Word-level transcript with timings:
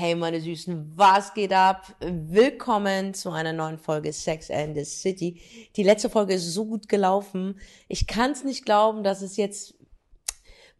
Hey 0.00 0.14
meine 0.14 0.40
Süßen, 0.40 0.92
was 0.94 1.34
geht 1.34 1.52
ab? 1.52 1.92
Willkommen 1.98 3.14
zu 3.14 3.32
einer 3.32 3.52
neuen 3.52 3.78
Folge 3.78 4.12
Sex 4.12 4.48
and 4.48 4.76
the 4.76 4.84
City. 4.84 5.40
Die 5.74 5.82
letzte 5.82 6.08
Folge 6.08 6.34
ist 6.34 6.54
so 6.54 6.66
gut 6.66 6.88
gelaufen. 6.88 7.58
Ich 7.88 8.06
kann 8.06 8.30
es 8.30 8.44
nicht 8.44 8.64
glauben, 8.64 9.02
dass 9.02 9.22
es 9.22 9.36
jetzt 9.36 9.74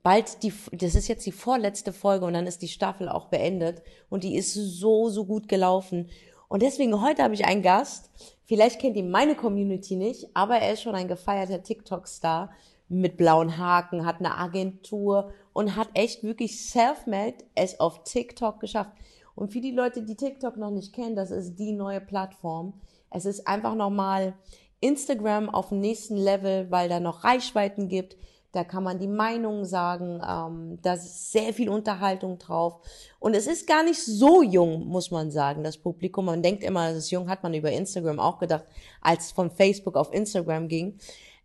bald 0.04 0.44
die, 0.44 0.52
das 0.70 0.94
ist 0.94 1.08
jetzt 1.08 1.26
die 1.26 1.32
vorletzte 1.32 1.92
Folge 1.92 2.26
und 2.26 2.34
dann 2.34 2.46
ist 2.46 2.62
die 2.62 2.68
Staffel 2.68 3.08
auch 3.08 3.26
beendet 3.26 3.82
und 4.08 4.22
die 4.22 4.36
ist 4.36 4.54
so, 4.54 5.08
so 5.08 5.24
gut 5.24 5.48
gelaufen. 5.48 6.08
Und 6.46 6.62
deswegen 6.62 7.02
heute 7.02 7.24
habe 7.24 7.34
ich 7.34 7.44
einen 7.44 7.62
Gast. 7.62 8.12
Vielleicht 8.44 8.80
kennt 8.80 8.96
ihn 8.96 9.10
meine 9.10 9.34
Community 9.34 9.96
nicht, 9.96 10.28
aber 10.34 10.58
er 10.58 10.74
ist 10.74 10.82
schon 10.82 10.94
ein 10.94 11.08
gefeierter 11.08 11.60
TikTok-Star 11.60 12.52
mit 12.88 13.16
blauen 13.16 13.58
Haken, 13.58 14.06
hat 14.06 14.18
eine 14.18 14.36
Agentur 14.36 15.32
und 15.52 15.76
hat 15.76 15.88
echt 15.94 16.22
wirklich 16.22 16.68
self-made 16.68 17.36
es 17.54 17.80
auf 17.80 18.04
TikTok 18.04 18.60
geschafft. 18.60 18.92
Und 19.34 19.52
für 19.52 19.60
die 19.60 19.70
Leute, 19.70 20.02
die 20.02 20.16
TikTok 20.16 20.56
noch 20.56 20.70
nicht 20.70 20.92
kennen, 20.92 21.14
das 21.14 21.30
ist 21.30 21.56
die 21.56 21.72
neue 21.72 22.00
Plattform. 22.00 22.74
Es 23.10 23.24
ist 23.24 23.46
einfach 23.46 23.74
nochmal 23.74 24.34
Instagram 24.80 25.48
auf 25.48 25.68
dem 25.68 25.80
nächsten 25.80 26.16
Level, 26.16 26.70
weil 26.70 26.88
da 26.88 27.00
noch 27.00 27.24
Reichweiten 27.24 27.88
gibt. 27.88 28.16
Da 28.52 28.64
kann 28.64 28.82
man 28.82 28.98
die 28.98 29.08
Meinung 29.08 29.64
sagen. 29.64 30.22
Ähm, 30.26 30.78
da 30.82 30.94
ist 30.94 31.32
sehr 31.32 31.52
viel 31.52 31.68
Unterhaltung 31.68 32.38
drauf. 32.38 32.80
Und 33.18 33.34
es 33.34 33.46
ist 33.46 33.66
gar 33.66 33.84
nicht 33.84 34.02
so 34.02 34.42
jung, 34.42 34.86
muss 34.86 35.10
man 35.10 35.30
sagen, 35.30 35.62
das 35.62 35.76
Publikum. 35.76 36.24
Man 36.24 36.42
denkt 36.42 36.64
immer, 36.64 36.88
es 36.88 36.96
ist 36.96 37.10
jung, 37.10 37.28
hat 37.28 37.42
man 37.42 37.52
über 37.54 37.70
Instagram 37.70 38.18
auch 38.18 38.38
gedacht, 38.38 38.64
als 39.02 39.26
es 39.26 39.32
von 39.32 39.50
Facebook 39.50 39.96
auf 39.96 40.12
Instagram 40.12 40.68
ging. 40.68 40.98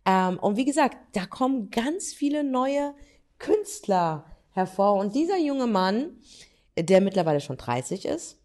Ähm, 0.06 0.38
und 0.38 0.56
wie 0.56 0.64
gesagt, 0.64 0.96
da 1.12 1.26
kommen 1.26 1.70
ganz 1.70 2.12
viele 2.12 2.44
neue 2.44 2.94
Künstler 3.38 4.24
hervor. 4.52 4.94
Und 4.94 5.14
dieser 5.14 5.38
junge 5.38 5.66
Mann, 5.66 6.18
der 6.78 7.00
mittlerweile 7.00 7.40
schon 7.40 7.56
30 7.56 8.04
ist, 8.04 8.38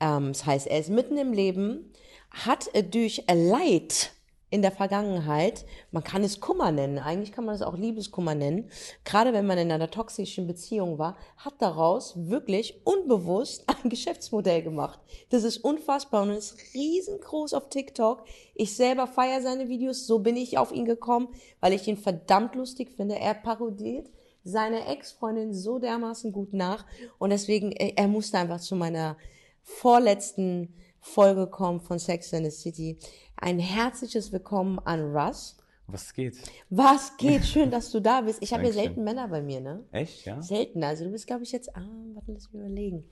ähm, 0.00 0.28
das 0.28 0.46
heißt, 0.46 0.66
er 0.66 0.78
ist 0.78 0.90
mitten 0.90 1.16
im 1.16 1.32
Leben, 1.32 1.92
hat 2.30 2.68
durch 2.92 3.24
Leid 3.28 4.12
in 4.50 4.62
der 4.62 4.72
Vergangenheit, 4.72 5.66
man 5.90 6.02
kann 6.02 6.24
es 6.24 6.40
Kummer 6.40 6.72
nennen, 6.72 6.98
eigentlich 6.98 7.32
kann 7.32 7.44
man 7.44 7.54
es 7.54 7.62
auch 7.62 7.76
Liebeskummer 7.76 8.34
nennen, 8.34 8.70
gerade 9.04 9.32
wenn 9.32 9.46
man 9.46 9.58
in 9.58 9.70
einer 9.70 9.90
toxischen 9.90 10.46
Beziehung 10.46 10.98
war, 10.98 11.16
hat 11.36 11.54
daraus 11.58 12.14
wirklich 12.16 12.80
unbewusst 12.84 13.64
ein 13.66 13.90
Geschäftsmodell 13.90 14.62
gemacht. 14.62 14.98
Das 15.30 15.44
ist 15.44 15.58
unfassbar 15.58 16.22
und 16.22 16.30
ist 16.30 16.56
riesengroß 16.74 17.52
auf 17.54 17.68
TikTok. 17.68 18.24
Ich 18.54 18.74
selber 18.74 19.06
feiere 19.06 19.42
seine 19.42 19.68
Videos, 19.68 20.06
so 20.06 20.20
bin 20.20 20.36
ich 20.36 20.56
auf 20.56 20.72
ihn 20.72 20.86
gekommen, 20.86 21.28
weil 21.60 21.74
ich 21.74 21.86
ihn 21.86 21.98
verdammt 21.98 22.54
lustig 22.54 22.90
finde. 22.90 23.18
Er 23.18 23.34
parodiert 23.34 24.10
seine 24.44 24.86
Ex-Freundin 24.86 25.52
so 25.52 25.78
dermaßen 25.78 26.32
gut 26.32 26.54
nach 26.54 26.86
und 27.18 27.30
deswegen, 27.30 27.72
er 27.72 28.08
musste 28.08 28.38
einfach 28.38 28.60
zu 28.60 28.76
meiner 28.76 29.16
vorletzten 29.62 30.74
Folge 31.00 31.46
kommen 31.46 31.80
von 31.80 31.98
Sex 31.98 32.32
in 32.32 32.44
the 32.44 32.50
City. 32.50 32.98
Ein 33.40 33.60
herzliches 33.60 34.32
Willkommen 34.32 34.80
an 34.80 35.16
Russ. 35.16 35.56
Was 35.86 36.12
geht? 36.12 36.36
Was 36.70 37.16
geht? 37.18 37.44
Schön, 37.44 37.70
dass 37.70 37.92
du 37.92 38.00
da 38.00 38.22
bist. 38.22 38.42
Ich 38.42 38.52
habe 38.54 38.64
ja 38.64 38.72
selten 38.72 39.04
Männer 39.04 39.28
bei 39.28 39.40
mir, 39.40 39.60
ne? 39.60 39.84
Echt, 39.92 40.26
ja? 40.26 40.42
Selten. 40.42 40.82
Also 40.82 41.04
du 41.04 41.12
bist, 41.12 41.28
glaube 41.28 41.44
ich, 41.44 41.52
jetzt, 41.52 41.74
ah, 41.76 41.88
warte, 42.14 42.32
lass 42.32 42.52
mich 42.52 42.60
überlegen. 42.60 43.04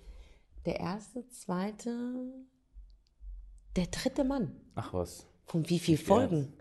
Der 0.65 0.81
erste, 0.81 1.29
zweite, 1.29 2.33
der 3.77 3.87
dritte 3.87 4.25
Mann. 4.25 4.61
Ach 4.75 4.93
was. 4.93 5.27
Von 5.45 5.69
wie 5.71 5.79
vielen 5.79 5.99
Folgen? 5.99 6.53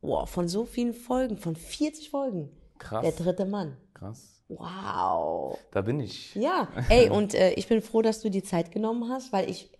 Boah, 0.00 0.28
von 0.28 0.46
so 0.46 0.64
vielen 0.64 0.94
Folgen, 0.94 1.38
von 1.38 1.56
40 1.56 2.10
Folgen. 2.10 2.50
Krass. 2.78 3.02
Der 3.02 3.12
dritte 3.12 3.46
Mann. 3.46 3.76
Krass. 3.94 4.44
Wow. 4.46 5.58
Da 5.72 5.80
bin 5.80 5.98
ich. 5.98 6.36
Ja, 6.36 6.68
ey, 6.88 7.10
und 7.10 7.34
äh, 7.34 7.50
ich 7.54 7.66
bin 7.66 7.82
froh, 7.82 8.00
dass 8.00 8.20
du 8.20 8.30
die 8.30 8.44
Zeit 8.44 8.70
genommen 8.70 9.10
hast, 9.10 9.32
weil 9.32 9.50
ich, 9.50 9.72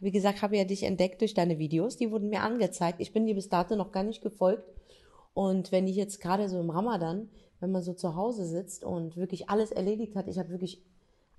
wie 0.00 0.10
gesagt, 0.10 0.42
habe 0.42 0.56
ja 0.56 0.64
dich 0.64 0.82
entdeckt 0.82 1.20
durch 1.20 1.34
deine 1.34 1.58
Videos. 1.58 1.96
Die 1.96 2.10
wurden 2.10 2.28
mir 2.28 2.42
angezeigt. 2.42 3.00
Ich 3.00 3.12
bin 3.12 3.26
dir 3.26 3.34
bis 3.34 3.48
dato 3.48 3.76
noch 3.76 3.92
gar 3.92 4.02
nicht 4.02 4.22
gefolgt. 4.22 4.64
Und 5.34 5.72
wenn 5.72 5.86
ich 5.86 5.96
jetzt 5.96 6.20
gerade 6.20 6.48
so 6.48 6.58
im 6.58 6.70
Ramadan, 6.70 7.28
wenn 7.60 7.70
man 7.70 7.82
so 7.82 7.92
zu 7.92 8.16
Hause 8.16 8.46
sitzt 8.46 8.84
und 8.84 9.16
wirklich 9.16 9.48
alles 9.48 9.70
erledigt 9.70 10.16
hat, 10.16 10.28
ich 10.28 10.38
habe 10.38 10.50
wirklich 10.50 10.82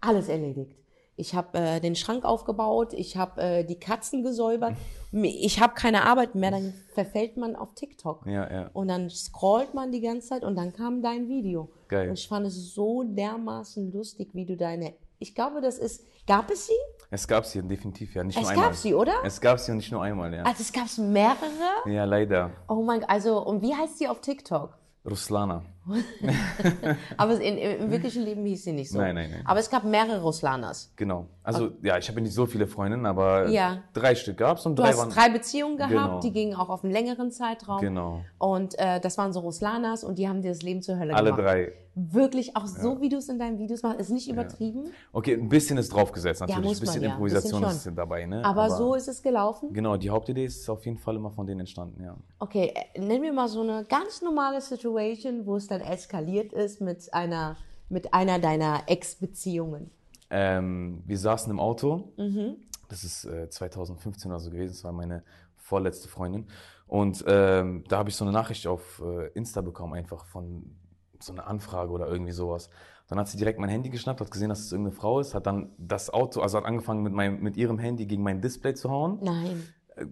alles 0.01 0.29
erledigt. 0.29 0.75
Ich 1.19 1.33
habe 1.33 1.57
äh, 1.57 1.79
den 1.79 1.95
Schrank 1.95 2.23
aufgebaut, 2.25 2.93
ich 2.93 3.17
habe 3.17 3.41
äh, 3.41 3.63
die 3.63 3.79
Katzen 3.79 4.21
gesäubert, 4.21 4.75
ich 5.11 5.59
habe 5.59 5.73
keine 5.73 6.05
Arbeit 6.05 6.35
mehr, 6.35 6.51
dann 6.51 6.75
verfällt 6.93 7.37
man 7.37 7.55
auf 7.55 7.73
TikTok. 7.73 8.27
Ja, 8.27 8.51
ja. 8.51 8.69
Und 8.73 8.87
dann 8.87 9.09
scrollt 9.09 9.73
man 9.73 9.91
die 9.91 10.01
ganze 10.01 10.29
Zeit 10.29 10.43
und 10.43 10.55
dann 10.55 10.73
kam 10.73 11.01
dein 11.01 11.27
Video. 11.27 11.71
Geil. 11.87 12.09
Und 12.09 12.19
ich 12.19 12.27
fand 12.27 12.45
es 12.45 12.75
so 12.75 13.01
dermaßen 13.01 13.91
lustig, 13.91 14.29
wie 14.33 14.45
du 14.45 14.55
deine. 14.55 14.93
Ich 15.17 15.33
glaube, 15.33 15.59
das 15.59 15.79
ist. 15.79 16.05
Gab 16.27 16.51
es 16.51 16.67
sie? 16.67 16.73
Es 17.09 17.27
gab 17.27 17.45
sie 17.45 17.61
definitiv, 17.61 18.13
ja. 18.15 18.23
Nicht 18.23 18.35
Es 18.35 18.41
nur 18.43 18.51
einmal. 18.51 18.65
gab 18.67 18.75
sie, 18.75 18.93
oder? 18.93 19.13
Es 19.23 19.39
gab 19.39 19.59
sie 19.59 19.71
und 19.71 19.77
nicht 19.77 19.91
nur 19.91 20.03
einmal, 20.03 20.33
ja. 20.33 20.43
Also 20.43 20.61
es 20.61 20.73
gab 20.73 20.87
mehrere. 20.97 21.37
Ja, 21.85 22.03
leider. 22.03 22.51
Oh 22.67 22.83
mein 22.83 22.99
Gott, 23.01 23.09
also 23.09 23.39
und 23.43 23.61
wie 23.61 23.73
heißt 23.73 23.97
sie 23.97 24.07
auf 24.07 24.19
TikTok? 24.21 24.77
Ruslana. 25.09 25.63
Aber 27.17 27.39
in, 27.39 27.57
im 27.57 27.91
wirklichen 27.91 28.23
Leben 28.23 28.45
hieß 28.45 28.63
sie 28.65 28.71
nicht 28.73 28.91
so. 28.91 28.97
Nein, 28.99 29.15
nein, 29.15 29.29
nein. 29.31 29.41
Aber 29.45 29.59
es 29.59 29.69
gab 29.69 29.83
mehrere 29.83 30.21
Ruslanas. 30.21 30.91
Genau. 30.95 31.27
Also, 31.43 31.71
ja, 31.81 31.97
ich 31.97 32.07
habe 32.09 32.19
nicht 32.21 32.33
so 32.33 32.45
viele 32.45 32.67
Freundinnen, 32.67 33.05
aber 33.05 33.47
Ja. 33.49 33.83
drei 33.93 34.15
Stück 34.15 34.37
gab's 34.37 34.65
und 34.65 34.77
Du 34.77 34.83
drei 34.83 34.89
hast 34.89 34.97
waren. 34.97 35.09
drei 35.09 35.29
Beziehungen 35.29 35.77
gehabt, 35.77 35.91
Genau. 35.93 36.19
die 36.19 36.31
gingen 36.31 36.55
auch 36.55 36.69
auf 36.69 36.83
einen 36.83 36.91
längeren 36.93 37.31
Zeitraum. 37.31 37.79
Genau. 37.81 38.21
Und 38.37 38.77
äh, 38.79 38.99
das 38.99 39.17
waren 39.17 39.31
so 39.33 39.39
Ruslanas 39.41 40.03
und 40.03 40.17
die 40.17 40.27
haben 40.27 40.41
dir 40.41 40.49
das 40.49 40.61
Leben 40.61 40.81
zur 40.81 40.99
Hölle 40.99 41.15
Alle 41.15 41.31
gemacht. 41.31 41.45
drei. 41.45 41.71
Wirklich 41.99 42.55
auch 42.55 42.67
so, 42.67 43.01
wie 43.01 43.09
du 43.09 43.17
es 43.17 43.27
in 43.27 43.39
deinen 43.39 43.57
Videos 43.57 43.81
machst, 43.81 43.99
ist 43.99 44.11
nicht 44.11 44.29
übertrieben. 44.29 44.91
Okay, 45.13 45.33
ein 45.33 45.49
bisschen 45.49 45.79
ist 45.79 45.91
draufgesetzt 45.91 46.41
natürlich. 46.41 46.63
muss 46.63 46.77
ein 46.77 46.81
bisschen 46.81 47.01
man 47.01 47.09
ja, 47.09 47.15
Improvisation 47.15 47.61
bisschen 47.63 47.91
ist 47.93 47.97
dabei, 47.97 48.27
ne? 48.27 48.45
Aber, 48.45 48.69
so 48.69 48.93
ist 48.93 49.07
es 49.07 49.23
gelaufen. 49.23 49.73
Genau, 49.73 49.97
die 49.97 50.11
Hauptidee 50.11 50.45
ist 50.45 50.69
auf 50.69 50.85
jeden 50.85 50.99
Fall 50.99 51.15
immer 51.15 51.31
von 51.31 51.47
denen 51.47 51.61
entstanden, 51.61 52.03
ja. 52.03 52.15
Okay, 52.37 52.71
äh, 52.93 52.99
nenn 52.99 53.21
mir 53.21 53.33
mal 53.33 53.47
so 53.47 53.61
eine 53.61 53.83
ganz 53.85 54.21
normale 54.21 54.61
Situation, 54.61 55.43
wo 55.47 55.55
es 55.55 55.65
dann 55.65 55.76
eskaliert 55.81 56.53
ist 56.53 56.81
mit 56.81 57.13
einer, 57.13 57.57
mit 57.89 58.13
einer 58.13 58.39
deiner 58.39 58.83
Ex-Beziehungen. 58.87 59.91
Ähm, 60.29 61.03
wir 61.05 61.17
saßen 61.17 61.51
im 61.51 61.59
Auto. 61.59 62.11
Mhm. 62.17 62.57
Das 62.89 63.03
ist 63.03 63.25
äh, 63.25 63.49
2015 63.49 64.31
oder 64.31 64.39
so 64.39 64.49
gewesen. 64.49 64.73
Das 64.73 64.83
war 64.83 64.91
meine 64.91 65.23
vorletzte 65.55 66.07
Freundin. 66.07 66.47
Und 66.87 67.23
ähm, 67.27 67.83
da 67.89 67.97
habe 67.97 68.09
ich 68.09 68.15
so 68.15 68.23
eine 68.23 68.31
Nachricht 68.31 68.65
auf 68.67 69.01
äh, 69.05 69.27
Insta 69.33 69.61
bekommen, 69.61 69.93
einfach 69.93 70.25
von 70.25 70.75
so 71.19 71.33
einer 71.33 71.47
Anfrage 71.47 71.91
oder 71.91 72.07
irgendwie 72.07 72.31
sowas. 72.31 72.69
Dann 73.07 73.19
hat 73.19 73.27
sie 73.27 73.37
direkt 73.37 73.59
mein 73.59 73.69
Handy 73.69 73.89
geschnappt, 73.89 74.19
hat 74.19 74.31
gesehen, 74.31 74.49
dass 74.49 74.59
es 74.59 74.71
irgendeine 74.71 74.95
Frau 74.95 75.19
ist, 75.19 75.33
hat 75.33 75.47
dann 75.47 75.71
das 75.77 76.09
Auto, 76.09 76.41
also 76.41 76.57
hat 76.57 76.65
angefangen 76.65 77.03
mit, 77.03 77.13
meinem, 77.13 77.41
mit 77.41 77.55
ihrem 77.55 77.79
Handy 77.79 78.05
gegen 78.05 78.23
mein 78.23 78.41
Display 78.41 78.73
zu 78.73 78.89
hauen. 78.89 79.19
Nein. 79.21 79.63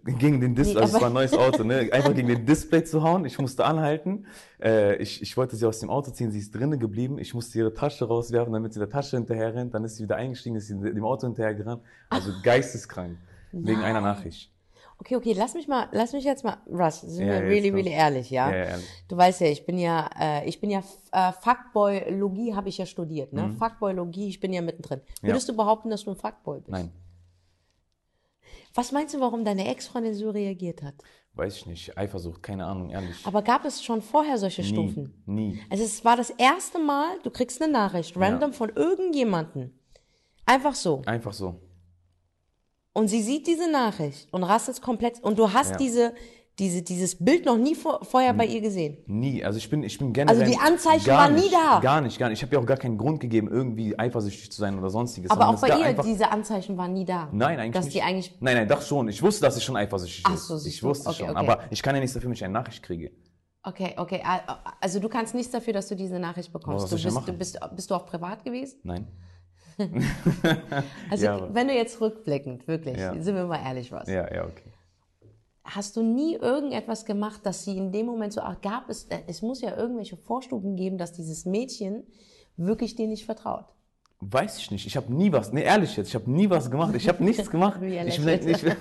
Gegen 0.05 0.41
den 0.41 0.55
Display, 0.55 0.81
also 0.81 0.95
es 0.95 1.01
war 1.01 1.09
ein 1.09 1.13
neues 1.13 1.33
Auto, 1.33 1.63
ne? 1.63 1.89
Einfach 1.91 2.13
gegen 2.13 2.27
den 2.27 2.45
Display 2.45 2.83
zu 2.83 3.03
hauen. 3.03 3.25
Ich 3.25 3.37
musste 3.37 3.65
anhalten. 3.65 4.25
Äh, 4.59 4.95
ich, 4.95 5.21
ich 5.21 5.37
wollte 5.37 5.55
sie 5.55 5.65
aus 5.67 5.79
dem 5.79 5.89
Auto 5.89 6.11
ziehen, 6.11 6.31
sie 6.31 6.39
ist 6.39 6.55
drinnen 6.55 6.79
geblieben. 6.79 7.19
Ich 7.19 7.33
musste 7.33 7.59
ihre 7.59 7.73
Tasche 7.73 8.05
rauswerfen, 8.05 8.51
damit 8.51 8.73
sie 8.73 8.79
der 8.79 8.89
Tasche 8.89 9.17
hinterher 9.17 9.53
rennt. 9.53 9.73
Dann 9.73 9.83
ist 9.83 9.97
sie 9.97 10.03
wieder 10.03 10.15
eingestiegen, 10.15 10.55
ist 10.55 10.67
sie 10.67 10.79
dem 10.79 11.05
Auto 11.05 11.27
hinterher 11.27 11.53
gerannt. 11.53 11.83
Also 12.09 12.31
geisteskrank. 12.43 13.17
Wegen 13.51 13.81
einer 13.81 14.01
Nein. 14.01 14.15
Nachricht. 14.15 14.51
Okay, 14.97 15.17
okay, 15.17 15.33
lass 15.33 15.53
mich 15.53 15.67
mal, 15.67 15.89
lass 15.91 16.13
mich 16.13 16.23
jetzt 16.23 16.43
mal, 16.43 16.57
Russ, 16.67 17.01
sind 17.01 17.27
Ja, 17.27 17.33
wir 17.33 17.41
really, 17.41 17.69
really 17.69 17.91
ehrlich, 17.91 18.29
ja? 18.29 18.49
Ja, 18.49 18.55
ja, 18.55 18.63
ehrlich. 18.63 18.85
Du 19.09 19.17
weißt 19.17 19.41
ja, 19.41 19.47
ich 19.47 19.65
bin 19.65 19.77
ja, 19.77 20.09
äh, 20.17 20.47
ich 20.47 20.61
bin 20.61 20.71
ja, 20.71 20.81
äh, 21.11 21.33
Fuckboy-Logie 21.33 22.55
habe 22.55 22.69
ich 22.69 22.77
ja 22.77 22.85
studiert, 22.85 23.33
ne? 23.33 23.53
Fuckboy-Logie, 23.59 24.29
ich 24.29 24.39
bin 24.39 24.53
ja 24.53 24.61
mittendrin. 24.61 25.01
Mhm. 25.21 25.27
Würdest 25.27 25.49
du 25.49 25.55
behaupten, 25.55 25.89
dass 25.89 26.05
du 26.05 26.11
ein 26.11 26.15
Fuckboy 26.15 26.59
bist? 26.59 26.69
Nein, 26.69 26.91
Was 28.75 28.91
meinst 28.91 29.13
du, 29.15 29.19
warum 29.19 29.43
deine 29.45 29.67
Ex-Freundin 29.69 30.13
so 30.13 30.29
reagiert 30.29 30.83
hat? 30.83 30.95
weiß 31.37 31.57
ich 31.57 31.65
nicht. 31.65 31.97
Eifersucht, 31.97 32.41
keine 32.41 32.65
Ahnung, 32.65 32.91
ehrlich. 32.91 33.17
Aber 33.25 33.41
gab 33.41 33.65
es 33.65 33.83
schon 33.83 34.01
vorher 34.01 34.37
solche 34.37 34.61
nie, 34.61 34.67
Stufen? 34.69 35.21
nie. 35.25 35.59
Also 35.69 35.83
es 35.83 36.05
war 36.05 36.15
das 36.15 36.29
erste 36.29 36.79
Mal, 36.79 37.19
du 37.23 37.29
kriegst 37.29 37.61
eine 37.61 37.69
Nachricht, 37.71 38.15
random 38.15 38.53
von 38.53 38.69
irgendjemanden. 38.69 39.77
Einfach 40.45 40.75
so. 40.75 41.01
Einfach 41.05 41.33
so. 41.33 41.59
Und 42.93 43.09
sie 43.09 43.21
sieht 43.21 43.47
diese 43.47 43.69
Nachricht 43.69 44.31
und 44.31 44.43
rastet 44.45 44.81
komplett. 44.81 45.21
Und 45.21 45.37
du 45.37 45.51
hast 45.51 45.71
Ja. 45.71 45.77
diese, 45.77 46.13
diese, 46.59 46.81
dieses 46.83 47.17
Bild 47.23 47.45
noch 47.45 47.57
nie 47.57 47.75
vor, 47.75 48.03
vorher 48.05 48.33
bei 48.33 48.45
ihr 48.45 48.61
gesehen. 48.61 48.97
Nie. 49.07 49.43
Also 49.43 49.57
ich 49.57 49.69
bin, 49.69 49.83
ich 49.83 49.97
bin 49.97 50.13
generell. 50.13 50.39
Also 50.41 50.51
die 50.53 50.57
Anzeichen 50.57 51.07
waren 51.07 51.35
nie 51.35 51.41
nicht, 51.41 51.53
da. 51.53 51.79
Gar 51.81 51.99
nicht, 52.01 52.17
gar 52.17 52.29
nicht. 52.29 52.39
Ich 52.39 52.43
habe 52.43 52.55
ja 52.55 52.61
auch 52.61 52.65
gar 52.65 52.77
keinen 52.77 52.97
Grund 52.97 53.19
gegeben, 53.19 53.49
irgendwie 53.51 53.97
eifersüchtig 53.99 54.51
zu 54.51 54.59
sein 54.61 54.79
oder 54.79 54.89
sonstiges. 54.89 55.31
Aber 55.31 55.49
auch 55.49 55.59
bei 55.59 55.67
ihr, 55.67 55.85
einfach- 55.85 56.05
diese 56.05 56.31
Anzeichen 56.31 56.77
waren 56.77 56.93
nie 56.93 57.03
da. 57.05 57.27
Nein, 57.33 57.59
eigentlich 57.59 57.73
Dass 57.73 57.85
nicht. 57.85 57.95
die 57.97 58.01
eigentlich. 58.01 58.35
Nein, 58.39 58.55
nein, 58.55 58.67
doch 58.69 58.81
schon. 58.81 59.09
Ich 59.09 59.21
wusste, 59.21 59.41
dass 59.41 59.57
ich 59.57 59.63
schon 59.63 59.75
eifersüchtig 59.75 60.23
Ach 60.27 60.33
ist. 60.35 60.47
so, 60.47 60.57
ich 60.65 60.79
du. 60.79 60.87
wusste 60.87 61.09
Okay, 61.09 61.17
schon. 61.19 61.29
okay. 61.31 61.37
Aber 61.39 61.59
ich 61.71 61.81
kann 61.83 61.93
ja 61.93 61.99
nichts 61.99 62.13
dafür, 62.13 62.29
wenn 62.29 62.35
ich 62.35 62.43
eine 62.43 62.53
Nachricht 62.53 62.81
kriege. 62.83 63.11
Okay, 63.63 63.93
okay. 63.97 64.21
Also 64.79 64.99
du 64.99 65.09
kannst 65.09 65.33
nichts 65.35 65.51
dafür, 65.51 65.73
dass 65.73 65.87
du 65.87 65.95
diese 65.95 66.19
Nachricht 66.19 66.53
bekommst. 66.53 66.85
Du 66.91 66.95
bist, 66.95 67.27
du 67.27 67.33
bist, 67.33 67.59
bist 67.75 67.89
du 67.91 67.95
auch 67.95 68.05
privat 68.05 68.43
gewesen? 68.45 68.79
Nein. 68.83 69.07
Also 71.09 71.25
Ja, 71.25 71.53
wenn 71.53 71.67
du 71.67 71.73
jetzt 71.73 71.99
rückblickend, 71.99 72.67
wirklich, 72.67 72.97
Ja. 72.97 73.13
sind 73.21 73.35
wir 73.35 73.45
mal 73.45 73.59
ehrlich, 73.65 73.91
was? 73.91 74.07
Ja, 74.07 74.31
ja, 74.33 74.43
okay. 74.45 74.71
Hast 75.67 75.97
du 75.97 76.03
nie 76.03 76.35
irgendetwas 76.35 77.05
gemacht, 77.05 77.41
dass 77.43 77.63
sie 77.65 77.75
in 77.77 77.91
dem 77.91 78.05
Moment 78.05 78.31
so, 78.33 78.41
ach, 78.41 78.61
gab 78.61 78.87
es, 78.89 79.05
äh, 79.05 79.19
es 79.27 79.41
muss 79.41 79.61
ja 79.61 79.75
irgendwelche 79.75 80.15
Vorstufen 80.15 80.75
geben, 80.75 80.97
dass 80.99 81.11
dieses 81.11 81.45
Mädchen 81.45 82.03
wirklich 82.55 82.95
dir 82.95 83.07
nicht 83.07 83.25
vertraut? 83.25 83.65
Weiß 84.21 84.59
ich 84.59 84.69
nicht. 84.71 84.85
Ich 84.85 84.95
habe 84.95 85.11
nie 85.13 85.31
was. 85.33 85.51
Nee, 85.51 85.63
ehrlich 85.63 85.97
jetzt, 85.97 86.09
ich 86.09 86.15
habe 86.15 86.29
nie 86.31 86.49
was 86.49 86.69
gemacht. 86.71 86.93
Ich 86.95 87.07
habe 87.09 87.23
nichts 87.23 87.49
gemacht. 87.49 87.79
Ich, 87.81 88.17
bin 88.19 88.29
ein, 88.29 88.47
ich, 88.47 88.61
bin, 88.61 88.75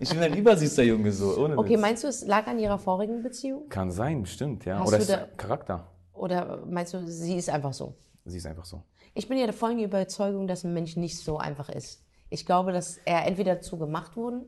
ich 0.00 0.08
bin 0.10 0.18
ein 0.20 0.36
übersüßer 0.36 0.82
Junge 0.84 1.12
so. 1.12 1.36
Ohne 1.44 1.58
Okay, 1.58 1.74
Witz. 1.74 1.80
meinst 1.80 2.04
du, 2.04 2.08
es 2.08 2.24
lag 2.26 2.46
an 2.46 2.58
ihrer 2.58 2.78
vorigen 2.78 3.22
Beziehung? 3.22 3.68
Kann 3.68 3.90
sein, 3.90 4.22
bestimmt, 4.22 4.64
ja. 4.64 4.78
Hast 4.78 4.88
Oder 4.88 4.98
ist 4.98 5.10
da- 5.10 5.26
Charakter. 5.36 5.88
Oder 6.14 6.64
meinst 6.66 6.94
du, 6.94 7.06
sie 7.06 7.36
ist 7.36 7.50
einfach 7.50 7.72
so? 7.72 7.94
Sie 8.24 8.36
ist 8.38 8.46
einfach 8.46 8.64
so. 8.64 8.82
Ich 9.14 9.28
bin 9.28 9.38
ja 9.38 9.44
der 9.44 9.52
vollen 9.52 9.78
Überzeugung, 9.80 10.46
dass 10.46 10.64
ein 10.64 10.72
Mensch 10.72 10.96
nicht 10.96 11.18
so 11.18 11.36
einfach 11.36 11.68
ist. 11.68 12.02
Ich 12.30 12.46
glaube, 12.46 12.72
dass 12.72 12.96
er 13.04 13.26
entweder 13.26 13.56
dazu 13.56 13.76
gemacht 13.76 14.16
wurde, 14.16 14.46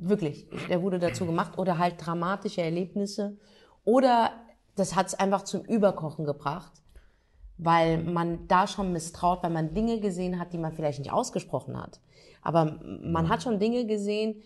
wirklich, 0.00 0.46
er 0.68 0.82
wurde 0.82 0.98
dazu 0.98 1.26
gemacht, 1.26 1.58
oder 1.58 1.78
halt 1.78 1.94
dramatische 1.98 2.62
Erlebnisse, 2.62 3.36
oder 3.84 4.30
das 4.76 4.96
hat 4.96 5.08
es 5.08 5.14
einfach 5.14 5.42
zum 5.42 5.62
Überkochen 5.62 6.24
gebracht, 6.24 6.72
weil 7.58 8.02
man 8.02 8.46
da 8.48 8.66
schon 8.66 8.92
misstraut, 8.92 9.42
weil 9.42 9.50
man 9.50 9.74
Dinge 9.74 10.00
gesehen 10.00 10.38
hat, 10.38 10.52
die 10.52 10.58
man 10.58 10.72
vielleicht 10.72 10.98
nicht 10.98 11.12
ausgesprochen 11.12 11.78
hat. 11.80 12.00
Aber 12.42 12.78
man 13.02 13.28
hat 13.28 13.42
schon 13.42 13.58
Dinge 13.58 13.84
gesehen, 13.86 14.36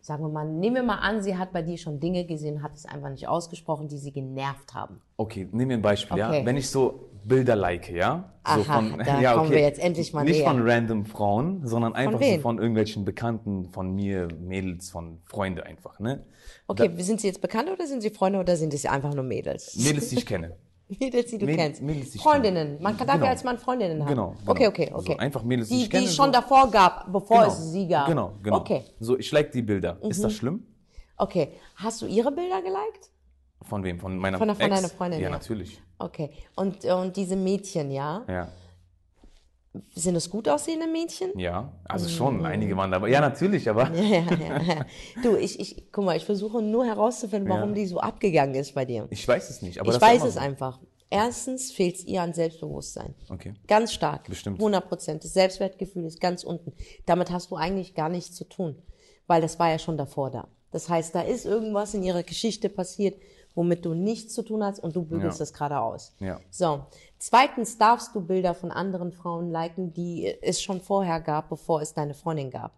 sagen 0.00 0.24
wir 0.24 0.28
mal, 0.28 0.46
nehmen 0.46 0.76
wir 0.76 0.82
mal 0.82 0.98
an, 0.98 1.22
sie 1.22 1.36
hat 1.36 1.52
bei 1.52 1.62
dir 1.62 1.78
schon 1.78 2.00
Dinge 2.00 2.24
gesehen, 2.24 2.62
hat 2.62 2.74
es 2.74 2.86
einfach 2.86 3.10
nicht 3.10 3.28
ausgesprochen, 3.28 3.88
die 3.88 3.98
sie 3.98 4.12
genervt 4.12 4.74
haben. 4.74 5.00
Okay, 5.16 5.48
nehmen 5.52 5.70
wir 5.70 5.76
ein 5.78 5.82
Beispiel, 5.82 6.20
Okay. 6.20 6.40
ja. 6.40 6.46
Wenn 6.46 6.56
ich 6.56 6.70
so 6.70 7.08
Bilder 7.26 7.56
like, 7.56 7.90
ja. 7.90 8.32
So 8.46 8.60
Aha, 8.60 8.82
da 9.04 9.34
kommen 9.34 9.50
wir 9.50 9.60
jetzt 9.60 9.80
endlich 9.80 10.12
mal 10.12 10.24
Nicht 10.24 10.38
näher. 10.38 10.48
von 10.50 10.62
random 10.68 11.04
Frauen, 11.04 11.66
sondern 11.66 11.94
einfach 11.94 12.20
so 12.20 12.20
wem? 12.20 12.40
von 12.40 12.58
irgendwelchen 12.58 13.04
Bekannten, 13.04 13.66
von 13.70 13.92
mir, 13.94 14.28
Mädels, 14.40 14.90
von 14.90 15.18
Freunde 15.24 15.66
einfach, 15.66 15.98
ne? 15.98 16.24
Okay, 16.68 16.90
sind 16.98 17.20
sie 17.20 17.26
jetzt 17.26 17.40
bekannt 17.40 17.68
oder 17.70 17.86
sind 17.86 18.00
sie 18.02 18.10
Freunde 18.10 18.38
oder 18.38 18.56
sind 18.56 18.72
es 18.74 18.86
einfach 18.86 19.14
nur 19.14 19.24
Mädels? 19.24 19.74
Mädels, 19.76 20.08
die 20.10 20.18
ich 20.18 20.26
kenne. 20.32 20.56
Mädels, 21.00 21.30
die 21.30 21.38
du 21.38 21.46
Mäd- 21.46 21.56
kennst. 21.56 21.82
Mädels, 21.82 22.12
die 22.12 22.18
Freundinnen. 22.18 22.80
Man 22.80 22.96
kann, 22.96 23.08
Genau. 23.08 23.24
ja 23.24 23.30
als 23.32 23.42
Mann 23.42 23.58
Freundinnen 23.58 24.00
haben. 24.02 24.08
Genau, 24.08 24.34
genau. 24.38 24.50
Okay, 24.52 24.68
okay, 24.68 24.90
okay. 24.94 25.12
So, 25.14 25.18
einfach 25.18 25.42
Mädels, 25.42 25.68
die 25.68 25.74
die, 25.78 25.82
ich 25.82 25.90
kenne, 25.90 26.02
Die 26.04 26.08
es 26.08 26.14
schon 26.14 26.26
so. 26.26 26.32
davor 26.32 26.70
gab, 26.70 27.10
bevor 27.12 27.40
Genau. 27.40 27.48
es 27.52 27.72
sie 27.72 27.88
gab. 27.88 28.06
Genau, 28.06 28.32
genau. 28.40 28.58
Okay, 28.58 28.84
So, 29.00 29.18
ich 29.18 29.32
like 29.32 29.50
die 29.50 29.62
Bilder. 29.62 29.98
Ist 30.02 30.18
Mhm. 30.18 30.22
das 30.22 30.32
schlimm? 30.34 30.62
okay. 31.16 31.48
Hast 31.76 32.02
du 32.02 32.06
ihre 32.06 32.30
Bilder 32.30 32.62
geliked? 32.62 33.10
Von 33.66 33.82
wem? 33.84 33.98
Von 34.00 34.16
meiner 34.18 34.38
Von 34.38 34.48
der- 34.48 34.56
von 34.56 34.66
Ex? 34.66 34.74
deiner 34.76 34.88
Freundin, 34.88 35.20
Ja, 35.20 35.26
ja. 35.26 35.30
natürlich. 35.30 35.80
Okay. 35.98 36.30
Und, 36.54 36.84
und 36.84 37.16
diese 37.16 37.36
Mädchen, 37.36 37.90
ja? 37.90 38.24
Ja. 38.28 38.48
Sind 39.94 40.16
es 40.16 40.30
gut 40.30 40.48
aussehende 40.48 40.86
Mädchen? 40.86 41.38
Ja, 41.38 41.70
also 41.84 42.08
schon, 42.08 42.46
einige 42.46 42.74
waren 42.78 42.90
dabei. 42.90 43.10
Ja, 43.10 43.20
natürlich, 43.20 43.68
aber 43.68 43.90
Ja, 43.94 44.02
ja, 44.30 44.62
ja. 44.62 44.86
Du, 45.22 45.36
ich, 45.36 45.60
ich, 45.60 45.92
guck 45.92 46.04
mal, 46.06 46.16
ich 46.16 46.24
versuche 46.24 46.62
nur 46.62 46.86
herauszufinden, 46.86 47.50
warum 47.50 47.70
Ja. 47.70 47.74
die 47.74 47.86
so 47.86 47.98
abgegangen 48.00 48.54
ist 48.54 48.74
bei 48.74 48.86
dir. 48.86 49.06
ich 49.10 49.28
weiß 49.28 49.50
es 49.50 49.60
nicht. 49.60 49.78
Aber 49.78 49.90
Ich 49.92 49.98
das 49.98 50.02
weiß 50.08 50.24
es 50.24 50.34
so. 50.34 50.40
einfach. 50.40 50.80
Erstens 51.10 51.72
fehlt 51.72 51.96
es 51.96 52.04
ihr 52.04 52.22
an 52.22 52.32
Selbstbewusstsein. 52.32 53.14
Okay. 53.28 53.52
Ganz 53.68 53.92
stark. 53.92 54.24
Bestimmt. 54.28 54.58
100 54.58 54.88
Prozent. 54.88 55.24
Das 55.24 55.34
Selbstwertgefühl 55.34 56.04
ist 56.06 56.20
ganz 56.20 56.42
unten. 56.42 56.72
Damit 57.04 57.30
hast 57.30 57.50
du 57.50 57.56
eigentlich 57.56 57.94
gar 57.94 58.08
nichts 58.08 58.34
zu 58.34 58.44
tun, 58.44 58.76
weil 59.26 59.42
das 59.42 59.58
war 59.58 59.68
ja 59.70 59.78
schon 59.78 59.98
davor 59.98 60.30
da. 60.30 60.48
Das 60.72 60.88
heißt, 60.88 61.14
da 61.14 61.20
ist 61.20 61.44
irgendwas 61.44 61.92
in 61.92 62.02
ihrer 62.02 62.22
Geschichte 62.22 62.68
passiert, 62.70 63.20
womit 63.56 63.84
du 63.84 63.94
nichts 63.94 64.32
zu 64.34 64.42
tun 64.42 64.62
hast 64.62 64.78
und 64.78 64.94
du 64.94 65.02
bügelst 65.02 65.38
Ja. 65.40 65.42
das 65.42 65.52
gerade 65.52 65.80
aus. 65.80 66.12
Ja. 66.20 66.38
So. 66.50 66.84
Zweitens 67.18 67.78
darfst 67.78 68.14
du 68.14 68.20
Bilder 68.20 68.54
von 68.54 68.70
anderen 68.70 69.10
Frauen 69.10 69.50
liken, 69.50 69.92
die 69.92 70.32
es 70.42 70.62
schon 70.62 70.80
vorher 70.80 71.20
gab, 71.20 71.48
bevor 71.48 71.80
es 71.80 71.92
deine 71.94 72.14
Freundin 72.14 72.50
gab. 72.50 72.72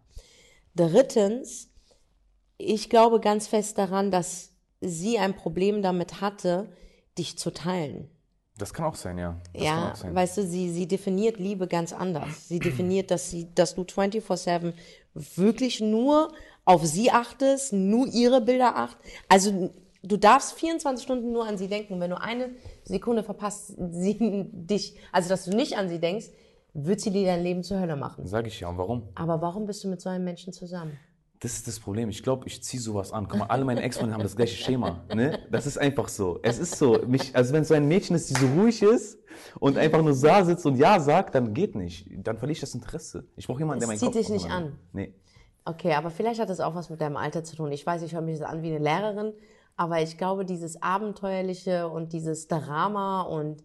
Drittens, 0.75 1.69
ich 2.57 2.89
glaube 2.89 3.21
ganz 3.21 3.49
fest 3.49 3.79
daran, 3.79 4.11
dass 4.11 4.51
sie 4.81 5.19
ein 5.19 5.35
Problem 5.35 5.83
damit 5.83 6.21
hatte, 6.21 6.69
dich 7.17 7.37
zu 7.39 7.51
teilen. 7.51 8.09
Das 8.59 8.73
kann 8.75 8.87
auch 8.87 8.95
sein, 8.97 9.19
ja. 9.19 9.41
Das 9.53 9.63
Ja, 9.63 9.95
sein. 9.95 10.15
weißt 10.15 10.39
du, 10.39 10.43
sie, 10.47 10.71
sie 10.71 10.87
definiert 10.89 11.39
Liebe 11.39 11.69
ganz 11.69 11.93
anders. 11.93 12.49
Sie 12.49 12.59
definiert, 12.59 13.11
dass 13.11 13.31
sie, 13.31 13.53
dass 13.55 13.75
du 13.77 13.83
24-7 13.83 14.73
wirklich 15.15 15.81
nur 15.81 16.33
auf 16.65 16.85
sie 16.85 17.11
achtest, 17.11 17.73
nur 17.73 18.07
ihre 18.09 18.41
Bilder 18.41 18.77
acht. 18.77 18.97
Also, 19.29 19.71
du 20.03 20.17
darfst 20.17 20.55
24 20.55 21.03
Stunden 21.03 21.33
nur 21.33 21.47
an 21.47 21.59
sie 21.59 21.69
denken. 21.69 22.01
Wenn 22.01 22.11
du 22.11 22.21
eine 22.21 22.51
Sekunde 22.85 23.23
verpasst, 23.23 23.75
sie 23.91 24.17
dich, 24.53 24.97
also, 25.13 25.29
dass 25.29 25.45
du 25.45 25.57
nicht 25.57 25.77
an 25.77 25.89
sie 25.89 25.99
denkst, 25.99 26.27
wird 26.75 27.01
sie 27.01 27.11
dir 27.11 27.27
dein 27.27 27.43
Leben 27.43 27.63
zur 27.63 27.81
Hölle 27.81 27.97
machen. 27.97 28.27
Sag 28.27 28.47
ich 28.47 28.61
ja. 28.61 28.69
Und 28.69 28.79
warum? 28.79 29.09
Aber 29.15 29.41
warum 29.41 29.67
bist 29.67 29.83
du 29.85 29.89
mit 29.89 30.01
so 30.01 30.09
einem 30.09 30.25
Menschen 30.25 30.53
zusammen? 30.53 30.99
Das 31.41 31.53
ist 31.53 31.69
das 31.69 31.79
Problem. 31.79 32.09
Ich 32.09 32.25
glaube, 32.25 32.49
ich 32.49 32.65
ziehe 32.65 32.81
sowas 32.81 33.13
an. 33.13 33.29
Guck 33.29 33.39
mal, 33.39 33.47
alle 33.47 33.65
meine 33.65 33.81
Ex-Freunde 33.83 34.13
haben 34.13 34.25
das 34.25 34.35
gleiche 34.35 34.57
Schema. 34.57 35.05
Ne? 35.15 35.39
Das 35.53 35.67
ist 35.67 35.79
einfach 35.79 36.09
so. 36.09 36.41
Es 36.43 36.59
ist 36.59 36.77
so. 36.77 36.99
Mich, 37.07 37.35
also 37.37 37.55
wenn 37.55 37.65
so 37.65 37.75
ein 37.75 37.87
Mädchen 37.87 38.17
ist, 38.17 38.29
die 38.31 38.35
so 38.35 38.47
ruhig 38.61 38.83
ist 38.83 39.19
und 39.61 39.79
einfach 39.79 40.03
nur 40.03 40.19
da 40.21 40.45
sitzt 40.45 40.67
und 40.67 40.77
Ja 40.77 40.99
sagt, 40.99 41.37
dann 41.37 41.55
geht 41.55 41.77
nicht. 41.77 42.09
Dann 42.27 42.39
verliere 42.39 42.55
ich 42.55 42.61
das 42.61 42.75
Interesse. 42.75 43.25
Ich 43.37 43.47
brauche 43.47 43.61
jemanden, 43.61 43.81
der 43.81 43.87
Es 43.87 44.01
meinen 44.01 44.13
zieht 44.13 44.21
Kopf 44.21 44.27
dich 44.27 44.29
nicht 44.31 44.51
an. 44.51 44.77
Nee. 44.93 45.15
Okay, 45.65 45.93
aber 45.93 46.11
vielleicht 46.11 46.41
hat 46.41 46.49
das 46.49 46.59
auch 46.61 46.75
was 46.75 46.91
mit 46.91 47.01
deinem 47.01 47.17
Alter 47.17 47.45
zu 47.45 47.55
tun. 47.55 47.71
Ich 47.71 47.87
weiß, 47.87 48.03
ich 48.03 48.15
höre 48.15 48.23
mich 48.23 48.39
jetzt 48.39 48.45
an 48.45 48.63
wie 48.63 48.75
eine 48.75 48.79
Lehrerin, 48.79 49.33
aber 49.79 50.03
ich 50.03 50.19
glaube, 50.19 50.45
dieses 50.45 50.83
Abenteuerliche 50.83 51.89
und 51.89 52.13
dieses 52.13 52.49
Drama 52.49 53.23
und 53.23 53.63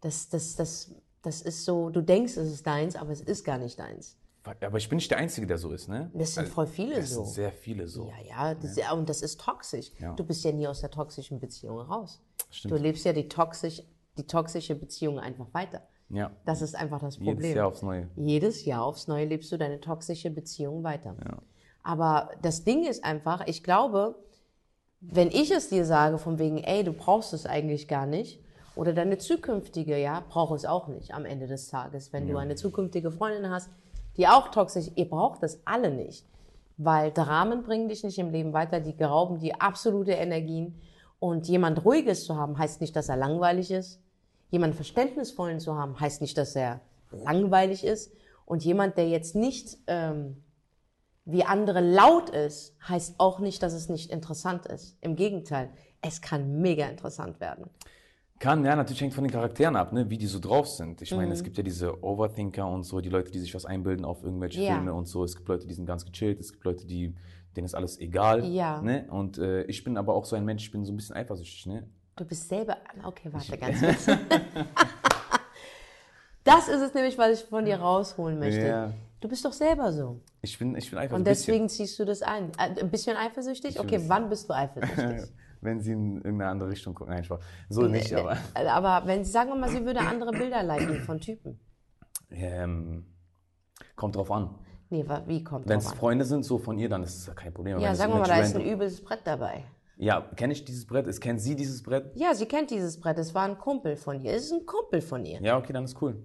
das, 0.00 0.28
das, 0.28 0.54
das, 0.54 0.94
das 1.22 1.42
ist 1.42 1.64
so, 1.64 1.90
du 1.90 2.02
denkst, 2.02 2.36
es 2.36 2.52
ist 2.52 2.66
deins, 2.66 2.94
aber 2.94 3.10
es 3.10 3.20
ist 3.20 3.44
gar 3.44 3.58
nicht 3.58 3.76
deins. 3.78 4.16
Aber 4.44 4.78
ich 4.78 4.88
bin 4.88 4.94
nicht 4.94 5.10
der 5.10 5.18
Einzige, 5.18 5.44
der 5.44 5.58
so 5.58 5.72
ist, 5.72 5.88
ne? 5.88 6.08
Das 6.14 6.34
sind 6.34 6.46
voll 6.46 6.68
viele 6.68 6.94
Es 6.94 7.10
so. 7.10 7.24
sind 7.24 7.34
sehr 7.34 7.50
viele 7.50 7.88
so. 7.88 8.08
Ja, 8.08 8.28
ja, 8.28 8.54
das, 8.54 8.76
ja, 8.76 8.92
und 8.92 9.08
das 9.08 9.22
ist 9.22 9.40
toxisch. 9.40 9.90
Ja. 9.98 10.12
Du 10.12 10.22
bist 10.22 10.44
ja 10.44 10.52
nie 10.52 10.68
aus 10.68 10.82
der 10.82 10.90
toxischen 10.92 11.40
Beziehung 11.40 11.80
raus. 11.80 12.22
Stimmt. 12.48 12.72
Du 12.72 12.78
lebst 12.78 13.04
ja 13.04 13.12
die, 13.12 13.28
toxisch, 13.28 13.82
die 14.16 14.24
toxische 14.24 14.76
Beziehung 14.76 15.18
einfach 15.18 15.52
weiter. 15.52 15.82
Ja. 16.10 16.30
Das 16.44 16.62
ist 16.62 16.76
einfach 16.76 17.00
das 17.00 17.16
Problem. 17.16 17.38
Jedes 17.40 17.56
Jahr 17.56 17.66
aufs 17.66 17.82
Neue. 17.82 18.08
Jedes 18.14 18.64
Jahr 18.64 18.84
aufs 18.84 19.08
Neue 19.08 19.24
lebst 19.24 19.50
du 19.50 19.58
deine 19.58 19.80
toxische 19.80 20.30
Beziehung 20.30 20.84
weiter. 20.84 21.16
Aber 21.82 22.30
das 22.40 22.62
Ding 22.62 22.84
ist 22.86 23.02
einfach, 23.04 23.48
ich 23.48 23.64
glaube, 23.64 24.14
wenn 25.00 25.28
ich 25.28 25.50
es 25.50 25.68
dir 25.68 25.84
sage, 25.84 26.18
von 26.18 26.38
wegen, 26.38 26.58
ey, 26.58 26.84
du 26.84 26.92
brauchst 26.92 27.32
es 27.32 27.46
eigentlich 27.46 27.88
gar 27.88 28.06
nicht, 28.06 28.40
oder 28.76 28.92
deine 28.92 29.16
zukünftige, 29.16 29.98
ja, 29.98 30.22
braucht 30.28 30.54
es 30.54 30.66
auch 30.66 30.86
nicht 30.88 31.14
am 31.14 31.24
Ende 31.24 31.46
des 31.46 31.68
Tages. 31.68 32.12
Wenn 32.12 32.28
du 32.28 32.36
eine 32.36 32.56
zukünftige 32.56 33.10
Freundin 33.10 33.50
hast, 33.50 33.70
die 34.18 34.28
auch 34.28 34.48
toxisch, 34.48 34.90
ihr 34.94 35.08
braucht 35.08 35.42
das 35.42 35.60
alle 35.64 35.90
nicht. 35.90 36.26
Weil 36.76 37.10
Dramen 37.10 37.62
bringen 37.62 37.88
dich 37.88 38.04
nicht 38.04 38.18
im 38.18 38.30
Leben 38.30 38.52
weiter, 38.52 38.80
die 38.80 38.94
gerauben 38.94 39.38
dir 39.38 39.62
absolute 39.62 40.12
Energien. 40.12 40.78
Und 41.18 41.48
jemand 41.48 41.86
Ruhiges 41.86 42.26
zu 42.26 42.36
haben, 42.36 42.58
heißt 42.58 42.82
nicht, 42.82 42.94
dass 42.94 43.08
er 43.08 43.16
langweilig 43.16 43.70
ist. 43.70 43.98
Jemand 44.50 44.74
Verständnisvollen 44.74 45.58
zu 45.58 45.74
haben, 45.74 45.98
heißt 45.98 46.20
nicht, 46.20 46.36
dass 46.36 46.54
er 46.54 46.80
langweilig 47.10 47.82
ist. 47.82 48.12
Und 48.44 48.62
jemand, 48.62 48.98
der 48.98 49.08
jetzt 49.08 49.34
nicht 49.34 49.78
ähm, 49.86 50.42
wie 51.26 51.44
andere 51.44 51.80
laut 51.80 52.30
ist, 52.30 52.74
heißt 52.88 53.16
auch 53.18 53.40
nicht, 53.40 53.62
dass 53.62 53.72
es 53.72 53.88
nicht 53.88 54.10
interessant 54.10 54.64
ist. 54.66 54.96
Im 55.00 55.16
Gegenteil, 55.16 55.70
es 56.00 56.22
kann 56.22 56.60
mega 56.62 56.86
interessant 56.86 57.40
werden. 57.40 57.68
Kann, 58.38 58.64
ja, 58.64 58.76
natürlich 58.76 59.00
hängt 59.00 59.14
von 59.14 59.24
den 59.24 59.32
Charakteren 59.32 59.76
ab, 59.76 59.92
ne, 59.92 60.08
wie 60.10 60.18
die 60.18 60.26
so 60.26 60.38
drauf 60.38 60.68
sind. 60.68 61.02
Ich 61.02 61.10
Mhm. 61.10 61.16
meine, 61.16 61.32
es 61.32 61.42
gibt 61.42 61.56
ja 61.56 61.62
diese 61.62 62.02
Overthinker 62.04 62.66
und 62.68 62.84
so, 62.84 63.00
die 63.00 63.08
Leute, 63.08 63.30
die 63.30 63.38
sich 63.40 63.54
was 63.54 63.64
einbilden 63.64 64.04
auf 64.04 64.22
irgendwelche 64.22 64.60
Ja. 64.60 64.74
Filme 64.74 64.92
und 64.94 65.06
so. 65.06 65.24
Es 65.24 65.34
gibt 65.34 65.48
Leute, 65.48 65.66
die 65.66 65.74
sind 65.74 65.86
ganz 65.86 66.04
gechillt, 66.04 66.38
es 66.38 66.52
gibt 66.52 66.64
Leute, 66.64 66.86
die, 66.86 67.14
denen 67.56 67.64
ist 67.64 67.74
alles 67.74 67.98
egal. 67.98 68.44
Ja. 68.44 68.80
Ne? 68.82 69.06
Und 69.10 69.38
äh, 69.38 69.62
ich 69.64 69.82
bin 69.84 69.96
aber 69.96 70.14
auch 70.14 70.26
so 70.26 70.36
ein 70.36 70.44
Mensch, 70.44 70.64
ich 70.64 70.70
bin 70.70 70.84
so 70.84 70.92
ein 70.92 70.96
bisschen 70.96 71.16
eifersüchtig, 71.16 71.66
ne? 71.66 71.88
Du 72.14 72.24
bist 72.24 72.48
selber. 72.48 72.76
Okay, 73.04 73.30
warte 73.32 73.56
ganz 73.58 73.80
kurz. 73.80 74.06
das 76.44 76.68
ist 76.68 76.80
es 76.80 76.94
nämlich, 76.94 77.18
was 77.18 77.40
ich 77.40 77.48
von 77.48 77.64
dir 77.64 77.76
rausholen 77.80 78.38
möchte. 78.38 78.66
Ja. 78.66 78.92
Du 79.20 79.28
bist 79.28 79.44
doch 79.44 79.52
selber 79.52 79.92
so. 79.92 80.20
Ich 80.46 80.58
bin, 80.58 80.76
ich 80.76 80.88
bin 80.90 80.98
einfach 80.98 81.16
Und 81.16 81.22
ein 81.22 81.24
bisschen. 81.24 81.52
deswegen 81.52 81.68
ziehst 81.68 81.98
du 81.98 82.04
das 82.04 82.22
ein. 82.22 82.52
Äh, 82.58 82.80
Ein 82.80 82.90
bisschen 82.90 83.16
eifersüchtig? 83.16 83.80
Okay, 83.80 83.96
bisschen. 83.96 84.08
wann 84.08 84.28
bist 84.28 84.48
du 84.48 84.54
eifersüchtig? 84.54 85.32
Wenn 85.60 85.80
sie 85.80 85.92
in 85.92 86.16
irgendeine 86.16 86.50
andere 86.50 86.68
Richtung 86.70 86.94
gucken. 86.94 87.14
Nein, 87.14 87.24
Spaß. 87.24 87.40
So 87.68 87.82
nicht, 87.82 88.12
aber. 88.14 88.36
Aber 88.54 89.06
wenn 89.06 89.24
sie, 89.24 89.32
sagen 89.32 89.48
wir 89.50 89.56
mal, 89.56 89.70
sie 89.70 89.84
würde 89.84 90.00
andere 90.00 90.30
Bilder 90.30 90.62
liken 90.62 91.00
von 91.00 91.18
Typen. 91.18 91.58
Ähm, 92.30 93.06
kommt 93.96 94.14
drauf 94.14 94.30
an. 94.30 94.54
Nee, 94.90 95.04
wie 95.26 95.42
kommt 95.42 95.66
Wenn 95.68 95.78
es? 95.78 95.90
Freunde 95.92 96.24
sind, 96.24 96.44
so 96.44 96.58
von 96.58 96.78
ihr, 96.78 96.88
dann 96.88 97.02
ist 97.02 97.16
es 97.16 97.26
ja 97.26 97.34
kein 97.34 97.52
Problem. 97.52 97.80
Ja, 97.80 97.94
sagen 97.94 98.12
wir 98.12 98.20
mal, 98.20 98.28
da 98.28 98.38
ist 98.40 98.54
ein 98.54 98.64
übles 98.64 99.02
Brett 99.02 99.20
dabei. 99.24 99.64
Ja, 99.96 100.20
kenne 100.20 100.52
ich 100.52 100.64
dieses 100.64 100.86
Brett? 100.86 101.06
Ist, 101.06 101.20
kennt 101.20 101.40
sie 101.40 101.56
dieses 101.56 101.82
Brett? 101.82 102.12
Ja, 102.14 102.34
sie 102.34 102.46
kennt 102.46 102.70
dieses 102.70 103.00
Brett. 103.00 103.18
Es 103.18 103.34
war 103.34 103.44
ein 103.48 103.58
Kumpel 103.58 103.96
von 103.96 104.20
ihr. 104.20 104.32
Es 104.34 104.44
ist 104.44 104.52
ein 104.52 104.66
Kumpel 104.66 105.00
von 105.00 105.24
ihr. 105.24 105.40
Ja, 105.40 105.56
okay, 105.56 105.72
dann 105.72 105.84
ist 105.84 106.00
cool. 106.02 106.22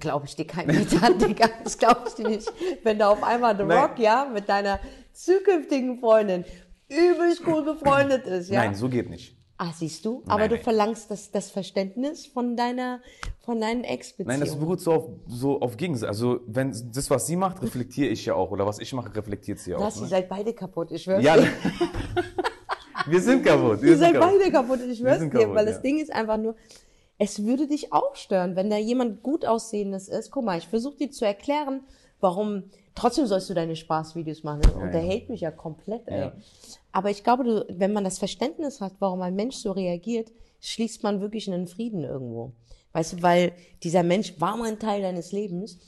Glaube 0.00 0.26
ich 0.26 0.36
dir 0.36 0.46
kein 0.46 0.66
Mieter, 0.66 1.12
Digga. 1.14 1.48
Das 1.64 1.78
glaube 1.78 2.02
ich 2.08 2.14
dir 2.14 2.28
nicht. 2.28 2.52
Wenn 2.82 2.98
da 2.98 3.08
auf 3.10 3.22
einmal 3.22 3.56
The 3.56 3.64
Nein. 3.64 3.78
Rock, 3.78 3.98
ja, 3.98 4.28
mit 4.32 4.48
deiner 4.48 4.78
zukünftigen 5.12 5.98
Freundin 6.00 6.44
übelst 6.88 7.42
cool 7.46 7.62
befreundet 7.64 8.26
ist, 8.26 8.50
ja. 8.50 8.60
Nein, 8.60 8.74
so 8.74 8.88
geht 8.88 9.10
nicht. 9.10 9.36
Ah, 9.60 9.72
siehst 9.74 10.04
du? 10.04 10.22
Aber 10.26 10.38
Nein, 10.40 10.50
du 10.50 10.54
nein. 10.54 10.62
verlangst 10.64 11.10
das, 11.10 11.32
das 11.32 11.50
Verständnis 11.50 12.26
von 12.26 12.56
deiner, 12.56 13.00
von 13.40 13.60
deinen 13.60 13.82
Ex-Beziehungen. 13.82 14.38
Nein, 14.38 14.46
das 14.48 14.56
beruht 14.56 14.80
so 14.80 14.92
auf, 14.92 15.08
so 15.26 15.60
auf 15.60 15.76
Gegenseite. 15.76 16.08
Also, 16.08 16.40
wenn 16.46 16.70
das, 16.94 17.10
was 17.10 17.26
sie 17.26 17.34
macht, 17.34 17.60
reflektiere 17.60 18.08
ich 18.08 18.24
ja 18.26 18.34
auch. 18.34 18.52
Oder 18.52 18.66
was 18.66 18.78
ich 18.78 18.92
mache, 18.92 19.12
reflektiert 19.16 19.58
sie 19.58 19.74
auch. 19.74 19.80
Lass, 19.80 19.96
ihr 19.96 20.02
Ne? 20.02 20.08
seid 20.08 20.28
beide 20.28 20.52
kaputt, 20.52 20.92
ich 20.92 21.02
schwör's 21.02 21.24
Ja, 21.24 21.36
dir. 21.36 21.48
wir 23.08 23.20
sind 23.20 23.44
kaputt. 23.44 23.82
Wir 23.82 23.90
Ihr 23.90 23.96
sind 23.96 24.12
seid 24.12 24.14
kaputt. 24.20 24.38
beide 24.38 24.52
kaputt, 24.52 24.80
ich 24.88 24.98
schwör's 24.98 25.18
dir. 25.18 25.28
kaputt, 25.30 25.54
weil 25.54 25.66
ja. 25.66 25.72
das 25.72 25.82
Ding 25.82 25.98
ist 25.98 26.12
einfach 26.12 26.36
nur, 26.36 26.54
es 27.18 27.44
würde 27.44 27.66
dich 27.66 27.92
auch 27.92 28.14
stören, 28.14 28.56
wenn 28.56 28.70
da 28.70 28.76
jemand 28.76 29.22
gut 29.22 29.44
aussehendes 29.44 30.08
ist. 30.08 30.30
Guck 30.30 30.44
mal, 30.44 30.58
ich 30.58 30.68
versuche 30.68 30.96
dir 30.96 31.10
zu 31.10 31.24
erklären, 31.24 31.82
warum, 32.20 32.64
trotzdem 32.94 33.26
sollst 33.26 33.50
du 33.50 33.54
deine 33.54 33.76
Spaßvideos 33.76 34.44
machen. 34.44 34.70
Und 34.70 34.92
der 34.92 35.02
ja. 35.04 35.12
hate 35.12 35.30
mich 35.30 35.40
ja 35.40 35.50
komplett, 35.50 36.06
ey. 36.06 36.20
Ja. 36.20 36.32
Aber 36.92 37.10
ich 37.10 37.24
glaube, 37.24 37.44
du, 37.44 37.66
wenn 37.68 37.92
man 37.92 38.04
das 38.04 38.18
Verständnis 38.18 38.80
hat, 38.80 38.92
warum 39.00 39.20
ein 39.22 39.34
Mensch 39.34 39.56
so 39.56 39.72
reagiert, 39.72 40.32
schließt 40.60 41.02
man 41.02 41.20
wirklich 41.20 41.52
einen 41.52 41.66
Frieden 41.66 42.04
irgendwo. 42.04 42.52
Weißt 42.92 43.14
du, 43.14 43.22
weil 43.22 43.52
dieser 43.82 44.02
Mensch 44.02 44.40
war 44.40 44.56
mal 44.56 44.68
ein 44.68 44.78
Teil 44.78 45.02
deines 45.02 45.32
Lebens. 45.32 45.78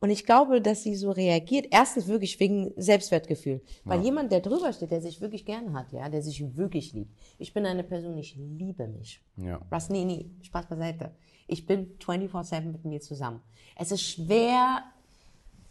Und 0.00 0.10
ich 0.10 0.24
glaube, 0.24 0.62
dass 0.62 0.84
sie 0.84 0.94
so 0.94 1.10
reagiert, 1.10 1.66
erstens 1.70 2.06
wirklich 2.06 2.38
wegen 2.38 2.72
Selbstwertgefühl. 2.76 3.60
Weil 3.84 4.02
jemand, 4.02 4.30
der 4.30 4.40
drüber 4.40 4.72
steht, 4.72 4.92
der 4.92 5.00
sich 5.00 5.20
wirklich 5.20 5.44
gern 5.44 5.76
hat, 5.76 5.92
ja, 5.92 6.08
der 6.08 6.22
sich 6.22 6.56
wirklich 6.56 6.92
liebt. 6.92 7.12
Ich 7.38 7.52
bin 7.52 7.66
eine 7.66 7.82
Person, 7.82 8.16
ich 8.16 8.36
liebe 8.36 8.86
mich. 8.86 9.20
Ja. 9.36 9.60
Was, 9.70 9.90
nee, 9.90 10.04
nee, 10.04 10.30
Spaß 10.42 10.66
beiseite. 10.66 11.10
Ich 11.48 11.66
bin 11.66 11.98
24-7 11.98 12.60
mit 12.60 12.84
mir 12.84 13.00
zusammen. 13.00 13.40
Es 13.74 13.90
ist 13.90 14.02
schwer, 14.02 14.84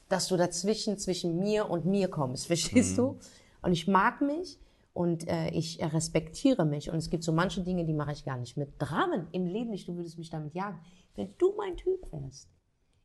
dass 0.10 0.28
du 0.28 0.36
dazwischen, 0.36 0.98
zwischen 0.98 1.40
mir 1.40 1.70
und 1.70 1.86
mir 1.86 2.10
kommst, 2.10 2.48
verstehst 2.48 2.98
du? 2.98 3.18
Und 3.62 3.72
ich 3.72 3.88
mag 3.88 4.22
mich 4.22 4.58
und 4.94 5.26
äh, 5.30 5.52
ich 5.52 5.80
respektiere 5.82 6.66
mich. 6.66 6.90
Und 6.90 6.98
es 6.98 7.10
gibt 7.10 7.24
so 7.24 7.32
manche 7.32 7.62
Dinge, 7.62 7.86
die 7.86 7.94
mache 7.94 8.12
ich 8.12 8.26
gar 8.26 8.38
nicht 8.38 8.58
mit. 8.58 8.74
Dramen 8.78 9.28
im 9.32 9.46
Leben 9.46 9.70
nicht, 9.70 9.88
du 9.88 9.96
würdest 9.96 10.18
mich 10.18 10.30
damit 10.30 10.54
jagen. 10.54 10.80
Wenn 11.16 11.34
du 11.38 11.54
mein 11.56 11.78
Typ 11.78 12.12
wärst, 12.12 12.50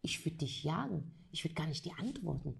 ich 0.02 0.24
würde 0.24 0.38
dich 0.38 0.64
jagen. 0.64 1.12
Ich 1.30 1.44
würde 1.44 1.54
gar 1.54 1.66
nicht 1.66 1.84
dir 1.84 1.92
antworten. 1.98 2.54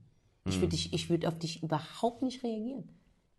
Ich 0.44 0.60
würde 0.60 0.74
ich 0.74 1.10
würde 1.10 1.28
auf 1.28 1.38
dich 1.38 1.62
überhaupt 1.62 2.22
nicht 2.22 2.42
reagieren. 2.42 2.88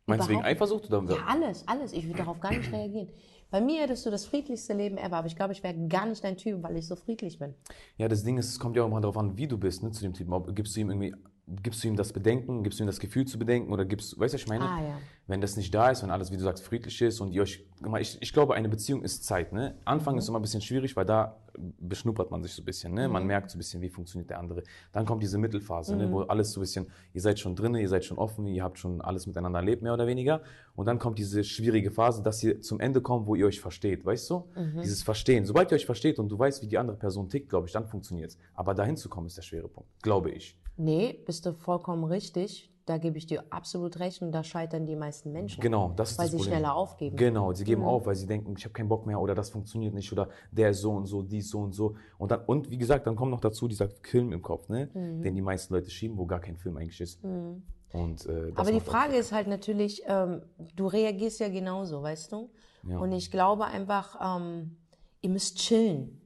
Meinst 0.06 0.28
du 0.28 0.32
wegen 0.32 0.44
Eifersucht 0.44 0.92
oder? 0.92 1.16
ja, 1.16 1.26
alles, 1.26 1.68
alles. 1.68 1.94
Ich 1.94 2.06
würde 2.06 2.20
darauf 2.20 2.40
gar 2.40 2.52
nicht 2.52 2.72
reagieren. 2.72 3.10
Bei 3.50 3.62
mir 3.62 3.82
hättest 3.82 4.06
du 4.06 4.10
das 4.10 4.26
friedlichste 4.26 4.74
Leben 4.74 4.98
ever, 4.98 5.18
aber 5.18 5.28
ich 5.28 5.36
glaube, 5.36 5.54
ich 5.54 5.64
wäre 5.64 5.76
gar 5.88 6.06
nicht 6.06 6.24
dein 6.24 6.38
Typ, 6.38 6.64
weil 6.64 6.76
ich 6.76 6.88
so 6.88 6.96
friedlich 6.96 7.40
bin. 7.40 7.54
Ja, 7.98 8.08
das 8.08 8.24
Ding 8.24 8.38
ist, 8.38 8.50
es 8.50 8.60
kommt 8.60 8.76
ja 8.76 8.84
auch 8.84 8.88
immer 8.88 9.00
darauf 9.00 9.18
an, 9.18 9.38
wie 9.38 9.48
du 9.48 9.58
bist, 9.58 9.84
ne, 9.84 9.92
zu 9.92 10.02
dem 10.02 10.14
Typen. 10.14 10.56
Gibst 10.56 10.76
du 10.76 10.82
ihm 10.82 10.90
irgendwie, 10.90 11.14
gibst 11.62 11.84
du 11.84 11.90
ihm 11.90 11.96
das 11.98 12.14
Bedenken, 12.14 12.64
gibst 12.64 12.80
du 12.80 12.84
ihm 12.84 12.88
das 12.88 13.00
Gefühl 13.00 13.26
zu 13.26 13.38
bedenken 13.38 13.74
oder 13.74 13.84
gibst, 13.86 14.18
weißt 14.18 14.34
du, 14.34 14.36
was 14.38 14.42
ich 14.44 14.48
meine? 14.48 14.64
Ah, 14.64 14.82
ja. 14.82 14.98
Wenn 15.28 15.42
das 15.42 15.58
nicht 15.58 15.74
da 15.74 15.90
ist, 15.90 16.04
wenn 16.04 16.10
alles, 16.12 16.32
wie 16.32 16.38
du 16.38 16.44
sagst, 16.44 16.64
friedlich 16.66 17.02
ist 17.02 17.20
und 17.22 17.32
ihr 17.32 17.42
euch, 17.42 17.66
ich, 18.00 18.18
ich 18.22 18.34
glaube, 18.34 18.56
eine 18.56 18.70
Beziehung 18.70 19.04
ist 19.04 19.24
Zeit, 19.26 19.52
ne? 19.54 19.76
Anfang 19.86 20.14
Mhm. 20.16 20.20
ist 20.20 20.28
immer 20.30 20.40
ein 20.40 20.42
bisschen 20.42 20.62
schwierig, 20.62 20.96
weil 20.96 21.06
da 21.06 21.38
beschnuppert 21.80 22.32
man 22.32 22.42
sich 22.44 22.54
so 22.54 22.62
ein 22.62 22.66
bisschen, 22.66 22.94
ne? 22.94 23.08
Mhm. 23.08 23.14
Man 23.14 23.28
merkt 23.28 23.52
so 23.52 23.58
ein 23.58 23.60
bisschen, 23.60 23.82
wie 23.82 23.90
funktioniert 23.90 24.30
der 24.30 24.40
andere. 24.40 24.64
Dann 24.92 25.06
kommt 25.06 25.22
diese 25.22 25.38
Mittelphase, 25.38 25.96
ne? 25.96 26.12
Wo 26.12 26.22
alles 26.22 26.52
so 26.54 26.60
ein 26.60 26.64
bisschen, 26.64 26.88
ihr 27.14 27.22
seid 27.22 27.40
schon 27.40 27.56
drinne, 27.56 27.82
ihr 27.82 27.90
seid 27.90 28.04
schon 28.06 28.18
offen, 28.18 28.48
ihr 28.48 28.64
habt 28.64 28.80
schon 28.80 29.02
alles 29.02 29.28
miteinander 29.28 29.60
erlebt, 29.60 29.82
mehr 29.82 29.94
oder 29.94 30.08
weniger. 30.08 30.42
Und 30.76 30.88
dann 30.88 30.98
kommt 31.00 31.20
diese 31.20 31.44
schwierige 31.44 31.92
Phase, 31.92 32.22
dass 32.24 32.42
ihr 32.44 32.62
zum 32.62 32.80
Ende 32.80 33.02
kommt, 33.02 33.28
wo 33.28 33.36
ihr 33.36 33.46
euch 33.46 33.60
versteht, 33.62 34.06
weißt 34.06 34.30
du? 34.30 34.46
Mhm. 34.56 34.82
Dieses 34.82 35.04
Verstehen. 35.04 35.46
Sobald 35.46 35.72
ihr 35.72 35.76
euch 35.76 35.86
versteht 35.86 36.20
und 36.20 36.30
du 36.30 36.40
weißt, 36.40 36.62
wie 36.64 36.68
die 36.68 36.78
andere 36.78 36.98
Person 36.98 37.30
tickt, 37.30 37.50
glaube 37.50 37.68
ich, 37.68 37.74
dann 37.74 37.86
funktioniert's. 37.86 38.38
Aber 38.56 38.74
dahin 38.74 38.96
zu 38.98 39.10
kommen, 39.10 39.28
ist 39.28 39.38
der 39.38 39.42
schwere 39.44 39.68
Punkt, 39.68 39.90
glaube 40.02 40.32
ich. 40.32 40.58
Nee, 40.78 41.20
bist 41.26 41.46
du 41.46 41.54
vollkommen 41.54 42.04
richtig. 42.04 42.70
Da 42.86 42.98
gebe 42.98 43.18
ich 43.18 43.26
dir 43.26 43.46
absolut 43.50 44.00
recht 44.00 44.22
und 44.22 44.34
da 44.34 44.44
scheitern 44.44 44.86
die 44.86 44.98
meisten 44.98 45.32
Menschen. 45.32 45.62
Genau, 45.62 45.94
das 45.96 46.12
ist 46.12 46.18
Weil 46.18 46.26
das 46.26 46.32
sie 46.32 46.38
Problem. 46.38 46.54
schneller 46.54 46.76
aufgeben. 46.76 47.16
Genau, 47.16 47.54
sie 47.54 47.64
geben 47.64 47.84
auf, 47.84 48.06
weil 48.06 48.16
sie 48.16 48.28
denken, 48.28 48.56
ich 48.58 48.66
habe 48.66 48.74
keinen 48.74 48.90
Bock 48.90 49.06
mehr 49.06 49.22
oder 49.22 49.34
das 49.36 49.52
funktioniert 49.52 49.94
nicht 49.94 50.12
oder 50.12 50.28
der 50.52 50.72
ist 50.72 50.82
so 50.82 50.92
und 50.92 51.06
so, 51.06 51.22
dies 51.22 51.50
so 51.50 51.60
und 51.62 51.72
so. 51.72 51.96
Und 52.18 52.32
dann 52.32 52.42
und 52.46 52.70
wie 52.70 52.78
gesagt, 52.78 53.08
dann 53.08 53.16
kommt 53.16 53.32
noch 53.32 53.40
dazu 53.40 53.70
dieser 53.70 53.88
Film 53.88 54.34
im 54.34 54.42
Kopf, 54.42 54.68
ne, 54.68 54.90
Mhm. 54.94 55.22
den 55.22 55.34
die 55.34 55.42
meisten 55.42 55.74
Leute 55.74 55.90
schieben, 55.90 56.18
wo 56.18 56.26
gar 56.26 56.42
kein 56.42 56.58
Film 56.58 56.76
eigentlich 56.76 57.00
ist. 57.00 57.24
Und 57.24 58.26
äh, 58.26 58.52
Aber 58.56 58.70
die 58.70 58.78
auch- 58.80 58.82
Frage 58.82 59.16
ist 59.16 59.32
halt 59.32 59.48
natürlich, 59.48 60.04
ähm, 60.06 60.42
du 60.76 60.88
reagierst 60.88 61.40
ja 61.40 61.48
genauso, 61.48 62.02
weißt 62.04 62.34
du? 62.34 62.50
Und 62.86 63.14
ich 63.14 63.32
glaube 63.32 63.64
einfach, 63.64 64.18
ähm, 64.42 64.76
ihr 65.22 65.30
müsst 65.30 65.58
chillen. 65.58 66.20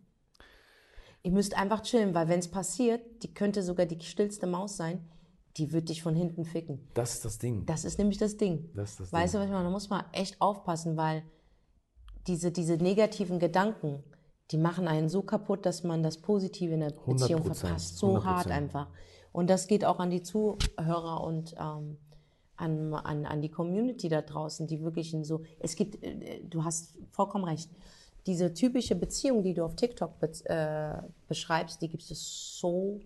Ihr 1.27 1.33
müsst 1.33 1.57
einfach 1.57 1.81
chillen, 1.81 2.13
weil 2.13 2.29
wenn 2.29 2.39
es 2.39 2.47
passiert, 2.47 3.01
die 3.21 3.33
könnte 3.33 3.61
sogar 3.61 3.85
die 3.85 3.99
stillste 3.99 4.47
Maus 4.47 4.77
sein, 4.77 5.05
die 5.57 5.73
wird 5.73 5.89
dich 5.89 6.01
von 6.01 6.15
hinten 6.15 6.45
ficken. 6.45 6.87
das 6.93 7.15
ist 7.15 7.25
das 7.25 7.37
Ding. 7.37 7.65
Das 7.65 7.83
ist 7.83 7.97
nämlich 7.97 8.17
das 8.17 8.37
Ding. 8.37 8.69
Das 8.73 8.91
ist 8.91 8.99
das 9.01 9.11
weißt 9.11 9.33
Ding. 9.33 9.39
du, 9.39 9.43
was 9.43 9.47
ich 9.47 9.51
meine? 9.51 9.65
Da 9.65 9.69
muss 9.69 9.89
man 9.89 10.05
echt 10.13 10.39
aufpassen, 10.39 10.95
weil 10.95 11.23
diese, 12.27 12.53
diese 12.53 12.77
negativen 12.77 13.39
Gedanken, 13.39 14.05
die 14.51 14.57
machen 14.57 14.87
einen 14.87 15.09
so 15.09 15.21
kaputt, 15.21 15.65
dass 15.65 15.83
man 15.83 16.01
das 16.01 16.21
Positive 16.21 16.73
in 16.73 16.79
der 16.79 16.91
Beziehung 16.91 17.41
100%, 17.41 17.53
verpasst. 17.55 17.97
So 17.97 18.23
hart 18.23 18.47
100%. 18.47 18.51
einfach. 18.51 18.87
Und 19.33 19.49
das 19.49 19.67
geht 19.67 19.83
auch 19.83 19.99
an 19.99 20.09
die 20.09 20.23
Zuhörer 20.23 21.25
und 21.25 21.55
ähm, 21.59 21.97
an, 22.55 22.93
an, 22.93 23.25
an 23.25 23.41
die 23.41 23.51
Community 23.51 24.07
da 24.07 24.21
draußen, 24.21 24.65
die 24.65 24.81
wirklich 24.81 25.13
in 25.13 25.25
so, 25.25 25.41
es 25.59 25.75
gibt, 25.75 26.01
äh, 26.01 26.41
du 26.45 26.63
hast 26.63 26.97
vollkommen 27.11 27.43
recht, 27.43 27.69
diese 28.27 28.53
typische 28.53 28.95
Beziehung, 28.95 29.41
die 29.43 29.53
du 29.53 29.63
auf 29.63 29.75
TikTok 29.75 30.19
be 30.19 30.29
äh, 30.45 31.01
beschreibst, 31.27 31.81
die 31.81 31.89
gibt 31.89 32.03
es 32.03 32.57
so 32.59 32.99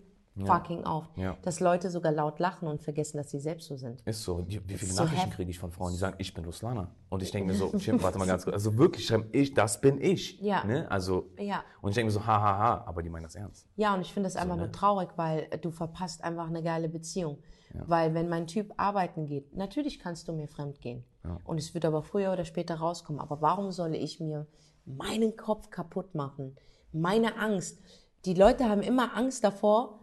fucking 0.46 0.84
oft, 0.84 1.16
Ja. 1.18 1.36
dass 1.42 1.60
Leute 1.60 1.90
sogar 1.90 2.10
laut 2.10 2.38
lachen 2.38 2.66
und 2.66 2.82
vergessen, 2.82 3.18
dass 3.18 3.30
sie 3.30 3.38
selbst 3.38 3.68
so 3.68 3.76
sind. 3.76 4.00
Ist 4.06 4.22
so. 4.22 4.40
Die, 4.40 4.66
wie 4.66 4.78
viele 4.78 4.90
so 4.92 5.04
Nachrichten 5.04 5.30
kriege 5.30 5.50
ich 5.50 5.58
von 5.58 5.70
Frauen, 5.70 5.92
die 5.92 5.98
sagen, 5.98 6.16
ich 6.18 6.32
bin 6.32 6.44
Ruslana. 6.46 6.90
Und 7.10 7.22
ich 7.22 7.30
denke 7.30 7.52
mir 7.52 7.54
so, 7.54 7.70
Chim, 7.78 8.02
warte 8.02 8.18
mal 8.18 8.26
ganz 8.26 8.44
kurz. 8.44 8.54
Also 8.54 8.78
wirklich 8.78 9.06
schreiben, 9.06 9.28
ich, 9.32 9.52
das 9.52 9.80
bin 9.80 10.00
ich. 10.00 10.40
Ja. 10.40 10.64
Ne? 10.64 10.90
Also, 10.90 11.28
Ja. 11.38 11.62
Und 11.82 11.90
ich 11.90 11.96
denke 11.96 12.06
mir 12.06 12.12
so, 12.18 12.26
ha, 12.26 12.40
ha, 12.40 12.58
ha, 12.58 12.84
aber 12.86 13.02
die 13.02 13.10
meinen 13.10 13.24
das 13.24 13.34
ernst. 13.34 13.66
Ja, 13.76 13.94
und 13.94 14.00
ich 14.00 14.12
finde 14.14 14.26
das 14.26 14.36
einfach 14.36 14.56
ne? 14.56 14.62
nur 14.62 14.72
traurig, 14.72 15.10
weil 15.16 15.48
du 15.60 15.70
verpasst 15.70 16.24
einfach 16.24 16.46
eine 16.46 16.62
geile 16.62 16.88
Beziehung. 16.88 17.38
Weil 17.86 18.12
wenn 18.12 18.28
mein 18.28 18.46
Typ 18.46 18.72
arbeiten 18.76 19.24
geht, 19.26 19.56
natürlich 19.56 19.98
kannst 19.98 20.28
du 20.28 20.32
mir 20.32 20.46
fremd 20.46 20.80
gehen. 20.82 21.04
Und 21.44 21.58
es 21.58 21.72
wird 21.72 21.84
aber 21.86 22.02
früher 22.02 22.32
oder 22.32 22.44
später 22.44 22.74
rauskommen. 22.74 23.20
Aber 23.20 23.40
warum 23.40 23.70
soll 23.70 23.94
ich 23.94 24.20
mir 24.20 24.46
meinen 24.84 25.36
Kopf 25.36 25.70
kaputt 25.70 26.14
machen? 26.14 26.56
Meine 26.92 27.36
Angst. 27.38 27.78
Die 28.24 28.34
Leute 28.34 28.68
haben 28.68 28.82
immer 28.82 29.16
Angst 29.16 29.42
davor, 29.44 30.00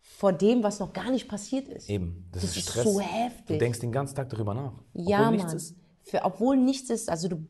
vor 0.00 0.32
dem, 0.32 0.62
was 0.62 0.80
noch 0.80 0.92
gar 0.92 1.10
nicht 1.10 1.28
passiert 1.28 1.68
ist. 1.68 1.88
Eben. 1.90 2.28
Das, 2.32 2.42
Das 2.42 2.56
ist 2.56 2.68
Stress. 2.70 2.84
so 2.84 3.00
heftig. 3.00 3.46
Du 3.46 3.58
denkst 3.58 3.80
den 3.80 3.92
ganzen 3.92 4.14
Tag 4.16 4.30
darüber 4.30 4.54
nach. 4.54 4.72
Ja, 4.94 5.20
obwohl 5.20 5.32
nichts 5.32 5.46
Mann. 5.48 5.56
ist. 5.56 5.76
Für, 6.02 6.24
obwohl 6.24 6.56
nichts 6.56 6.90
ist, 6.90 7.10
also 7.10 7.28
du, 7.28 7.46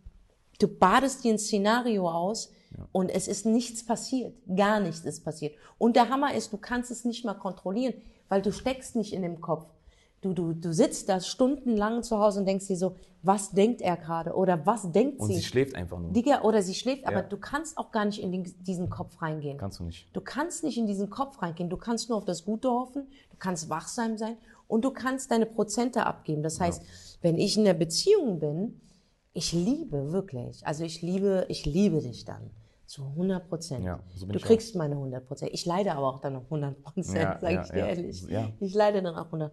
du 0.58 0.66
badest 0.66 1.23
dir 1.23 1.32
ein 1.32 1.38
Szenario 1.38 2.11
aus 2.11 2.50
und 2.92 3.11
es 3.11 3.28
ist 3.28 3.47
nichts 3.47 3.85
passiert. 3.85 4.35
Gar 4.54 4.80
nichts 4.80 5.00
ist 5.04 5.25
passiert. 5.25 5.54
Und 5.78 5.94
der 5.97 6.08
Hammer 6.08 6.35
ist, 6.35 6.52
du 6.52 6.58
kannst 6.58 6.90
es 6.90 7.04
nicht 7.04 7.25
mal 7.25 7.35
kontrollieren, 7.35 7.94
weil 8.28 8.42
du 8.42 8.52
steckst 8.52 8.97
nicht 8.97 9.12
in 9.12 9.23
dem 9.23 9.40
Kopf. 9.40 9.66
Du, 10.20 10.32
du, 10.32 10.52
du 10.52 10.72
sitzt 10.72 11.08
da 11.08 11.20
stundenlang 11.20 12.02
zu 12.02 12.18
Hause 12.18 12.40
und 12.40 12.46
denkst 12.46 12.66
dir 12.66 12.76
so, 12.76 12.96
was 13.22 13.50
denkt 13.52 13.80
er 13.82 13.96
gerade? 13.96 14.34
Oder 14.34 14.66
was 14.66 14.90
denkt 14.90 15.20
Und 15.20 15.28
sie? 15.28 15.37
sie 15.37 15.42
schläft 15.44 15.76
einfach 15.76 15.98
nur. 16.00 16.12
Digga, 16.12 16.42
oder 16.42 16.60
sie 16.62 16.75
schläft, 16.75 17.06
aber 17.06 17.18
Ja. 17.18 17.22
du 17.22 17.37
kannst 17.37 17.78
auch 17.78 17.92
gar 17.92 18.04
nicht 18.04 18.20
in 18.20 18.32
den, 18.32 18.42
diesen 18.64 18.90
Kopf 18.90 19.22
reingehen. 19.22 19.58
Kannst 19.58 19.78
du 19.78 19.84
nicht. 19.84 20.08
Du 20.12 20.20
kannst 20.20 20.64
nicht 20.64 20.76
in 20.76 20.87
diesen 20.87 21.08
Kopf 21.08 21.40
reingehen. 21.40 21.70
Du 21.70 21.76
kannst 21.76 22.08
nur 22.08 22.18
auf 22.18 22.25
das 22.25 22.44
Gute 22.44 22.68
hoffen, 22.68 23.06
du 23.30 23.37
kannst 23.38 23.68
wachsam 23.70 24.18
sein 24.18 24.37
und 24.66 24.84
du 24.84 24.90
kannst 24.90 25.30
deine 25.30 25.46
Prozente 25.46 26.04
abgeben. 26.04 26.42
Das 26.42 26.60
heißt, 26.60 26.82
wenn 27.22 27.38
ich 27.38 27.56
in 27.56 27.64
einer 27.66 27.78
Beziehung 27.78 28.40
bin, 28.40 28.80
ich 29.34 29.52
liebe 29.52 30.10
wirklich, 30.12 30.66
also 30.66 30.82
ich 30.82 31.00
liebe, 31.00 31.46
ich 31.48 31.64
liebe 31.64 32.00
dich 32.00 32.25
dann 32.25 32.50
zu 32.87 33.04
100 33.04 33.48
Prozent. 33.48 33.84
Ja, 33.84 34.00
so 34.16 34.26
du 34.26 34.38
kriegst 34.40 34.75
meine 34.75 34.94
100 34.96 35.26
Prozent. 35.28 35.52
Ich 35.52 35.64
leide 35.66 35.92
aber 35.92 36.08
auch 36.08 36.20
dann 36.20 36.32
noch 36.32 36.44
100 36.44 36.82
Prozent, 36.82 37.16
Ja, 37.16 37.38
sage 37.40 37.54
ja, 37.54 37.62
ich 37.62 37.68
dir 37.70 37.78
ja. 37.78 37.87
ehrlich. 37.87 38.22
Ja. 38.28 38.48
Ich 38.60 38.75
leide 38.75 39.02
dann 39.02 39.14
auch 39.14 39.26
100. 39.26 39.52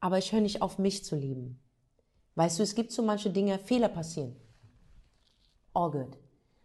Aber 0.00 0.18
ich 0.18 0.32
höre 0.32 0.40
nicht 0.40 0.62
auf, 0.62 0.78
mich 0.78 1.04
zu 1.04 1.16
lieben. 1.16 1.60
Weißt 2.34 2.58
du, 2.58 2.62
es 2.62 2.74
gibt 2.74 2.92
so 2.92 3.02
manche 3.02 3.30
Dinge, 3.30 3.58
Fehler 3.58 3.88
passieren. 3.88 4.36
All 5.74 5.90
good. 5.90 6.16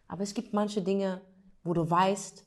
Aber 0.08 0.22
es 0.22 0.34
gibt 0.34 0.54
manche 0.54 0.82
Dinge, 0.82 1.22
wo 1.64 1.74
du 1.74 1.90
weißt, 1.90 2.46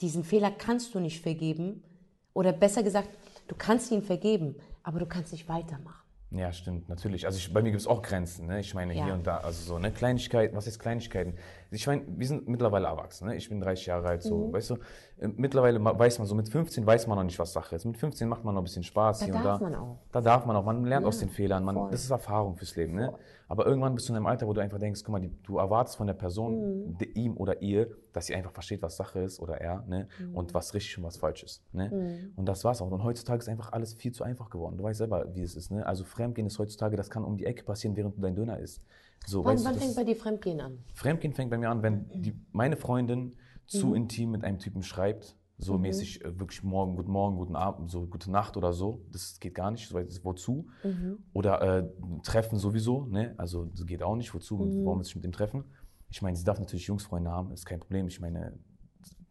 diesen 0.00 0.22
Fehler 0.24 0.50
kannst 0.50 0.94
du 0.94 1.00
nicht 1.00 1.20
vergeben. 1.20 1.82
Oder 2.34 2.52
besser 2.52 2.82
gesagt, 2.82 3.08
du 3.48 3.54
kannst 3.56 3.90
ihn 3.90 4.02
vergeben, 4.02 4.56
aber 4.82 4.98
du 5.00 5.06
kannst 5.06 5.32
nicht 5.32 5.48
weitermachen. 5.48 5.98
Ja, 6.30 6.52
stimmt, 6.52 6.88
natürlich. 6.88 7.26
Also 7.26 7.36
ich, 7.38 7.52
bei 7.52 7.60
mir 7.60 7.70
gibt 7.72 7.80
es 7.82 7.86
auch 7.86 8.00
Grenzen, 8.02 8.46
ne? 8.46 8.60
Ich 8.60 8.72
meine, 8.72 8.94
Ja. 8.94 9.04
hier 9.04 9.14
und 9.14 9.26
da, 9.26 9.38
also 9.38 9.62
so, 9.64 9.78
ne? 9.78 9.92
Kleinigkeiten, 9.92 10.56
was 10.56 10.66
ist 10.66 10.78
Kleinigkeiten? 10.78 11.34
Ich 11.74 11.86
meine, 11.86 12.02
wir 12.06 12.26
sind 12.26 12.46
mittlerweile 12.48 12.86
erwachsen, 12.86 13.28
ne? 13.28 13.36
Ich 13.36 13.48
bin 13.48 13.58
30 13.58 13.86
Jahre 13.86 14.06
alt, 14.06 14.22
so, 14.22 14.48
Mhm. 14.48 14.52
weißt 14.52 14.70
du? 14.70 14.74
Äh, 15.18 15.28
Mittlerweile 15.28 15.82
weiß 15.82 16.18
man 16.18 16.28
so, 16.28 16.34
mit 16.34 16.48
15 16.48 16.84
weiß 16.86 17.06
man 17.06 17.16
noch 17.16 17.24
nicht, 17.24 17.38
was 17.38 17.52
Sache 17.54 17.76
ist. 17.76 17.86
Mit 17.86 17.96
15 17.96 18.28
macht 18.28 18.44
man 18.44 18.54
noch 18.54 18.60
ein 18.60 18.64
bisschen 18.64 18.82
Spaß 18.82 19.20
Da 19.20 19.24
hier 19.24 19.34
und 19.36 19.44
darf 19.44 19.58
da. 19.58 19.64
man 19.64 19.74
auch. 19.76 19.98
Da 20.12 20.20
darf 20.20 20.44
man 20.44 20.54
auch. 20.56 20.64
Man 20.64 20.84
lernt 20.84 21.04
Ja, 21.04 21.08
aus 21.08 21.18
den 21.18 21.30
Fehlern. 21.30 21.64
Man, 21.64 21.74
voll. 21.76 21.90
das 21.90 22.04
ist 22.04 22.10
Erfahrung 22.10 22.56
fürs 22.56 22.76
Leben, 22.76 22.94
ne? 22.94 23.14
Aber 23.48 23.66
irgendwann 23.66 23.94
bist 23.94 24.08
du 24.08 24.12
in 24.12 24.16
einem 24.16 24.26
Alter, 24.26 24.46
wo 24.46 24.52
du 24.52 24.60
einfach 24.60 24.78
denkst, 24.78 25.02
guck 25.04 25.12
mal, 25.12 25.20
die, 25.20 25.30
du 25.44 25.58
erwartest 25.58 25.96
von 25.96 26.06
der 26.06 26.14
Person, 26.14 26.88
Mhm. 26.90 26.98
de, 26.98 27.08
ihm 27.12 27.36
oder 27.38 27.62
ihr, 27.62 27.88
dass 28.12 28.26
sie 28.26 28.34
einfach 28.34 28.52
versteht, 28.52 28.82
was 28.82 28.96
Sache 28.98 29.20
ist 29.20 29.40
oder 29.40 29.58
er, 29.60 29.82
ne? 29.88 30.08
Mhm. 30.18 30.34
Und 30.36 30.54
was 30.54 30.74
richtig 30.74 30.98
und 30.98 31.04
was 31.04 31.16
falsch 31.16 31.42
ist, 31.42 31.62
ne? 31.72 32.30
Und 32.36 32.46
das 32.46 32.64
war's 32.64 32.82
auch. 32.82 32.90
Und 32.90 33.02
heutzutage 33.02 33.38
ist 33.38 33.48
einfach 33.48 33.72
alles 33.72 33.94
viel 33.94 34.12
zu 34.12 34.24
einfach 34.24 34.50
geworden. 34.50 34.76
Du 34.76 34.84
weißt 34.84 34.98
selber, 34.98 35.26
wie 35.34 35.42
es 35.42 35.54
ist, 35.56 35.70
ne? 35.70 35.86
Also 35.86 36.04
Fremdgehen 36.04 36.46
ist 36.46 36.58
heutzutage, 36.58 36.96
das 36.96 37.08
kann 37.08 37.24
um 37.24 37.36
die 37.38 37.46
Ecke 37.46 37.62
passieren, 37.64 37.96
während 37.96 38.16
du 38.16 38.20
dein 38.20 38.34
Döner 38.34 38.58
isst. 38.58 38.82
So, 39.26 39.44
Wann, 39.44 39.54
weißt 39.54 39.64
du, 39.64 39.68
wann 39.70 39.78
fängt 39.78 39.96
bei 39.96 40.04
dir 40.04 40.16
Fremdgehen 40.16 40.60
an? 40.60 40.78
Fremdgehen 40.94 41.32
fängt 41.34 41.50
bei 41.50 41.58
mir 41.58 41.70
an, 41.70 41.82
wenn 41.82 42.08
die, 42.22 42.34
meine 42.52 42.76
Freundin 42.76 43.36
zu 43.66 43.88
Mhm. 43.88 43.94
intim 43.94 44.30
mit 44.32 44.44
einem 44.44 44.58
Typen 44.58 44.82
schreibt, 44.82 45.36
so 45.58 45.78
mäßig 45.78 46.24
äh, 46.24 46.38
wirklich 46.40 46.62
morgen, 46.64 46.96
guten 46.96 47.12
Morgen, 47.12 47.36
guten 47.36 47.54
Abend, 47.54 47.88
so 47.90 48.04
gute 48.06 48.30
Nacht 48.30 48.56
oder 48.56 48.72
so. 48.72 49.00
Das 49.12 49.38
geht 49.38 49.54
gar 49.54 49.70
nicht, 49.70 49.92
wozu? 50.24 50.66
Mhm. 50.82 51.18
Oder 51.32 51.62
äh, 51.78 51.88
Treffen 52.24 52.58
sowieso, 52.58 53.06
ne? 53.06 53.34
Also 53.36 53.66
das 53.66 53.86
geht 53.86 54.02
auch 54.02 54.16
nicht, 54.16 54.34
wozu, 54.34 54.58
warum 54.84 54.98
will 54.98 55.04
sich 55.04 55.14
mit 55.14 55.24
dem 55.24 55.32
treffen? 55.32 55.64
Ich 56.10 56.20
meine, 56.20 56.36
sie 56.36 56.44
darf 56.44 56.58
natürlich 56.58 56.88
Jungsfreunde 56.88 57.30
haben, 57.30 57.52
ist 57.52 57.64
kein 57.64 57.78
Problem. 57.80 58.08
Ich 58.08 58.20
meine, 58.20 58.58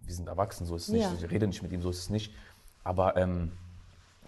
wir 0.04 0.14
sind 0.16 0.28
erwachsen, 0.28 0.66
so 0.66 0.76
ist 0.76 0.84
es 0.84 0.94
nicht. 0.94 1.04
Ja. 1.04 1.14
Ich 1.16 1.30
rede 1.30 1.48
nicht 1.48 1.62
mit 1.62 1.72
ihm, 1.74 1.82
so 1.82 1.90
ist 1.90 2.00
es 2.00 2.10
nicht. 2.10 2.34
Aber 2.84 3.18
ähm, 3.18 3.52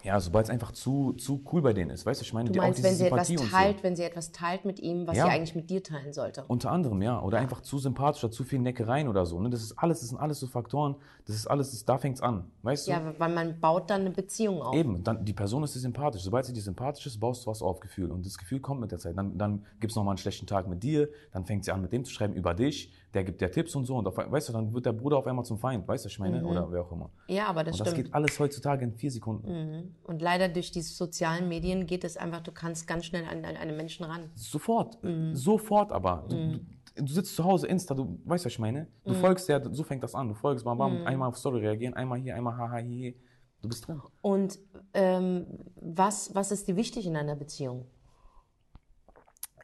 ja, 0.04 0.20
sobald 0.20 0.44
es 0.46 0.50
einfach 0.50 0.70
zu, 0.72 1.14
zu 1.14 1.42
cool 1.52 1.62
bei 1.62 1.72
denen 1.72 1.90
ist, 1.90 2.04
weißt 2.06 2.20
du, 2.20 2.24
ich 2.24 2.32
meine, 2.32 2.48
Du 2.48 2.52
die- 2.52 2.60
auch 2.60 2.64
meinst, 2.64 2.82
wenn 2.82 2.94
sie 2.94 3.06
etwas 3.06 3.26
Sympathie 3.26 3.38
und 3.44 3.50
so. 3.50 3.56
teilt, 3.56 3.82
wenn 3.82 3.96
sie 3.96 4.02
etwas 4.02 4.32
teilt 4.32 4.64
mit 4.64 4.78
ihm, 4.80 5.06
was 5.06 5.16
Ja. 5.16 5.24
sie 5.24 5.30
eigentlich 5.30 5.54
mit 5.54 5.70
dir 5.70 5.82
teilen 5.82 6.12
sollte. 6.12 6.44
Unter 6.46 6.70
anderem, 6.70 7.00
ja. 7.02 7.20
Oder 7.22 7.38
einfach 7.38 7.62
zu 7.62 7.78
sympathisch 7.78 8.22
oder 8.22 8.32
zu 8.32 8.44
viel 8.44 8.58
Neckereien 8.60 9.08
oder 9.08 9.24
so. 9.26 9.40
Ne? 9.40 9.50
Das 9.50 9.62
ist 9.62 9.72
alles, 9.78 10.00
das 10.00 10.10
sind 10.10 10.18
alles 10.18 10.38
so 10.40 10.46
Faktoren. 10.46 10.94
Das 11.26 11.34
ist 11.36 11.46
alles, 11.46 11.70
das, 11.70 11.84
da 11.84 11.96
fängt's 11.98 12.20
an. 12.20 12.44
Weißt 12.62 12.86
du? 12.86 12.90
Ja, 12.92 13.14
weil 13.18 13.32
man 13.34 13.58
baut 13.58 13.88
dann 13.90 14.02
eine 14.02 14.10
Beziehung 14.10 14.60
auf. 14.60 14.74
Eben, 14.74 15.02
dann, 15.02 15.24
die 15.24 15.32
Person 15.32 15.62
ist 15.64 15.74
dir 15.74 15.80
sympathisch. 15.80 16.22
Sobald 16.22 16.44
sie 16.44 16.52
dir 16.52 16.60
sympathisch 16.62 17.06
ist, 17.06 17.18
baust 17.18 17.46
du 17.46 17.50
was 17.50 17.62
auf, 17.62 17.80
Gefühl. 17.80 18.10
Und 18.10 18.26
das 18.26 18.36
Gefühl 18.36 18.60
kommt 18.60 18.80
mit 18.82 18.92
der 18.92 18.98
Zeit. 18.98 19.16
Dann, 19.16 19.38
dann 19.38 19.64
gibt 19.80 19.90
es 19.92 19.96
nochmal 19.96 20.12
einen 20.12 20.18
schlechten 20.18 20.46
Tag 20.46 20.68
mit 20.68 20.82
dir, 20.82 21.08
dann 21.32 21.46
fängt 21.46 21.64
sie 21.64 21.72
an, 21.72 21.80
mit 21.80 21.92
dem 21.92 22.04
zu 22.04 22.12
schreiben 22.12 22.34
über 22.34 22.52
dich, 22.54 22.92
der 23.14 23.24
gibt 23.24 23.40
dir 23.40 23.50
Tipps 23.50 23.74
und 23.74 23.84
so. 23.84 23.96
Und 23.96 24.06
auf, 24.06 24.16
weißt 24.16 24.48
du, 24.48 24.52
dann 24.52 24.72
wird 24.74 24.86
der 24.86 24.92
Bruder 24.92 25.16
auf 25.18 25.26
einmal 25.26 25.44
zum 25.44 25.58
Feind, 25.58 25.86
weißt 25.86 26.04
du, 26.04 26.08
ich 26.08 26.18
meine? 26.18 26.44
Oder 26.44 26.70
wer 26.70 26.82
auch 26.82 26.92
immer. 26.92 27.10
Ja, 27.28 27.46
aber 27.46 27.64
das 27.64 27.74
Und 27.74 27.80
das 27.80 27.90
stimmt. 27.92 28.06
geht 28.06 28.14
alles 28.14 28.38
heutzutage 28.38 28.84
in 28.84 28.92
vier 28.94 29.10
Sekunden. 29.10 29.94
Und 30.02 30.20
leider 30.20 30.48
durch 30.48 30.70
diese 30.72 30.92
sozialen 30.94 31.48
Medien 31.48 31.86
geht 31.86 32.04
es 32.04 32.16
einfach, 32.16 32.40
du 32.40 32.52
kannst 32.52 32.86
ganz 32.86 33.06
schnell 33.06 33.24
an, 33.24 33.44
an 33.44 33.56
einen 33.56 33.76
Menschen 33.76 34.04
ran. 34.04 34.30
Sofort, 34.34 35.02
Mhm. 35.02 35.34
sofort 35.34 35.92
aber. 35.92 36.24
Du, 36.28 36.36
du, 36.36 36.60
du 36.96 37.12
sitzt 37.12 37.34
zu 37.36 37.44
Hause, 37.44 37.66
Insta, 37.66 37.94
du 37.94 38.18
weißt, 38.24 38.44
was 38.44 38.52
ich 38.52 38.58
meine? 38.58 38.88
Du 39.04 39.12
Mhm. 39.12 39.16
folgst 39.16 39.48
ja, 39.48 39.60
so 39.72 39.82
fängt 39.84 40.02
das 40.02 40.14
an. 40.14 40.28
Du 40.28 40.34
folgst, 40.34 40.64
bam, 40.64 40.76
bam, 40.78 41.06
einmal 41.06 41.28
auf 41.28 41.36
Story 41.38 41.60
reagieren, 41.60 41.94
einmal 41.94 42.18
hier, 42.18 42.34
einmal 42.34 42.56
haha, 42.56 42.78
hier, 42.78 42.96
hier. 43.10 43.14
Du 43.62 43.68
bist 43.68 43.88
drin. 43.88 44.00
Und 44.20 44.58
ähm, 44.92 45.46
was, 45.76 46.34
was 46.34 46.52
ist 46.52 46.68
dir 46.68 46.76
wichtig 46.76 47.06
in 47.06 47.16
einer 47.16 47.34
Beziehung? 47.34 47.86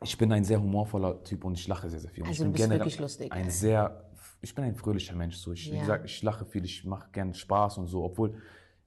Ich 0.02 0.16
bin 0.16 0.32
ein 0.32 0.44
sehr 0.44 0.60
humorvoller 0.60 1.22
Typ 1.24 1.44
und 1.44 1.58
ich 1.58 1.68
lache 1.68 1.90
sehr, 1.90 2.00
sehr 2.00 2.10
viel. 2.10 2.24
Also 2.24 2.32
ich 2.32 2.38
du 2.38 2.44
bin 2.44 2.52
bist 2.52 2.64
generell 2.64 2.80
wirklich 2.80 2.98
lustig. 2.98 3.32
Ein 3.32 3.50
sehr, 3.50 4.02
ich 4.40 4.54
bin 4.54 4.64
ein 4.64 4.74
fröhlicher 4.74 5.14
Mensch. 5.14 5.36
So. 5.36 5.52
Ich, 5.52 5.70
Wie 5.70 5.74
Ja. 5.74 5.80
gesagt, 5.80 6.04
ich 6.06 6.22
lache 6.22 6.46
viel, 6.46 6.64
ich 6.64 6.84
mache 6.84 7.10
gerne 7.12 7.34
Spaß 7.34 7.76
und 7.78 7.86
so. 7.86 8.02
Obwohl, 8.04 8.34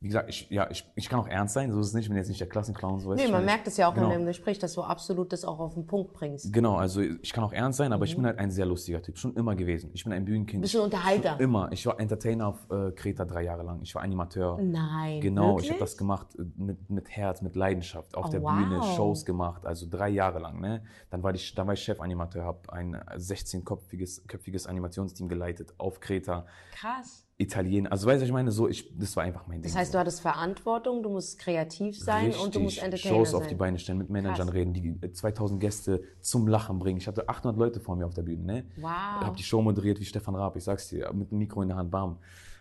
wie 0.04 0.08
gesagt, 0.08 0.30
ich, 0.30 0.50
ja, 0.50 0.70
ich, 0.70 0.86
ich 0.96 1.08
kann 1.08 1.18
auch 1.22 1.28
ernst 1.30 1.54
sein, 1.54 1.72
so 1.72 1.80
ist 1.80 1.88
es 1.88 1.94
nicht. 1.94 2.04
Ich 2.04 2.10
bin 2.10 2.18
jetzt 2.18 2.28
nicht 2.28 2.42
der 2.42 2.50
Klassenclown. 2.50 3.00
So, 3.00 3.14
Nee, 3.14 3.24
man 3.24 3.32
meine, 3.32 3.46
merkt 3.46 3.68
es 3.68 3.78
ja 3.78 3.88
auch 3.88 3.94
genau. 3.94 4.08
in 4.08 4.20
dem 4.20 4.26
Gespräch, 4.26 4.60
dass 4.60 4.74
du 4.74 4.82
absolut 4.82 5.32
das 5.32 5.46
auch 5.46 5.60
auf 5.60 5.76
den 5.76 5.88
Punkt 5.88 6.12
bringst. 6.12 6.52
Genau, 6.52 6.76
also 6.76 7.00
ich 7.00 7.32
kann 7.32 7.44
auch 7.46 7.54
ernst 7.54 7.78
sein, 7.78 7.94
aber 7.94 8.02
Mhm. 8.02 8.08
ich 8.10 8.16
bin 8.18 8.26
halt 8.26 8.38
ein 8.38 8.52
sehr 8.52 8.66
lustiger 8.66 9.02
Typ. 9.02 9.18
Schon 9.18 9.34
immer 9.36 9.56
gewesen. 9.56 9.92
Ich 9.94 10.04
bin 10.04 10.12
ein 10.12 10.26
Bühnenkind. 10.26 10.62
Bist 10.62 10.74
du 10.74 10.80
ein 10.80 10.84
Unterhalter? 10.84 11.40
Immer. 11.40 11.72
Ich 11.72 11.86
war 11.86 11.98
Entertainer 12.02 12.48
auf 12.50 12.70
äh, 12.70 12.92
Kreta 12.92 13.24
drei 13.24 13.44
Jahre 13.44 13.64
lang. 13.64 13.80
Ich 13.82 13.96
war 13.96 14.02
Animateur. 14.02 14.60
Nein, 14.62 15.22
Genau, 15.22 15.52
wirklich? 15.52 15.66
ich 15.68 15.70
habe 15.72 15.80
das 15.80 15.96
gemacht 15.98 16.28
äh, 16.38 16.44
mit, 16.58 16.90
mit 16.90 17.10
Herz, 17.10 17.42
mit 17.42 17.56
Leidenschaft. 17.56 18.18
Auf 18.18 18.26
Oh, 18.26 18.30
der 18.30 18.44
wow. 18.44 18.58
Bühne 18.58 18.84
Shows 18.98 19.24
gemacht, 19.24 19.66
also 19.66 19.88
drei 19.90 20.10
Jahre 20.10 20.40
lang. 20.40 20.60
Ne? 20.60 20.84
Dann 21.12 21.24
war 21.24 21.34
ich, 21.34 21.56
dann 21.56 21.66
war 21.66 21.76
ich 21.76 21.82
Chefanimateur, 21.82 22.44
habe 22.44 22.74
ein 22.74 22.96
16-köpfiges 22.98 24.28
köpfiges 24.28 24.68
Animationsteam 24.68 25.28
geleitet 25.30 25.74
auf 25.78 26.00
Kreta. 26.00 26.46
Krass. 26.74 27.26
Italien, 27.38 27.88
also 27.88 28.06
weißt 28.08 28.22
du, 28.22 28.26
ich 28.26 28.32
meine, 28.32 28.52
so 28.52 28.68
ich, 28.70 28.96
das 28.98 29.16
war 29.16 29.24
einfach 29.24 29.48
mein 29.48 29.62
Ding. 29.62 29.72
Das 29.72 29.76
heißt, 29.76 29.94
du 29.94 29.98
hattest 29.98 30.22
Verantwortung, 30.22 31.02
du 31.02 31.10
musst 31.10 31.40
kreativ 31.40 32.00
sein 32.00 32.32
und 32.36 32.54
du 32.54 32.60
musst 32.60 32.78
Richtig, 32.78 32.84
Entertainer 32.84 33.16
Shows 33.16 33.32
sein. 33.32 33.42
auf 33.42 33.48
die 33.48 33.56
Beine 33.56 33.80
stellen, 33.80 33.98
mit 33.98 34.10
Managern 34.10 34.48
Krass. 34.48 34.54
reden, 34.56 34.74
die 34.74 34.96
äh, 35.06 35.12
2000 35.12 35.60
Gäste 35.60 36.04
zum 36.22 36.48
Lachen 36.48 36.78
bringen. 36.80 37.00
Ich 37.00 37.08
hatte 37.08 37.28
800 37.28 37.58
Leute 37.58 37.80
vor 37.80 37.96
mir 37.96 38.06
auf 38.06 38.14
der 38.14 38.22
Bühne, 38.22 38.44
ne? 38.44 38.66
Wow. 38.78 38.90
Hab 38.92 39.36
die 39.36 39.44
Show 39.44 39.62
moderiert 39.62 40.00
wie 40.00 40.06
Stefan 40.06 40.36
Raab, 40.36 40.56
ich 40.56 40.64
sag's 40.64 40.90
dir, 40.90 41.12
mit 41.14 41.32
dem 41.32 41.40
Mikro 41.40 41.62
in 41.64 41.70
der 41.70 41.78
Hand, 41.78 41.90
bam. 41.90 42.18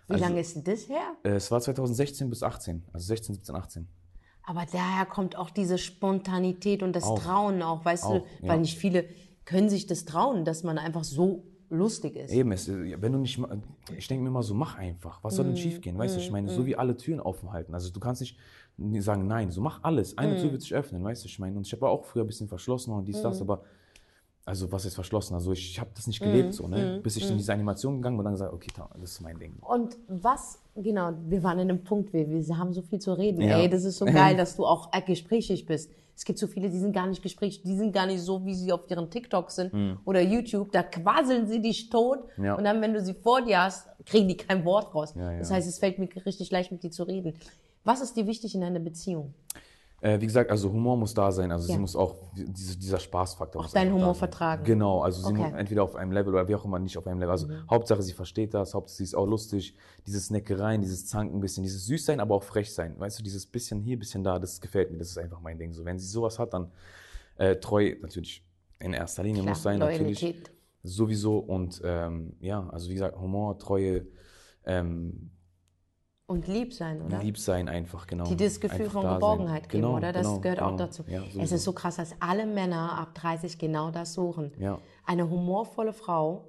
Wie 0.09 0.15
Also, 0.15 0.25
lange 0.25 0.41
ist 0.41 0.57
denn 0.57 0.65
das 0.65 0.89
her? 0.89 1.17
äh, 1.23 1.31
Es 1.37 1.51
war 1.51 1.61
2016 1.61 2.31
bis 2.31 2.43
18, 2.43 2.83
also 2.93 3.07
16, 3.07 3.35
17, 3.37 3.55
18. 3.55 3.89
Aber 4.45 4.65
daher 4.73 5.07
kommt 5.07 5.37
auch 5.37 5.51
diese 5.51 5.79
Spontanität 5.79 6.83
und 6.83 6.97
das 6.97 7.05
Auch. 7.05 7.19
Trauen 7.23 7.63
auch, 7.63 7.85
weißt 7.85 8.05
Auch, 8.05 8.19
du, 8.21 8.25
ja. 8.45 8.49
weil 8.49 8.61
nicht 8.61 8.77
viele 8.79 9.05
können 9.45 9.69
sich 9.69 9.87
das 9.87 10.05
trauen, 10.05 10.45
dass 10.45 10.63
man 10.65 10.79
einfach 10.79 11.05
so 11.05 11.45
lustig 11.73 12.17
ist. 12.17 12.31
Eben, 12.33 12.53
es, 12.53 12.69
wenn 12.69 13.13
du 13.13 13.19
nicht, 13.19 13.41
ich 13.97 14.07
denke 14.09 14.23
mir 14.23 14.29
immer 14.29 14.43
so, 14.43 14.55
mach 14.55 14.77
einfach. 14.77 15.23
Was 15.25 15.37
soll 15.37 15.45
Mhm. 15.47 15.51
denn 15.51 15.57
schief 15.57 15.81
gehen? 15.81 15.99
Weißt 15.99 16.17
du, 16.17 16.21
ich 16.21 16.31
meine, 16.31 16.49
so 16.51 16.67
wie 16.67 16.77
alle 16.77 16.97
Türen 16.97 17.21
offen 17.21 17.51
halten. 17.53 17.75
Also 17.75 17.91
du 17.91 17.99
kannst 18.01 18.21
nicht 18.21 18.37
sagen, 19.05 19.27
nein, 19.27 19.51
so 19.51 19.61
mach 19.61 19.83
alles. 19.83 20.17
Eine 20.19 20.35
Mhm. 20.35 20.39
Tür 20.39 20.53
wird 20.53 20.63
sich 20.63 20.75
öffnen, 20.75 21.03
weißt 21.03 21.25
du, 21.25 21.29
ich 21.29 21.39
meine. 21.39 21.57
Und 21.57 21.67
ich 21.67 21.73
habe 21.73 21.89
auch 21.89 22.05
früher 22.05 22.25
ein 22.25 22.27
bisschen 22.27 22.49
verschlossen 22.49 22.93
und 22.93 23.07
dies, 23.07 23.19
Mhm. 23.19 23.23
das, 23.25 23.41
aber, 23.41 23.63
also 24.45 24.71
was 24.73 24.85
ist 24.85 24.95
verschlossen? 24.95 25.35
Also 25.35 25.53
ich, 25.53 25.71
ich 25.71 25.81
habe 25.81 25.91
das 25.95 26.07
nicht 26.07 26.21
gelebt 26.21 26.53
so, 26.55 26.65
Mhm. 26.65 26.71
ne? 26.71 27.01
Bis 27.03 27.17
ich 27.17 27.29
in 27.31 27.37
diese 27.39 27.53
Animation 27.53 27.97
gegangen 27.97 28.17
bin 28.17 28.21
und 28.21 28.25
dann 28.27 28.35
gesagt, 28.35 28.53
okay, 28.53 28.71
das 29.01 29.13
ist 29.13 29.21
mein 29.21 29.39
Ding. 29.39 29.55
Und 29.61 29.97
was, 30.09 30.59
genau, 30.75 31.13
wir 31.29 31.43
waren 31.43 31.59
in 31.59 31.71
einem 31.71 31.85
Punkt, 31.85 32.13
wir, 32.13 32.29
wir 32.29 32.59
haben 32.59 32.73
so 32.73 32.83
viel 32.83 32.99
zu 32.99 33.13
reden. 33.17 33.41
Ja. 33.41 33.59
Ey, 33.61 33.69
das 33.71 33.85
ist 33.85 33.99
so 33.99 34.05
geil, 34.05 34.37
dass 34.37 34.57
du 34.57 34.67
auch 34.67 34.93
äh, 34.93 35.01
gesprächig 35.03 35.65
bist. 35.67 35.91
Es 36.15 36.25
gibt 36.25 36.39
so 36.39 36.47
viele, 36.47 36.69
die 36.69 36.79
sind 36.79 36.93
gar 36.93 37.07
nicht 37.07 37.23
gesprächig, 37.23 37.63
die 37.63 37.77
sind 37.77 37.93
gar 37.93 38.07
nicht 38.07 38.21
so, 38.21 38.45
wie 38.45 38.55
sie 38.55 38.73
auf 38.73 38.89
ihren 38.89 39.11
TikToks 39.11 39.57
sind 39.57 39.99
oder 40.05 40.21
YouTube. 40.21 40.71
Da 40.71 40.83
quasseln 40.83 41.47
sie 41.47 41.61
dich 41.61 41.89
tot. 41.91 42.21
Ja. 42.37 42.55
und 42.55 42.65
dann, 42.65 42.81
wenn 42.81 42.93
du 42.93 43.01
sie 43.01 43.15
vor 43.15 43.43
dir 43.43 43.63
hast, 43.63 43.89
kriegen 44.05 44.29
die 44.29 44.37
kein 44.37 44.65
Wort 44.65 44.95
raus. 44.95 45.15
Ja, 45.17 45.33
ja. 45.33 45.39
Das 45.39 45.51
heißt, 45.51 45.69
es 45.69 45.79
fällt 45.79 45.99
mir 45.99 46.09
richtig 46.27 46.51
leicht, 46.51 46.71
mit 46.71 46.83
dir 46.83 46.91
zu 46.91 47.05
reden. 47.05 47.35
Was 47.85 48.01
ist 48.01 48.17
dir 48.17 48.27
wichtig 48.27 48.55
in 48.55 48.63
einer 48.63 48.79
Beziehung? 48.79 49.35
Äh, 50.03 50.21
wie 50.21 50.27
gesagt, 50.27 50.51
also 50.51 50.69
Humor 50.73 50.97
muss 50.97 51.15
da 51.15 51.31
sein. 51.31 51.53
Also 51.53 51.69
Ja. 51.69 51.75
sie 51.77 51.81
muss 51.81 51.95
auch, 51.95 52.17
diese, 52.35 52.77
dieser 52.77 52.99
Spaßfaktor 52.99 53.61
Auch 53.61 53.67
muss 53.67 53.73
deinen 53.73 53.93
Humor 53.95 54.17
vertragen. 54.17 54.65
Genau, 54.65 55.01
also 55.01 55.21
sie 55.23 55.29
Okay. 55.29 55.35
Mhm. 55.45 55.51
muss 55.51 55.53
entweder 55.61 55.85
auf 55.85 55.95
einem 55.95 56.11
Level 56.11 56.35
oder 56.35 56.49
wie 56.49 56.57
auch 56.57 56.65
immer 56.65 56.81
nicht 56.81 56.99
auf 56.99 57.07
einem 57.07 57.21
Level. 57.21 57.31
Also 57.31 57.47
Hauptsache 57.71 58.03
sie 58.03 58.13
versteht 58.13 58.53
das, 58.53 58.75
Hauptsache 58.75 58.97
sie 58.97 59.05
ist 59.05 59.15
auch 59.15 59.27
lustig. 59.27 59.77
Dieses 60.05 60.31
Neckereien, 60.31 60.81
dieses 60.81 61.07
Zanken 61.07 61.37
ein 61.37 61.41
bisschen, 61.41 61.63
dieses 61.63 61.87
Süßsein, 61.87 62.19
aber 62.19 62.35
auch 62.35 62.43
frech 62.43 62.75
sein. 62.75 62.99
Weißt 62.99 63.21
du, 63.21 63.23
dieses 63.23 63.47
bisschen 63.47 63.81
hier, 63.81 63.97
bisschen 63.97 64.25
da, 64.25 64.41
das 64.41 64.61
gefällt 64.61 64.91
mir. 64.91 64.99
Das 64.99 65.09
ist 65.11 65.19
einfach 65.19 65.41
mein 65.41 65.57
Ding. 65.57 65.73
So, 65.73 65.85
wenn 65.85 66.01
sie 66.01 66.09
sowas 66.09 66.37
hat, 66.41 66.53
dann 66.53 66.73
äh, 67.37 67.55
treu 67.57 67.95
natürlich 68.03 68.45
in 68.81 68.95
erster 68.95 69.23
Linie 69.23 69.43
Klar, 69.43 69.55
muss 69.55 69.63
sein, 69.63 69.79
natürlich. 69.79 70.21
Loyalität. 70.21 70.51
Sowieso. 70.83 71.39
Und 71.39 71.81
ähm, 71.85 72.35
ja, 72.41 72.69
also 72.71 72.91
wie 72.91 72.95
gesagt, 72.95 73.17
Humor, 73.21 73.57
Treue, 73.57 74.05
ähm, 74.67 75.31
Und 76.33 76.47
lieb 76.49 76.73
sein, 76.73 77.03
oder? 77.03 77.19
lieb 77.23 77.39
sein 77.39 77.69
einfach, 77.69 78.07
genau. 78.07 78.25
die 78.25 78.37
das 78.37 78.59
Gefühl 78.61 78.81
Einfach 78.87 78.93
von 78.93 79.03
da 79.03 79.09
sein. 79.11 79.19
Geborgenheit 79.21 79.69
geben, 79.69 79.83
Genau, 79.83 79.97
oder? 79.97 80.13
Das 80.13 80.27
genau, 80.27 80.41
gehört 80.41 80.61
auch 80.63 80.67
genau. 80.71 80.79
dazu. 80.79 81.05
Ja, 81.07 81.23
es 81.25 81.35
sowieso. 81.35 81.55
ist 81.57 81.65
so 81.65 81.73
krass, 81.73 81.97
dass 81.97 82.15
alle 82.21 82.47
Männer 82.47 82.99
ab 82.99 83.15
30 83.15 83.59
genau 83.59 83.91
das 83.91 84.15
suchen. 84.15 84.53
Ja. 84.59 84.79
Eine 85.05 85.29
humorvolle 85.29 85.93
Frau, 85.93 86.49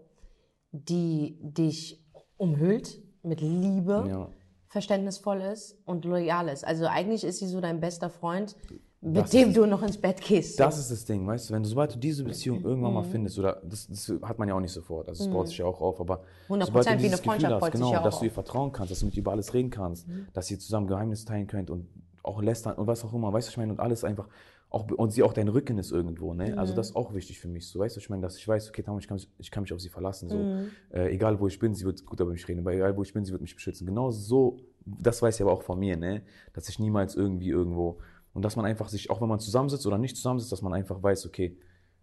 die 0.71 1.37
dich 1.41 2.03
umhüllt 2.37 3.01
mit 3.23 3.41
Liebe, 3.41 4.05
Ja. 4.07 4.29
verständnisvoll 4.67 5.41
ist 5.41 5.77
und 5.85 6.05
loyal 6.05 6.47
ist. 6.47 6.65
Also 6.65 6.87
eigentlich 6.87 7.23
ist 7.23 7.39
sie 7.39 7.47
so 7.47 7.61
dein 7.61 7.79
bester 7.79 8.09
Freund, 8.09 8.55
mit 9.03 9.33
dem 9.33 9.49
ist- 9.49 9.57
du 9.57 9.65
noch 9.65 9.81
ins 9.83 9.97
Bett 9.97 10.21
gehst. 10.21 10.59
Das 10.59 10.77
ist 10.77 10.89
das 10.91 11.05
Ding, 11.05 11.25
weißt 11.27 11.49
du, 11.49 11.53
wenn 11.53 11.63
du, 11.63 11.69
sobald 11.69 11.93
du 11.95 11.99
diese 11.99 12.23
Beziehung 12.23 12.59
Mhm. 12.59 12.65
irgendwann 12.65 12.93
mal 12.93 13.03
findest, 13.03 13.37
oder 13.39 13.61
das, 13.63 13.87
das 13.87 14.11
hat 14.21 14.39
man 14.39 14.47
ja 14.47 14.55
auch 14.55 14.59
nicht 14.59 14.71
sofort, 14.71 15.07
also 15.09 15.23
es 15.23 15.29
baut 15.29 15.47
sich 15.47 15.57
ja 15.57 15.65
auch 15.65 15.81
auf, 15.81 15.99
aber 15.99 16.23
100%, 16.49 16.65
sobald 16.67 16.85
du 16.87 17.03
wie 17.03 17.07
eine 17.07 17.17
Freundschaft 17.17 17.61
hast, 17.61 17.71
genau, 17.71 18.03
dass 18.03 18.19
du 18.19 18.25
ihr. 18.25 18.31
Mhm. 18.31 18.33
vertrauen 18.35 18.71
kannst, 18.71 18.91
dass 18.91 18.99
du 18.99 19.05
mit 19.05 19.15
ihr 19.15 19.21
über 19.21 19.31
alles 19.31 19.53
reden 19.53 19.69
kannst, 19.69 20.07
dass 20.33 20.49
ihr 20.51 20.59
zusammen 20.59 20.87
Geheimnisse 20.87 21.25
teilen 21.25 21.47
könnt 21.47 21.69
und 21.69 21.87
auch 22.23 22.41
lästern 22.41 22.75
und 22.75 22.87
was 22.87 23.03
auch 23.03 23.13
immer, 23.13 23.33
weißt 23.33 23.47
du, 23.47 23.51
ich 23.51 23.57
meine, 23.57 23.73
und 23.73 23.79
alles 23.79 24.03
einfach, 24.03 24.27
auch, 24.69 24.89
und 24.89 25.11
sie 25.11 25.21
auch 25.21 25.33
dein 25.33 25.49
Rücken 25.49 25.77
ist 25.77 25.91
irgendwo, 25.91 26.33
ne, 26.33 26.53
Mhm. 26.53 26.57
also 26.57 26.73
das 26.73 26.89
ist 26.91 26.95
auch 26.95 27.13
wichtig 27.13 27.37
für 27.39 27.47
mich, 27.47 27.67
so, 27.67 27.79
weißt 27.79 27.95
du, 27.95 27.99
ich 27.99 28.09
meine, 28.09 28.21
dass 28.23 28.37
ich 28.37 28.47
weiß, 28.47 28.69
okay, 28.69 28.81
Tamara, 28.81 28.99
ich 29.01 29.07
kann, 29.07 29.15
mich- 29.15 29.29
ich 29.37 29.51
kann 29.51 29.61
mich 29.63 29.71
auf 29.73 29.79
sie 29.79 29.89
verlassen, 29.89 30.29
so, 30.29 30.37
Mhm. 30.37 30.69
äh, 30.91 31.09
egal 31.13 31.39
wo 31.39 31.47
ich 31.47 31.59
bin, 31.59 31.75
sie 31.75 31.85
wird 31.85 32.03
gut 32.05 32.19
über 32.19 32.31
mich 32.31 32.47
reden, 32.47 32.61
aber 32.61 32.73
egal 32.73 32.95
wo 32.97 33.03
ich 33.03 33.13
bin, 33.13 33.23
sie 33.25 33.31
wird 33.33 33.41
mich 33.41 33.53
beschützen, 33.53 33.85
genau 33.85 34.09
so, 34.09 34.57
das 34.85 35.21
weiß 35.21 35.37
sie 35.37 35.43
aber 35.43 35.51
auch 35.51 35.61
von 35.61 35.77
mir, 35.77 35.95
ne, 35.97 36.23
dass 36.53 36.69
ich 36.69 36.79
niemals 36.79 37.13
irgendwie 37.15 37.49
irgendwo, 37.49 37.99
und 38.33 38.43
dass 38.43 38.55
man 38.55 38.65
einfach 38.65 38.89
sich, 38.89 39.09
auch 39.09 39.21
wenn 39.21 39.29
man 39.29 39.39
zusammensitzt 39.39 39.85
oder 39.87 39.97
nicht 39.97 40.15
zusammensitzt, 40.15 40.51
dass 40.51 40.61
man 40.61 40.73
einfach 40.73 41.01
weiß, 41.01 41.25
okay, 41.25 41.57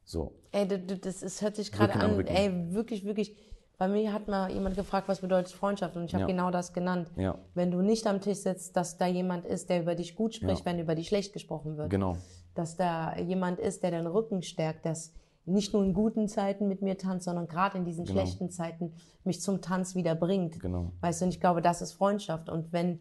so, 0.05 0.33
Ey, 0.53 0.67
du- 0.67 0.79
das 0.99 1.23
ist, 1.23 1.43
hört 1.43 1.57
sich 1.57 1.71
gerade 1.71 1.93
an 1.95 2.01
an. 2.03 2.15
Rücken. 2.17 2.35
Ey, 2.35 2.73
wirklich, 2.73 3.05
wirklich. 3.05 3.37
Bei 3.79 3.89
mir 3.89 4.13
hat 4.13 4.29
mal 4.29 4.51
jemand 4.53 4.77
gefragt, 4.77 5.09
was 5.09 5.21
bedeutet 5.21 5.53
Freundschaft? 5.53 5.97
Und 5.97 6.05
ich 6.05 6.13
habe 6.15 6.23
Ja. 6.23 6.27
genau 6.29 6.51
das 6.51 6.73
genannt. 6.75 7.11
Ja. 7.17 7.39
Wenn 7.55 7.71
du 7.71 7.81
nicht 7.81 8.07
am 8.07 8.21
Tisch 8.21 8.39
sitzt, 8.39 8.77
dass 8.77 8.99
da 8.99 9.07
jemand 9.07 9.47
ist, 9.47 9.71
der 9.71 9.81
über 9.83 9.95
dich 9.95 10.17
gut 10.17 10.35
spricht, 10.35 10.61
Ja. 10.61 10.65
wenn 10.67 10.79
über 10.79 10.95
dich 10.95 11.09
schlecht 11.09 11.33
gesprochen 11.33 11.77
wird. 11.79 11.89
genau. 11.91 12.17
Dass 12.55 12.77
da 12.77 13.17
jemand 13.17 13.59
ist, 13.61 13.83
der 13.83 13.93
deinen 13.93 14.09
Rücken 14.09 14.43
stärkt, 14.43 14.85
dass 14.85 15.15
nicht 15.47 15.73
nur 15.73 15.83
in 15.85 15.95
guten 15.95 16.29
Zeiten 16.29 16.69
mit 16.69 16.83
mir 16.83 16.99
tanzt, 16.99 17.25
sondern 17.25 17.47
gerade 17.47 17.79
in 17.79 17.85
diesen 17.87 18.05
Genau. 18.05 18.21
schlechten 18.21 18.51
Zeiten 18.51 18.93
mich 19.25 19.41
zum 19.41 19.63
Tanz 19.63 19.95
wieder 19.95 20.15
bringt. 20.15 20.61
Genau. 20.61 20.93
Weißt 21.01 21.21
du, 21.21 21.27
und 21.27 21.31
ich 21.35 21.41
glaube, 21.41 21.63
das 21.63 21.81
ist 21.81 21.93
Freundschaft. 21.93 22.51
Und 22.51 22.73
wenn, 22.73 22.99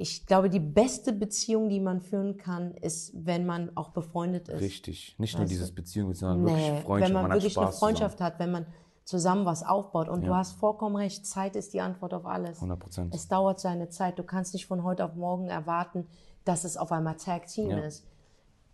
ich 0.00 0.26
glaube, 0.26 0.48
die 0.48 0.60
beste 0.60 1.12
Beziehung, 1.12 1.68
die 1.68 1.80
man 1.80 2.00
führen 2.00 2.36
kann, 2.36 2.72
ist, 2.74 3.12
wenn 3.14 3.44
man 3.46 3.76
auch 3.76 3.90
befreundet 3.90 4.48
ist. 4.48 4.60
Richtig. 4.60 5.16
Nicht 5.18 5.36
nur 5.36 5.46
dieses 5.46 5.70
du? 5.70 5.74
Beziehung, 5.74 6.14
sondern 6.14 6.44
wirklich 6.44 6.70
Nee, 6.70 6.80
Freundschaft. 6.82 7.08
wenn 7.08 7.12
man, 7.14 7.24
hat 7.24 7.32
wirklich 7.36 7.52
Spaß 7.54 7.64
eine 7.64 7.72
Freundschaft 7.72 8.20
hat, 8.20 8.38
wenn 8.38 8.52
man 8.52 8.66
zusammen 9.04 9.44
was 9.44 9.64
aufbaut. 9.64 10.08
Und 10.08 10.20
du 10.22 10.28
Ja. 10.28 10.36
hast 10.36 10.52
vollkommen 10.52 10.94
recht, 10.94 11.26
Zeit 11.26 11.56
ist 11.56 11.72
die 11.74 11.80
Antwort 11.80 12.14
auf 12.14 12.26
alles. 12.26 12.58
100 12.60 12.78
Prozent. 12.78 13.14
Es 13.14 13.26
dauert 13.26 13.58
seine 13.58 13.88
Zeit. 13.88 14.18
Du 14.18 14.22
kannst 14.22 14.52
nicht 14.54 14.66
von 14.66 14.84
heute 14.84 15.04
auf 15.04 15.14
morgen 15.16 15.48
erwarten, 15.48 16.06
dass 16.44 16.62
es 16.64 16.76
auf 16.76 16.92
einmal 16.92 17.16
Tag 17.16 17.46
Team 17.48 17.70
Ja. 17.70 17.78
ist. 17.80 18.06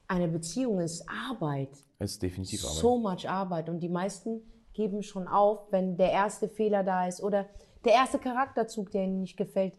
Eine 0.08 0.28
Beziehung 0.28 0.80
ist 0.80 1.06
Arbeit. 1.30 1.70
Ist 2.00 2.20
definitiv 2.22 2.62
Arbeit. 2.64 2.76
So 2.76 2.98
much 2.98 3.28
Arbeit. 3.30 3.68
Und 3.70 3.80
die 3.80 3.88
meisten 3.88 4.42
geben 4.74 5.02
schon 5.02 5.26
auf, 5.26 5.72
wenn 5.72 5.96
der 5.96 6.10
erste 6.12 6.48
Fehler 6.50 6.84
da 6.84 7.06
ist 7.06 7.22
oder 7.22 7.46
der 7.86 7.92
erste 7.94 8.18
Charakterzug, 8.18 8.90
der 8.90 9.04
ihnen 9.04 9.20
nicht 9.20 9.36
gefällt. 9.38 9.72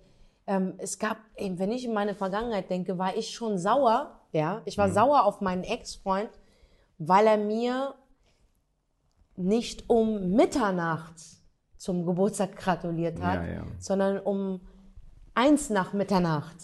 Ähm, 0.48 0.76
es 0.78 1.00
gab, 1.00 1.18
ey, 1.36 1.58
wenn 1.58 1.72
ich 1.72 1.86
in 1.86 1.94
meine 1.94 2.14
Vergangenheit 2.16 2.70
denke, 2.70 2.98
war 2.98 3.16
ich 3.16 3.32
schon 3.34 3.58
sauer. 3.58 4.20
Ja, 4.32 4.62
ich 4.66 4.78
Mhm. 4.78 4.82
war 4.82 4.90
sauer 4.92 5.24
auf 5.26 5.42
meinen 5.42 5.64
Ex-Freund, 5.64 6.30
weil 6.98 7.26
er 7.28 7.38
mir 7.38 7.96
nicht 9.36 9.90
um 9.90 10.32
Mitternacht 10.32 11.16
zum 11.78 12.06
Geburtstag 12.06 12.56
gratuliert 12.56 13.20
hat, 13.22 13.44
Ja, 13.46 13.54
ja. 13.54 13.64
sondern 13.80 14.20
um 14.20 14.62
eins 15.34 15.70
nach 15.70 15.94
Mitternacht. 15.94 16.56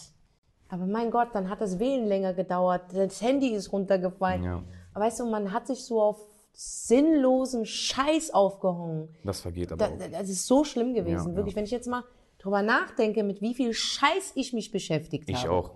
Aber 0.69 0.85
mein 0.85 1.11
Gott, 1.11 1.29
dann 1.33 1.49
hat 1.49 1.59
das 1.59 1.79
Wählen 1.79 2.07
länger 2.07 2.33
gedauert, 2.33 2.83
das 2.93 3.21
Handy 3.21 3.49
ist 3.49 3.71
runtergefallen. 3.73 4.43
Ja. 4.43 4.63
Aber 4.93 5.05
weißt 5.05 5.19
du, 5.19 5.25
man 5.25 5.51
hat 5.51 5.67
sich 5.67 5.83
so 5.83 6.01
auf 6.01 6.19
sinnlosen 6.53 7.65
Scheiß 7.65 8.33
aufgehangen. 8.33 9.09
Das 9.23 9.41
vergeht 9.41 9.71
aber 9.71 9.89
Da, 9.89 10.07
das 10.07 10.29
ist 10.29 10.45
so 10.47 10.63
schlimm 10.63 10.93
gewesen, 10.93 11.35
wirklich. 11.35 11.55
Wenn 11.55 11.63
ich 11.65 11.71
jetzt 11.71 11.87
mal 11.87 12.03
drüber 12.41 12.61
nachdenke, 12.61 13.23
mit 13.23 13.41
wie 13.41 13.53
viel 13.53 13.73
Scheiß 13.73 14.33
ich 14.35 14.53
mich 14.53 14.71
beschäftigt 14.71 15.29
Ich 15.29 15.43
habe. 15.43 15.51
auch. 15.51 15.71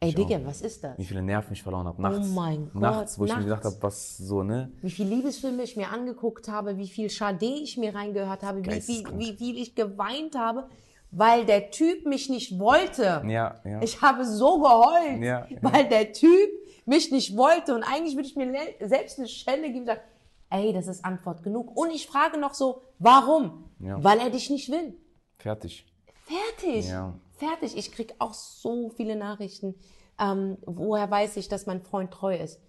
Ey, 0.00 0.10
ich 0.10 0.14
Digga, 0.14 0.38
was 0.44 0.62
ist 0.62 0.84
das? 0.84 0.96
Wie 0.96 1.04
viele 1.04 1.22
Nerven 1.22 1.52
ich 1.54 1.62
verloren 1.62 1.86
habe. 1.88 2.00
Nachts. 2.00 2.28
Oh 2.30 2.34
mein 2.34 2.70
Gott, 2.72 2.80
Nachts, 2.82 3.18
wo 3.18 3.24
ich 3.24 3.34
mir 3.36 3.42
gedacht 3.42 3.64
nachts. 3.64 3.74
habe, 3.76 3.82
was 3.82 4.16
so, 4.16 4.44
ne? 4.44 4.70
Wie 4.80 4.90
viele 4.90 5.12
Liebesfilme 5.16 5.62
ich 5.64 5.76
mir 5.76 5.88
angeguckt 5.90 6.46
habe, 6.48 6.76
wie 6.78 6.86
viel 6.86 7.10
Schade 7.10 7.44
ich 7.46 7.76
mir 7.76 7.92
reingehört 7.94 8.44
habe, 8.44 8.58
wie 8.60 8.62
viel, 8.64 8.72
Geisteskrank. 8.74 9.18
wie 9.18 9.32
viel 9.36 9.58
ich 9.58 9.74
geweint 9.74 10.36
habe, 10.38 10.68
weil 11.10 11.44
der 11.46 11.72
Typ 11.72 12.06
mich 12.06 12.28
nicht 12.28 12.60
wollte. 12.60 13.24
Ja, 13.26 13.60
ja. 13.64 13.82
Ich 13.82 14.00
habe 14.00 14.24
so 14.24 14.60
geheult, 14.60 15.20
Ja, 15.20 15.46
ja. 15.48 15.58
weil 15.62 15.88
der 15.88 16.12
Typ 16.12 16.48
mich 16.86 17.10
nicht 17.10 17.36
wollte. 17.36 17.74
Und 17.74 17.82
eigentlich 17.82 18.14
würde 18.14 18.28
ich 18.28 18.36
mir 18.36 18.52
selbst 18.86 19.18
eine 19.18 19.26
Schelle 19.26 19.62
geben 19.66 19.80
und 19.80 19.86
sagen, 19.86 20.00
ey, 20.50 20.72
das 20.72 20.86
ist 20.86 21.04
Antwort 21.04 21.42
genug. 21.42 21.76
Und 21.76 21.90
ich 21.90 22.06
frage 22.06 22.38
noch 22.38 22.54
so, 22.54 22.82
warum? 23.00 23.64
Ja. 23.80 24.02
Weil 24.04 24.20
er 24.20 24.30
dich 24.30 24.48
nicht 24.48 24.70
will. 24.70 24.94
Fertig. 25.38 25.86
Fertig. 26.28 26.88
Ja. 26.88 27.14
Fertig. 27.36 27.76
Ich 27.76 27.92
krieg 27.92 28.14
auch 28.18 28.34
so 28.34 28.90
viele 28.90 29.16
Nachrichten. 29.16 29.74
Ähm, 30.20 30.58
woher 30.66 31.10
weiß 31.10 31.36
ich, 31.36 31.48
dass 31.48 31.66
mein 31.66 31.82
Freund 31.82 32.10
treu 32.10 32.36
ist? 32.36 32.60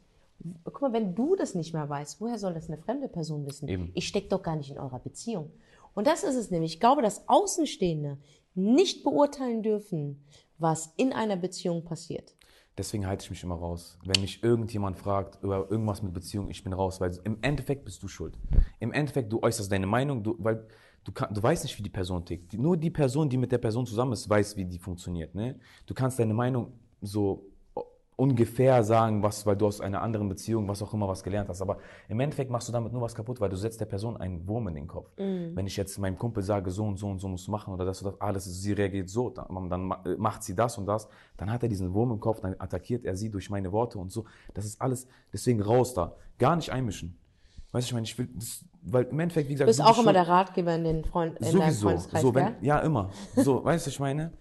Guck 0.64 0.82
mal, 0.82 0.94
wenn 0.94 1.16
du 1.16 1.36
das 1.36 1.56
nicht 1.56 1.74
mehr 1.74 1.90
weißt, 1.90 2.22
woher 2.22 2.38
soll 2.40 2.54
das 2.54 2.70
eine 2.70 2.78
fremde 2.78 3.10
Person 3.10 3.46
wissen? 3.46 3.68
Eben. 3.68 3.92
Ich 3.94 4.08
stecke 4.08 4.30
doch 4.30 4.42
gar 4.42 4.56
nicht 4.56 4.72
in 4.72 4.78
eurer 4.78 5.00
Beziehung. 5.00 5.52
Und 5.94 6.08
das 6.08 6.24
ist 6.24 6.36
es 6.36 6.52
nämlich. 6.52 6.76
Ich 6.76 6.80
glaube, 6.80 7.02
dass 7.02 7.28
Außenstehende 7.28 8.18
nicht 8.56 9.04
beurteilen 9.04 9.64
dürfen, 9.64 10.24
was 10.58 10.94
in 10.98 11.14
einer 11.14 11.36
Beziehung 11.36 11.84
passiert. 11.84 12.36
Deswegen 12.78 13.08
halte 13.08 13.26
ich 13.26 13.30
mich 13.30 13.44
immer 13.44 13.56
raus. 13.56 13.98
Wenn 14.06 14.22
mich 14.22 14.42
irgendjemand 14.42 14.98
fragt 14.98 15.44
über 15.44 15.70
irgendwas 15.70 16.02
mit 16.02 16.14
Beziehung, 16.14 16.50
ich 16.50 16.64
bin 16.64 16.72
raus, 16.72 17.02
weil 17.02 17.12
im 17.26 17.38
Endeffekt 17.42 17.84
bist 17.84 18.02
du 18.02 18.08
schuld. 18.08 18.38
Im 18.80 18.94
Endeffekt, 18.94 19.34
du 19.34 19.42
äußerst 19.42 19.70
deine 19.70 19.88
Meinung, 19.88 20.24
du, 20.24 20.36
weil 20.40 20.66
du, 21.10 21.14
kann, 21.14 21.34
du 21.34 21.42
weißt 21.42 21.64
nicht, 21.64 21.78
wie 21.78 21.84
die 21.84 21.90
Person 21.90 22.24
tickt. 22.24 22.54
Nur 22.54 22.78
die 22.78 22.92
Person, 22.92 23.28
die 23.30 23.38
mit 23.38 23.52
der 23.52 23.58
Person 23.58 23.86
zusammen 23.86 24.14
ist, 24.14 24.30
weiß, 24.30 24.56
wie 24.58 24.66
die 24.66 24.78
funktioniert. 24.78 25.34
Ne? 25.34 25.60
Du 25.88 25.94
kannst 25.94 26.20
deine 26.20 26.36
Meinung 26.36 26.72
so 27.02 27.46
ungefähr 28.16 28.84
sagen, 28.84 29.24
was, 29.24 29.46
weil 29.46 29.56
du 29.56 29.66
aus 29.66 29.80
einer 29.80 30.02
anderen 30.02 30.28
Beziehung, 30.28 30.68
was 30.68 30.84
auch 30.84 30.94
immer, 30.94 31.08
was 31.08 31.24
gelernt 31.24 31.48
hast. 31.48 31.62
Aber 31.62 31.78
im 32.10 32.20
Endeffekt 32.20 32.52
machst 32.52 32.68
du 32.68 32.74
damit 32.74 32.92
nur 32.92 33.02
was 33.02 33.16
kaputt, 33.16 33.40
weil 33.40 33.50
du 33.50 33.56
setzt 33.56 33.80
der 33.80 33.86
Person 33.86 34.18
einen 34.18 34.46
Wurm 34.46 34.68
in 34.68 34.76
den 34.76 34.88
Kopf. 34.88 35.10
Wenn 35.56 35.66
ich 35.66 35.78
jetzt 35.78 35.98
meinem 35.98 36.18
Kumpel 36.18 36.44
sage, 36.44 36.70
so 36.70 36.86
und 36.86 36.98
so 36.98 37.08
und 37.08 37.20
so 37.20 37.30
musst 37.30 37.48
du 37.48 37.52
machen 37.52 37.74
oder 37.74 37.86
das 37.86 38.02
oder 38.02 38.12
das, 38.12 38.22
ah, 38.22 38.34
das 38.34 38.46
ist, 38.46 38.62
sie 38.62 38.74
reagiert 38.74 39.10
so, 39.10 39.30
dann, 39.30 39.70
dann 39.70 39.92
äh, 40.06 40.16
macht 40.18 40.44
sie 40.44 40.54
das 40.54 40.78
und 40.78 40.86
das, 40.86 41.08
dann 41.38 41.50
hat 41.50 41.64
er 41.64 41.70
diesen 41.70 41.94
Wurm 41.94 42.12
im 42.12 42.20
Kopf, 42.20 42.42
dann 42.42 42.56
attackiert 42.60 43.06
er 43.06 43.16
sie 43.16 43.32
durch 43.32 43.50
meine 43.50 43.72
Worte 43.72 43.98
und 43.98 44.12
so. 44.12 44.26
Das 44.54 44.66
ist 44.66 44.82
alles, 44.82 45.08
deswegen 45.32 45.62
raus 45.62 45.94
da. 45.94 46.14
Gar 46.38 46.58
nicht 46.58 46.72
einmischen. 46.74 47.18
Weißt 47.72 47.88
du, 47.88 47.90
ich 47.90 47.94
meine, 47.94 48.06
ich 48.06 48.18
will, 48.18 48.30
das, 48.36 48.66
weil 48.82 49.04
im 49.06 49.20
Endeffekt, 49.20 49.48
wie 49.48 49.54
gesagt, 49.54 49.68
Du 49.68 49.76
bist 49.78 49.82
auch 49.82 50.00
immer 50.00 50.14
der 50.14 50.28
Ratgeber 50.28 50.74
in, 50.76 50.84
den 50.84 51.06
Freund, 51.06 51.38
in 51.38 51.46
deinem 51.46 51.62
Sowieso. 51.62 51.88
Freundeskreis, 51.88 52.22
So, 52.22 52.34
wenn, 52.34 52.56
ja, 52.62 52.80
immer. 52.80 53.12
So, 53.36 53.64
weißt 53.64 53.86
du, 53.86 53.90
ich 53.92 54.00
meine, 54.00 54.32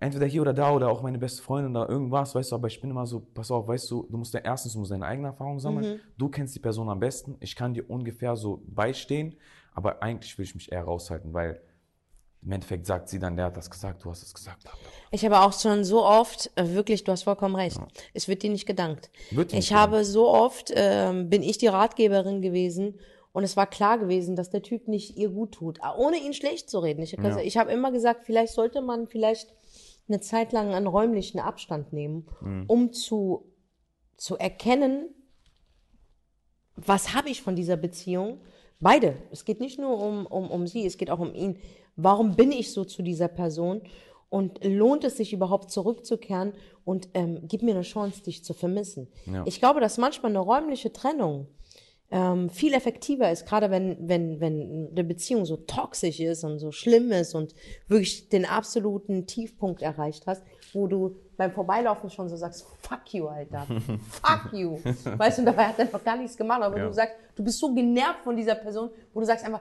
entweder 0.00 0.26
hier 0.26 0.42
oder 0.42 0.52
da 0.52 0.70
oder 0.72 0.90
auch 0.90 1.02
meine 1.02 1.18
beste 1.18 1.42
Freundin 1.42 1.74
oder 1.74 1.88
irgendwas, 1.88 2.34
weißt 2.34 2.52
du, 2.52 2.56
aber 2.56 2.68
ich 2.68 2.80
bin 2.80 2.90
immer 2.90 3.06
so, 3.06 3.20
pass 3.20 3.50
auf, 3.50 3.66
weißt 3.66 3.90
du, 3.90 4.06
du 4.10 4.18
musst 4.18 4.34
ja 4.34 4.40
erstens, 4.40 4.74
du 4.74 4.80
musst 4.80 4.90
deine 4.90 5.06
eigene 5.06 5.28
Erfahrung 5.28 5.58
sammeln. 5.58 6.00
Du 6.18 6.28
kennst 6.28 6.54
die 6.54 6.60
Person 6.60 6.88
am 6.90 7.00
besten. 7.00 7.36
Ich 7.40 7.56
kann 7.56 7.72
dir 7.72 7.88
ungefähr 7.88 8.36
so 8.36 8.62
beistehen, 8.66 9.36
aber 9.72 10.02
eigentlich 10.02 10.36
will 10.36 10.44
ich 10.44 10.54
mich 10.54 10.70
eher 10.70 10.84
raushalten, 10.84 11.32
weil 11.32 11.60
im 12.44 12.52
Endeffekt 12.52 12.86
sagt 12.86 13.08
sie 13.08 13.18
dann, 13.18 13.36
der 13.36 13.46
hat 13.46 13.56
das 13.56 13.70
gesagt, 13.70 14.04
du 14.04 14.10
hast 14.10 14.22
es 14.22 14.34
gesagt. 14.34 14.64
Ich 15.10 15.24
habe 15.24 15.40
auch 15.40 15.52
schon 15.58 15.84
so 15.84 16.04
oft, 16.04 16.50
äh, 16.56 16.68
wirklich, 16.74 17.02
du 17.04 17.12
hast 17.12 17.22
vollkommen 17.22 17.54
recht, 17.56 17.78
es 18.12 18.28
wird 18.28 18.42
dir 18.42 18.50
nicht 18.50 18.66
gedankt. 18.66 19.10
Wird 19.30 19.52
dir 19.52 19.58
ich 19.58 19.70
nicht 19.70 19.72
habe 19.78 20.04
so 20.04 20.28
oft, 20.28 20.70
ähm, 20.74 21.30
bin 21.30 21.42
ich 21.42 21.56
die 21.58 21.68
Ratgeberin 21.68 22.42
gewesen 22.42 22.98
und 23.32 23.44
es 23.44 23.56
war 23.56 23.66
klar 23.66 23.98
gewesen, 23.98 24.36
dass 24.36 24.50
der 24.50 24.62
Typ 24.62 24.88
nicht 24.88 25.16
ihr 25.16 25.30
gut 25.30 25.52
tut, 25.52 25.78
Ah, 25.82 25.94
ohne 25.96 26.18
ihn 26.18 26.34
schlecht 26.34 26.68
zu 26.68 26.78
reden. 26.80 27.02
Ich, 27.02 27.12
Ja. 27.12 27.38
ich 27.38 27.56
habe 27.56 27.72
immer 27.72 27.90
gesagt, 27.92 28.26
vielleicht 28.26 28.52
sollte 28.52 28.82
man 28.82 29.06
vielleicht 29.08 29.54
eine 30.08 30.20
Zeit 30.20 30.52
lang 30.52 30.74
einen 30.74 30.86
räumlichen 30.86 31.40
Abstand 31.40 31.92
nehmen, 31.94 32.26
Mhm. 32.42 32.64
um 32.66 32.92
zu, 32.92 33.50
zu 34.16 34.36
erkennen, 34.36 35.08
was 36.76 37.14
habe 37.14 37.28
ich 37.30 37.40
von 37.42 37.56
dieser 37.56 37.76
Beziehung? 37.76 38.40
Beide. 38.80 39.16
Es 39.30 39.44
geht 39.44 39.60
nicht 39.60 39.78
nur 39.78 39.98
um, 40.02 40.26
um, 40.26 40.50
um 40.50 40.66
sie, 40.66 40.84
es 40.84 40.98
geht 40.98 41.10
auch 41.10 41.20
um 41.20 41.32
ihn. 41.34 41.58
Warum 41.96 42.36
bin 42.36 42.52
ich 42.52 42.72
so 42.72 42.84
zu 42.84 43.02
dieser 43.02 43.28
Person? 43.28 43.82
Und 44.30 44.64
lohnt 44.64 45.04
es 45.04 45.16
sich 45.16 45.32
überhaupt 45.32 45.70
zurückzukehren 45.70 46.54
und 46.84 47.08
ähm, 47.14 47.42
gib 47.44 47.62
mir 47.62 47.72
eine 47.74 47.82
Chance, 47.82 48.22
dich 48.24 48.42
zu 48.44 48.52
vermissen? 48.52 49.06
Ja. 49.26 49.42
Ich 49.46 49.60
glaube, 49.60 49.80
dass 49.80 49.96
manchmal 49.96 50.32
eine 50.32 50.40
räumliche 50.40 50.92
Trennung 50.92 51.46
ähm, 52.10 52.50
viel 52.50 52.74
effektiver 52.74 53.30
ist, 53.30 53.46
gerade 53.46 53.70
wenn, 53.70 54.08
wenn, 54.08 54.40
wenn 54.40 54.88
eine 54.90 55.04
Beziehung 55.04 55.44
so 55.46 55.56
toxisch 55.56 56.18
ist 56.20 56.42
und 56.42 56.58
so 56.58 56.72
schlimm 56.72 57.12
ist 57.12 57.34
und 57.34 57.54
wirklich 57.86 58.28
den 58.28 58.44
absoluten 58.44 59.26
Tiefpunkt 59.26 59.82
erreicht 59.82 60.26
hast, 60.26 60.42
wo 60.72 60.86
du 60.88 61.14
beim 61.36 61.52
Vorbeilaufen 61.52 62.10
schon 62.10 62.28
so 62.28 62.36
sagst, 62.36 62.66
fuck 62.80 63.12
you, 63.14 63.26
Alter, 63.28 63.66
fuck 64.10 64.52
you. 64.52 64.78
Weißt 65.16 65.38
du, 65.38 65.42
und 65.42 65.46
dabei 65.46 65.66
hat 65.66 65.78
er 65.78 65.86
noch 65.92 66.04
gar 66.04 66.16
nichts 66.16 66.36
gemacht, 66.36 66.62
aber 66.62 66.76
Ja. 66.78 66.86
du 66.88 66.92
sagst, 66.92 67.14
du 67.36 67.44
bist 67.44 67.58
so 67.58 67.72
genervt 67.72 68.22
von 68.24 68.36
dieser 68.36 68.56
Person, 68.56 68.90
wo 69.12 69.20
du 69.20 69.26
sagst 69.26 69.44
einfach, 69.44 69.60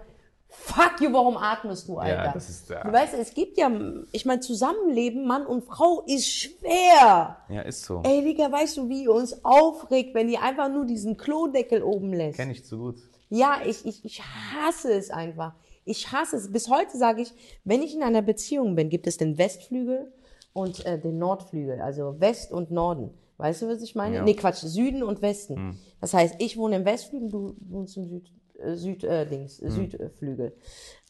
fuck 0.54 1.02
you, 1.02 1.12
warum 1.12 1.38
atmest 1.38 1.88
du, 1.88 1.98
Alter? 1.98 2.32
das 2.34 2.50
ist, 2.50 2.70
ja. 2.70 2.84
Du 2.84 2.92
weißt, 2.92 3.14
es 3.16 3.34
gibt 3.34 3.58
ja, 3.58 3.72
ich 4.12 4.26
meine, 4.26 4.42
Zusammenleben, 4.42 5.26
Mann 5.26 5.46
und 5.46 5.66
Frau 5.66 6.04
ist 6.08 6.28
schwer. 6.28 7.38
Ja, 7.50 7.62
ist 7.62 7.84
so. 7.84 8.02
Ey, 8.06 8.24
Digga, 8.24 8.52
weißt 8.52 8.78
du, 8.78 8.90
wie 8.90 9.04
ihr 9.04 9.14
uns 9.14 9.44
aufregt, 9.44 10.14
wenn 10.16 10.30
ihr 10.30 10.42
einfach 10.42 10.70
nur 10.70 10.86
diesen 10.86 11.18
Klodeckel 11.18 11.84
oben 11.84 12.14
lässt? 12.14 12.38
Kenn 12.38 12.52
ich 12.52 12.64
zu 12.66 12.78
gut. 12.78 12.96
Ja, 13.30 13.58
ich, 13.66 13.86
ich, 13.86 14.06
ich 14.06 14.22
hasse 14.22 14.94
es 14.94 15.10
einfach. 15.10 15.56
Ich 15.86 16.12
hasse 16.12 16.38
es. 16.38 16.52
Bis 16.52 16.70
heute 16.70 16.98
sage 16.98 17.24
ich, 17.24 17.34
wenn 17.64 17.82
ich 17.82 17.96
in 17.96 18.04
einer 18.04 18.22
Beziehung 18.22 18.76
bin, 18.76 18.90
gibt 18.90 19.08
es 19.08 19.18
den 19.18 19.38
Westflügel 19.38 20.14
und 20.54 20.86
äh, 20.86 21.00
den 21.00 21.18
Nordflügel, 21.18 21.82
also 21.82 22.20
West 22.20 22.52
und 22.52 22.72
Norden. 22.72 23.12
Weißt 23.38 23.64
du, 23.64 23.68
was 23.68 23.82
ich 23.82 23.96
meine? 23.96 24.16
Ja. 24.16 24.20
Hm. 24.22 24.26
Nee, 24.26 24.36
Quatsch, 24.36 24.60
Süden 24.60 25.04
und 25.04 25.22
Westen. 25.22 25.80
Das 26.00 26.14
heißt, 26.14 26.36
ich 26.40 26.58
wohne 26.58 26.76
im 26.78 26.86
Westflügel, 26.86 27.30
du 27.30 27.56
wohnst 27.62 27.98
im 27.98 28.06
Süd, 28.08 28.28
äh, 28.28 28.32
Süd, 28.76 29.04
äh, 29.04 29.26
Dings, 29.26 29.60
Hm. 29.60 29.70
Südflügel. 29.72 30.56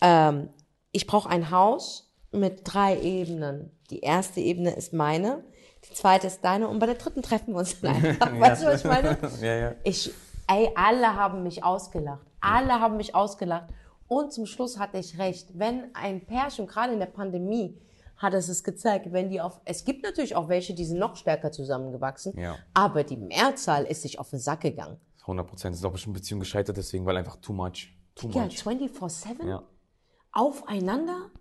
Ähm, 0.02 0.50
ich 0.92 1.08
brauche 1.08 1.30
ein 1.30 1.50
Haus 1.52 2.12
mit 2.32 2.62
drei 2.64 3.00
Ebenen. 3.00 3.72
Die 3.90 4.00
erste 4.02 4.40
Ebene 4.40 4.76
ist 4.76 4.94
meine, 4.94 5.44
die 5.90 5.94
zweite 5.94 6.28
ist 6.28 6.42
deine 6.44 6.68
und 6.68 6.80
bei 6.80 6.86
der 6.86 6.96
dritten 6.96 7.22
treffen 7.22 7.54
wir 7.54 7.60
uns 7.60 7.80
dann 7.82 7.96
einfach. 8.06 8.40
Weißt 8.40 8.64
du, 8.64 8.68
was 8.68 8.82
ich 8.82 8.86
meine? 8.90 9.18
ja, 9.42 9.56
ja. 9.56 9.76
Ich, 9.84 10.12
ey, 10.48 10.70
alle 10.76 11.16
haben 11.16 11.44
mich 11.44 11.64
ausgelacht. 11.64 12.26
Alle 12.42 12.80
haben 12.80 12.98
mich 12.98 13.14
ausgelacht. 13.16 13.70
Und 14.08 14.32
zum 14.34 14.46
Schluss 14.46 14.78
hatte 14.80 14.98
ich 14.98 15.18
recht. 15.18 15.48
Wenn 15.54 15.94
ein 15.96 16.26
Pärchen, 16.26 16.68
gerade 16.68 16.94
in 16.94 17.00
der 17.00 17.06
Pandemie, 17.08 17.78
hat 18.18 18.34
es 18.36 18.48
es 18.48 18.64
gezeigt, 18.64 19.12
wenn 19.12 19.30
die 19.30 19.42
auf, 19.42 19.60
es 19.66 19.84
gibt 19.86 20.04
natürlich 20.04 20.36
auch 20.36 20.48
welche, 20.48 20.74
die 20.74 20.86
sind 20.86 21.00
noch 21.00 21.16
stärker 21.16 21.52
zusammengewachsen, 21.52 22.38
Ja. 22.40 22.56
aber 22.74 23.04
die 23.04 23.18
Mehrzahl 23.18 23.84
ist 23.86 24.02
sich 24.04 24.18
auf 24.20 24.30
den 24.30 24.40
Sack 24.40 24.62
gegangen. 24.62 24.98
100 25.24 25.48
Prozent. 25.48 25.76
Ist 25.76 25.84
auch 25.86 25.92
bestimmt 25.92 26.16
Beziehung 26.16 26.40
gescheitert 26.40 26.78
deswegen, 26.78 27.06
weil 27.06 27.18
einfach 27.18 27.36
too 27.38 27.54
much. 27.54 27.96
Too 28.16 28.30
Ja, 28.30 28.44
much. 28.46 28.62
24-7? 28.62 29.48
Ja. 29.48 29.64
Aufeinander? 30.32 31.32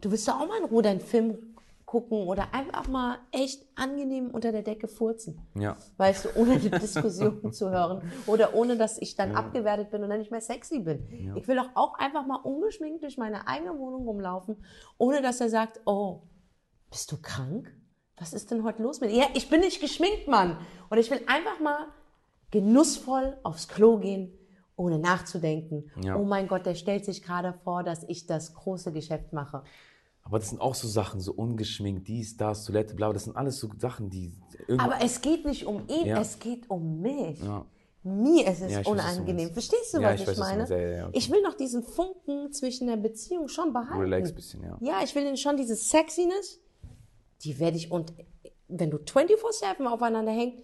Du 0.00 0.10
willst 0.10 0.26
doch 0.28 0.40
auch 0.40 0.48
mal 0.48 0.58
in 0.58 0.64
Ruhe 0.64 0.82
deinen 0.82 1.00
Film 1.00 1.56
gucken 1.84 2.26
oder 2.26 2.52
einfach 2.52 2.88
mal 2.88 3.18
echt 3.30 3.64
angenehm 3.76 4.30
unter 4.32 4.50
der 4.50 4.62
Decke 4.62 4.88
furzen. 4.88 5.40
Ja. 5.54 5.76
Weißt 5.96 6.24
du, 6.24 6.28
ohne 6.36 6.58
die 6.58 6.70
Diskussion 6.82 7.52
zu 7.52 7.70
hören 7.70 8.02
oder 8.26 8.54
ohne, 8.54 8.76
dass 8.76 8.98
ich 8.98 9.14
dann 9.14 9.36
abgewertet 9.36 9.90
bin 9.92 10.02
und 10.02 10.10
dann 10.10 10.18
nicht 10.18 10.32
mehr 10.32 10.40
sexy 10.40 10.80
bin. 10.80 11.34
Ich 11.36 11.46
will 11.46 11.54
doch 11.56 11.70
auch 11.74 11.94
einfach 11.94 12.26
mal 12.26 12.40
ungeschminkt 12.42 13.04
durch 13.04 13.16
meine 13.18 13.46
eigene 13.46 13.78
Wohnung 13.78 14.04
rumlaufen, 14.04 14.56
ohne 14.98 15.22
dass 15.22 15.40
er 15.40 15.48
sagt, 15.48 15.80
oh, 15.86 16.22
bist 16.90 17.12
du 17.12 17.18
krank? 17.22 17.72
Was 18.18 18.32
ist 18.32 18.50
denn 18.50 18.64
heute 18.64 18.82
los 18.82 19.00
mit 19.00 19.10
dir? 19.10 19.18
Ja, 19.18 19.26
ich 19.34 19.48
bin 19.48 19.60
nicht 19.60 19.80
geschminkt, 19.80 20.26
Mann. 20.26 20.58
Und 20.90 20.98
ich 20.98 21.08
will 21.10 21.20
einfach 21.28 21.60
mal 21.60 21.86
genussvoll 22.50 23.36
aufs 23.42 23.68
Klo 23.68 23.98
gehen, 23.98 24.32
ohne 24.76 24.98
nachzudenken. 24.98 25.90
Ja. 26.02 26.16
Oh 26.16 26.24
mein 26.24 26.48
Gott, 26.48 26.66
der 26.66 26.74
stellt 26.74 27.04
sich 27.04 27.22
gerade 27.22 27.54
vor, 27.64 27.82
dass 27.82 28.04
ich 28.04 28.26
das 28.26 28.54
große 28.54 28.92
Geschäft 28.92 29.32
mache. 29.32 29.62
Aber 30.22 30.38
das 30.40 30.48
sind 30.50 30.60
auch 30.60 30.74
so 30.74 30.88
Sachen, 30.88 31.20
so 31.20 31.32
ungeschminkt, 31.32 32.08
dies, 32.08 32.36
das, 32.36 32.64
Toilette, 32.64 32.94
blau, 32.94 33.12
das 33.12 33.24
sind 33.24 33.36
alles 33.36 33.58
so 33.58 33.68
Sachen, 33.78 34.10
die. 34.10 34.32
Aber 34.76 34.96
es 35.02 35.20
geht 35.20 35.44
nicht 35.44 35.66
um 35.66 35.82
ihn, 35.88 36.06
Ja. 36.06 36.20
es 36.20 36.38
geht 36.38 36.68
um 36.68 37.00
mich. 37.00 37.40
Ja. 37.42 37.64
Mir 38.02 38.46
ist 38.48 38.60
es 38.60 38.72
Ja, 38.72 38.78
weiß, 38.78 38.86
unangenehm. 38.86 39.36
meinst. 39.36 39.52
Verstehst 39.52 39.94
du, 39.94 40.00
was 40.02 40.20
ich 40.20 40.26
weiß, 40.26 40.38
meine? 40.38 40.62
okay. 40.64 41.04
Ich 41.12 41.30
will 41.30 41.42
noch 41.42 41.54
diesen 41.54 41.82
Funken 41.82 42.52
zwischen 42.52 42.86
der 42.86 42.96
Beziehung 42.96 43.48
schon 43.48 43.72
behalten. 43.72 44.00
Relax 44.00 44.32
bisschen, 44.32 44.62
ja. 44.62 44.76
Ja, 44.80 45.00
ich 45.02 45.14
will 45.14 45.36
schon 45.36 45.56
diese 45.56 45.74
Sexiness, 45.76 46.60
die 47.42 47.58
werde 47.58 47.76
ich 47.76 47.90
und 47.90 48.12
wenn 48.68 48.90
du 48.90 48.98
24/7 48.98 49.86
aufeinander 49.86 50.32
hängt, 50.32 50.60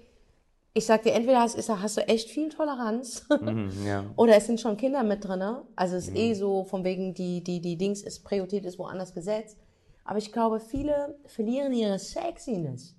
Ich 0.74 0.86
sag 0.86 1.02
dir, 1.02 1.12
entweder 1.12 1.40
hast, 1.40 1.56
hast 1.68 1.96
du 1.98 2.08
echt 2.08 2.30
viel 2.30 2.48
Toleranz 2.48 3.26
Mhm, 3.40 3.70
ja. 3.86 4.04
oder 4.16 4.36
es 4.36 4.46
sind 4.46 4.60
schon 4.60 4.76
Kinder 4.76 5.02
mit 5.02 5.24
drinne. 5.24 5.62
Also 5.76 5.96
es 5.96 6.08
ist 6.08 6.16
eh 6.16 6.32
so, 6.34 6.64
von 6.64 6.82
wegen 6.84 7.12
die, 7.14 7.42
die, 7.44 7.60
die 7.60 7.76
Dings 7.76 8.02
ist, 8.02 8.24
Priorität 8.24 8.64
ist 8.64 8.78
woanders 8.78 9.12
gesetzt. 9.12 9.58
Aber 10.04 10.18
ich 10.18 10.32
glaube, 10.32 10.60
viele 10.60 11.18
verlieren 11.26 11.72
ihre 11.72 11.98
Sexiness, 11.98 12.96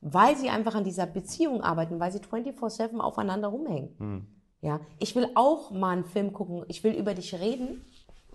weil 0.00 0.36
sie 0.36 0.50
einfach 0.50 0.74
an 0.74 0.84
dieser 0.84 1.06
Beziehung 1.06 1.62
arbeiten, 1.62 1.98
weil 1.98 2.12
sie 2.12 2.18
24-7 2.20 2.98
aufeinander 2.98 3.48
rumhängen. 3.48 4.28
Ja, 4.60 4.80
ich 4.98 5.16
will 5.16 5.28
auch 5.34 5.70
mal 5.72 5.90
einen 5.90 6.04
Film 6.04 6.32
gucken. 6.32 6.64
Ich 6.68 6.84
will 6.84 6.92
über 6.94 7.14
dich 7.14 7.34
reden. 7.34 7.84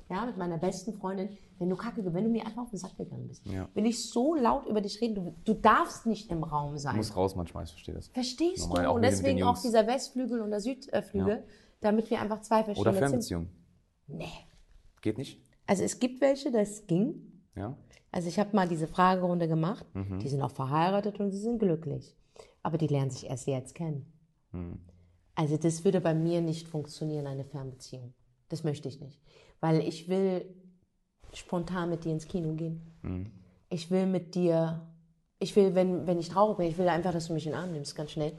Ja, 0.09 0.25
mit 0.25 0.37
meiner 0.37 0.57
besten 0.57 0.93
Freundin. 0.93 1.29
Wenn 1.59 1.69
du 1.69 1.75
kacke, 1.75 2.03
wenn 2.13 2.23
du 2.23 2.29
mir 2.29 2.45
einfach 2.45 2.63
auf 2.63 2.69
den 2.71 2.79
Sack 2.79 2.97
gegangen 2.97 3.27
bist, 3.27 3.45
Ja. 3.45 3.69
will 3.75 3.85
ich 3.85 4.09
so 4.09 4.33
laut 4.33 4.65
über 4.65 4.81
dich 4.81 4.99
reden. 5.01 5.15
Du, 5.15 5.35
du 5.45 5.53
darfst 5.53 6.07
nicht 6.07 6.31
im 6.31 6.43
Raum 6.43 6.77
sein. 6.77 6.95
Muss 6.95 7.15
raus 7.15 7.35
manchmal, 7.35 7.65
ich 7.65 7.71
verstehe 7.71 7.93
das. 7.93 8.07
Verstehst 8.07 8.67
Normal, 8.67 8.85
du? 8.85 8.91
Und 8.91 9.01
deswegen 9.03 9.43
auch 9.43 9.61
dieser 9.61 9.85
Westflügel 9.85 10.41
und 10.41 10.49
der 10.49 10.61
Südflügel, 10.61 11.43
damit 11.81 12.09
wir 12.09 12.19
einfach 12.21 12.41
zwei 12.41 12.61
Oder 12.63 12.65
verschiedene 12.65 12.93
Zimmer. 12.95 13.07
Fernbeziehung. 13.09 13.49
Nee. 14.07 14.25
Geht 15.01 15.17
nicht? 15.19 15.39
Also 15.67 15.83
es 15.83 15.99
gibt 15.99 16.21
welche, 16.21 16.51
das 16.51 16.87
ging. 16.87 17.43
Ja. 17.55 17.77
Also 18.11 18.27
ich 18.27 18.39
habe 18.39 18.55
mal 18.55 18.67
diese 18.67 18.87
Fragerunde 18.87 19.47
gemacht. 19.47 19.85
Mhm. 19.93 20.17
Die 20.19 20.29
sind 20.29 20.41
auch 20.41 20.51
verheiratet 20.51 21.19
und 21.19 21.29
sie 21.31 21.37
sind 21.39 21.59
glücklich. 21.59 22.15
Aber 22.63 22.79
die 22.79 22.87
lernen 22.87 23.11
sich 23.11 23.29
erst 23.29 23.45
jetzt 23.47 23.75
kennen. 23.75 24.11
Mhm. 24.51 24.79
Also 25.35 25.55
das 25.57 25.83
würde 25.85 26.01
bei 26.01 26.15
mir 26.15 26.41
nicht 26.41 26.67
funktionieren, 26.67 27.27
eine 27.27 27.45
Fernbeziehung. 27.45 28.13
Das 28.49 28.63
möchte 28.63 28.87
ich 28.87 28.99
nicht. 28.99 29.19
Weil 29.59 29.79
ich 29.81 30.09
will 30.09 30.45
spontan 31.33 31.89
mit 31.89 32.03
dir 32.03 32.11
ins 32.11 32.27
Kino 32.27 32.53
gehen. 32.53 32.81
Mhm. 33.01 33.31
Ich 33.69 33.91
will 33.91 34.05
mit 34.07 34.35
dir, 34.35 34.81
ich 35.39 35.55
will, 35.55 35.75
wenn, 35.75 36.07
wenn 36.07 36.19
ich 36.19 36.29
traurig 36.29 36.57
bin, 36.57 36.67
ich 36.67 36.77
will 36.77 36.89
einfach, 36.89 37.13
dass 37.13 37.27
du 37.27 37.33
mich 37.33 37.45
in 37.45 37.53
den 37.53 37.61
Arm 37.61 37.71
nimmst, 37.71 37.95
ganz 37.95 38.11
schnell. 38.11 38.33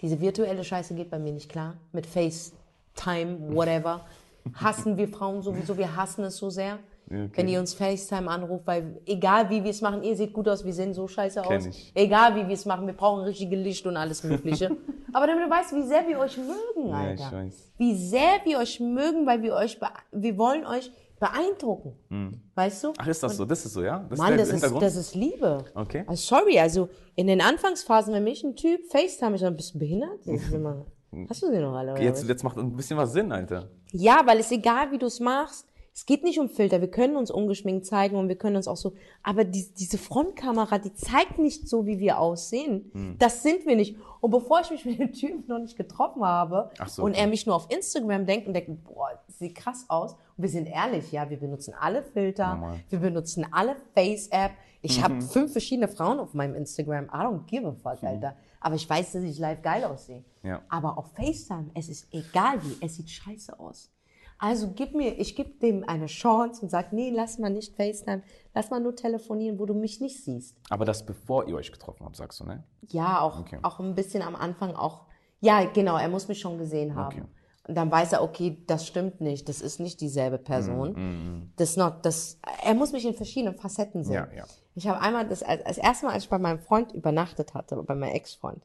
Diese 0.00 0.20
virtuelle 0.20 0.64
Scheiße 0.64 0.94
geht 0.94 1.10
bei 1.10 1.18
mir 1.18 1.32
nicht 1.32 1.50
klar. 1.50 1.76
Mit 1.92 2.06
FaceTime, 2.06 3.54
whatever. 3.54 4.06
Hassen 4.54 4.96
wir 4.96 5.08
Frauen 5.08 5.42
sowieso, 5.42 5.78
wir 5.78 5.96
hassen 5.96 6.24
es 6.24 6.36
so 6.36 6.50
sehr. 6.50 6.78
Okay. 7.06 7.30
Wenn 7.34 7.48
ihr 7.48 7.60
uns 7.60 7.74
FaceTime 7.74 8.30
anruft, 8.30 8.66
weil 8.66 9.00
egal 9.06 9.50
wie 9.50 9.62
wir 9.62 9.70
es 9.70 9.80
machen, 9.82 10.02
ihr 10.02 10.16
seht 10.16 10.32
gut 10.32 10.48
aus, 10.48 10.64
wir 10.64 10.72
sehen 10.72 10.94
so 10.94 11.06
scheiße 11.06 11.42
Kenn 11.42 11.58
aus. 11.58 11.66
ich. 11.66 11.92
Egal 11.94 12.34
wie 12.36 12.46
wir 12.48 12.54
es 12.54 12.64
machen, 12.64 12.86
wir 12.86 12.94
brauchen 12.94 13.22
richtige 13.24 13.56
Licht 13.56 13.86
und 13.86 13.96
alles 13.96 14.24
Mögliche. 14.24 14.74
Aber 15.12 15.26
damit 15.26 15.44
du 15.46 15.50
weißt, 15.50 15.74
wie 15.74 15.82
sehr 15.82 16.08
wir 16.08 16.18
euch 16.18 16.36
mögen, 16.38 16.88
Ja, 16.88 16.94
Alter. 16.94 17.24
ich 17.26 17.32
weiß. 17.32 17.72
Wie 17.76 17.94
sehr 17.94 18.40
wir 18.44 18.58
euch 18.58 18.80
mögen, 18.80 19.26
weil 19.26 19.42
wir 19.42 19.54
euch, 19.54 19.78
wir 20.12 20.38
wollen 20.38 20.66
euch 20.66 20.90
beeindrucken. 21.20 22.40
Weißt 22.54 22.84
du? 22.84 22.92
Ach, 22.98 23.06
ist 23.06 23.22
das 23.22 23.36
so? 23.36 23.44
Das 23.44 23.64
ist 23.64 23.72
so, 23.74 23.82
ja? 23.82 24.04
Das 24.08 24.18
Mann, 24.18 24.38
ist 24.38 24.52
das 24.52 24.62
ist, 24.62 24.82
das 24.82 24.96
ist 24.96 25.14
Liebe. 25.14 25.64
Okay. 25.74 26.04
Also 26.06 26.36
sorry, 26.36 26.58
also 26.58 26.88
in 27.14 27.26
den 27.26 27.40
Anfangsphasen, 27.40 28.12
wenn 28.14 28.24
mich 28.24 28.42
ein 28.44 28.56
Typ 28.56 28.80
FaceTime, 28.90 29.34
ich 29.36 29.40
sag, 29.40 29.56
bist 29.56 29.74
du 29.74 29.78
behindert? 29.78 30.26
Immer, 30.26 30.84
hast 31.28 31.42
du 31.42 31.50
sie 31.50 31.58
noch 31.58 31.74
alle? 31.74 31.92
Oder 31.92 32.02
jetzt, 32.02 32.22
was? 32.22 32.28
jetzt 32.28 32.42
macht 32.42 32.58
ein 32.58 32.74
bisschen 32.74 32.96
was 32.96 33.12
Sinn, 33.12 33.30
Alter. 33.30 33.68
Ja, 33.92 34.22
weil 34.24 34.38
es 34.40 34.50
egal, 34.50 34.90
wie 34.90 34.98
du 34.98 35.06
es 35.06 35.20
machst. 35.20 35.66
Es 35.96 36.06
geht 36.06 36.24
nicht 36.24 36.40
um 36.40 36.48
Filter. 36.48 36.80
Wir 36.80 36.90
können 36.90 37.14
uns 37.14 37.30
ungeschminkt 37.30 37.86
zeigen 37.86 38.16
und 38.16 38.28
wir 38.28 38.34
können 38.36 38.56
uns 38.56 38.66
auch 38.66 38.76
so. 38.76 38.94
Aber 39.22 39.44
die, 39.44 39.64
diese 39.78 39.96
Frontkamera, 39.96 40.78
die 40.78 40.92
zeigt 40.92 41.38
nicht 41.38 41.68
so, 41.68 41.86
wie 41.86 42.00
wir 42.00 42.18
aussehen. 42.18 42.90
Hm. 42.92 43.16
Das 43.20 43.44
sind 43.44 43.64
wir 43.64 43.76
nicht. 43.76 43.96
Und 44.20 44.32
bevor 44.32 44.60
ich 44.60 44.70
mich 44.72 44.84
mit 44.84 44.98
dem 44.98 45.12
Typen 45.12 45.44
noch 45.46 45.60
nicht 45.60 45.76
getroffen 45.76 46.24
habe 46.24 46.70
so, 46.88 47.04
und 47.04 47.12
okay. 47.12 47.20
er 47.20 47.26
mich 47.28 47.46
nur 47.46 47.54
auf 47.54 47.68
Instagram 47.70 48.26
denkt 48.26 48.48
und 48.48 48.54
denkt, 48.54 48.82
boah, 48.82 49.10
das 49.26 49.38
sieht 49.38 49.54
krass 49.54 49.84
aus. 49.88 50.14
Und 50.36 50.42
wir 50.42 50.48
sind 50.48 50.66
ehrlich, 50.66 51.12
ja, 51.12 51.30
wir 51.30 51.38
benutzen 51.38 51.74
alle 51.78 52.02
Filter, 52.02 52.54
Normal. 52.54 52.80
wir 52.90 52.98
benutzen 52.98 53.46
alle 53.52 53.76
Face-App. 53.94 54.50
Ich 54.82 54.98
Mhm. 54.98 55.02
habe 55.04 55.22
fünf 55.22 55.52
verschiedene 55.52 55.86
Frauen 55.86 56.18
auf 56.18 56.34
meinem 56.34 56.56
Instagram. 56.56 57.04
I 57.04 57.18
don't 57.18 57.44
give 57.46 57.66
a 57.68 57.72
fuck, 57.72 58.02
Alter. 58.02 58.34
Aber 58.60 58.74
ich 58.74 58.90
weiß, 58.90 59.12
dass 59.12 59.22
ich 59.22 59.38
live 59.38 59.62
geil 59.62 59.84
aussehe. 59.84 60.24
Ja. 60.42 60.60
Aber 60.68 60.98
auf 60.98 61.12
FaceTime, 61.14 61.70
es 61.74 61.88
ist 61.88 62.08
egal 62.12 62.58
wie, 62.64 62.84
es 62.84 62.96
sieht 62.96 63.10
scheiße 63.10 63.58
aus. 63.60 63.90
Also 64.38 64.72
gib 64.74 64.94
mir, 64.94 65.18
ich 65.18 65.36
gebe 65.36 65.50
dem 65.60 65.84
eine 65.88 66.06
Chance 66.06 66.62
und 66.62 66.70
sag, 66.70 66.92
nee, 66.92 67.10
lass 67.10 67.38
mal 67.38 67.50
nicht 67.50 67.76
FaceTime, 67.76 68.22
lass 68.54 68.70
mal 68.70 68.80
nur 68.80 68.94
telefonieren, 68.96 69.58
wo 69.58 69.66
du 69.66 69.74
mich 69.74 70.00
nicht 70.00 70.22
siehst. 70.24 70.56
Aber 70.70 70.84
das 70.84 71.06
bevor 71.06 71.46
ihr 71.48 71.54
euch 71.54 71.70
getroffen 71.72 72.04
habt, 72.04 72.16
sagst 72.16 72.40
du, 72.40 72.44
ne? 72.44 72.64
Ja, 72.88 73.20
auch, 73.20 73.40
Okay. 73.40 73.58
auch 73.62 73.80
ein 73.80 73.94
bisschen 73.94 74.22
am 74.22 74.36
Anfang 74.36 74.74
auch. 74.74 75.06
Ja, 75.40 75.64
genau, 75.64 75.96
er 75.96 76.08
muss 76.08 76.28
mich 76.28 76.40
schon 76.40 76.58
gesehen 76.58 76.94
haben. 76.94 77.16
Okay. 77.20 77.24
Und 77.66 77.76
dann 77.76 77.90
weiß 77.90 78.12
er, 78.12 78.22
okay, 78.22 78.58
das 78.66 78.86
stimmt 78.86 79.20
nicht, 79.22 79.48
das 79.48 79.62
ist 79.62 79.80
nicht 79.80 80.00
dieselbe 80.02 80.38
Mm, 80.38 80.42
Person. 80.44 81.52
Das 81.56 81.76
not, 81.76 81.94
das, 82.02 82.38
er 82.62 82.74
muss 82.74 82.92
mich 82.92 83.06
in 83.06 83.14
verschiedenen 83.14 83.56
Facetten 83.56 84.04
sehen. 84.04 84.14
Ja, 84.14 84.28
ja. 84.36 84.44
Ich 84.74 84.86
habe 84.88 85.00
einmal, 85.00 85.26
das, 85.28 85.42
als, 85.42 85.64
als 85.64 85.78
erste 85.78 86.06
Mal, 86.06 86.12
als 86.12 86.24
ich 86.24 86.28
bei 86.30 86.38
meinem 86.38 86.58
Freund 86.58 86.92
übernachtet 86.92 87.54
hatte, 87.54 87.76
bei 87.82 87.94
meinem 87.94 88.12
Ex-Freund, 88.14 88.62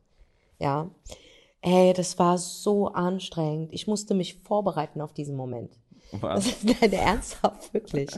ja, 0.58 0.90
ey, 1.62 1.94
das 1.94 2.18
war 2.20 2.38
so 2.38 2.88
anstrengend. 2.88 3.74
Ich 3.74 3.88
musste 3.88 4.14
mich 4.14 4.36
vorbereiten 4.36 5.02
auf 5.02 5.14
diesen 5.14 5.36
Moment. 5.36 5.78
Das 6.12 6.22
Was? 6.22 6.46
ist 6.48 6.82
leider 6.82 6.98
ernsthaft, 6.98 7.72
wirklich. 7.74 8.10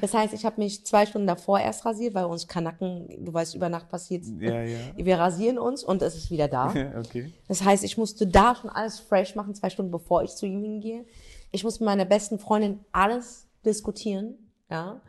Das 0.00 0.14
heißt, 0.14 0.32
ich 0.32 0.46
habe 0.46 0.60
mich 0.60 0.86
zwei 0.86 1.04
Stunden 1.04 1.26
davor 1.26 1.60
erst 1.60 1.84
rasiert, 1.84 2.14
weil 2.14 2.24
uns 2.24 2.48
Kanacken, 2.48 3.06
du 3.22 3.32
weißt, 3.34 3.54
über 3.54 3.68
Nacht 3.68 3.90
passiert. 3.90 4.24
Ja, 4.40 4.62
ja. 4.62 4.78
Wir 4.96 5.18
rasieren 5.18 5.58
uns 5.58 5.84
und 5.84 6.00
es 6.00 6.16
ist 6.16 6.30
wieder 6.30 6.48
da. 6.48 6.68
okay. 6.98 7.32
Das 7.48 7.62
heißt, 7.62 7.84
ich 7.84 7.98
musste 7.98 8.26
da 8.26 8.54
schon 8.54 8.70
alles 8.70 8.98
fresh 8.98 9.34
machen, 9.34 9.54
zwei 9.54 9.68
Stunden 9.68 9.90
bevor 9.90 10.22
ich 10.22 10.34
zu 10.34 10.46
ihm 10.46 10.62
hingehe. 10.62 11.04
Ich 11.50 11.64
muss 11.64 11.80
mit 11.80 11.86
meiner 11.86 12.06
besten 12.06 12.38
Freundin 12.38 12.80
alles 12.92 13.46
diskutieren, 13.64 14.38
ja. 14.70 15.00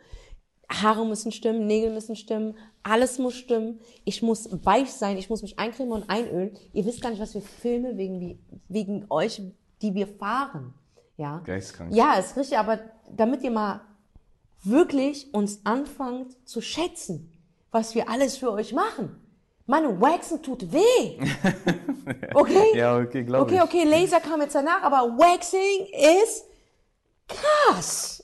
Haare 0.81 1.05
müssen 1.05 1.31
stimmen, 1.31 1.67
Nägel 1.67 1.91
müssen 1.93 2.15
stimmen, 2.15 2.55
alles 2.83 3.17
muss 3.19 3.35
stimmen. 3.35 3.79
Ich 4.03 4.21
muss 4.21 4.49
weich 4.63 4.91
sein, 4.91 5.17
ich 5.17 5.29
muss 5.29 5.41
mich 5.41 5.57
eincremen 5.59 5.91
und 5.93 6.09
einölen. 6.09 6.57
Ihr 6.73 6.85
wisst 6.85 7.01
gar 7.01 7.09
nicht, 7.09 7.21
was 7.21 7.33
wir 7.33 7.41
filmen 7.41 7.97
wegen, 7.97 8.39
wegen 8.69 9.05
euch, 9.09 9.41
die 9.81 9.93
wir 9.93 10.07
fahren, 10.07 10.73
ja. 11.17 11.39
Geistkrank. 11.45 11.93
Ja, 11.93 12.13
ist 12.15 12.35
richtig, 12.37 12.57
aber 12.57 12.79
damit 13.15 13.41
ihr 13.43 13.51
mal 13.51 13.81
wirklich 14.63 15.33
uns 15.33 15.61
anfangt 15.65 16.35
zu 16.47 16.61
schätzen, 16.61 17.31
was 17.71 17.93
wir 17.95 18.09
alles 18.09 18.37
für 18.37 18.51
euch 18.51 18.73
machen. 18.73 19.21
Mann, 19.67 19.99
Waxen 19.99 20.41
tut 20.43 20.71
weh. 20.71 21.19
Okay? 22.35 22.77
Ja, 22.77 22.97
okay, 22.99 23.23
glaube 23.23 23.45
Okay, 23.45 23.55
ich. 23.55 23.61
okay, 23.63 23.83
Laser 23.83 24.19
kam 24.19 24.39
jetzt 24.41 24.53
danach, 24.53 24.83
aber 24.83 25.17
Waxing 25.17 25.87
ist 26.23 26.45
krass. 27.27 28.23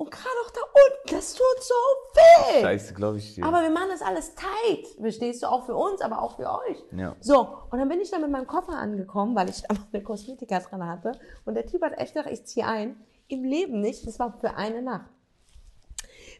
Und 0.00 0.10
gerade 0.10 0.28
auch 0.46 0.50
da 0.50 0.60
unten, 0.62 1.14
das 1.14 1.34
tut 1.34 1.44
so 1.60 1.74
weh. 2.14 2.62
Scheiße, 2.62 2.94
glaube 2.94 3.18
ich 3.18 3.34
dir. 3.34 3.44
Aber 3.44 3.60
wir 3.60 3.68
machen 3.68 3.88
das 3.90 4.00
alles 4.00 4.34
tight. 4.34 4.86
Verstehst 4.98 5.42
du? 5.42 5.46
Auch 5.46 5.66
für 5.66 5.74
uns, 5.74 6.00
aber 6.00 6.22
auch 6.22 6.36
für 6.36 6.50
euch. 6.50 6.82
Ja. 6.96 7.16
So, 7.20 7.46
und 7.70 7.78
dann 7.78 7.86
bin 7.86 8.00
ich 8.00 8.10
dann 8.10 8.22
mit 8.22 8.30
meinem 8.30 8.46
Koffer 8.46 8.72
angekommen, 8.72 9.36
weil 9.36 9.50
ich 9.50 9.60
da 9.68 9.74
noch 9.74 9.92
eine 9.92 10.02
Kosmetika 10.02 10.60
dran 10.60 10.88
hatte. 10.88 11.12
Und 11.44 11.54
der 11.54 11.66
Typ 11.66 11.82
hat 11.82 11.98
echt 11.98 12.14
gedacht, 12.14 12.32
ich 12.32 12.46
ziehe 12.46 12.66
ein. 12.66 12.96
Im 13.28 13.44
Leben 13.44 13.82
nicht. 13.82 14.06
Das 14.06 14.18
war 14.18 14.32
für 14.40 14.56
eine 14.56 14.80
Nacht. 14.80 15.10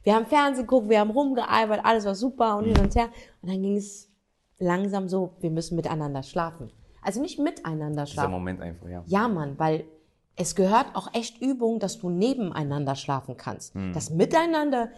Wir 0.05 0.14
haben 0.14 0.25
Fernsehen 0.25 0.66
geguckt, 0.66 0.88
wir 0.88 1.01
haben 1.01 1.11
rumgealbert, 1.11 1.85
alles 1.85 2.07
war 2.07 2.14
super 2.14 2.57
und 2.57 2.64
hin 2.64 2.79
und 2.79 2.94
her. 2.94 3.11
Und 3.42 3.51
dann 3.51 3.61
ging 3.61 3.77
es 3.77 4.09
langsam 4.59 5.11
so, 5.11 5.37
wir 5.40 5.51
müssen 5.51 5.77
miteinander 5.77 6.23
schlafen. 6.23 6.73
Also 7.03 7.20
nicht 7.20 7.38
miteinander 7.38 8.05
Dieser 8.05 8.14
schlafen. 8.14 8.33
Moment 8.33 8.62
einfach, 8.62 8.88
ja. 8.88 9.05
Ja, 9.07 9.29
Mann, 9.29 9.59
weil 9.59 9.85
es 10.40 10.55
gehört 10.55 10.87
auch 10.94 11.12
echt 11.12 11.42
Übung, 11.42 11.79
dass 11.81 11.98
du 11.98 12.09
nebeneinander 12.09 12.94
schlafen 12.94 13.37
kannst. 13.37 13.74
Das 13.92 14.09
Miteinander, 14.09 14.88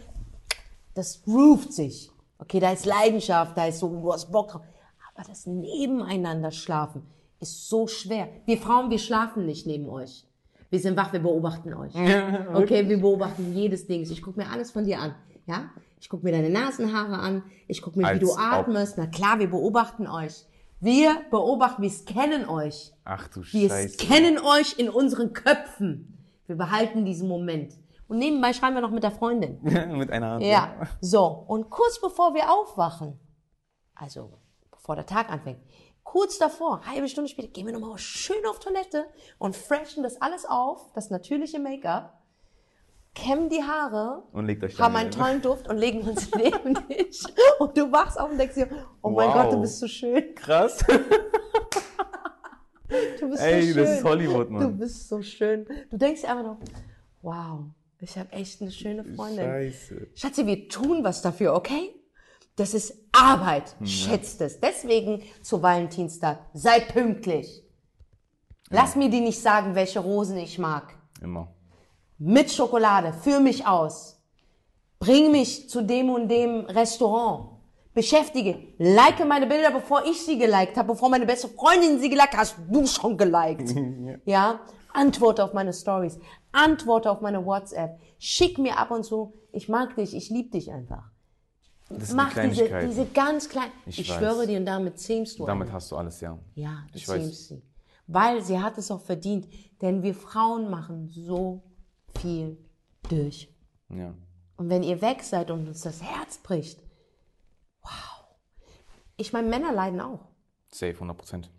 das 0.95 1.23
groovt 1.25 1.73
sich. 1.73 2.13
Okay, 2.39 2.61
da 2.61 2.71
ist 2.73 2.87
Leidenschaft, 2.87 3.57
da 3.57 3.67
ist 3.67 3.81
so, 3.81 3.89
du 3.89 4.13
hast 4.13 4.31
Bock 4.31 4.51
drauf. 4.51 4.63
Aber 5.13 5.27
das 5.29 5.47
Nebeneinander 5.47 6.53
schlafen 6.53 7.03
ist 7.41 7.69
so 7.69 7.89
schwer. 7.89 8.29
Wir 8.47 8.57
Frauen, 8.57 8.89
wir 8.91 8.99
schlafen 8.99 9.45
nicht 9.47 9.67
neben 9.67 9.89
euch. 9.89 10.27
Wir 10.71 10.79
sind 10.79 10.97
wach, 10.97 11.13
wir 11.13 11.21
beobachten 11.21 11.75
euch. 11.75 11.93
Okay, 12.55 12.89
wir 12.89 13.01
beobachten 13.01 13.53
jedes 13.53 13.87
Ding. 13.87 14.03
Ich 14.03 14.23
gucke 14.23 14.39
mir 14.39 14.49
alles 14.49 14.71
von 14.71 14.85
dir 14.85 15.01
an. 15.01 15.15
Ja? 15.47 15.71
Ich 16.01 16.09
gucke 16.09 16.25
mir 16.25 16.33
deine 16.33 16.51
Nasenhaare 16.51 17.19
an. 17.19 17.43
Ich 17.67 17.83
gucke 17.83 17.99
mir, 17.99 18.05
wie 18.05 18.11
Als 18.11 18.21
du 18.21 18.33
ob. 18.33 18.39
atmest. 18.39 18.97
Na 18.97 19.07
klar, 19.07 19.41
wir 19.41 19.51
beobachten 19.51 20.07
euch. 20.07 20.47
Wir 20.83 21.25
beobachten, 21.31 21.81
wir 21.81 21.91
scannen 21.91 22.49
euch. 22.49 22.93
Ach 23.05 23.29
du 23.29 23.41
Wir 23.53 23.69
Scheiße. 23.69 23.95
scannen 24.01 24.39
euch 24.39 24.81
in 24.81 24.89
unseren 24.91 25.33
Köpfen. 25.33 26.19
Wir 26.47 26.57
behalten 26.57 27.05
diesen 27.05 27.29
Moment. 27.29 27.75
Und 28.09 28.19
nebenbei 28.19 28.53
schreiben 28.53 28.75
wir 28.75 28.81
noch 28.81 28.91
mit 28.91 29.05
der 29.05 29.13
Freundin. 29.13 29.61
Mit 29.63 30.11
einer 30.11 30.33
Hand. 30.33 30.45
Ja. 30.45 30.75
So. 31.01 31.25
Und 31.47 31.71
kurz 31.71 32.01
bevor 32.01 32.35
wir 32.35 32.51
aufwachen, 32.51 33.17
also 33.95 34.33
bevor 34.73 34.97
der 34.97 35.07
Tag 35.07 35.31
anfängt, 35.31 35.61
kurz 36.03 36.39
davor, 36.39 36.85
halbe 36.85 37.09
Stunde 37.09 37.31
später, 37.31 37.47
gehen 37.47 37.67
wir 37.67 37.73
nochmal 37.73 37.97
schön 37.99 38.45
auf 38.51 38.59
Toilette 38.59 39.07
und 39.39 39.55
freshen 39.55 40.03
das 40.03 40.21
alles 40.21 40.45
auf, 40.47 40.93
das 40.95 41.11
natürliche 41.11 41.61
Make-up, 41.61 42.22
kämmen 43.15 43.49
die 43.49 43.63
Haare, 43.63 44.23
haben 44.79 44.97
einen 44.97 45.11
tollen 45.11 45.43
Duft 45.43 45.69
und 45.69 45.77
legen 45.77 46.01
uns 46.03 46.31
neben 46.37 46.75
dich. 46.89 47.23
Und 47.59 47.77
du 47.77 47.91
wachst 47.93 48.19
auf 48.19 48.31
und 48.31 48.39
denkst 48.39 48.55
dir, 48.55 48.69
oh 49.03 49.11
mein 49.11 49.29
Wow. 49.29 49.35
Gott, 49.35 49.53
du 49.53 49.61
bist 49.61 49.79
so 49.79 49.87
schön. 49.87 50.35
Krass. 50.35 50.85
Du 53.19 53.31
bist 53.31 53.43
Ey, 53.43 53.63
so 53.63 53.69
schön. 53.73 53.77
das 53.85 53.91
ist 53.99 54.05
Hollywood, 54.05 54.51
Mann. 54.51 54.61
Du 54.63 54.69
bist 54.77 55.09
so 55.09 55.23
schön. 55.23 55.67
Du 55.91 55.97
denkst 55.97 56.21
dir 56.23 56.29
einfach 56.31 56.45
noch, 56.45 56.59
wow, 57.23 57.61
ich 58.01 58.19
habe 58.19 58.31
echt 58.33 58.61
eine 58.61 58.71
schöne 58.71 59.03
Freundin. 59.03 59.45
Scheiße. 59.47 60.09
Schatzi, 60.15 60.47
wir 60.47 60.69
tun 60.69 61.03
was 61.03 61.23
dafür, 61.23 61.55
okay? 61.55 61.95
Das 62.57 62.75
ist 62.75 62.95
Arbeit. 63.13 63.77
Schätzt 63.83 64.43
es. 64.43 64.61
Deswegen 64.61 65.23
zu 65.41 65.63
Valentinstag. 65.63 66.39
Sei 66.53 66.81
pünktlich. 66.81 67.65
Lass 68.69 68.95
mir 68.95 69.09
dir 69.09 69.23
nicht 69.23 69.41
sagen, 69.41 69.75
welche 69.75 70.01
Rosen 70.01 70.37
ich 70.37 70.59
mag. 70.59 70.95
Immer. 71.23 71.55
Mit 72.25 72.53
Schokolade. 72.53 73.13
Führ 73.13 73.41
mich 73.41 73.67
aus. 73.67 74.21
Bring 75.01 75.33
mich 75.33 75.69
zu 75.69 75.83
dem 75.83 76.09
und 76.11 76.29
dem 76.29 76.61
Restaurant. 76.67 77.49
Beschäftige. 77.95 78.59
Like 78.79 79.27
meine 79.27 79.47
Bilder, 79.49 79.73
bevor 79.73 80.05
ich 80.07 80.23
sie 80.25 80.39
geliked 80.39 80.77
habe, 80.77 80.93
bevor 80.93 81.09
meine 81.09 81.27
beste 81.27 81.49
Freundin 81.49 81.99
sie 81.99 82.09
geliked 82.09 82.33
hat, 82.35 82.39
hast 82.39 82.57
du 82.71 82.87
schon 82.87 83.17
geliked. 83.17 83.75
ja. 84.25 84.61
Antworte 84.93 85.43
auf 85.43 85.53
meine 85.53 85.73
Stories. 85.73 86.19
Antworte 86.53 87.11
auf 87.11 87.21
meine 87.23 87.45
WhatsApp. 87.45 87.99
Schick 88.21 88.57
mir 88.59 88.79
ab 88.79 88.93
und 88.93 89.05
zu, 89.05 89.33
ich 89.51 89.69
mag 89.69 89.97
dich, 89.97 90.15
ich 90.15 90.31
lieb 90.31 90.53
dich 90.53 90.71
einfach. 90.71 91.11
Das 91.89 92.13
Mach 92.13 92.33
die 92.35 92.49
diese, 92.51 92.69
diese 92.87 93.07
ganz 93.07 93.49
kleinen. 93.49 93.73
Ich, 93.85 93.99
Ich 93.99 94.09
weiß. 94.11 94.17
schwöre 94.19 94.47
dir, 94.47 94.59
und 94.61 94.67
damit 94.67 94.99
zähmst 95.01 95.39
du 95.41 95.47
Damit 95.47 95.69
eine. 95.69 95.75
hast 95.75 95.91
du 95.91 95.97
alles, 95.97 96.21
ja. 96.21 96.39
Ja, 96.55 96.85
du 96.93 96.97
Ich 96.99 97.09
weiß. 97.09 97.21
zähmst 97.21 97.49
sie. 97.49 97.63
Weil 98.07 98.43
sie 98.43 98.61
hat 98.61 98.79
es 98.79 98.91
auch 98.93 99.01
verdient. 99.01 99.49
Denn 99.81 100.03
wir 100.05 100.15
Frauen 100.15 100.71
machen 100.71 101.09
so 101.09 101.63
viel 102.19 102.57
durch. 103.09 103.49
Ja. 103.89 104.15
Und 104.57 104.69
wenn 104.69 104.83
ihr 104.83 105.01
weg 105.03 105.23
seid 105.23 105.51
und 105.51 105.67
uns 105.69 105.83
das 105.83 106.03
Herz 106.03 106.39
bricht, 106.39 106.81
wow. 107.83 108.25
Ich 109.17 109.33
meine, 109.33 109.49
Männer 109.49 109.73
leiden 109.73 110.01
auch. 110.01 110.29
Safe, 110.71 110.95
100 110.95 111.17
Prozent. 111.17 111.51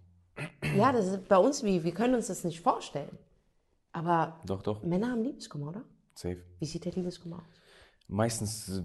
Ja, 0.75 0.91
das 0.91 1.07
ist 1.07 1.27
bei 1.27 1.37
uns 1.37 1.63
wie, 1.63 1.83
wir 1.83 1.93
können 1.93 2.15
uns 2.15 2.27
das 2.27 2.43
nicht 2.43 2.61
vorstellen. 2.61 3.17
Aber 3.91 4.39
Doch, 4.45 4.63
doch. 4.63 4.81
Männer 4.83 5.11
haben 5.11 5.23
Liebeskummer, 5.23 5.69
oder? 5.69 5.83
Safe. 6.15 6.41
Wie 6.59 6.65
sieht 6.65 6.85
der 6.85 6.93
Liebeskummer 6.93 7.37
aus? 7.37 7.43
Meistens 8.07 8.69
äh, 8.69 8.83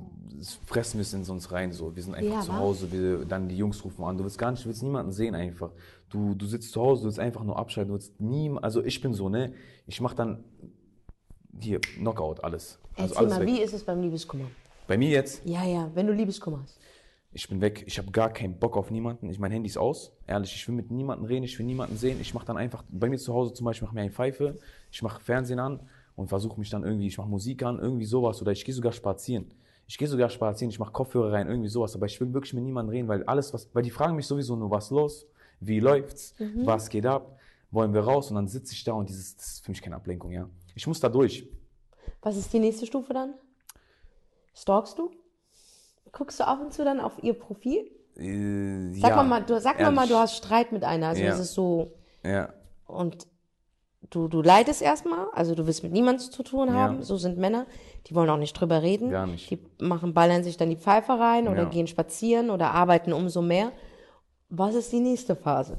fressen 0.66 0.98
wir 0.98 1.02
es 1.02 1.12
in 1.12 1.24
uns 1.24 1.50
rein 1.50 1.72
so. 1.72 1.94
Wir 1.96 2.02
sind 2.02 2.14
einfach 2.14 2.30
Ja, 2.30 2.40
zu? 2.42 2.52
Hause, 2.52 2.92
wir, 2.92 3.24
dann 3.24 3.48
die 3.48 3.56
Jungs 3.56 3.84
rufen 3.84 4.04
an. 4.04 4.16
Du 4.16 4.24
willst 4.24 4.38
gar 4.38 4.50
nicht, 4.50 4.64
du 4.64 4.68
willst 4.68 4.82
niemanden 4.82 5.12
sehen 5.12 5.34
einfach. 5.34 5.72
Du, 6.08 6.34
du 6.34 6.46
sitzt 6.46 6.72
zu 6.72 6.80
Hause, 6.80 7.02
du 7.02 7.06
willst 7.06 7.18
einfach 7.18 7.42
nur 7.42 7.58
abschalten. 7.58 7.88
Du 7.88 7.94
willst 7.94 8.20
nie, 8.20 8.50
also 8.60 8.82
ich 8.84 9.00
bin 9.00 9.14
so, 9.14 9.28
ne? 9.28 9.54
Ich 9.86 10.00
mach 10.00 10.14
dann 10.14 10.44
hier 11.62 11.80
Knockout 11.80 12.42
alles. 12.44 12.78
Also 12.96 13.14
Erzähl 13.14 13.18
alles 13.18 13.38
mal, 13.38 13.40
weg. 13.46 13.48
wie 13.54 13.60
ist 13.62 13.72
es 13.74 13.84
beim 13.84 14.00
Liebeskummer? 14.00 14.44
Bei 14.86 14.96
mir 14.96 15.10
jetzt, 15.10 15.42
Ja, 15.44 15.64
ja, 15.64 15.90
wenn 15.94 16.06
du 16.06 16.12
Liebeskummer 16.12 16.60
hast. 16.62 16.78
ich 17.32 17.48
bin 17.48 17.60
weg. 17.60 17.84
Ich 17.86 17.98
habe 17.98 18.10
gar 18.10 18.30
keinen 18.30 18.58
Bock 18.58 18.76
auf 18.76 18.90
niemanden. 18.90 19.28
Ich 19.30 19.38
mein 19.38 19.52
Handy 19.52 19.68
ist 19.68 19.76
aus. 19.76 20.12
Ehrlich, 20.26 20.54
ich 20.54 20.66
will 20.66 20.74
mit 20.74 20.90
niemandem 20.90 21.26
reden, 21.26 21.44
ich 21.44 21.58
will 21.58 21.66
niemanden 21.66 21.96
sehen. 21.96 22.18
Ich 22.20 22.32
mache 22.34 22.46
dann 22.46 22.56
einfach 22.56 22.82
bei 22.88 23.08
mir 23.08 23.18
zu 23.18 23.34
Hause 23.34 23.52
zum 23.52 23.64
Beispiel, 23.66 23.86
mache 23.86 23.94
mir 23.94 24.00
eine 24.02 24.10
Pfeife, 24.10 24.58
ich 24.90 25.02
mache 25.02 25.20
Fernsehen 25.20 25.58
an 25.58 25.80
und 26.16 26.28
versuche 26.28 26.58
mich 26.58 26.70
dann 26.70 26.84
irgendwie, 26.84 27.06
ich 27.06 27.18
mache 27.18 27.28
Musik 27.28 27.62
an, 27.62 27.78
irgendwie 27.78 28.06
sowas 28.06 28.40
oder 28.42 28.52
ich 28.52 28.64
gehe 28.64 28.74
sogar 28.74 28.92
spazieren. 28.92 29.52
Ich 29.86 29.96
gehe 29.96 30.08
sogar 30.08 30.28
spazieren, 30.30 30.70
ich 30.70 30.78
mache 30.78 30.92
Kopfhörer 30.92 31.32
rein, 31.32 31.48
irgendwie 31.48 31.68
sowas, 31.68 31.94
aber 31.94 32.06
ich 32.06 32.20
will 32.20 32.32
wirklich 32.34 32.52
mit 32.54 32.64
niemandem 32.64 32.90
reden, 32.90 33.08
weil 33.08 33.22
alles, 33.24 33.54
was, 33.54 33.68
weil 33.72 33.82
die 33.82 33.90
fragen 33.90 34.16
mich 34.16 34.26
sowieso 34.26 34.54
nur, 34.56 34.70
was 34.70 34.90
los, 34.90 35.26
wie 35.60 35.80
läuft's, 35.80 36.34
was 36.64 36.88
geht 36.90 37.06
ab, 37.06 37.38
wollen 37.70 37.94
wir 37.94 38.00
raus 38.02 38.28
und 38.30 38.34
dann 38.36 38.48
sitze 38.48 38.74
ich 38.74 38.84
da 38.84 38.92
und 38.92 39.08
dieses, 39.08 39.36
das 39.36 39.46
ist 39.46 39.64
für 39.64 39.70
mich 39.70 39.80
keine 39.80 39.96
Ablenkung, 39.96 40.30
ja. 40.32 40.48
Ich 40.78 40.86
muss 40.86 41.00
da 41.00 41.08
durch. 41.08 41.44
Was 42.22 42.36
ist 42.36 42.52
die 42.52 42.60
nächste 42.60 42.86
Stufe 42.86 43.12
dann? 43.12 43.34
Stalkst 44.54 44.96
du? 44.96 45.10
Guckst 46.12 46.38
du 46.38 46.46
ab 46.46 46.60
und 46.60 46.72
zu 46.72 46.84
dann 46.84 47.00
auf 47.00 47.20
ihr 47.20 47.34
Profil? 47.34 47.90
Äh, 48.16 48.92
Sag 49.00 49.10
ja, 49.10 49.16
mal, 49.16 49.24
mal, 49.24 49.42
du, 49.44 49.60
sag 49.60 49.80
mal, 49.92 50.06
du 50.06 50.14
hast 50.14 50.36
Streit 50.36 50.70
mit 50.70 50.84
einer. 50.84 51.08
Also 51.08 51.22
Ja. 51.22 51.32
es 51.32 51.40
ist 51.40 51.54
so, 51.54 51.94
Ja, 52.22 52.52
und 52.86 53.26
du, 54.10 54.28
du 54.28 54.40
leidest 54.40 54.80
erstmal, 54.80 55.26
also 55.32 55.56
du 55.56 55.66
willst 55.66 55.82
mit 55.82 55.90
niemandem 55.90 56.30
zu 56.30 56.44
tun 56.44 56.72
haben. 56.72 56.98
Ja. 56.98 57.02
So 57.02 57.16
sind 57.16 57.38
Männer. 57.38 57.66
Die 58.06 58.14
wollen 58.14 58.30
auch 58.30 58.36
nicht 58.38 58.52
drüber 58.52 58.80
reden. 58.80 59.10
Gar 59.10 59.26
nicht. 59.26 59.50
Die 59.50 59.58
machen, 59.80 60.14
ballern 60.14 60.44
sich 60.44 60.56
dann 60.56 60.70
die 60.70 60.76
Pfeife 60.76 61.18
rein 61.18 61.48
oder 61.48 61.64
Ja. 61.64 61.68
gehen 61.68 61.88
spazieren 61.88 62.50
oder 62.50 62.70
arbeiten 62.70 63.12
umso 63.12 63.42
mehr. 63.42 63.72
Was 64.48 64.76
ist 64.76 64.92
die 64.92 65.00
nächste 65.00 65.34
Phase? 65.34 65.76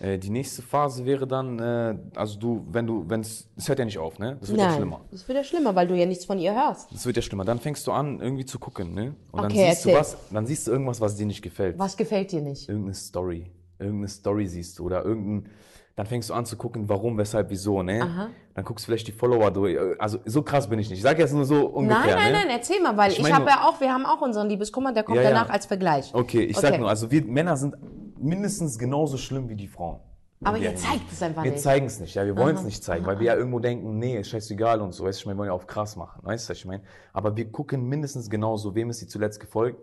Äh, 0.00 0.18
die 0.18 0.30
nächste 0.30 0.62
Phase 0.62 1.04
wäre 1.04 1.26
dann, 1.26 1.58
äh, 1.58 1.94
also 2.14 2.38
du, 2.38 2.66
wenn 2.72 2.86
du, 2.86 3.04
wenn 3.08 3.20
es, 3.20 3.48
es 3.56 3.68
hört 3.68 3.78
ja 3.78 3.84
nicht 3.84 3.98
auf, 3.98 4.18
ne? 4.18 4.38
Das 4.40 4.48
wird 4.48 4.60
ja 4.60 4.66
Nein, 4.68 4.76
schlimmer. 4.76 5.00
das 5.10 5.28
wird 5.28 5.36
ja 5.36 5.44
schlimmer, 5.44 5.74
weil 5.74 5.86
du 5.86 5.94
ja 5.94 6.06
nichts 6.06 6.24
von 6.24 6.38
ihr 6.38 6.54
hörst. 6.54 6.90
Das 6.92 7.04
wird 7.04 7.16
ja 7.16 7.22
schlimmer. 7.22 7.44
Dann 7.44 7.58
fängst 7.58 7.86
du 7.86 7.92
an, 7.92 8.18
irgendwie 8.20 8.46
zu 8.46 8.58
gucken, 8.58 8.94
ne? 8.94 9.14
Und 9.30 9.42
dann 9.42 9.52
Okay, 9.52 9.68
siehst 9.70 9.84
du 9.84 9.90
erzähl. 9.90 10.00
was, 10.00 10.16
dann 10.32 10.46
siehst 10.46 10.66
du 10.66 10.70
irgendwas, 10.72 11.00
was 11.02 11.16
dir 11.16 11.26
nicht 11.26 11.42
gefällt. 11.42 11.78
Was 11.78 11.96
gefällt 11.96 12.32
dir 12.32 12.40
nicht? 12.40 12.68
Irgendeine 12.68 12.94
Story. 12.94 13.50
Irgendeine 13.78 14.08
Story 14.08 14.46
siehst 14.46 14.78
du 14.78 14.84
oder 14.86 15.04
irgendein, 15.04 15.50
dann 15.96 16.06
fängst 16.06 16.30
du 16.30 16.34
an 16.34 16.46
zu 16.46 16.56
gucken, 16.56 16.88
warum, 16.88 17.18
weshalb, 17.18 17.50
wieso, 17.50 17.82
ne? 17.82 18.00
Aha. 18.02 18.28
Dann 18.54 18.64
guckst 18.64 18.84
du 18.84 18.90
vielleicht 18.90 19.06
die 19.06 19.12
Follower 19.12 19.50
durch. 19.50 19.76
Also 19.98 20.18
so 20.24 20.42
krass 20.42 20.66
bin 20.68 20.78
ich 20.78 20.88
nicht. 20.88 20.98
Ich 20.98 21.02
sag 21.02 21.18
jetzt 21.18 21.32
nur 21.34 21.44
so 21.44 21.66
ungefähr, 21.66 22.16
nein, 22.16 22.16
nein, 22.16 22.32
ne? 22.32 22.38
nein, 22.38 22.50
erzähl 22.50 22.80
mal, 22.80 22.96
weil 22.96 23.12
Ich 23.12 23.18
ich, 23.20 23.32
habe 23.32 23.46
ja 23.48 23.68
auch, 23.68 23.80
wir 23.82 23.92
haben 23.92 24.06
auch 24.06 24.20
unseren 24.22 24.48
Liebeskummer, 24.48 24.92
der 24.92 25.02
kommt 25.02 25.16
Ja, 25.18 25.22
ja. 25.24 25.30
danach 25.30 25.50
als 25.50 25.66
Vergleich. 25.66 26.10
Okay, 26.14 26.42
ich 26.44 26.56
Okay. 26.56 26.68
sag 26.70 26.80
nur, 26.80 26.88
also 26.88 27.10
wir 27.10 27.22
Männer 27.24 27.56
sind 27.58 27.74
mindestens 28.20 28.78
genauso 28.78 29.16
schlimm 29.16 29.48
wie 29.48 29.56
die 29.56 29.68
Frauen. 29.68 30.00
Aber 30.42 30.56
ihr 30.56 30.74
zeigt 30.74 31.12
es 31.12 31.22
einfach 31.22 31.44
Wir 31.44 31.50
nicht. 31.52 31.62
zeigen 31.62 31.84
es 31.86 32.00
nicht, 32.00 32.14
ja, 32.14 32.24
wir 32.24 32.34
wollen 32.34 32.56
es 32.56 32.62
nicht 32.62 32.82
zeigen, 32.82 33.04
weil 33.04 33.18
wir 33.18 33.26
ja 33.26 33.34
irgendwo 33.36 33.58
denken, 33.58 33.98
nee, 33.98 34.18
ist 34.18 34.28
scheißegal 34.30 34.80
und 34.80 34.92
so, 34.92 35.04
weißt 35.04 35.18
du, 35.18 35.20
ich 35.20 35.26
meine, 35.26 35.36
wir 35.36 35.40
wollen 35.40 35.48
ja 35.48 35.52
auf 35.54 35.66
krass 35.66 35.96
machen, 35.96 36.24
weißt 36.24 36.48
du, 36.48 36.50
was 36.52 36.58
ich 36.58 36.64
meine? 36.64 36.82
Aber 37.12 37.36
wir 37.36 37.52
gucken 37.52 37.86
mindestens 37.86 38.30
genauso, 38.30 38.74
wem 38.74 38.88
ist 38.88 39.00
sie 39.00 39.06
zuletzt 39.06 39.38
gefolgt, 39.38 39.78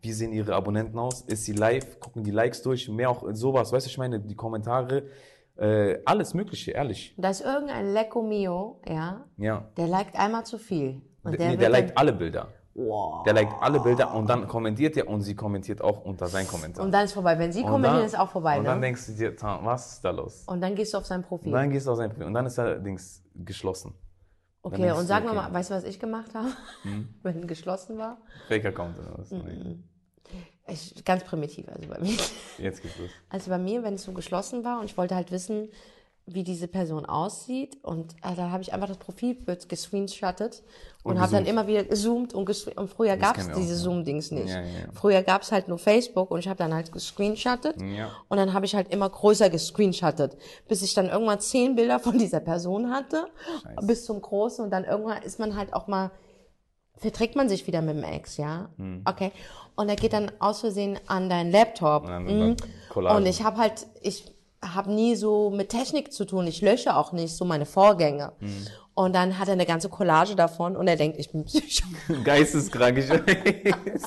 wie 0.00 0.12
sehen 0.12 0.32
ihre 0.32 0.54
Abonnenten 0.54 0.98
aus, 0.98 1.20
ist 1.22 1.44
sie 1.44 1.52
live, 1.52 2.00
gucken 2.00 2.24
die 2.24 2.30
Likes 2.30 2.62
durch, 2.62 2.88
mehr 2.88 3.10
auch 3.10 3.22
sowas, 3.32 3.70
weißt 3.70 3.84
du, 3.84 3.90
ich 3.90 3.98
meine, 3.98 4.18
die 4.18 4.34
Kommentare, 4.34 5.04
äh, 5.58 5.98
alles 6.06 6.32
Mögliche, 6.32 6.70
ehrlich, 6.70 7.14
Da 7.18 7.28
ist 7.28 7.42
irgendein 7.42 7.92
Lecco 7.92 8.22
Mio, 8.22 8.80
ja, 8.88 9.26
ja. 9.36 9.68
der 9.76 9.88
liked 9.88 10.16
einmal 10.18 10.46
zu 10.46 10.56
viel. 10.56 11.02
Und 11.22 11.38
Der, 11.38 11.50
nee, 11.50 11.56
der 11.58 11.68
liked 11.68 11.98
alle 11.98 12.14
Bilder. 12.14 12.48
Wow. 12.78 13.24
Der 13.24 13.32
liked 13.34 13.54
alle 13.60 13.80
Bilder 13.80 14.14
und 14.14 14.28
dann 14.30 14.46
kommentiert 14.46 14.96
er 14.96 15.08
und 15.08 15.22
sie 15.22 15.34
kommentiert 15.34 15.82
auch 15.82 16.04
unter 16.04 16.28
seinen 16.28 16.46
Kommentar. 16.46 16.84
Und 16.84 16.92
dann 16.92 17.04
ist 17.06 17.12
vorbei. 17.12 17.36
Wenn 17.36 17.50
sie 17.50 17.62
Und 17.62 17.70
kommentieren, 17.70 17.96
dann- 17.96 18.06
ist 18.06 18.16
auch 18.18 18.30
vorbei, 18.30 18.56
Und 18.58 18.64
dann 18.64 18.78
ne? 18.78 18.86
denkst 18.86 19.06
du 19.06 19.12
dir, 19.14 19.34
"Ta, 19.36 19.58
was 19.64 19.94
ist 19.94 20.04
da 20.04 20.10
los? 20.10 20.44
Und 20.46 20.60
dann 20.60 20.76
gehst 20.76 20.94
du 20.94 20.98
auf 20.98 21.04
sein 21.06 21.22
Profil. 21.24 21.48
Und 21.48 21.54
dann 21.54 21.70
gehst 21.70 21.86
du 21.88 21.90
auf 21.90 21.96
sein 21.96 22.08
Profil 22.10 22.26
und 22.26 22.34
dann 22.34 22.46
ist 22.46 22.56
er 22.56 22.78
Dings 22.78 23.24
geschlossen. 23.34 23.94
okay, 24.62 24.92
und 24.92 24.98
du, 25.00 25.04
sag 25.06 25.24
mir 25.24 25.30
okay. 25.30 25.38
mal, 25.38 25.52
weißt 25.54 25.70
du, 25.70 25.74
was 25.74 25.84
ich 25.84 25.98
gemacht 25.98 26.32
habe? 26.34 26.48
Wenn 27.22 27.46
geschlossen 27.48 27.98
war? 27.98 28.18
Fake-Account 28.46 28.96
oder 29.00 29.18
was? 29.18 29.30
Mhm. 29.32 29.82
Ich, 30.68 31.02
ganz 31.04 31.24
primitiv, 31.24 31.66
also 31.68 31.88
bei 31.88 31.98
mir. 31.98 32.16
Jetzt 32.58 32.82
geht's 32.82 32.98
los. 32.98 33.08
Also 33.30 33.50
bei 33.50 33.56
mir, 33.58 33.82
wenn 33.82 33.94
es 33.94 34.04
so 34.04 34.12
geschlossen 34.12 34.62
war 34.64 34.78
und 34.80 34.84
ich 34.84 34.96
wollte 34.98 35.14
halt 35.16 35.32
wissen, 35.32 35.70
wie 36.34 36.44
diese 36.44 36.68
Person 36.68 37.06
aussieht 37.06 37.78
und 37.82 38.12
äh, 38.22 38.34
da 38.36 38.50
habe 38.50 38.62
ich 38.62 38.72
einfach 38.72 38.88
das 38.88 38.98
Profilbild 38.98 39.68
gescreenshottet 39.68 40.62
und, 41.02 41.12
Und 41.12 41.20
habe 41.20 41.32
dann 41.32 41.46
immer 41.46 41.66
wieder 41.66 41.84
gezoomt 41.84 42.34
und, 42.34 42.48
und 42.76 42.88
früher 42.90 43.16
gab 43.16 43.38
es 43.38 43.48
diese. 43.52 43.76
Zoom-Dings 43.76 44.30
nicht. 44.30 44.48
Ja, 44.48 44.60
ja, 44.60 44.66
ja. 44.66 44.86
Früher 44.92 45.22
gab 45.22 45.42
es 45.42 45.52
halt 45.52 45.68
nur 45.68 45.78
Facebook 45.78 46.30
und 46.30 46.40
ich 46.40 46.48
habe 46.48 46.58
dann 46.58 46.74
halt 46.74 46.92
gescreenshottet 46.92 47.76
und 48.28 48.36
dann 48.36 48.52
habe 48.52 48.66
ich 48.66 48.74
halt 48.74 48.92
immer 48.92 49.08
größer 49.08 49.48
gescreenshottet, 49.50 50.36
bis 50.68 50.82
ich 50.82 50.94
dann 50.94 51.08
irgendwann 51.08 51.40
zehn 51.40 51.76
Bilder 51.76 51.98
von 52.00 52.18
dieser 52.18 52.40
Person 52.40 52.90
hatte, 52.90 53.26
Scheiße. 53.62 53.86
bis 53.86 54.04
zum 54.04 54.20
Großen 54.20 54.64
und 54.64 54.70
dann 54.70 54.84
irgendwann 54.84 55.22
ist 55.22 55.38
man 55.38 55.56
halt 55.56 55.72
auch 55.72 55.86
mal 55.86 56.10
verträgt 56.98 57.36
man 57.36 57.48
sich 57.48 57.66
wieder 57.66 57.80
mit 57.80 57.96
dem 57.96 58.02
Ex, 58.02 58.36
ja? 58.38 58.70
Hm. 58.76 59.02
Okay. 59.04 59.32
Und 59.76 59.88
er 59.88 59.96
geht 59.96 60.12
dann 60.12 60.32
aus 60.40 60.60
Versehen 60.60 60.98
an 61.06 61.28
deinen 61.30 61.52
Laptop. 61.52 62.04
Und 62.04 62.24
Mhm. 62.26 62.56
Und 62.94 63.26
ich 63.26 63.44
habe 63.44 63.58
halt, 63.58 63.86
ich 64.02 64.24
habe 64.62 64.92
nie 64.92 65.14
so 65.14 65.50
mit 65.50 65.68
Technik 65.68 66.12
zu 66.12 66.24
tun. 66.24 66.46
Ich 66.46 66.60
lösche 66.62 66.96
auch 66.96 67.12
nicht 67.12 67.34
so 67.36 67.44
meine 67.44 67.66
Vorgänge. 67.66 68.32
Hm. 68.40 68.66
Und 68.94 69.14
dann 69.14 69.38
hat 69.38 69.46
er 69.46 69.52
eine 69.52 69.64
ganze 69.64 69.88
Collage 69.88 70.34
davon 70.34 70.76
und 70.76 70.88
er 70.88 70.96
denkt, 70.96 71.18
ich 71.20 71.30
bin 71.30 71.44
Psycho. 71.44 71.86
Geisteskrank, 72.24 72.98
ich 72.98 73.08
weiß. 73.08 74.02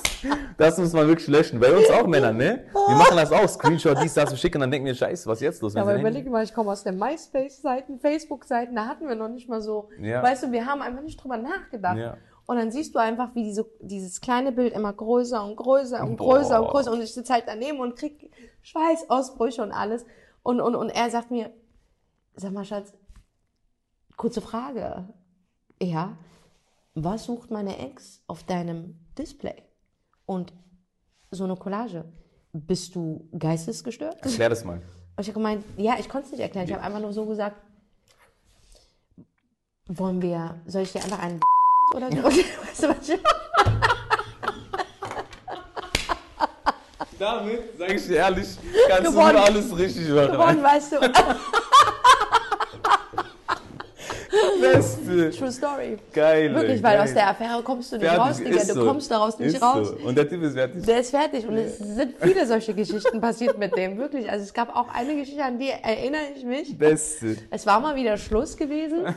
Das 0.58 0.76
muss 0.76 0.92
man 0.92 1.06
wirklich 1.08 1.28
löschen. 1.28 1.58
Bei 1.58 1.74
uns 1.74 1.88
auch 1.88 2.06
Männer, 2.06 2.30
ne? 2.30 2.66
Wir 2.74 2.96
machen 2.96 3.16
das 3.16 3.32
auch. 3.32 3.48
Screenshot, 3.48 3.96
dies, 4.02 4.12
das, 4.12 4.30
wir 4.30 4.36
schicken, 4.36 4.60
dann 4.60 4.70
denken 4.70 4.84
wir, 4.84 4.94
scheiße, 4.94 5.26
was 5.26 5.38
ist 5.38 5.44
jetzt 5.44 5.62
los? 5.62 5.74
Aber 5.76 5.86
Wir 5.86 5.92
sind 5.94 6.00
überleg 6.02 6.30
mal, 6.30 6.44
ich 6.44 6.52
komme 6.52 6.70
aus 6.70 6.84
den 6.84 6.98
MySpace-Seiten, 6.98 8.00
Facebook-Seiten, 8.00 8.76
da 8.76 8.84
hatten 8.84 9.08
wir 9.08 9.14
noch 9.14 9.30
nicht 9.30 9.48
mal 9.48 9.62
so. 9.62 9.88
Ja. 9.98 10.22
Weißt 10.22 10.42
du, 10.42 10.52
wir 10.52 10.66
haben 10.66 10.82
einfach 10.82 11.02
nicht 11.02 11.22
drüber 11.22 11.38
nachgedacht. 11.38 11.96
Ja. 11.96 12.18
Und 12.44 12.58
dann 12.58 12.70
siehst 12.70 12.94
du 12.94 12.98
einfach, 12.98 13.34
wie 13.34 13.44
diese, 13.44 13.64
dieses 13.80 14.20
kleine 14.20 14.52
Bild 14.52 14.74
immer 14.74 14.92
größer 14.92 15.42
und 15.42 15.56
größer 15.56 16.02
und 16.02 16.16
Boah. 16.16 16.34
größer 16.34 16.60
und 16.60 16.68
größer. 16.68 16.92
Und 16.92 17.00
ich 17.00 17.14
sitze 17.14 17.32
halt 17.32 17.44
daneben 17.46 17.80
und 17.80 17.96
krieg 17.96 18.30
Schweißausbrüche 18.60 19.62
und 19.62 19.72
alles. 19.72 20.04
Und, 20.42 20.60
und, 20.60 20.74
und 20.74 20.90
er 20.90 21.10
sagt 21.10 21.30
mir, 21.30 21.52
sag 22.34 22.52
mal, 22.52 22.64
Schatz, 22.64 22.92
kurze 24.16 24.40
Frage. 24.40 25.08
Ja, 25.80 26.16
was 26.94 27.24
sucht 27.24 27.50
meine 27.50 27.78
Ex 27.78 28.22
auf 28.26 28.44
deinem 28.44 28.98
Display? 29.16 29.62
Und 30.26 30.52
so 31.30 31.44
eine 31.44 31.56
Collage. 31.56 32.04
Bist 32.52 32.94
du 32.94 33.28
geistesgestört? 33.38 34.22
Erklär 34.22 34.50
das 34.50 34.64
mal. 34.64 34.76
Und 34.76 35.20
ich 35.20 35.28
habe 35.28 35.34
gemeint, 35.34 35.64
ja, 35.76 35.96
ich 35.98 36.08
konnte 36.08 36.26
es 36.26 36.32
nicht 36.32 36.40
erklären. 36.40 36.66
Ich 36.66 36.72
habe 36.72 36.82
einfach 36.82 37.00
nur 37.00 37.12
so 37.12 37.24
gesagt, 37.26 37.56
wollen 39.86 40.20
wir, 40.20 40.60
soll 40.66 40.82
ich 40.82 40.92
dir 40.92 41.02
einfach 41.02 41.18
einen 41.18 41.40
oder 41.94 42.10
so? 42.10 42.22
Weißt 42.24 42.82
du, 42.82 42.88
was 42.88 43.08
ich 43.08 43.20
Damit, 47.22 47.78
sag 47.78 47.94
ich 47.94 48.04
dir 48.08 48.16
ehrlich, 48.16 48.48
kannst 48.88 49.12
Gewonnen. 49.12 49.36
du 49.36 49.42
alles 49.42 49.78
richtig 49.78 50.08
machen. 50.08 50.32
gewonnen, 50.32 50.60
weißt 50.60 50.92
du? 50.92 50.98
Beste. 54.60 55.30
True 55.30 55.52
Story. 55.52 55.98
Geil. 56.12 56.52
Wirklich, 56.52 56.82
weil 56.82 56.96
geil. 56.96 57.04
aus 57.04 57.14
der 57.14 57.28
Affäre 57.28 57.62
kommst 57.62 57.92
du 57.92 57.98
nicht 57.98 58.06
Fertig, 58.08 58.20
raus, 58.20 58.38
Digga. 58.38 58.58
Du 58.58 58.74
so. 58.74 58.84
kommst 58.84 59.08
daraus 59.08 59.38
nicht 59.38 59.54
Ist 59.54 59.62
raus. 59.62 59.90
So. 59.90 60.08
Und 60.08 60.18
der 60.18 60.28
Typ 60.28 60.42
ist 60.42 60.54
fertig. 60.54 60.84
Der 60.84 60.98
ist 60.98 61.10
fertig 61.10 61.46
und 61.46 61.56
es 61.58 61.78
sind 61.78 62.16
viele 62.20 62.44
solche 62.44 62.74
Geschichten 62.74 63.20
passiert 63.20 63.56
mit 63.56 63.76
dem, 63.76 63.98
wirklich. 63.98 64.28
Also 64.28 64.42
es 64.42 64.52
gab 64.52 64.74
auch 64.74 64.88
eine 64.92 65.14
Geschichte, 65.14 65.44
an 65.44 65.60
die 65.60 65.70
erinnere 65.70 66.22
ich 66.34 66.44
mich. 66.44 66.76
Beste. 66.76 67.36
Es 67.50 67.64
war 67.66 67.78
mal 67.78 67.94
wieder 67.94 68.16
Schluss 68.16 68.56
gewesen 68.56 69.14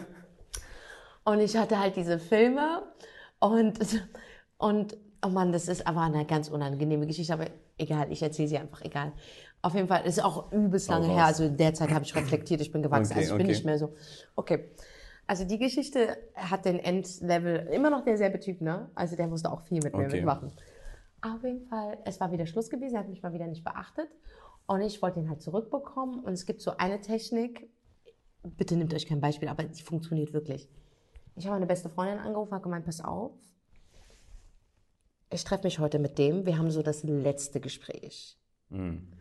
und 1.24 1.40
ich 1.40 1.58
hatte 1.58 1.80
halt 1.80 1.96
diese 1.96 2.20
Filme 2.20 2.84
und, 3.40 3.80
und 4.60 4.96
oh 5.26 5.30
Mann, 5.30 5.52
das 5.52 5.68
ist 5.68 5.88
aber 5.88 6.02
eine 6.02 6.24
ganz 6.26 6.50
unangenehme 6.50 7.08
Geschichte, 7.08 7.34
aber 7.34 7.46
egal, 7.78 8.12
ich 8.12 8.22
erzähle 8.22 8.48
sie 8.48 8.58
einfach, 8.58 8.82
egal. 8.82 9.14
Auf 9.62 9.74
jeden 9.74 9.88
Fall, 9.88 10.02
es 10.06 10.18
ist 10.18 10.24
auch 10.24 10.52
übelst 10.52 10.90
lange 10.90 11.08
her, 11.08 11.26
also 11.26 11.50
derzeit 11.50 11.90
habe 11.90 12.06
ich 12.06 12.16
reflektiert, 12.16 12.62
ich 12.62 12.72
bin 12.72 12.84
gewachsen, 12.84 13.14
Okay, 13.14 13.22
also 13.22 13.34
ich 13.34 13.38
bin 13.38 13.46
okay. 13.48 13.56
nicht 13.56 13.66
mehr 13.66 13.80
so. 13.80 13.94
Okay. 14.36 14.70
Also 15.28 15.44
die 15.44 15.58
Geschichte 15.58 16.18
hat 16.36 16.66
den 16.66 16.78
Endlevel, 16.78 17.68
immer 17.74 17.90
noch 17.90 18.04
derselbe 18.06 18.40
Typ, 18.40 18.62
ne? 18.62 18.92
Also 18.94 19.16
der 19.16 19.28
musste 19.28 19.52
auch 19.52 19.62
viel 19.62 19.82
mit 19.82 19.96
mir 19.96 20.06
Okay. 20.06 20.18
mitmachen. 20.18 20.52
Auf 21.22 21.44
jeden 21.44 21.66
Fall, 21.68 21.98
es 22.06 22.20
war 22.20 22.32
wieder 22.32 22.46
Schluss 22.46 22.70
gewesen, 22.70 22.94
er 22.96 23.00
hat 23.00 23.10
mich 23.10 23.24
mal 23.24 23.34
wieder 23.34 23.48
nicht 23.48 23.64
beachtet. 23.64 24.10
Und 24.68 24.82
ich 24.82 25.02
wollte 25.02 25.20
ihn 25.20 25.30
halt 25.30 25.42
zurückbekommen. 25.42 26.20
Und 26.20 26.34
es 26.34 26.46
gibt 26.46 26.62
so 26.62 26.78
eine 26.78 27.02
Technik, 27.02 27.70
bitte 28.44 28.76
nehmt 28.76 28.94
euch 28.94 29.08
kein 29.08 29.22
Beispiel, 29.22 29.48
aber 29.48 29.64
die 29.64 29.82
funktioniert 29.82 30.34
wirklich. 30.34 30.70
Ich 31.36 31.46
habe 31.46 31.56
meine 31.56 31.66
beste 31.66 31.90
Freundin 31.90 32.20
angerufen 32.20 32.54
und 32.54 32.62
gemeint, 32.62 32.86
pass 32.86 33.04
auf, 33.04 33.32
ich 35.30 35.44
treffe 35.44 35.64
mich 35.64 35.80
heute 35.80 36.00
mit 36.00 36.18
dem, 36.18 36.46
wir 36.46 36.58
haben 36.58 36.72
so 36.72 36.82
das 36.82 37.04
letzte 37.04 37.60
Gespräch. 37.60 38.38
Mhm. 38.70 39.12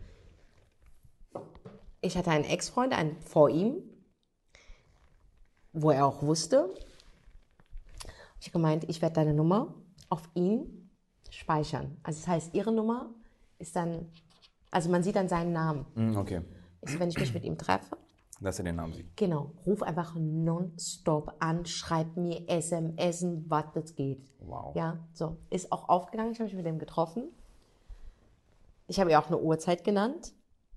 Ich 2.01 2.17
hatte 2.17 2.31
einen 2.31 2.45
Ex-Freund, 2.45 2.93
einen 2.93 3.21
vor 3.21 3.49
ihm, 3.49 3.77
wo 5.73 5.91
er 5.91 6.07
auch 6.07 6.23
wusste. 6.23 6.73
Ich 8.41 8.49
habe 8.49 8.53
gemeint, 8.59 8.85
ich 8.89 9.01
werde 9.01 9.15
deine 9.15 9.35
Nummer 9.35 9.75
auf 10.11 10.29
ihn 10.35 10.91
speichern. 11.31 11.97
Also 12.03 12.21
das 12.21 12.29
heißt, 12.29 12.55
ihre 12.55 12.73
Nummer 12.73 13.15
ist 13.59 13.75
dann, 13.75 14.11
also 14.71 14.91
man 14.91 15.03
sieht 15.03 15.17
dann 15.17 15.29
seinen 15.29 15.53
Namen. 15.53 15.87
Mhm, 15.95 16.17
Okay. 16.17 16.43
Ich, 16.87 16.99
wenn 16.99 17.09
ich 17.09 17.19
mich 17.19 17.33
mit 17.33 17.45
ihm 17.45 17.57
treffe, 17.57 17.97
Dass 18.41 18.59
er 18.59 18.65
den 18.65 18.77
Namen 18.77 18.93
sieht. 18.93 19.17
genau, 19.17 19.53
ruf 19.65 19.83
einfach 19.83 20.15
nonstop 20.17 21.35
an, 21.39 21.65
schreib 21.67 22.17
mir 22.17 22.49
SMS, 22.49 23.25
was 23.49 23.65
das 23.75 23.95
geht. 23.95 24.21
Wow. 24.41 24.75
Ja, 24.75 24.99
so. 25.13 25.37
Ist 25.51 25.71
auch 25.73 25.89
aufgegangen, 25.89 26.33
ich 26.33 26.39
habe 26.39 26.47
mich 26.47 26.57
mit 26.57 26.67
dem 26.67 26.79
getroffen. 26.79 27.31
Ich 28.87 29.01
habe 29.01 29.11
ja 29.11 29.23
auch 29.23 29.29
eine 29.29 29.39
Uhrzeit 29.39 29.85
genannt. 29.85 30.33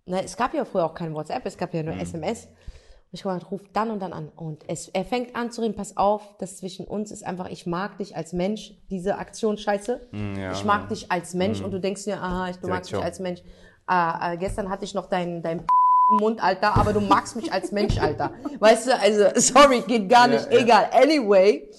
Ne, 0.06 0.24
es 0.24 0.38
gab 0.38 0.54
ja 0.54 0.64
früher 0.64 0.86
auch 0.86 0.94
kein 0.94 1.14
WhatsApp, 1.14 1.46
es 1.46 1.58
gab 1.58 1.74
ja 1.74 1.84
nur 1.84 1.96
SMS. 1.96 2.46
Und 2.46 3.14
ich 3.14 3.26
habe 3.26 3.36
gesagt, 3.36 3.52
ruf 3.52 3.62
dann 3.74 3.92
und 3.92 4.00
dann 4.02 4.14
an. 4.14 4.30
Und 4.30 4.64
es, 4.70 4.88
er 4.90 5.04
fängt 5.04 5.36
an 5.36 5.52
zu 5.52 5.62
reden, 5.62 5.76
pass 5.76 5.98
auf, 5.98 6.38
das 6.38 6.58
zwischen 6.58 6.86
uns 6.86 7.12
ist 7.12 7.26
einfach, 7.26 7.50
ich 7.50 7.66
mag 7.66 7.98
dich 7.98 8.16
als 8.16 8.34
Mensch, 8.34 8.74
diese 8.90 9.18
Aktion 9.18 9.58
scheiße. 9.58 10.10
ja, 10.12 10.52
ich 10.52 10.64
mag 10.64 10.90
dich 10.90 11.12
als 11.12 11.34
Mensch 11.34 11.62
und 11.62 11.72
du 11.72 11.80
denkst 11.80 12.04
dir, 12.06 12.22
aha, 12.22 12.50
ich, 12.50 12.58
du 12.58 12.68
magst 12.68 12.92
mich 12.92 13.00
ciao. 13.00 13.04
als 13.04 13.20
Mensch. 13.20 13.42
Ah, 13.86 14.34
äh, 14.34 14.38
gestern 14.38 14.70
hatte 14.70 14.86
ich 14.86 14.94
noch 14.94 15.08
dein, 15.08 15.42
dein 15.42 15.66
Mund, 16.10 16.42
Alter, 16.42 16.76
aber 16.78 16.94
du 16.94 17.02
magst 17.02 17.36
mich 17.36 17.52
als 17.52 17.72
Mensch, 17.72 17.98
Alter. 17.98 18.32
Weißt 18.60 18.88
du, 18.88 18.98
also, 18.98 19.26
sorry, 19.36 19.82
geht 19.82 20.10
gar 20.10 20.28
nicht, 20.28 20.52
ja. 20.52 20.60
egal. 20.60 20.90
Anyway, 20.94 21.70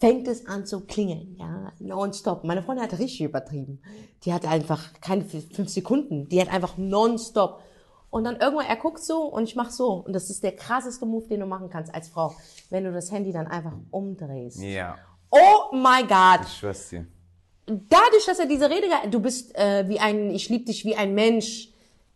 fängt 0.00 0.26
es 0.28 0.46
an 0.46 0.64
zu 0.66 0.80
klingeln, 0.80 1.36
ja, 1.38 1.72
nonstop. 1.78 2.44
Meine 2.44 2.62
Freundin 2.62 2.84
hat 2.84 2.98
richtig 2.98 3.22
übertrieben. 3.22 3.82
Die 4.24 4.32
hat 4.32 4.46
einfach 4.46 4.92
keine 5.00 5.24
fünf 5.24 5.68
Sekunden, 5.68 6.28
die 6.28 6.40
hat 6.40 6.52
einfach 6.52 6.76
nonstop. 6.78 7.62
Und 8.08 8.24
dann 8.24 8.36
irgendwann, 8.36 8.66
er 8.66 8.76
guckt 8.76 8.98
so 9.00 9.22
und 9.22 9.44
ich 9.44 9.54
mach 9.54 9.70
so. 9.70 9.92
Und 9.92 10.14
das 10.14 10.30
ist 10.30 10.42
der 10.42 10.56
krasseste 10.56 11.06
Move, 11.06 11.28
den 11.28 11.40
du 11.40 11.46
machen 11.46 11.70
kannst 11.70 11.94
als 11.94 12.08
Frau, 12.08 12.34
wenn 12.70 12.84
du 12.84 12.92
das 12.92 13.12
Handy 13.12 13.30
dann 13.30 13.46
einfach 13.46 13.72
umdrehst. 13.90 14.60
Ja. 14.60 14.96
Oh 15.30 15.72
my 15.72 16.02
God. 16.02 16.44
Ich 16.44 16.58
schwör's 16.58 16.88
dir. 16.88 17.06
Dadurch, 17.66 18.26
dass 18.26 18.40
er 18.40 18.46
diese 18.46 18.68
Rede, 18.68 18.86
du 19.08 19.20
bist 19.20 19.54
äh, 19.56 19.88
wie 19.88 20.00
ein, 20.00 20.30
ich 20.30 20.48
liebe 20.48 20.64
dich 20.64 20.84
wie 20.84 20.96
ein 20.96 21.14
Mensch, 21.14 21.69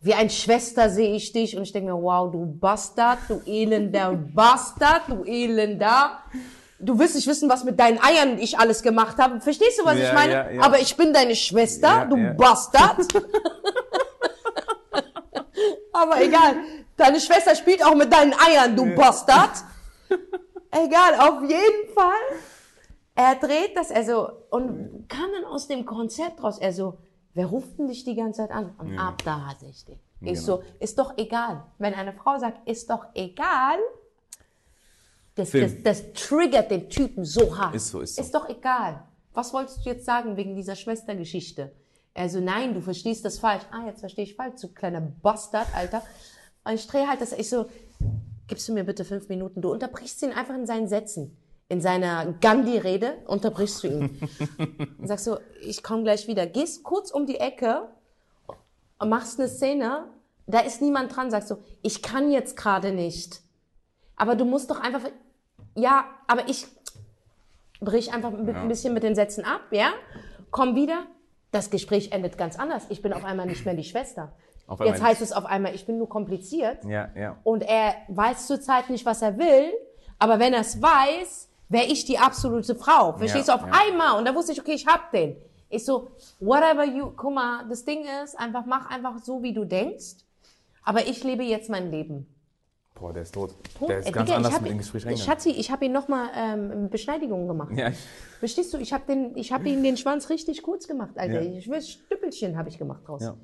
wie 0.05 0.13
ein 0.13 0.29
Schwester 0.29 0.91
sehe 0.91 1.15
ich 1.15 1.31
dich 1.31 1.57
und 1.57 1.63
ich 1.63 1.71
denke 1.71 1.91
mir, 1.91 1.99
wow, 1.99 2.31
du 2.31 2.45
Bastard, 2.45 3.17
du 3.27 3.41
elender 3.47 4.11
Bastard, 4.35 5.01
du 5.07 5.23
elender. 5.23 6.19
Du 6.77 6.99
willst 6.99 7.15
nicht 7.15 7.25
wissen, 7.25 7.49
was 7.49 7.63
mit 7.63 7.79
deinen 7.79 7.97
Eiern 7.99 8.37
ich 8.37 8.59
alles 8.59 8.83
gemacht 8.83 9.17
habe. 9.17 9.41
Verstehst 9.41 9.79
du, 9.79 9.85
was 9.85 9.97
Ja, 9.97 10.07
ich 10.09 10.13
meine? 10.13 10.31
ja, 10.33 10.51
ja. 10.51 10.61
Aber 10.61 10.79
ich 10.79 10.95
bin 10.95 11.11
deine 11.11 11.35
Schwester, 11.35 12.05
du. 12.07 12.35
Bastard. 12.37 13.07
Aber 15.93 16.21
egal, 16.21 16.55
deine 16.97 17.19
Schwester 17.19 17.55
spielt 17.55 17.83
auch 17.83 17.95
mit 17.95 18.13
deinen 18.13 18.33
Eiern, 18.33 18.75
du 18.75 18.93
Bastard. 18.93 19.63
Egal, 20.71 21.15
auf 21.19 21.41
jeden 21.41 21.93
Fall. 21.95 22.11
Er 23.15 23.35
dreht 23.35 23.77
das, 23.77 23.91
also, 23.91 24.29
und 24.49 25.05
kam 25.07 25.31
dann 25.33 25.45
aus 25.45 25.67
dem 25.69 25.85
Konzept 25.85 26.43
raus. 26.43 26.57
Er 26.59 26.73
so, 26.73 26.97
wer 27.35 27.45
ruft 27.45 27.77
denn 27.77 27.87
dich 27.87 28.03
die 28.03 28.15
ganze 28.15 28.41
Zeit 28.41 28.51
an? 28.51 28.73
Und 28.77 28.97
ab 28.97 29.21
da 29.23 29.45
hatte 29.45 29.65
ich 29.67 29.85
den. 29.85 29.99
Ich 30.21 30.33
Genau. 30.33 30.41
so, 30.41 30.63
ist 30.79 30.97
doch 30.97 31.17
egal. 31.17 31.63
Wenn 31.77 31.93
eine 31.93 32.13
Frau 32.13 32.39
sagt, 32.39 32.67
ist 32.67 32.89
doch 32.89 33.05
egal, 33.13 33.77
das, 35.35 35.51
das, 35.51 35.83
das 35.83 36.13
triggert 36.13 36.71
den 36.71 36.89
Typen 36.89 37.25
so 37.25 37.57
hart. 37.57 37.75
Ist 37.75 37.89
so, 37.89 37.99
ist 37.99 38.15
so. 38.15 38.21
Ist 38.21 38.33
doch 38.33 38.49
egal. 38.49 39.03
Was 39.33 39.53
wolltest 39.53 39.85
du 39.85 39.89
jetzt 39.89 40.05
sagen 40.05 40.37
wegen 40.37 40.55
dieser 40.55 40.75
Schwestergeschichte? 40.77 41.73
Er 42.13 42.29
so, 42.29 42.39
nein, 42.39 42.73
du 42.73 42.79
verstehst 42.79 43.25
das 43.25 43.37
falsch. 43.37 43.63
Ah, 43.71 43.85
jetzt 43.85 43.99
verstehe 43.99 44.23
ich 44.23 44.35
falsch, 44.35 44.61
du 44.61 44.69
kleiner 44.69 45.01
Bastard, 45.01 45.67
Alter. 45.75 46.01
Und 46.63 46.73
ich 46.73 46.87
drehe 46.87 47.07
halt 47.07 47.19
das, 47.19 47.33
ich 47.33 47.49
so, 47.49 47.65
gibst 48.47 48.69
du 48.69 48.73
mir 48.73 48.85
bitte 48.85 49.03
fünf 49.03 49.27
Minuten? 49.27 49.61
Du 49.61 49.73
unterbrichst 49.73 50.21
ihn 50.23 50.31
einfach 50.31 50.55
in 50.55 50.65
seinen 50.65 50.87
Sätzen. 50.87 51.37
In 51.67 51.81
seiner 51.81 52.33
Gandhi-Rede 52.41 53.23
unterbrichst 53.25 53.83
du 53.83 53.87
ihn. 53.87 54.29
und 54.99 55.07
sagst 55.07 55.25
so, 55.25 55.39
ich 55.61 55.81
komme 55.81 56.03
gleich 56.03 56.27
wieder. 56.27 56.45
Gehst 56.45 56.83
kurz 56.83 57.09
um 57.11 57.25
die 57.25 57.39
Ecke 57.39 57.89
und 58.99 59.09
machst 59.09 59.39
eine 59.39 59.49
Szene, 59.49 60.05
da 60.47 60.59
ist 60.59 60.81
niemand 60.81 61.15
dran, 61.15 61.31
sagst 61.31 61.47
so, 61.47 61.57
ich 61.81 62.03
kann 62.03 62.31
jetzt 62.31 62.55
gerade 62.55 62.91
nicht. 62.91 63.41
Aber 64.15 64.35
du 64.35 64.45
musst 64.45 64.69
doch 64.69 64.79
einfach, 64.79 65.01
ja, 65.73 66.05
aber 66.27 66.47
ich 66.47 66.67
brich 67.81 68.13
einfach 68.13 68.31
ein 68.31 68.67
bisschen 68.67 68.93
mit 68.93 69.03
den 69.03 69.15
Sätzen 69.15 69.43
ab, 69.43 69.61
ja? 69.71 69.91
Komm 70.51 70.75
wieder. 70.75 71.07
Das 71.51 71.69
Gespräch 71.69 72.11
endet 72.11 72.37
ganz 72.37 72.57
anders. 72.59 72.85
Ich 72.89 73.01
bin 73.01 73.13
auf 73.13 73.25
einmal 73.25 73.45
nicht 73.45 73.65
mehr 73.65 73.73
die 73.73 73.83
Schwester. 73.83 74.33
Auf 74.67 74.79
Jetzt 74.79 75.01
heißt 75.01 75.21
es 75.21 75.31
auf 75.31 75.45
einmal, 75.45 75.75
ich 75.75 75.85
bin 75.85 75.97
nur 75.97 76.09
kompliziert. 76.09 76.83
Ja, 76.85 77.09
ja. 77.15 77.37
Und 77.43 77.61
er 77.63 77.95
weiß 78.07 78.47
zurzeit 78.47 78.89
nicht, 78.89 79.05
was 79.05 79.21
er 79.21 79.37
will. 79.37 79.71
Aber 80.17 80.39
wenn 80.39 80.53
er 80.53 80.61
es 80.61 80.81
weiß, 80.81 81.49
wäre 81.69 81.85
ich 81.85 82.05
die 82.05 82.17
absolute 82.17 82.75
Frau. 82.75 83.13
Verstehst 83.17 83.47
Ja, 83.47 83.57
du? 83.57 83.63
Auf 83.63 83.69
ja. 83.69 83.79
einmal. 83.87 84.17
Und 84.19 84.25
da 84.25 84.35
wusste 84.35 84.51
ich, 84.51 84.59
okay, 84.59 84.73
ich 84.73 84.85
hab 84.87 85.11
den. 85.11 85.35
Ich 85.69 85.83
so, 85.83 86.11
whatever 86.39 86.85
you, 86.85 87.11
guck 87.15 87.33
mal, 87.33 87.65
das 87.67 87.83
Ding 87.85 88.05
ist, 88.23 88.37
einfach 88.39 88.65
mach 88.65 88.89
einfach 88.89 89.17
so, 89.19 89.41
wie 89.41 89.53
du 89.53 89.65
denkst. 89.65 90.17
Aber 90.83 91.07
ich 91.07 91.23
lebe 91.23 91.43
jetzt 91.43 91.69
mein 91.69 91.89
Leben. 91.91 92.27
Boah, 92.93 93.11
der 93.11 93.23
ist 93.23 93.33
tot. 93.33 93.53
Punkt. 93.73 93.89
Der 93.91 93.99
ist 93.99 94.07
Äh, 94.07 94.11
ganz 94.11 94.27
Digga, 94.27 94.37
anders 94.37 94.53
hab, 94.53 94.61
mit 94.61 94.71
dem 94.71 94.77
Gespräch 94.77 95.01
ich, 95.01 95.07
reingegangen. 95.07 95.25
Schatzi, 95.33 95.49
ich 95.49 95.69
habe 95.71 95.85
ihn 95.85 95.91
nochmal 95.91 96.29
ähm, 96.33 96.89
Beschneidigungen 96.89 97.47
gemacht. 97.47 97.71
Ja, 97.75 97.91
Verstehst 98.39 98.73
du? 98.73 98.77
Ich 98.77 98.93
habe 98.93 99.11
habe 99.51 99.69
ihm 99.69 99.83
den 99.83 99.97
Schwanz 99.97 100.29
richtig 100.29 100.61
kurz 100.61 100.87
gemacht, 100.87 101.17
Alter. 101.17 101.41
Ja. 101.41 101.57
Ich 101.57 101.67
will 101.69 101.81
Stüppelchen 101.81 102.57
habe 102.57 102.69
ich 102.69 102.77
gemacht 102.77 103.01
draus. 103.07 103.21
ja. 103.23 103.35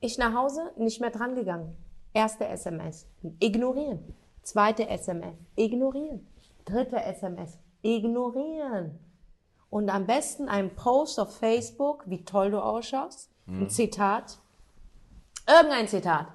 Ich 0.00 0.18
nach 0.18 0.34
Hause, 0.34 0.60
nicht 0.76 1.00
mehr 1.00 1.10
dran 1.10 1.34
gegangen. 1.34 1.74
Erste 2.12 2.46
SMS, 2.46 3.06
ignorieren. 3.40 4.00
Zweite 4.42 4.88
SMS, 4.88 5.34
ignorieren. 5.56 6.26
Dritte 6.66 7.02
SMS, 7.02 7.58
ignorieren. 7.82 8.98
Und 9.70 9.88
am 9.90 10.06
besten 10.06 10.48
ein 10.48 10.74
Post 10.74 11.18
auf 11.18 11.36
Facebook, 11.38 12.04
wie 12.06 12.24
toll 12.24 12.50
du 12.50 12.60
ausschaust. 12.60 13.30
Mhm. 13.46 13.62
Ein 13.62 13.70
Zitat. 13.70 14.38
Irgendein 15.48 15.88
Zitat. 15.88 16.26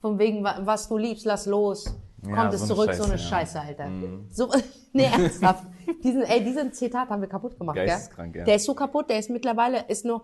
Von 0.00 0.18
wegen, 0.18 0.42
wa- 0.44 0.58
was 0.62 0.88
du 0.88 0.96
liebst, 0.96 1.24
lass 1.26 1.46
los. 1.46 1.84
Ja, 2.26 2.34
Kommt 2.36 2.52
es 2.54 2.60
so 2.62 2.74
zurück, 2.74 2.92
so 2.94 3.04
eine 3.04 3.18
Scheiße, 3.18 3.58
Scheiße, 3.58 3.74
ja. 3.78 3.86
Mhm. 3.88 4.04
Alter. 4.04 4.34
So, 4.34 4.48
nee, 4.92 5.04
ernsthaft. 5.04 5.64
Diesen, 6.04 6.22
ey, 6.22 6.42
diesen 6.44 6.72
Zitat 6.72 7.08
haben 7.08 7.20
wir 7.22 7.28
kaputt 7.28 7.58
gemacht, 7.58 7.74
gell? 7.74 7.86
Geisteskrank, 7.86 8.36
ja. 8.36 8.44
Der 8.44 8.54
ist 8.56 8.64
so 8.64 8.74
kaputt, 8.74 9.08
der 9.10 9.18
ist 9.18 9.30
mittlerweile, 9.30 9.84
ist 9.88 10.04
nur, 10.04 10.22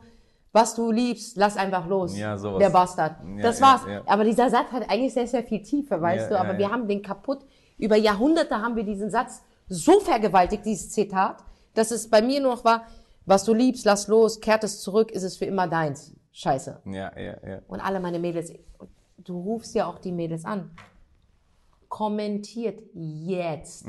was 0.53 0.75
du 0.75 0.91
liebst, 0.91 1.37
lass 1.37 1.57
einfach 1.57 1.87
los. 1.87 2.17
Ja, 2.17 2.37
sowas. 2.39 2.59
Der 2.61 2.71
Bastard. 2.71 3.17
Ja, 3.37 3.43
das 3.43 3.59
ja, 3.61 3.67
war's. 3.67 3.81
ja. 3.89 4.03
Aber 4.07 4.25
dieser 4.25 4.49
Satz 4.51 4.71
hat 4.73 4.89
eigentlich 4.91 5.13
sehr, 5.13 5.27
sehr 5.27 5.43
viel 5.43 5.63
Tiefe, 5.63 6.01
weißt 6.01 6.31
Ja, 6.31 6.37
du. 6.37 6.41
Aber 6.41 6.53
ja, 6.53 6.59
wir 6.59 6.67
ja. 6.67 6.71
haben 6.73 6.87
den 6.89 7.03
kaputt. 7.03 7.45
Über 7.79 7.97
Jahrhunderte 7.97 8.57
haben 8.61 8.77
wir 8.77 8.85
diesen 8.85 9.11
Satz 9.11 9.43
so 9.69 10.01
vergewaltigt, 10.01 10.65
dieses 10.65 10.91
Zitat, 10.91 11.45
dass 11.75 11.91
es 11.91 12.09
bei 12.09 12.23
mir 12.23 12.41
nur 12.41 12.55
noch 12.55 12.65
war, 12.65 12.87
was 13.25 13.45
du 13.45 13.55
liebst, 13.55 13.85
lass 13.85 14.07
los, 14.09 14.41
kehrt 14.41 14.65
es 14.65 14.81
zurück, 14.81 15.11
ist 15.11 15.25
es 15.25 15.37
für 15.37 15.47
immer 15.47 15.67
deins. 15.67 16.15
Scheiße. 16.33 16.83
Ja, 16.85 17.19
ja, 17.19 17.37
ja. 17.47 17.61
Und 17.67 17.81
alle 17.81 17.99
meine 17.99 18.19
Mädels, 18.19 18.53
du 19.19 19.41
rufst 19.41 19.75
ja 19.75 19.87
auch 19.87 19.99
die 19.99 20.13
Mädels 20.13 20.45
an. 20.45 20.71
Kommentiert 21.89 22.83
jetzt. 22.93 23.87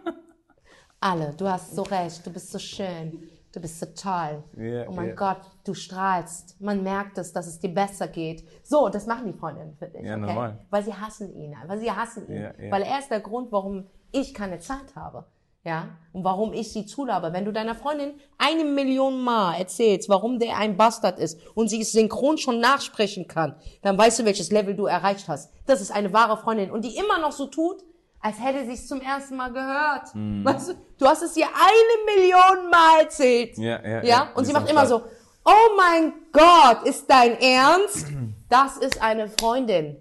alle, 1.00 1.32
du 1.34 1.48
hast 1.48 1.74
so 1.74 1.82
recht, 1.82 2.26
du 2.26 2.30
bist 2.32 2.50
so 2.50 2.58
schön. 2.58 3.30
du 3.52 3.60
bist 3.60 3.80
total. 3.80 4.42
Ja, 4.56 4.88
oh 4.88 4.92
mein 4.92 5.08
ja. 5.08 5.14
Gott, 5.14 5.40
du 5.64 5.74
strahlst. 5.74 6.60
Man 6.60 6.82
merkt 6.82 7.18
es, 7.18 7.32
dass 7.32 7.46
es 7.46 7.58
dir 7.58 7.72
besser 7.72 8.08
geht. 8.08 8.44
So, 8.62 8.88
das 8.88 9.06
machen 9.06 9.26
die 9.26 9.38
Freundinnen 9.38 9.74
für 9.76 9.86
dich. 9.86 10.04
Ja, 10.04 10.16
okay? 10.16 10.26
normal. 10.26 10.58
Weil 10.70 10.84
sie 10.84 10.94
hassen 10.94 11.34
ihn. 11.34 11.54
Weil 11.66 11.78
sie 11.78 11.90
hassen 11.90 12.28
ihn. 12.28 12.42
Ja. 12.42 12.52
Weil 12.70 12.82
er 12.82 12.98
ist 12.98 13.10
der 13.10 13.20
Grund, 13.20 13.50
warum 13.50 13.86
ich 14.12 14.34
keine 14.34 14.58
Zeit 14.58 14.94
habe. 14.96 15.26
Ja, 15.62 15.90
und 16.14 16.24
warum 16.24 16.54
ich 16.54 16.72
sie 16.72 16.86
zulabe. 16.86 17.34
Wenn 17.34 17.44
du 17.44 17.52
deiner 17.52 17.74
Freundin 17.74 18.14
eine 18.38 18.64
Million 18.64 19.20
Mal 19.20 19.56
erzählst, 19.56 20.08
warum 20.08 20.38
der 20.38 20.56
ein 20.56 20.78
Bastard 20.78 21.18
ist 21.18 21.38
und 21.54 21.68
sie 21.68 21.82
es 21.82 21.92
synchron 21.92 22.38
schon 22.38 22.60
nachsprechen 22.60 23.28
kann, 23.28 23.56
dann 23.82 23.98
weißt 23.98 24.20
du, 24.20 24.24
welches 24.24 24.50
Level 24.50 24.74
du 24.74 24.86
erreicht 24.86 25.28
hast. 25.28 25.52
Das 25.66 25.82
ist 25.82 25.90
eine 25.90 26.14
wahre 26.14 26.38
Freundin. 26.38 26.70
Und 26.70 26.86
die 26.86 26.96
immer 26.96 27.18
noch 27.18 27.32
so 27.32 27.46
tut, 27.46 27.84
als 28.20 28.42
hätte 28.42 28.64
sie 28.64 28.72
es 28.72 28.88
zum 28.88 29.02
ersten 29.02 29.36
Mal 29.36 29.52
gehört. 29.52 30.14
Mhm. 30.14 30.46
Weißt 30.46 30.70
du, 30.70 30.74
du 30.98 31.06
hast 31.06 31.22
es 31.22 31.36
ihr 31.36 31.46
eine 31.46 32.16
Million 32.16 32.70
Mal 32.70 33.02
erzählt. 33.02 33.58
Ja, 33.58 33.82
ja, 33.82 33.88
ja. 33.88 34.04
ja. 34.04 34.28
Und 34.34 34.46
sie 34.46 34.54
macht 34.54 34.70
immer 34.70 34.86
so, 34.86 35.02
oh 35.44 35.76
mein 35.76 36.14
Gott, 36.32 36.86
ist 36.86 37.04
dein 37.08 37.38
Ernst? 37.38 38.06
Das 38.48 38.78
ist 38.78 39.02
eine 39.02 39.28
Freundin. 39.28 39.98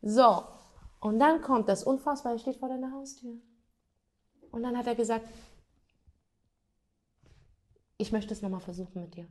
So. 0.00 0.44
Und 1.02 1.18
dann 1.18 1.42
kommt 1.42 1.68
das 1.68 1.82
Unfassbare, 1.82 2.36
er 2.36 2.38
steht 2.38 2.58
vor 2.58 2.68
deiner 2.68 2.92
Haustür. 2.92 3.34
Und 4.52 4.62
dann 4.62 4.78
hat 4.78 4.86
er 4.86 4.94
gesagt, 4.94 5.28
ich 7.98 8.12
möchte 8.12 8.32
es 8.32 8.40
nochmal 8.40 8.60
versuchen 8.60 9.02
mit 9.02 9.16
dir. 9.16 9.26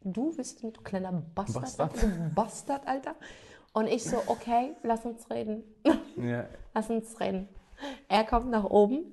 Du 0.00 0.34
willst 0.38 0.56
es 0.56 0.62
mit, 0.62 0.78
du 0.78 0.80
kleiner 0.80 1.12
Bastard, 1.12 1.64
Bastard. 1.64 1.92
Alter, 1.92 2.30
Bastard, 2.34 2.88
Alter. 2.88 3.14
Und 3.74 3.88
ich 3.88 4.04
so, 4.04 4.16
okay, 4.26 4.74
lass 4.82 5.04
uns 5.04 5.30
reden. 5.30 5.64
Ja. 6.16 6.48
Lass 6.72 6.88
uns 6.88 7.20
reden. 7.20 7.48
Er 8.08 8.24
kommt 8.24 8.48
nach 8.48 8.64
oben. 8.64 9.12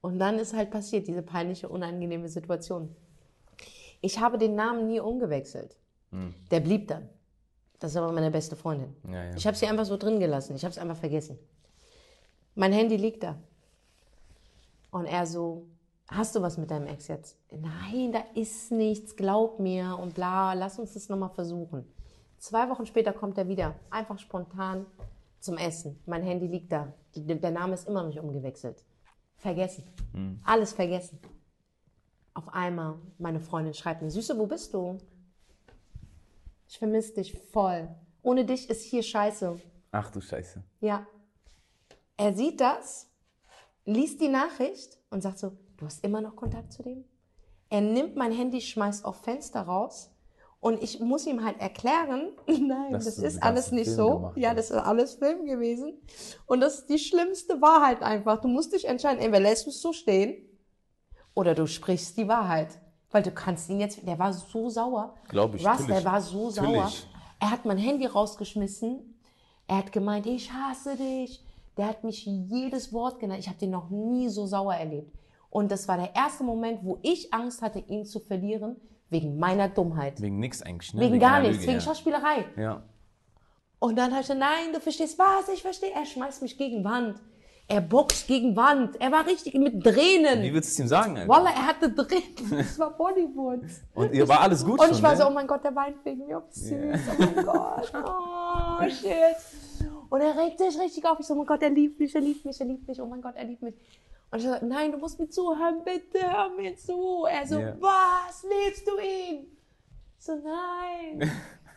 Und 0.00 0.18
dann 0.20 0.38
ist 0.38 0.54
halt 0.54 0.70
passiert, 0.70 1.06
diese 1.06 1.22
peinliche, 1.22 1.68
unangenehme 1.68 2.28
Situation. 2.28 2.96
Ich 4.00 4.20
habe 4.20 4.38
den 4.38 4.54
Namen 4.54 4.86
nie 4.86 5.00
umgewechselt. 5.00 5.76
Der 6.50 6.60
blieb 6.60 6.88
dann. 6.88 7.10
Das 7.82 7.90
ist 7.90 7.96
aber 7.96 8.12
meine 8.12 8.30
beste 8.30 8.54
Freundin. 8.54 8.94
Ja, 9.08 9.24
ja. 9.24 9.34
Ich 9.34 9.44
habe 9.44 9.56
sie 9.56 9.66
einfach 9.66 9.84
so 9.84 9.96
drin 9.96 10.20
gelassen. 10.20 10.54
Ich 10.54 10.62
habe 10.64 10.70
es 10.70 10.78
einfach 10.78 10.96
vergessen. 10.96 11.36
Mein 12.54 12.72
Handy 12.72 12.96
liegt 12.96 13.24
da. 13.24 13.36
Und 14.92 15.06
er 15.06 15.26
so, 15.26 15.66
hast 16.06 16.36
du 16.36 16.42
was 16.42 16.58
mit 16.58 16.70
deinem 16.70 16.86
Ex 16.86 17.08
jetzt? 17.08 17.38
Nein, 17.50 18.12
da 18.12 18.22
ist 18.34 18.70
nichts, 18.70 19.16
glaub 19.16 19.58
mir 19.58 19.98
und 20.00 20.14
bla, 20.14 20.52
lass 20.52 20.78
uns 20.78 20.94
das 20.94 21.08
nochmal 21.08 21.30
versuchen. 21.30 21.84
Zwei 22.38 22.68
Wochen 22.68 22.86
später 22.86 23.12
kommt 23.12 23.36
er 23.36 23.48
wieder, 23.48 23.74
einfach 23.90 24.18
spontan 24.20 24.86
zum 25.40 25.56
Essen. 25.56 25.98
Mein 26.06 26.22
Handy 26.22 26.46
liegt 26.46 26.70
da. 26.70 26.92
Der 27.16 27.50
Name 27.50 27.74
ist 27.74 27.88
immer 27.88 28.02
noch 28.02 28.08
nicht 28.08 28.20
umgewechselt. 28.20 28.84
Vergessen. 29.38 29.82
Alles 30.44 30.72
vergessen. 30.72 31.18
Auf 32.34 32.48
einmal, 32.54 32.94
meine 33.18 33.40
Freundin 33.40 33.74
schreibt 33.74 34.02
mir, 34.02 34.10
Süße, 34.10 34.38
wo 34.38 34.46
bist 34.46 34.72
du? 34.72 34.98
Ich 36.72 36.78
vermisse 36.78 37.12
dich 37.12 37.38
voll. 37.52 37.86
Ohne 38.22 38.46
dich 38.46 38.70
ist 38.70 38.80
hier 38.80 39.02
scheiße. 39.02 39.60
Ach 39.90 40.10
du 40.10 40.22
Scheiße. 40.22 40.64
Ja. 40.80 41.06
Er 42.16 42.32
sieht 42.32 42.62
das, 42.62 43.10
liest 43.84 44.22
die 44.22 44.28
Nachricht 44.28 44.98
und 45.10 45.20
sagt 45.20 45.38
so, 45.38 45.52
du 45.76 45.84
hast 45.84 46.02
immer 46.02 46.22
noch 46.22 46.34
Kontakt 46.34 46.72
zu 46.72 46.82
dem? 46.82 47.04
Er 47.68 47.82
nimmt 47.82 48.16
mein 48.16 48.32
Handy, 48.32 48.62
schmeißt 48.62 49.04
auf 49.04 49.16
Fenster 49.20 49.60
raus 49.60 50.14
und 50.60 50.82
ich 50.82 50.98
muss 50.98 51.26
ihm 51.26 51.44
halt 51.44 51.60
erklären, 51.60 52.32
nein, 52.46 52.92
das 52.92 53.16
den 53.16 53.24
ist 53.24 53.42
alles 53.42 53.70
nicht 53.70 53.88
Film 53.88 53.96
so. 53.96 54.14
gemacht 54.14 54.38
Ja, 54.38 54.54
das 54.54 54.70
ist 54.70 54.78
alles 54.78 55.16
Film 55.16 55.44
gewesen. 55.44 56.00
Und 56.46 56.60
das 56.60 56.86
die 56.86 56.98
schlimmste 56.98 57.60
Wahrheit 57.60 58.00
einfach. 58.00 58.40
Du 58.40 58.48
musst 58.48 58.72
dich 58.72 58.86
entscheiden, 58.86 59.20
entweder 59.20 59.42
lässt 59.42 59.66
du 59.66 59.70
es 59.70 59.82
so 59.82 59.92
stehen 59.92 60.42
oder 61.34 61.54
du 61.54 61.66
sprichst 61.66 62.16
die 62.16 62.28
Wahrheit. 62.28 62.80
Weil 63.12 63.22
du 63.22 63.30
kannst 63.30 63.68
ihn 63.68 63.78
jetzt, 63.78 64.06
der 64.06 64.18
war 64.18 64.32
so 64.32 64.68
sauer. 64.68 65.14
Glaub 65.28 65.54
ich, 65.54 65.60
Russ, 65.60 65.80
natürlich. 65.80 66.02
der 66.02 66.12
war 66.12 66.20
so 66.20 66.50
sauer. 66.50 66.66
Natürlich. 66.66 67.06
Er 67.38 67.50
hat 67.50 67.64
mein 67.64 67.78
Handy 67.78 68.06
rausgeschmissen. 68.06 69.00
Er 69.68 69.78
hat 69.78 69.92
gemeint, 69.92 70.26
ich 70.26 70.52
hasse 70.52 70.96
dich. 70.96 71.44
Der 71.76 71.88
hat 71.88 72.04
mich 72.04 72.26
jedes 72.26 72.92
Wort 72.92 73.20
genannt. 73.20 73.40
Ich 73.40 73.48
habe 73.48 73.58
den 73.58 73.70
noch 73.70 73.90
nie 73.90 74.28
so 74.28 74.46
sauer 74.46 74.74
erlebt. 74.74 75.12
Und 75.50 75.70
das 75.70 75.86
war 75.86 75.98
der 75.98 76.14
erste 76.14 76.44
Moment, 76.44 76.80
wo 76.82 76.98
ich 77.02 77.32
Angst 77.32 77.60
hatte, 77.60 77.78
ihn 77.80 78.06
zu 78.06 78.20
verlieren, 78.20 78.76
wegen 79.10 79.38
meiner 79.38 79.68
Dummheit. 79.68 80.20
Wegen 80.20 80.38
nix 80.38 80.62
eigentlich, 80.62 80.94
ne? 80.94 81.00
Wegen 81.02 81.18
gar 81.20 81.34
einer 81.34 81.48
nichts, 81.48 81.58
Lüge, 81.58 81.68
wegen 81.68 81.78
ja. 81.80 81.84
Schauspielerei. 81.84 82.46
Ja. 82.56 82.82
Und 83.78 83.96
dann 83.96 84.12
habe 84.12 84.22
ich 84.22 84.28
gesagt, 84.28 84.40
nein, 84.40 84.72
du 84.72 84.80
verstehst 84.80 85.18
was, 85.18 85.48
ich 85.52 85.60
verstehe. 85.60 85.92
Er 85.92 86.06
schmeißt 86.06 86.40
mich 86.40 86.56
gegen 86.56 86.84
Wand. 86.84 87.20
Er 87.72 87.80
boxt 87.80 88.26
gegen 88.26 88.54
Wand. 88.54 89.00
Er 89.00 89.10
war 89.10 89.26
richtig 89.26 89.54
mit 89.54 89.82
Tränen. 89.82 90.42
Wie 90.42 90.52
würdest 90.52 90.72
du 90.72 90.82
es 90.82 90.86
ihm 90.86 90.88
sagen, 90.88 91.16
Alter? 91.16 91.26
Wallah, 91.26 91.50
er 91.52 91.66
hatte 91.68 91.94
Tränen. 91.94 92.22
Das 92.50 92.78
war 92.78 92.90
Bollywood. 92.90 93.60
Und 93.94 94.12
ihr 94.12 94.28
war 94.28 94.40
alles 94.42 94.62
gut 94.62 94.78
Und 94.78 94.88
schon, 94.88 94.96
ich 94.96 95.02
war 95.02 95.12
ne? 95.12 95.16
so, 95.16 95.26
oh 95.26 95.30
mein 95.30 95.46
Gott, 95.46 95.64
der 95.64 95.74
weint 95.74 96.04
wegen 96.04 96.26
mir. 96.26 96.36
Oh, 96.36 96.42
süß, 96.50 96.70
oh 96.74 97.22
mein 97.34 97.44
Gott. 97.46 97.92
Oh, 97.94 98.88
shit. 98.90 99.88
Und 100.10 100.20
er 100.20 100.36
regt 100.36 100.58
sich 100.58 100.78
richtig 100.78 101.06
auf. 101.06 101.18
Ich 101.18 101.26
so, 101.26 101.32
oh 101.32 101.38
mein 101.38 101.46
Gott, 101.46 101.62
er 101.62 101.70
liebt 101.70 101.98
mich, 101.98 102.14
er 102.14 102.20
liebt 102.20 102.44
mich, 102.44 102.60
er 102.60 102.66
liebt 102.66 102.86
mich. 102.86 103.00
Oh 103.00 103.06
mein 103.06 103.22
Gott, 103.22 103.36
er 103.36 103.44
liebt 103.44 103.62
mich. 103.62 103.74
Und 104.30 104.38
ich 104.38 104.44
so, 104.44 104.54
nein, 104.66 104.92
du 104.92 104.98
musst 104.98 105.18
mir 105.18 105.30
zuhören, 105.30 105.82
bitte 105.82 106.30
hör 106.30 106.50
mir 106.50 106.76
zu. 106.76 107.24
Er 107.24 107.46
so, 107.46 107.58
Ja. 107.58 107.74
was, 107.80 108.44
liebst 108.44 108.86
du 108.86 108.98
ihn? 108.98 109.46
Ich 110.18 110.24
so, 110.26 110.32
nein. 110.36 111.30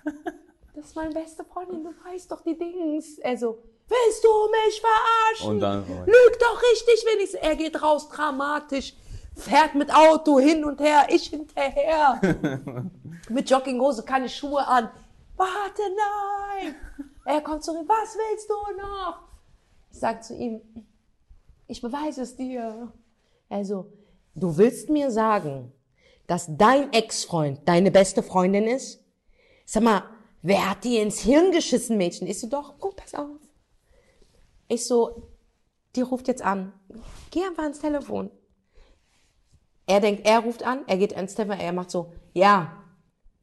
Das 0.76 0.88
ist 0.88 0.96
meine 0.98 1.14
beste 1.14 1.46
Freundin, 1.46 1.86
du 1.86 1.92
weißt 2.04 2.30
doch 2.30 2.42
die 2.42 2.58
Dings. 2.58 3.18
Er 3.20 3.38
so, 3.38 3.64
willst 3.88 4.24
du 4.24 4.30
mich 4.52 4.82
verarschen? 4.82 5.50
Und 5.50 5.60
dann- 5.60 5.86
Lüg 6.06 6.40
doch 6.40 6.62
richtig 6.72 7.06
wenigstens. 7.14 7.42
Er 7.42 7.56
geht 7.56 7.82
raus, 7.82 8.10
dramatisch. 8.10 8.94
Fährt 9.36 9.76
mit 9.76 9.94
Auto 9.94 10.40
hin 10.40 10.64
und 10.64 10.80
her, 10.80 11.08
ich 11.10 11.28
hinterher. 11.30 12.22
mit 13.30 13.50
Jogginghose, 13.50 14.04
keine 14.04 14.30
Schuhe 14.30 14.66
an. 14.66 14.90
Warte, 15.36 15.82
nein. 16.62 16.76
Er 17.26 17.42
kommt 17.42 17.64
zurück, 17.64 17.84
was 17.88 18.16
willst 18.16 18.50
du 18.50 18.82
noch? 18.82 19.20
Ich 19.92 20.00
sag 20.00 20.24
zu 20.24 20.36
ihm, 20.36 20.62
ich 21.68 21.82
beweise 21.82 22.22
es 22.22 22.36
dir. 22.36 22.92
Also, 23.50 23.92
du 24.36 24.58
willst 24.58 24.90
mir 24.90 25.12
sagen, 25.12 25.74
dass 26.28 26.46
dein 26.50 26.94
Ex-Freund 26.94 27.60
deine 27.66 27.92
beste 27.92 28.24
Freundin 28.24 28.68
ist? 28.68 29.04
Sag 29.66 29.84
mal, 29.84 30.04
wer 30.42 30.70
hat 30.70 30.84
dir 30.84 31.02
ins 31.02 31.20
Hirn 31.20 31.52
geschissen, 31.52 31.98
Mädchen? 31.98 32.28
Ich 32.28 32.40
so, 32.40 32.48
doch, 32.48 32.76
oh, 32.80 32.92
pass 32.96 33.14
auf. 33.16 33.28
Ich 34.68 34.86
so, 34.86 35.30
die 35.96 36.02
ruft 36.02 36.28
jetzt 36.28 36.42
an. 36.44 36.74
Geh 37.32 37.44
einfach 37.44 37.64
ans 37.64 37.80
Telefon. 37.80 38.32
Er 39.88 40.00
denkt, 40.00 40.26
er 40.26 40.40
ruft 40.40 40.64
an, 40.64 40.80
er 40.88 40.98
geht 40.98 41.16
ans 41.16 41.36
Telefon, 41.36 41.60
er 41.60 41.74
macht 41.74 41.92
so, 41.92 42.12
ja. 42.34 42.72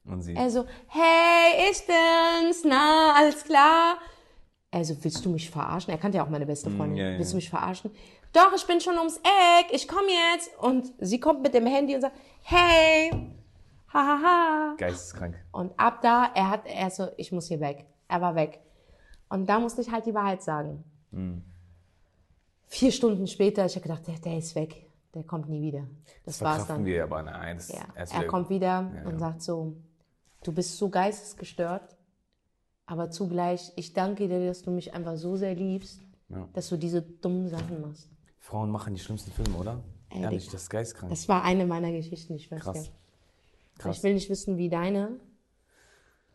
Und 0.05 0.23
sie. 0.23 0.35
Er 0.35 0.51
so, 0.51 0.65
hey, 0.89 1.71
ich 1.71 1.87
bin's, 1.87 2.65
na, 2.65 3.15
alles 3.17 3.45
klar. 3.45 3.99
Also, 4.73 4.97
willst 5.03 5.25
du 5.25 5.31
mich 5.31 5.51
verarschen? 5.51 5.93
Er 5.93 5.99
kannte 5.99 6.17
ja 6.19 6.25
auch 6.25 6.31
meine 6.31 6.47
beste 6.47 6.71
Freundin. 6.71 6.95
Mm, 6.95 6.97
ja, 6.97 7.11
ja. 7.11 7.19
Willst 7.19 7.33
du 7.33 7.37
mich 7.37 7.51
verarschen? 7.51 7.91
Doch, 8.33 8.53
ich 8.57 8.67
bin 8.67 8.81
schon 8.81 8.97
ums 8.97 9.19
Eck, 9.19 9.67
ich 9.71 9.87
komme 9.87 10.09
jetzt. 10.33 10.51
Und 10.59 10.93
sie 10.99 11.21
kommt 11.21 11.43
mit 11.43 11.53
dem 11.53 11.67
Handy 11.67 11.95
und 11.95 12.01
sagt, 12.01 12.17
hey, 12.41 13.13
hahaha. 13.93 14.75
Geisteskrank. 14.79 15.37
Und 15.53 15.79
ab 15.79 16.01
da, 16.01 16.31
er 16.35 16.49
hat, 16.49 16.63
er 16.65 16.91
so, 16.91 17.09
ich 17.19 17.31
muss 17.31 17.49
hier 17.49 17.61
weg. 17.61 17.85
Er 18.09 18.23
war 18.23 18.35
weg. 18.35 18.61
Und 19.29 19.47
da 19.47 19.61
musste 19.61 19.83
ich 19.83 19.91
halt 19.91 20.07
die 20.07 20.15
Wahrheit 20.15 20.43
sagen. 20.43 20.83
Mm. 21.13 21.39
Vier 22.67 22.91
Stunden 22.93 23.27
später, 23.27 23.65
ich 23.67 23.75
habe 23.77 23.83
gedacht, 23.83 24.07
der, 24.07 24.19
der 24.19 24.39
ist 24.39 24.55
weg. 24.55 24.87
Der 25.15 25.25
kommt 25.25 25.49
nie 25.49 25.61
wieder. 25.61 25.87
Das 26.25 26.41
war's 26.41 26.57
Verkraften 26.65 26.77
dann. 26.77 26.85
wir 26.87 27.05
aber 27.05 27.23
nein. 27.23 27.57
Das 27.59 27.69
Ja. 27.69 27.85
Er 27.95 28.27
kommt 28.27 28.49
wieder 28.49 28.91
Ja, 28.95 29.03
und 29.05 29.13
ja. 29.13 29.19
sagt 29.19 29.43
so, 29.43 29.77
du 30.43 30.53
bist 30.53 30.79
so 30.79 30.89
geistesgestört, 30.89 31.97
aber 32.87 33.11
zugleich, 33.11 33.73
ich 33.77 33.93
danke 33.93 34.27
dir, 34.27 34.47
dass 34.47 34.63
du 34.63 34.71
mich 34.71 34.95
einfach 34.95 35.17
so 35.17 35.37
sehr 35.37 35.55
liebst, 35.55 36.01
Ja. 36.31 36.49
dass 36.55 36.71
du 36.71 36.79
diese 36.79 37.03
dummen 37.03 37.49
Sachen 37.49 37.83
machst. 37.83 38.09
Frauen 38.39 38.71
machen 38.71 38.95
die 38.95 39.01
schlimmsten 39.01 39.31
Filme, 39.33 39.55
oder? 39.59 39.83
Ehrlich, 40.11 40.45
Digga. 40.45 40.53
das 40.53 40.63
ist 40.63 40.71
geistkrank. 40.71 41.11
Das 41.11 41.29
war 41.29 41.43
eine 41.45 41.67
meiner 41.67 41.93
Geschichten, 41.93 42.35
ich 42.35 42.51
weiß 42.51 42.63
Krass. 42.63 42.87
ja. 42.87 42.93
Krass. 43.79 43.97
Ich 43.99 44.03
will 44.03 44.15
nicht 44.15 44.31
wissen, 44.31 44.57
wie 44.57 44.69
deine. 44.71 45.21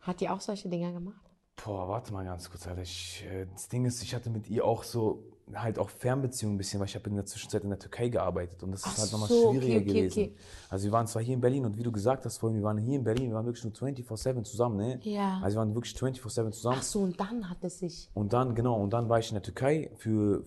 Hat 0.02 0.22
die 0.22 0.30
auch 0.30 0.40
solche 0.42 0.70
Dinger 0.70 0.92
gemacht? 0.92 1.27
Boah, 1.64 1.88
warte 1.90 2.14
mal 2.14 2.24
ganz 2.24 2.50
kurz, 2.50 2.68
Alter. 2.68 2.82
Ich, 2.82 3.26
äh, 3.30 3.46
das 3.52 3.68
Ding 3.68 3.86
ist, 3.86 4.02
ich 4.04 4.14
hatte 4.14 4.30
mit 4.30 4.50
ihr 4.50 4.64
auch 4.64 4.84
so, 4.84 5.24
halt 5.54 5.80
auch 5.80 5.90
Fernbeziehungen 5.90 6.56
ein 6.56 6.58
bisschen, 6.58 6.80
weil 6.80 6.88
ich 6.88 6.96
habe 6.96 7.10
in 7.10 7.16
der 7.16 7.26
Zwischenzeit 7.26 7.64
in 7.64 7.70
der 7.70 7.80
Türkei 7.80 8.10
gearbeitet 8.10 8.62
und 8.64 8.72
das 8.72 8.82
ist 8.82 8.88
Ach 8.94 8.98
halt 9.00 9.12
nochmal 9.14 9.30
so, 9.30 9.48
okay, 9.50 9.60
schwieriger 9.60 9.80
okay, 9.82 9.94
gewesen. 10.02 10.20
okay. 10.24 10.36
Also 10.70 10.86
wir 10.86 10.92
waren 10.92 11.08
zwar 11.08 11.22
hier 11.24 11.34
in 11.34 11.42
Berlin 11.42 11.66
und 11.66 11.78
wie 11.78 11.84
du 11.84 11.92
gesagt 11.92 12.26
hast 12.26 12.38
vorhin, 12.38 12.58
wir 12.58 12.64
waren 12.66 12.78
hier 12.78 12.98
in 12.98 13.04
Berlin, 13.04 13.30
wir 13.30 13.36
waren 13.36 13.46
wirklich 13.46 13.64
nur 13.64 13.74
24-7 13.74 14.44
zusammen, 14.44 14.78
ne? 14.78 15.00
Ja. 15.04 15.40
Also 15.42 15.56
wir 15.56 15.60
waren 15.62 15.74
wirklich 15.74 15.96
24-7 15.96 16.52
zusammen. 16.52 16.78
Ach 16.80 16.84
so, 16.84 17.00
und 17.02 17.20
dann 17.20 17.50
hat 17.50 17.64
es 17.64 17.80
sich. 17.80 18.10
Und 18.14 18.34
dann, 18.34 18.54
genau, 18.56 18.80
und 18.82 18.92
dann 18.92 19.10
war 19.10 19.20
ich 19.20 19.30
in 19.30 19.36
der 19.36 19.44
Türkei 19.44 19.90
für 19.96 20.44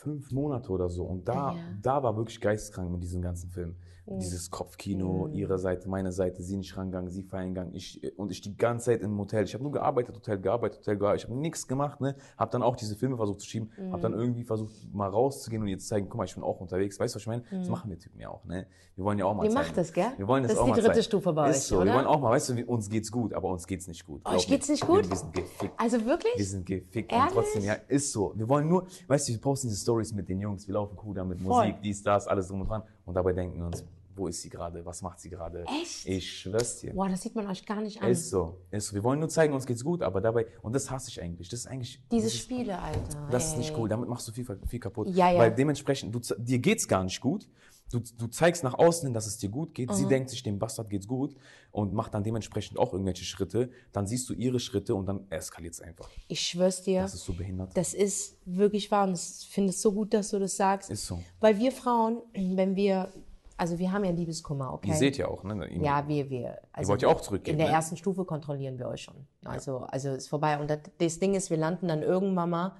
fünf 0.00 0.30
Monate 0.30 0.70
oder 0.70 0.88
so. 0.88 1.04
Und 1.04 1.26
da, 1.26 1.54
Ja. 1.54 1.56
da 1.82 2.02
war 2.02 2.16
wirklich 2.16 2.40
geisteskrank 2.40 2.90
mit 2.90 3.02
diesem 3.02 3.20
ganzen 3.22 3.50
Film. 3.50 3.76
Dieses 4.16 4.50
Kopfkino, 4.50 5.28
ihre 5.32 5.58
Seite, 5.58 5.88
meine 5.88 6.12
Seite, 6.12 6.42
sie 6.42 6.56
nicht 6.56 6.76
rangegangen, 6.76 7.10
sie 7.10 7.22
feiern 7.22 7.48
gegangen, 7.54 7.74
ich, 7.74 8.00
und 8.18 8.30
ich 8.30 8.40
die 8.40 8.56
ganze 8.56 8.86
Zeit 8.86 9.02
im 9.02 9.18
Hotel. 9.18 9.44
Ich 9.44 9.54
habe 9.54 9.62
nur 9.62 9.72
gearbeitet, 9.72 10.16
Hotel 10.16 10.38
gearbeitet, 10.38 10.80
Hotel 10.80 10.96
gearbeitet. 10.96 11.24
Ich 11.24 11.30
habe 11.30 11.38
nichts 11.40 11.68
gemacht, 11.68 12.00
ne? 12.00 12.14
Habe 12.36 12.50
dann 12.50 12.62
auch 12.62 12.76
diese 12.76 12.96
Filme 12.96 13.16
versucht 13.16 13.40
zu 13.40 13.46
schieben, 13.46 13.70
habe 13.90 14.00
dann 14.00 14.14
irgendwie 14.14 14.44
versucht 14.44 14.72
mal 14.94 15.08
rauszugehen 15.08 15.62
und 15.62 15.68
jetzt 15.68 15.88
zeigen, 15.88 16.08
guck 16.08 16.18
mal, 16.18 16.24
ich 16.24 16.34
bin 16.34 16.42
auch 16.42 16.60
unterwegs. 16.60 16.98
Weißt 16.98 17.14
du, 17.14 17.16
was 17.16 17.22
ich 17.22 17.26
meine? 17.26 17.42
Das 17.50 17.68
machen 17.68 17.90
wir 17.90 17.98
Typen 17.98 18.20
ja 18.20 18.30
auch, 18.30 18.44
ne? 18.44 18.66
Wir 18.96 19.04
wollen 19.04 19.18
ja 19.18 19.26
auch 19.26 19.34
mal 19.34 19.44
Ihr 19.44 19.50
zeigen. 19.50 19.66
macht 19.66 19.76
das, 19.76 19.92
gell? 19.92 20.10
Wir 20.16 20.26
wollen 20.26 20.42
das, 20.42 20.50
Das 20.52 20.56
ist 20.56 20.62
auch 20.62 20.64
die 20.64 20.70
mal 20.70 20.76
dritte 20.76 20.92
zeigen. 20.94 21.02
Stufe 21.04 21.32
bei 21.32 21.50
ist 21.50 21.56
euch, 21.56 21.62
so. 21.64 21.76
oder? 21.76 21.84
Wir 21.84 21.94
wollen 21.94 22.06
auch 22.06 22.20
mal, 22.20 22.30
weißt 22.30 22.48
du, 22.48 22.64
uns 22.66 22.88
geht's 22.90 23.12
gut, 23.12 23.32
aber 23.34 23.48
uns 23.48 23.66
geht's 23.66 23.86
nicht 23.86 24.04
gut. 24.04 24.24
Euch 24.24 24.46
geht's 24.46 24.68
nicht 24.68 24.86
gut? 24.86 25.04
Wir, 25.04 25.10
wir 25.10 25.16
sind 25.16 25.32
gefickt. 25.34 25.74
Also 25.76 26.04
wirklich? 26.04 26.32
Wir 26.36 26.44
sind 26.44 26.66
gefickt 26.66 27.12
Ehrlich? 27.12 27.28
und 27.28 27.34
trotzdem, 27.34 27.62
ja, 27.64 27.74
ist 27.86 28.10
so. 28.12 28.32
Wir 28.34 28.48
wollen 28.48 28.68
nur, 28.68 28.86
weißt 29.06 29.28
du, 29.28 29.32
wir 29.32 29.40
posten 29.40 29.68
diese 29.68 29.80
Stories 29.80 30.12
mit 30.12 30.28
den 30.28 30.40
Jungs, 30.40 30.66
wir 30.66 30.74
laufen 30.74 30.98
cool 31.04 31.14
da 31.14 31.24
mit. 31.24 31.40
Musik, 31.40 31.76
dies, 31.82 32.02
das, 32.02 32.26
alles 32.26 32.48
drum 32.48 32.62
und 32.62 32.68
dran. 32.68 32.82
Und 33.04 33.14
dabei 33.14 33.32
denken 33.32 33.58
wir 33.58 33.66
uns, 33.66 33.84
wo 34.18 34.26
ist 34.26 34.42
sie 34.42 34.48
gerade? 34.50 34.84
Was 34.84 35.00
macht 35.02 35.20
sie 35.20 35.30
gerade? 35.30 35.64
Echt? 35.64 36.06
Ich 36.06 36.40
schwör's 36.40 36.78
dir. 36.80 36.92
Boah, 36.92 37.08
das 37.08 37.22
sieht 37.22 37.34
man 37.34 37.46
euch 37.48 37.64
gar 37.64 37.80
nicht 37.80 38.02
an. 38.02 38.10
Ist 38.10 38.30
so. 38.30 38.58
Ist 38.70 38.88
so. 38.88 38.94
Wir 38.94 39.04
wollen 39.04 39.20
nur 39.20 39.28
zeigen, 39.28 39.54
uns 39.54 39.66
geht's 39.66 39.84
gut, 39.84 40.02
aber 40.02 40.20
dabei, 40.20 40.46
und 40.62 40.74
das 40.74 40.90
hasse 40.90 41.08
ich 41.10 41.22
eigentlich. 41.22 41.48
Das 41.48 41.60
ist 41.60 41.66
eigentlich. 41.66 42.02
Diese 42.10 42.24
das 42.26 42.34
ist, 42.34 42.40
Spiele, 42.42 42.78
Alter. 42.78 43.28
das 43.30 43.46
ist 43.46 43.52
ey. 43.52 43.58
nicht 43.58 43.74
cool. 43.78 43.88
Damit 43.88 44.08
machst 44.08 44.26
du 44.28 44.32
viel, 44.32 44.44
viel 44.66 44.80
kaputt. 44.80 45.08
Ja, 45.10 45.30
ja. 45.30 45.38
Weil 45.38 45.54
dementsprechend, 45.54 46.14
du, 46.14 46.20
dir 46.38 46.58
geht's 46.58 46.86
gar 46.88 47.04
nicht 47.04 47.20
gut. 47.20 47.48
Du, 47.90 48.00
du 48.18 48.26
zeigst 48.26 48.64
nach 48.64 48.74
außen 48.74 49.06
hin, 49.06 49.14
dass 49.14 49.26
es 49.26 49.38
dir 49.38 49.48
gut 49.48 49.74
geht. 49.74 49.90
Sie 49.94 50.04
Mhm. 50.04 50.08
denkt 50.10 50.28
sich, 50.30 50.42
dem 50.42 50.58
Bastard 50.58 50.90
geht's 50.90 51.08
gut 51.08 51.34
und 51.72 51.94
macht 51.94 52.12
dann 52.12 52.22
dementsprechend 52.22 52.78
auch 52.78 52.92
irgendwelche 52.92 53.24
Schritte. 53.24 53.70
Dann 53.92 54.06
siehst 54.06 54.28
du 54.28 54.34
ihre 54.34 54.60
Schritte 54.60 54.94
und 54.94 55.06
dann 55.06 55.24
eskaliert's 55.30 55.80
einfach. 55.80 56.06
Ich 56.28 56.40
schwör's 56.42 56.82
dir. 56.82 57.00
Das 57.00 57.14
ist 57.14 57.24
so 57.24 57.32
behindert. 57.32 57.74
Das 57.74 57.94
ist 57.94 58.36
wirklich 58.44 58.90
wahr 58.90 59.08
und 59.08 59.14
ich 59.14 59.48
finde 59.48 59.70
es 59.70 59.80
so 59.80 59.92
gut, 59.92 60.12
dass 60.12 60.28
du 60.28 60.38
das 60.38 60.54
sagst. 60.58 60.90
Ist 60.90 61.06
so. 61.06 61.22
Weil 61.40 61.58
wir 61.58 61.72
Frauen, 61.72 62.18
wenn 62.34 62.76
wir, 62.76 63.10
also 63.58 63.78
wir 63.78 63.92
haben 63.92 64.04
ja 64.04 64.10
Liebeskummer, 64.12 64.72
okay? 64.72 64.88
Ihr 64.88 64.94
seht 64.94 65.18
ja 65.18 65.28
auch, 65.28 65.42
ne? 65.44 65.66
Ihr- 65.66 65.82
Ja, 65.82 66.08
wir, 66.08 66.30
wir. 66.30 66.58
Also 66.72 66.90
wollt 66.90 67.02
ja 67.02 67.08
auch 67.08 67.20
zurückgehen, 67.20 67.54
In 67.54 67.58
der 67.58 67.68
ne? 67.68 67.74
ersten 67.74 67.96
Stufe 67.96 68.24
kontrollieren 68.24 68.78
wir 68.78 68.88
euch 68.88 69.02
schon. 69.02 69.26
Also, 69.44 69.78
also 69.80 70.10
ist 70.14 70.28
vorbei. 70.28 70.58
Und 70.58 70.70
das, 70.70 70.78
das 70.98 71.18
Ding 71.18 71.34
ist, 71.34 71.50
wir 71.50 71.56
landen 71.58 71.88
dann 71.88 72.02
irgendwann 72.02 72.48
mal 72.50 72.72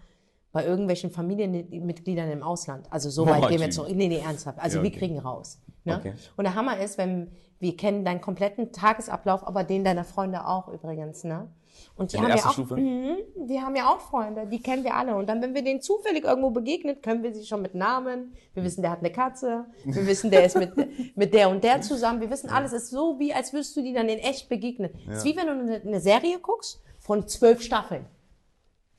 bei 0.53 0.64
irgendwelchen 0.64 1.11
Familienmitgliedern 1.11 2.31
im 2.31 2.43
Ausland. 2.43 2.87
Also 2.91 3.11
so 3.11 3.26
weit 3.26 3.45
Oh, 3.45 3.49
gehen 3.49 3.61
wir 3.61 3.70
zurück. 3.70 3.91
Nee, 3.95 4.09
nee, 4.09 4.18
ernsthaft. 4.20 4.59
Also 4.59 4.79
Ja, 4.79 4.83
wir 4.85 4.91
okay. 4.91 4.99
kriegen 4.99 5.18
raus. 5.18 5.61
Ne? 5.85 5.97
Okay. 5.99 6.14
Und 6.37 6.45
der 6.45 6.55
Hammer 6.55 6.79
ist, 6.79 6.97
wenn 6.97 7.31
wir 7.61 7.76
kennen 7.76 8.04
deinen 8.04 8.20
kompletten 8.20 8.72
Tagesablauf, 8.72 9.46
aber 9.46 9.64
den 9.64 9.84
deiner 9.84 10.04
Freunde 10.04 10.46
auch 10.46 10.68
übrigens, 10.68 11.24
ne? 11.24 11.48
Und 11.96 12.12
die 12.12 12.16
In 12.16 12.24
haben 12.24 12.36
ja 12.36 12.44
auch, 12.44 12.52
Stufe? 12.52 12.76
Mhm, 12.76 13.16
die 13.36 13.61
haben 13.61 13.76
ja 13.76 13.88
auch 13.88 14.00
Freunde, 14.00 14.46
die 14.46 14.61
kennen 14.61 14.84
wir 14.84 14.94
alle. 14.94 15.14
Und 15.16 15.28
dann, 15.28 15.42
wenn 15.42 15.54
wir 15.54 15.62
denen 15.62 15.80
zufällig 15.80 16.24
irgendwo 16.24 16.50
begegnet, 16.50 17.02
können 17.02 17.22
wir 17.22 17.34
sie 17.34 17.44
schon 17.44 17.62
mit 17.62 17.74
Namen. 17.74 18.32
Wir 18.54 18.64
wissen, 18.64 18.82
der 18.82 18.90
hat 18.90 19.00
eine 19.00 19.12
Katze. 19.12 19.66
Wir 19.84 20.06
wissen, 20.06 20.30
der 20.30 20.44
ist 20.44 20.56
mit, 20.56 20.72
mit 21.16 21.34
der 21.34 21.50
und 21.50 21.62
der 21.64 21.80
zusammen. 21.80 22.20
Wir 22.20 22.30
wissen 22.30 22.50
alles. 22.50 22.72
Es 22.72 22.84
ist 22.84 22.90
so, 22.90 23.18
wie 23.18 23.32
als 23.32 23.52
würdest 23.52 23.76
du 23.76 23.82
die 23.82 23.92
dann 23.92 24.09
in 24.09 24.18
echt 24.18 24.48
begegnen. 24.48 24.90
Es 25.09 25.18
ist 25.18 25.24
wie 25.24 25.36
wenn 25.36 25.46
du 25.46 25.52
eine, 25.52 25.80
eine 25.80 26.00
Serie 26.00 26.38
guckst 26.40 26.82
von 26.98 27.26
zwölf 27.26 27.62
Staffeln. 27.62 28.06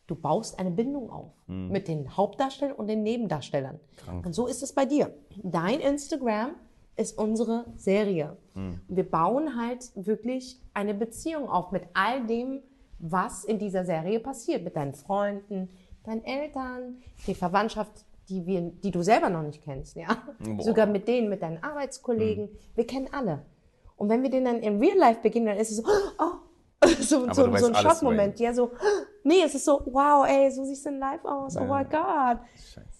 Du 0.07 0.16
baust 0.16 0.57
eine 0.57 0.72
Bindung 0.72 1.12
auf 1.12 1.34
mit 1.45 1.88
den 1.88 2.18
Hauptdarstellern 2.18 2.76
und 2.76 2.88
den 2.88 3.03
Nebendarstellern. 3.03 3.80
Und 4.26 4.34
so 4.34 4.47
ist 4.47 4.64
es 4.64 4.74
bei 4.74 4.86
dir. 4.86 5.14
Dein 5.43 5.80
Instagram 5.82 6.55
ist 7.00 7.18
unsere 7.18 7.66
Serie. 7.78 8.38
Und 8.56 8.97
wir 8.97 9.10
bauen 9.10 9.58
halt 9.60 9.91
wirklich 9.95 10.62
eine 10.74 10.93
Beziehung 10.93 11.50
auf 11.50 11.72
mit 11.72 11.84
all 11.93 12.26
dem, 12.26 12.62
was 13.00 13.45
in 13.45 13.58
dieser 13.58 13.86
Serie 13.86 14.20
passiert. 14.20 14.64
Mit 14.64 14.76
deinen 14.76 14.93
Freunden, 14.93 15.70
deinen 16.04 16.24
Eltern, 16.26 16.97
die 17.26 17.36
Verwandtschaft, 17.36 18.06
die, 18.28 18.45
wir, 18.45 18.62
die 18.62 18.91
du 18.91 19.02
selber 19.02 19.30
noch 19.30 19.43
nicht 19.43 19.64
kennst. 19.64 19.95
Ja? 19.95 20.08
Boah. 20.39 20.62
Sogar 20.62 20.86
mit 20.88 21.08
denen, 21.08 21.30
mit 21.30 21.41
deinen 21.41 21.64
Arbeitskollegen. 21.64 22.50
Wir 22.76 22.86
kennen 22.86 23.08
alle. 23.12 23.45
Und 23.95 24.10
wenn 24.10 24.24
wir 24.24 24.30
denen 24.30 24.45
dann 24.45 24.60
im 24.60 24.80
Real 24.80 24.97
Life 24.97 25.22
begegnen, 25.22 25.47
dann 25.47 25.58
ist 25.58 25.72
es 25.72 25.78
so, 25.78 25.84
oh, 26.20 26.86
so, 27.00 27.32
so, 27.34 27.58
so 27.58 27.68
ein 27.68 27.76
Schockmoment. 27.76 28.39
Ja, 28.39 28.54
so, 28.54 28.72
nee, 29.24 29.41
es 29.43 29.56
ist 29.56 29.66
so, 29.66 29.82
wow, 29.86 30.26
ey, 30.28 30.52
so 30.52 30.64
siehst 30.64 30.86
du 30.86 30.89
in 30.89 31.00
live 31.00 31.24
aus. 31.26 31.58
Oh 31.58 31.66
mein 31.66 31.89
Gott. 31.89 32.39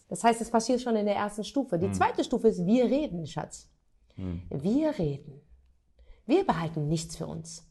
Das 0.10 0.24
heißt, 0.24 0.41
es 0.41 0.50
passiert 0.50 0.82
schon 0.82 0.95
in 0.95 1.06
der 1.06 1.16
ersten 1.16 1.43
Stufe. 1.43 1.78
Die 1.78 1.91
zweite 1.91 2.24
Stufe 2.24 2.47
ist, 2.47 2.66
wir 2.66 2.86
reden, 2.86 3.26
Schatz. 3.28 3.70
Wir 4.49 4.97
reden. 4.97 5.41
Wir 6.26 6.45
behalten 6.45 6.88
nichts 6.88 7.15
für 7.15 7.28
uns. 7.28 7.65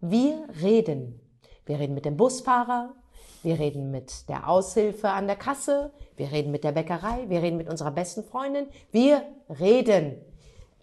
Wir 0.00 0.46
reden. 0.60 1.20
Wir 1.64 1.78
reden 1.78 1.94
mit 1.94 2.04
dem 2.04 2.16
Busfahrer. 2.16 2.94
Wir 3.42 3.58
reden 3.58 3.90
mit 3.90 4.28
der 4.28 4.48
Aushilfe 4.48 5.10
an 5.10 5.26
der 5.26 5.36
Kasse. 5.36 5.92
Wir 6.16 6.32
reden 6.32 6.50
mit 6.50 6.64
der 6.64 6.72
Bäckerei. 6.72 7.28
Wir 7.28 7.42
reden 7.42 7.56
mit 7.56 7.68
unserer 7.68 7.90
besten 7.90 8.24
Freundin. 8.24 8.66
Wir 8.90 9.22
reden. 9.60 10.16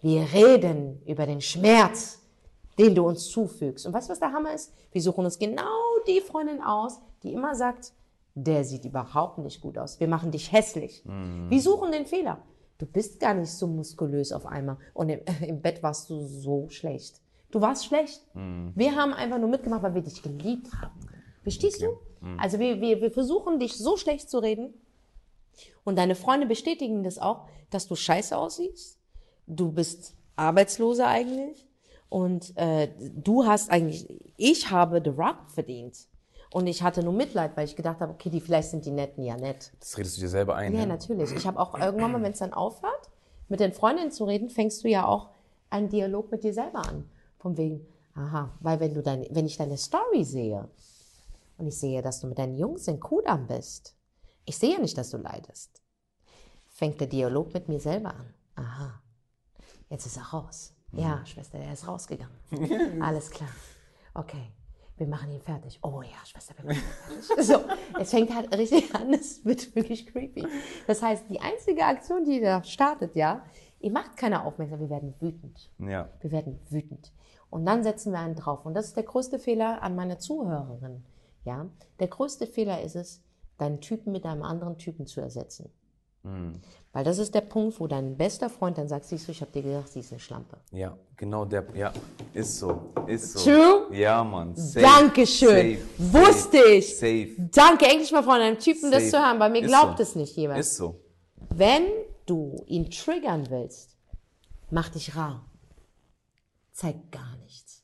Wir 0.00 0.32
reden 0.32 1.02
über 1.06 1.26
den 1.26 1.40
Schmerz, 1.40 2.20
den 2.78 2.94
du 2.94 3.06
uns 3.06 3.28
zufügst. 3.28 3.86
Und 3.86 3.92
weißt 3.92 4.08
du, 4.08 4.12
was 4.12 4.20
der 4.20 4.32
Hammer 4.32 4.54
ist? 4.54 4.72
Wir 4.92 5.02
suchen 5.02 5.24
uns 5.24 5.38
genau 5.38 5.64
die 6.06 6.20
Freundin 6.20 6.62
aus, 6.62 7.00
die 7.22 7.32
immer 7.32 7.54
sagt, 7.54 7.92
der 8.34 8.64
sieht 8.64 8.84
überhaupt 8.84 9.38
nicht 9.38 9.60
gut 9.60 9.78
aus. 9.78 10.00
Wir 10.00 10.08
machen 10.08 10.30
dich 10.30 10.50
hässlich. 10.52 11.02
Wir 11.50 11.60
suchen 11.60 11.92
den 11.92 12.06
Fehler. 12.06 12.42
Du 12.84 12.92
bist 12.92 13.18
gar 13.18 13.32
nicht 13.32 13.50
so 13.50 13.66
muskulös 13.66 14.30
auf 14.30 14.44
einmal. 14.44 14.76
Und 14.92 15.08
im, 15.08 15.20
im 15.46 15.62
Bett 15.62 15.82
warst 15.82 16.10
du 16.10 16.20
so 16.20 16.68
schlecht. 16.68 17.20
Du 17.50 17.60
warst 17.60 17.86
schlecht. 17.86 18.20
Wir 18.74 18.96
haben 18.96 19.14
einfach 19.14 19.38
nur 19.38 19.48
mitgemacht, 19.48 19.82
weil 19.82 19.94
wir 19.94 20.02
dich 20.02 20.22
geliebt 20.22 20.68
haben. 20.74 21.00
Verstehst 21.42 21.80
du? 21.82 21.98
Also 22.38 22.58
wir, 22.58 22.80
wir, 22.80 23.00
wir 23.00 23.10
versuchen 23.10 23.58
dich 23.58 23.78
so 23.78 23.96
schlecht 23.96 24.28
zu 24.28 24.38
reden. 24.38 24.74
Und 25.84 25.96
deine 25.96 26.14
Freunde 26.14 26.46
bestätigen 26.46 27.04
das 27.04 27.18
auch, 27.18 27.46
dass 27.70 27.86
du 27.86 27.94
scheiße 27.94 28.36
aussiehst. 28.36 28.98
Du 29.46 29.70
bist 29.70 30.14
Arbeitsloser 30.36 31.06
eigentlich. 31.06 31.66
Und 32.08 32.56
äh, 32.56 32.88
du 32.98 33.46
hast 33.46 33.70
eigentlich, 33.70 34.08
ich 34.36 34.70
habe 34.70 35.00
The 35.02 35.10
Rock 35.10 35.48
verdient. 35.48 36.06
Und 36.54 36.68
ich 36.68 36.84
hatte 36.84 37.02
nur 37.02 37.12
Mitleid, 37.12 37.56
weil 37.56 37.64
ich 37.64 37.74
gedacht 37.74 37.98
habe, 37.98 38.12
okay, 38.12 38.30
die 38.30 38.40
vielleicht 38.40 38.70
sind 38.70 38.86
die 38.86 38.92
Netten 38.92 39.24
ja 39.24 39.36
nett. 39.36 39.72
Das 39.80 39.98
redest 39.98 40.16
du 40.16 40.20
dir 40.20 40.28
selber 40.28 40.54
ein. 40.54 40.72
Ja, 40.72 40.82
ne? 40.82 40.86
natürlich. 40.86 41.32
Ich 41.32 41.48
habe 41.48 41.58
auch 41.58 41.76
irgendwann 41.76 42.12
mal, 42.12 42.22
wenn 42.22 42.30
es 42.30 42.38
dann 42.38 42.52
aufhört, 42.52 43.10
mit 43.48 43.58
den 43.58 43.72
Freundinnen 43.72 44.12
zu 44.12 44.24
reden, 44.24 44.48
fängst 44.48 44.84
du 44.84 44.88
ja 44.88 45.04
auch 45.04 45.30
einen 45.68 45.88
Dialog 45.88 46.30
mit 46.30 46.44
dir 46.44 46.54
selber 46.54 46.86
an. 46.86 47.10
Von 47.38 47.56
wegen, 47.56 47.84
aha, 48.14 48.56
weil 48.60 48.78
wenn 48.78 48.94
du 48.94 49.02
deine, 49.02 49.26
wenn 49.32 49.46
ich 49.46 49.56
deine 49.56 49.76
Story 49.76 50.22
sehe 50.22 50.68
und 51.58 51.66
ich 51.66 51.76
sehe, 51.76 52.02
dass 52.02 52.20
du 52.20 52.28
mit 52.28 52.38
deinen 52.38 52.54
Jungs 52.54 52.86
in 52.86 53.00
Kudam 53.00 53.48
bist, 53.48 53.96
ich 54.44 54.56
sehe 54.56 54.74
ja 54.74 54.78
nicht, 54.78 54.96
dass 54.96 55.10
du 55.10 55.16
leidest, 55.16 55.82
fängt 56.70 57.00
der 57.00 57.08
Dialog 57.08 57.52
mit 57.52 57.68
mir 57.68 57.80
selber 57.80 58.10
an. 58.10 58.32
Aha, 58.54 59.02
jetzt 59.90 60.06
ist 60.06 60.18
er 60.18 60.26
raus. 60.26 60.72
Ja, 60.92 61.26
Schwester, 61.26 61.58
er 61.58 61.72
ist 61.72 61.88
rausgegangen. 61.88 62.36
Alles 63.02 63.28
klar. 63.32 63.50
Okay, 64.14 64.52
wir 64.96 65.06
machen 65.06 65.30
ihn 65.30 65.40
fertig. 65.40 65.78
Oh 65.82 66.02
ja, 66.02 66.24
Schwester, 66.24 66.54
wir 66.58 66.66
machen 66.66 66.82
ihn 67.10 67.22
fertig. 67.22 67.44
So, 67.46 67.60
es 67.98 68.10
fängt 68.10 68.34
halt 68.34 68.56
richtig 68.56 68.94
an, 68.94 69.12
es 69.12 69.44
wird 69.44 69.74
wirklich 69.74 70.06
creepy. 70.06 70.46
Das 70.86 71.02
heißt, 71.02 71.24
die 71.28 71.40
einzige 71.40 71.84
Aktion, 71.84 72.24
die 72.24 72.40
da 72.40 72.62
startet, 72.62 73.16
ja, 73.16 73.44
ihr 73.80 73.90
macht 73.90 74.16
keine 74.16 74.44
Aufmerksamkeit, 74.44 74.88
wir 74.88 74.94
werden 74.94 75.14
wütend. 75.20 75.70
Ja. 75.78 76.08
Wir 76.20 76.30
werden 76.30 76.60
wütend. 76.70 77.12
Und 77.50 77.66
dann 77.66 77.82
setzen 77.82 78.12
wir 78.12 78.20
einen 78.20 78.34
drauf. 78.36 78.64
Und 78.64 78.74
das 78.74 78.86
ist 78.86 78.96
der 78.96 79.04
größte 79.04 79.38
Fehler 79.38 79.82
an 79.82 79.94
meine 79.94 80.18
Zuhörerin. 80.18 81.04
Ja, 81.44 81.66
der 82.00 82.08
größte 82.08 82.46
Fehler 82.46 82.80
ist 82.82 82.96
es, 82.96 83.22
deinen 83.58 83.80
Typen 83.80 84.12
mit 84.12 84.24
einem 84.24 84.42
anderen 84.42 84.78
Typen 84.78 85.06
zu 85.06 85.20
ersetzen. 85.20 85.70
Weil 86.92 87.04
das 87.04 87.18
ist 87.18 87.34
der 87.34 87.40
Punkt, 87.42 87.78
wo 87.80 87.86
dein 87.86 88.16
bester 88.16 88.48
Freund 88.48 88.78
dann 88.78 88.88
sagt, 88.88 89.04
siehst 89.04 89.26
du, 89.28 89.32
ich 89.32 89.40
habe 89.40 89.50
dir 89.52 89.62
gesagt, 89.62 89.88
sie 89.90 90.00
ist 90.00 90.12
eine 90.12 90.20
Schlampe. 90.20 90.56
Ja, 90.70 90.96
genau 91.16 91.44
der. 91.44 91.66
Ja, 91.74 91.92
ist 92.32 92.58
so. 92.58 92.92
Ist 93.06 93.32
so. 93.38 93.40
True? 93.50 93.86
Ja, 93.96 94.22
Mann. 94.24 94.54
Safe, 94.56 94.80
Dankeschön. 94.86 95.78
safe, 95.78 95.78
Wusste 95.98 96.56
safe, 96.58 96.68
ich. 96.70 96.96
Safe. 96.96 97.34
Danke, 97.52 97.86
endlich 97.86 98.12
mal 98.12 98.22
von 98.22 98.34
einem 98.40 98.58
Typen 98.58 98.90
das 98.90 99.02
Safe. 99.02 99.10
zu 99.10 99.18
hören. 99.18 99.38
Bei 99.38 99.48
mir 99.50 99.60
Ist 99.62 99.68
glaubt 99.68 99.98
so. 99.98 100.02
es 100.02 100.14
nicht 100.14 100.34
jemand. 100.36 100.60
Ist 100.60 100.76
so. 100.76 101.00
Wenn 101.50 101.84
du 102.26 102.62
ihn 102.66 102.90
triggern 102.90 103.50
willst, 103.50 103.96
mach 104.70 104.88
dich 104.88 105.14
rar. 105.16 105.44
Zeig 106.72 107.10
gar 107.12 107.36
nichts. 107.42 107.82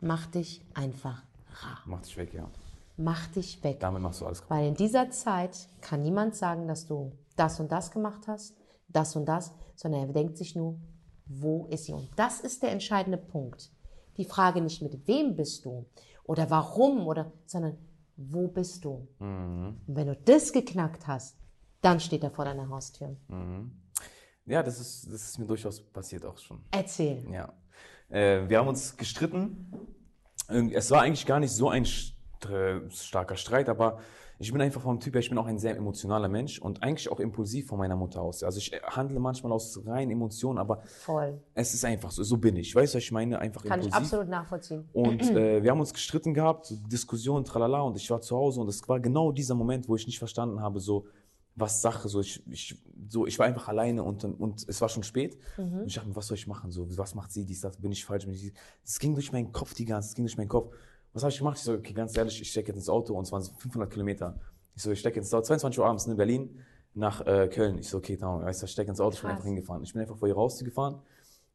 Mach 0.00 0.26
dich 0.26 0.64
einfach 0.72 1.22
rar. 1.62 1.82
Mach 1.84 2.00
dich 2.00 2.16
weg, 2.16 2.32
ja. 2.32 2.48
Mach 2.96 3.26
dich 3.28 3.62
weg. 3.64 3.80
Damit 3.80 4.02
machst 4.02 4.20
du 4.20 4.26
alles 4.26 4.40
kaputt. 4.40 4.56
Weil 4.56 4.68
in 4.68 4.74
dieser 4.74 5.10
Zeit 5.10 5.68
kann 5.80 6.02
niemand 6.02 6.36
sagen, 6.36 6.68
dass 6.68 6.86
du 6.86 7.12
das 7.40 7.58
und 7.58 7.72
das 7.72 7.90
gemacht 7.90 8.28
hast, 8.28 8.54
das 8.88 9.16
und 9.16 9.26
das, 9.26 9.54
sondern 9.74 10.08
er 10.08 10.12
denkt 10.12 10.36
sich 10.36 10.54
nur, 10.54 10.78
wo 11.26 11.66
ist 11.66 11.86
sie? 11.86 11.92
Und 11.92 12.08
das 12.16 12.40
ist 12.40 12.62
der 12.62 12.70
entscheidende 12.70 13.18
Punkt. 13.18 13.72
Die 14.16 14.24
Frage 14.24 14.60
nicht 14.60 14.82
mit 14.82 15.06
wem 15.06 15.36
bist 15.36 15.64
du 15.64 15.86
oder 16.24 16.50
warum 16.50 17.06
oder, 17.06 17.32
sondern 17.46 17.78
wo 18.16 18.48
bist 18.48 18.84
du? 18.84 19.08
Und 19.18 19.80
wenn 19.86 20.08
du 20.08 20.16
das 20.16 20.52
geknackt 20.52 21.06
hast, 21.06 21.38
dann 21.80 21.98
steht 22.00 22.22
er 22.22 22.30
vor 22.30 22.44
deiner 22.44 22.68
Haustür. 22.68 23.16
Ja, 24.44 24.62
das 24.62 24.78
ist, 24.78 25.06
das 25.06 25.30
ist 25.30 25.38
mir 25.38 25.46
durchaus 25.46 25.80
passiert 25.80 26.24
auch 26.26 26.36
schon. 26.36 26.62
Erzähl. 26.72 27.24
Ja. 27.32 27.54
Äh, 28.10 28.48
wir 28.48 28.58
haben 28.58 28.68
uns 28.68 28.96
gestritten. 28.96 29.72
Es 30.48 30.90
war 30.90 31.02
eigentlich 31.02 31.24
gar 31.24 31.40
nicht 31.40 31.52
so 31.52 31.70
ein 31.70 31.84
äh, 31.84 32.90
starker 32.90 33.36
Streit, 33.36 33.68
aber 33.68 34.00
ich 34.40 34.50
bin 34.52 34.60
einfach 34.62 34.80
vom 34.80 34.98
Typ 34.98 35.14
her, 35.14 35.20
ich 35.20 35.28
bin 35.28 35.36
auch 35.36 35.46
ein 35.46 35.58
sehr 35.58 35.76
emotionaler 35.76 36.28
Mensch 36.28 36.58
und 36.58 36.82
eigentlich 36.82 37.12
auch 37.12 37.20
impulsiv 37.20 37.66
von 37.66 37.78
meiner 37.78 37.94
Mutter 37.94 38.22
aus. 38.22 38.42
Also 38.42 38.56
ich 38.56 38.72
handle 38.84 39.20
manchmal 39.20 39.52
aus 39.52 39.78
reinen 39.84 40.10
Emotionen, 40.10 40.58
aber 40.58 40.80
Voll. 40.86 41.38
es 41.52 41.74
ist 41.74 41.84
einfach 41.84 42.10
so, 42.10 42.22
so 42.22 42.38
bin 42.38 42.56
ich. 42.56 42.74
Weißt 42.74 42.94
du, 42.94 42.96
was 42.96 43.04
ich 43.04 43.12
meine? 43.12 43.38
Einfach 43.38 43.62
Kann 43.62 43.80
ich 43.80 43.86
impulsiv. 43.86 44.12
absolut 44.14 44.28
nachvollziehen. 44.28 44.88
Und 44.94 45.20
äh, 45.36 45.62
wir 45.62 45.70
haben 45.70 45.80
uns 45.80 45.92
gestritten 45.92 46.32
gehabt, 46.32 46.66
so 46.66 46.76
Diskussionen, 46.76 47.44
tralala, 47.44 47.82
und 47.82 47.98
ich 47.98 48.10
war 48.10 48.22
zu 48.22 48.34
Hause 48.34 48.62
und 48.62 48.68
es 48.68 48.88
war 48.88 48.98
genau 48.98 49.30
dieser 49.30 49.54
Moment, 49.54 49.86
wo 49.90 49.96
ich 49.96 50.06
nicht 50.06 50.18
verstanden 50.18 50.62
habe, 50.62 50.80
so 50.80 51.04
was 51.54 51.82
Sache, 51.82 52.08
so 52.08 52.20
ich, 52.20 52.42
ich, 52.48 52.78
so 53.08 53.26
ich 53.26 53.38
war 53.38 53.44
einfach 53.44 53.68
alleine 53.68 54.02
und, 54.02 54.24
und 54.24 54.66
es 54.68 54.80
war 54.80 54.88
schon 54.88 55.02
spät 55.02 55.36
und 55.58 55.86
ich 55.86 55.94
dachte 55.94 56.08
mir, 56.08 56.16
was 56.16 56.28
soll 56.28 56.36
ich 56.36 56.46
machen, 56.46 56.70
so 56.70 56.86
was 56.96 57.14
macht 57.14 57.32
sie, 57.32 57.44
dies, 57.44 57.60
das, 57.60 57.76
bin 57.76 57.92
ich 57.92 58.04
falsch, 58.04 58.26
ich, 58.26 58.52
es 58.84 58.98
ging 58.98 59.14
durch 59.14 59.32
meinen 59.32 59.52
Kopf 59.52 59.74
die 59.74 59.84
ganze, 59.84 60.08
es 60.08 60.14
ging 60.14 60.24
durch 60.24 60.38
meinen 60.38 60.48
Kopf. 60.48 60.72
Was 61.12 61.22
habe 61.22 61.32
ich 61.32 61.38
gemacht? 61.38 61.56
Ich 61.58 61.64
so, 61.64 61.74
okay, 61.74 61.92
ganz 61.92 62.16
ehrlich, 62.16 62.40
ich 62.40 62.50
stecke 62.50 62.68
jetzt 62.68 62.76
ins 62.76 62.88
Auto 62.88 63.14
und 63.14 63.24
es 63.24 63.32
waren 63.32 63.42
so 63.42 63.52
500 63.52 63.90
Kilometer. 63.90 64.38
Ich 64.76 64.82
so, 64.82 64.92
ich 64.92 65.00
stecke 65.00 65.18
ins 65.18 65.34
Auto, 65.34 65.46
22 65.46 65.80
Uhr 65.80 65.86
abends 65.86 66.06
in 66.06 66.16
Berlin 66.16 66.60
nach 66.94 67.26
äh, 67.26 67.48
Köln. 67.48 67.78
Ich 67.78 67.88
so, 67.88 67.98
okay, 67.98 68.18
weißt 68.20 68.62
du, 68.62 68.66
ich 68.66 68.72
stecke 68.72 68.90
ins 68.90 69.00
Auto, 69.00 69.14
ich 69.14 69.20
bin 69.22 69.30
einfach 69.30 69.44
hingefahren. 69.44 69.82
Ich 69.82 69.92
bin 69.92 70.02
einfach 70.02 70.16
vor 70.16 70.28
ihr 70.28 70.34
rausgefahren, 70.34 71.00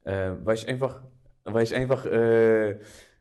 äh, 0.03 0.32
weil 0.43 0.56
ich 0.56 0.68
einfach, 0.68 1.01
weil 1.45 1.64
ich 1.64 1.74
einfach, 1.74 2.06
äh, 2.06 2.80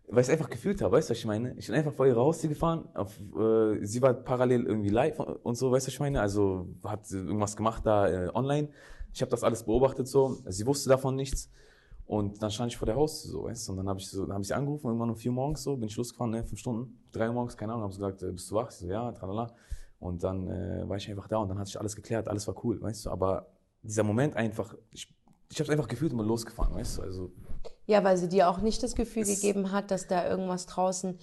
weil 0.09 0.21
ich 0.21 0.29
es 0.29 0.31
einfach 0.31 0.51
gefühlt 0.51 0.83
habe, 0.83 0.97
weißt 0.97 1.09
du, 1.09 1.13
was 1.13 1.19
ich 1.19 1.25
meine? 1.25 1.55
Ich 1.57 1.67
bin 1.67 1.77
einfach 1.77 1.95
vor 1.95 2.07
ihr 2.07 2.15
rausgefahren, 2.15 2.89
auf, 2.95 3.19
äh, 3.39 3.85
sie 3.87 4.03
war 4.03 4.13
parallel 4.15 4.67
irgendwie 4.67 4.91
live 4.91 5.21
und 5.21 5.57
so, 5.57 5.71
weißt 5.71 5.87
du, 5.87 5.89
was 5.89 5.95
ich 5.95 6.01
meine? 6.01 6.21
Also 6.21 6.69
hat 6.83 7.11
irgendwas 7.11 7.57
gemacht 7.57 7.87
da 7.87 8.09
äh, 8.09 8.29
online. 8.35 8.69
Ich 9.13 9.23
habe 9.23 9.31
das 9.31 9.45
alles 9.45 9.63
beobachtet 9.63 10.09
so, 10.09 10.39
sie 10.47 10.67
wusste 10.67 10.89
davon 10.89 11.15
nichts. 11.15 11.49
Und 12.07 12.43
dann 12.43 12.51
stand 12.51 12.71
ich 12.71 12.77
vor 12.77 12.87
der 12.87 12.97
Haustür 12.97 13.31
so, 13.31 13.45
weißt 13.45 13.67
du, 13.67 13.73
und 13.73 13.79
dann 13.79 13.89
habe 13.89 13.99
ich 13.99 14.09
so, 14.09 14.23
dann 14.23 14.35
habe 14.35 14.43
ich 14.43 14.49
sie 14.49 14.55
angerufen, 14.55 14.87
irgendwann 14.89 15.11
um 15.11 15.17
vier 15.17 15.33
morgens 15.33 15.63
so, 15.63 15.77
bin 15.77 15.89
ich 15.89 15.97
losgefahren, 15.97 16.33
ne, 16.33 16.45
fünf 16.45 16.61
Stunden, 16.61 16.99
drei 17.13 17.29
Uhr 17.29 17.35
morgens, 17.35 17.57
keine 17.57 17.73
Ahnung, 17.73 17.85
haben 17.85 17.93
sie 17.93 17.99
gesagt, 17.99 18.23
äh, 18.23 18.31
bist 18.31 18.51
du 18.51 18.57
wach? 18.57 18.69
Ich 18.71 18.77
so, 18.77 18.87
ja, 18.87 19.11
tralala. 19.13 19.55
Und 20.01 20.23
dann 20.23 20.49
äh, 20.49 20.87
war 20.87 20.97
ich 20.97 21.09
einfach 21.09 21.29
da 21.29 21.39
und 21.39 21.49
dann 21.49 21.59
hat 21.59 21.67
sich 21.67 21.81
alles 21.81 21.97
geklärt, 21.97 22.29
alles 22.29 22.47
war 22.47 22.63
cool, 22.63 22.81
weißt 22.81 23.07
du, 23.07 23.11
aber 23.11 23.47
dieser 23.83 24.03
Moment 24.03 24.37
einfach, 24.37 24.75
ich, 24.91 25.09
ich 25.51 25.59
habe 25.59 25.65
es 25.65 25.71
einfach 25.71 25.89
gefühlt 25.89 26.13
und 26.13 26.19
bin 26.19 26.27
losgefahren, 26.27 26.75
weißt 26.75 26.99
du, 26.99 27.03
also 27.03 27.33
Ja, 27.87 28.05
weil 28.05 28.19
sie 28.19 28.29
dir 28.29 28.51
auch 28.51 28.61
nicht 28.61 28.83
das 28.83 28.95
Gefühl 28.95 29.25
gegeben 29.25 29.73
hat, 29.73 29.91
dass 29.91 30.07
da 30.07 30.29
irgendwas 30.29 30.67
draußen. 30.67 31.19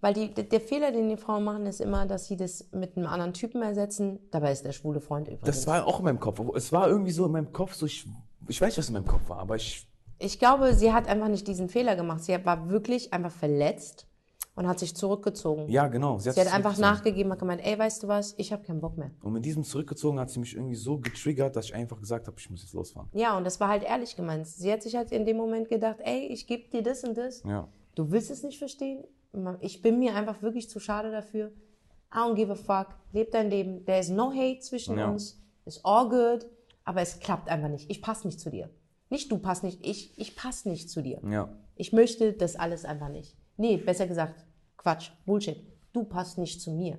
Weil 0.00 0.12
die, 0.12 0.34
der 0.34 0.60
Fehler, 0.60 0.92
den 0.92 1.08
die 1.08 1.16
Frauen 1.16 1.44
machen, 1.44 1.64
ist 1.64 1.80
immer, 1.80 2.04
dass 2.04 2.26
sie 2.26 2.36
das 2.36 2.70
mit 2.72 2.96
einem 2.96 3.06
anderen 3.06 3.32
Typen 3.32 3.62
ersetzen. 3.62 4.18
Dabei 4.30 4.52
ist 4.52 4.62
der 4.62 4.72
schwule 4.72 5.00
Freund 5.00 5.28
übrigens. 5.28 5.46
Das 5.46 5.66
war 5.66 5.86
auch 5.86 5.98
in 5.98 6.04
meinem 6.04 6.20
Kopf. 6.20 6.42
Es 6.54 6.72
war 6.72 6.88
irgendwie 6.88 7.10
so 7.12 7.24
in 7.24 7.32
meinem 7.32 7.52
Kopf, 7.52 7.72
so 7.72 7.86
ich, 7.86 8.06
ich 8.48 8.60
weiß 8.60 8.68
nicht, 8.68 8.78
was 8.78 8.88
in 8.88 8.94
meinem 8.94 9.06
Kopf 9.06 9.26
war, 9.30 9.38
aber 9.38 9.56
ich, 9.56 9.88
Ich 10.18 10.38
glaube, 10.38 10.74
sie 10.74 10.92
hat 10.92 11.08
einfach 11.08 11.28
nicht 11.28 11.46
diesen 11.46 11.68
Fehler 11.68 11.96
gemacht. 11.96 12.22
Sie 12.24 12.36
war 12.44 12.70
wirklich 12.70 13.12
einfach 13.12 13.32
verletzt 13.32 14.06
und 14.54 14.68
hat 14.68 14.78
sich 14.78 14.94
zurückgezogen. 14.94 15.68
ja 15.68 15.88
genau. 15.88 16.18
sie 16.18 16.28
hat 16.28 16.36
sich 16.36 16.52
einfach 16.52 16.78
nachgegeben, 16.78 17.32
hat 17.32 17.40
gemeint, 17.40 17.60
ey, 17.64 17.76
weißt 17.78 18.04
du 18.04 18.08
was, 18.08 18.34
ich 18.38 18.52
habe 18.52 18.62
keinen 18.62 18.80
Bock 18.80 18.96
mehr. 18.96 19.10
Und 19.22 19.32
mit 19.32 19.44
diesem 19.44 19.64
zurückgezogen 19.64 20.20
hat 20.20 20.30
sie 20.30 20.38
mich 20.38 20.54
irgendwie 20.54 20.76
so 20.76 20.98
getriggert, 20.98 21.56
dass 21.56 21.66
ich 21.66 21.74
einfach 21.74 21.98
gesagt 22.00 22.28
habe, 22.28 22.36
ich 22.38 22.48
muss 22.50 22.62
jetzt 22.62 22.72
losfahren. 22.72 23.08
Ja, 23.12 23.36
und 23.36 23.44
das 23.44 23.58
war 23.58 23.68
halt 23.68 23.82
ehrlich 23.82 24.14
gemeint. 24.14 24.46
Sie 24.46 24.72
hat 24.72 24.82
sich 24.82 24.94
halt 24.94 25.10
in 25.10 25.24
dem 25.24 25.36
Moment 25.36 25.68
gedacht, 25.68 25.96
ey, 26.04 26.26
ich 26.28 26.46
gebe 26.46 26.68
dir 26.70 26.82
das 26.82 27.02
und 27.02 27.16
das. 27.18 27.42
Ja. 27.42 27.66
Du 27.96 28.10
willst 28.12 28.30
es 28.30 28.42
nicht 28.44 28.58
verstehen. 28.58 29.04
Ich 29.60 29.82
bin 29.82 29.98
mir 29.98 30.14
einfach 30.14 30.42
wirklich 30.42 30.70
zu 30.70 30.78
schade 30.78 31.10
dafür. 31.10 31.50
I 32.14 32.18
don't 32.18 32.34
give 32.34 32.52
a 32.52 32.54
fuck. 32.54 32.94
Leb 33.12 33.32
dein 33.32 33.50
Leben. 33.50 33.84
There 33.84 33.98
is 33.98 34.08
no 34.08 34.30
hate 34.32 34.60
zwischen 34.60 34.96
Ja. 34.96 35.10
uns. 35.10 35.42
It's 35.66 35.80
all 35.82 36.08
good. 36.08 36.46
Aber 36.84 37.00
es 37.00 37.18
klappt 37.18 37.48
einfach 37.48 37.68
nicht. 37.68 37.90
Ich 37.90 38.00
passe 38.00 38.28
nicht 38.28 38.38
zu 38.38 38.50
dir. 38.50 38.70
Nicht 39.14 39.30
du 39.30 39.38
passt 39.38 39.62
nicht. 39.62 39.86
Ich, 39.86 40.18
ich 40.18 40.34
passe 40.34 40.68
nicht 40.68 40.90
zu 40.90 41.00
dir. 41.00 41.20
Ja. 41.30 41.48
Ich 41.76 41.92
möchte 41.92 42.32
das 42.32 42.56
alles 42.56 42.84
einfach 42.84 43.10
nicht. 43.10 43.36
Nee, 43.56 43.76
besser 43.76 44.08
gesagt, 44.08 44.44
Quatsch, 44.76 45.12
Bullshit. 45.24 45.56
Du 45.92 46.02
passt 46.02 46.36
nicht 46.36 46.60
zu 46.60 46.72
mir. 46.72 46.98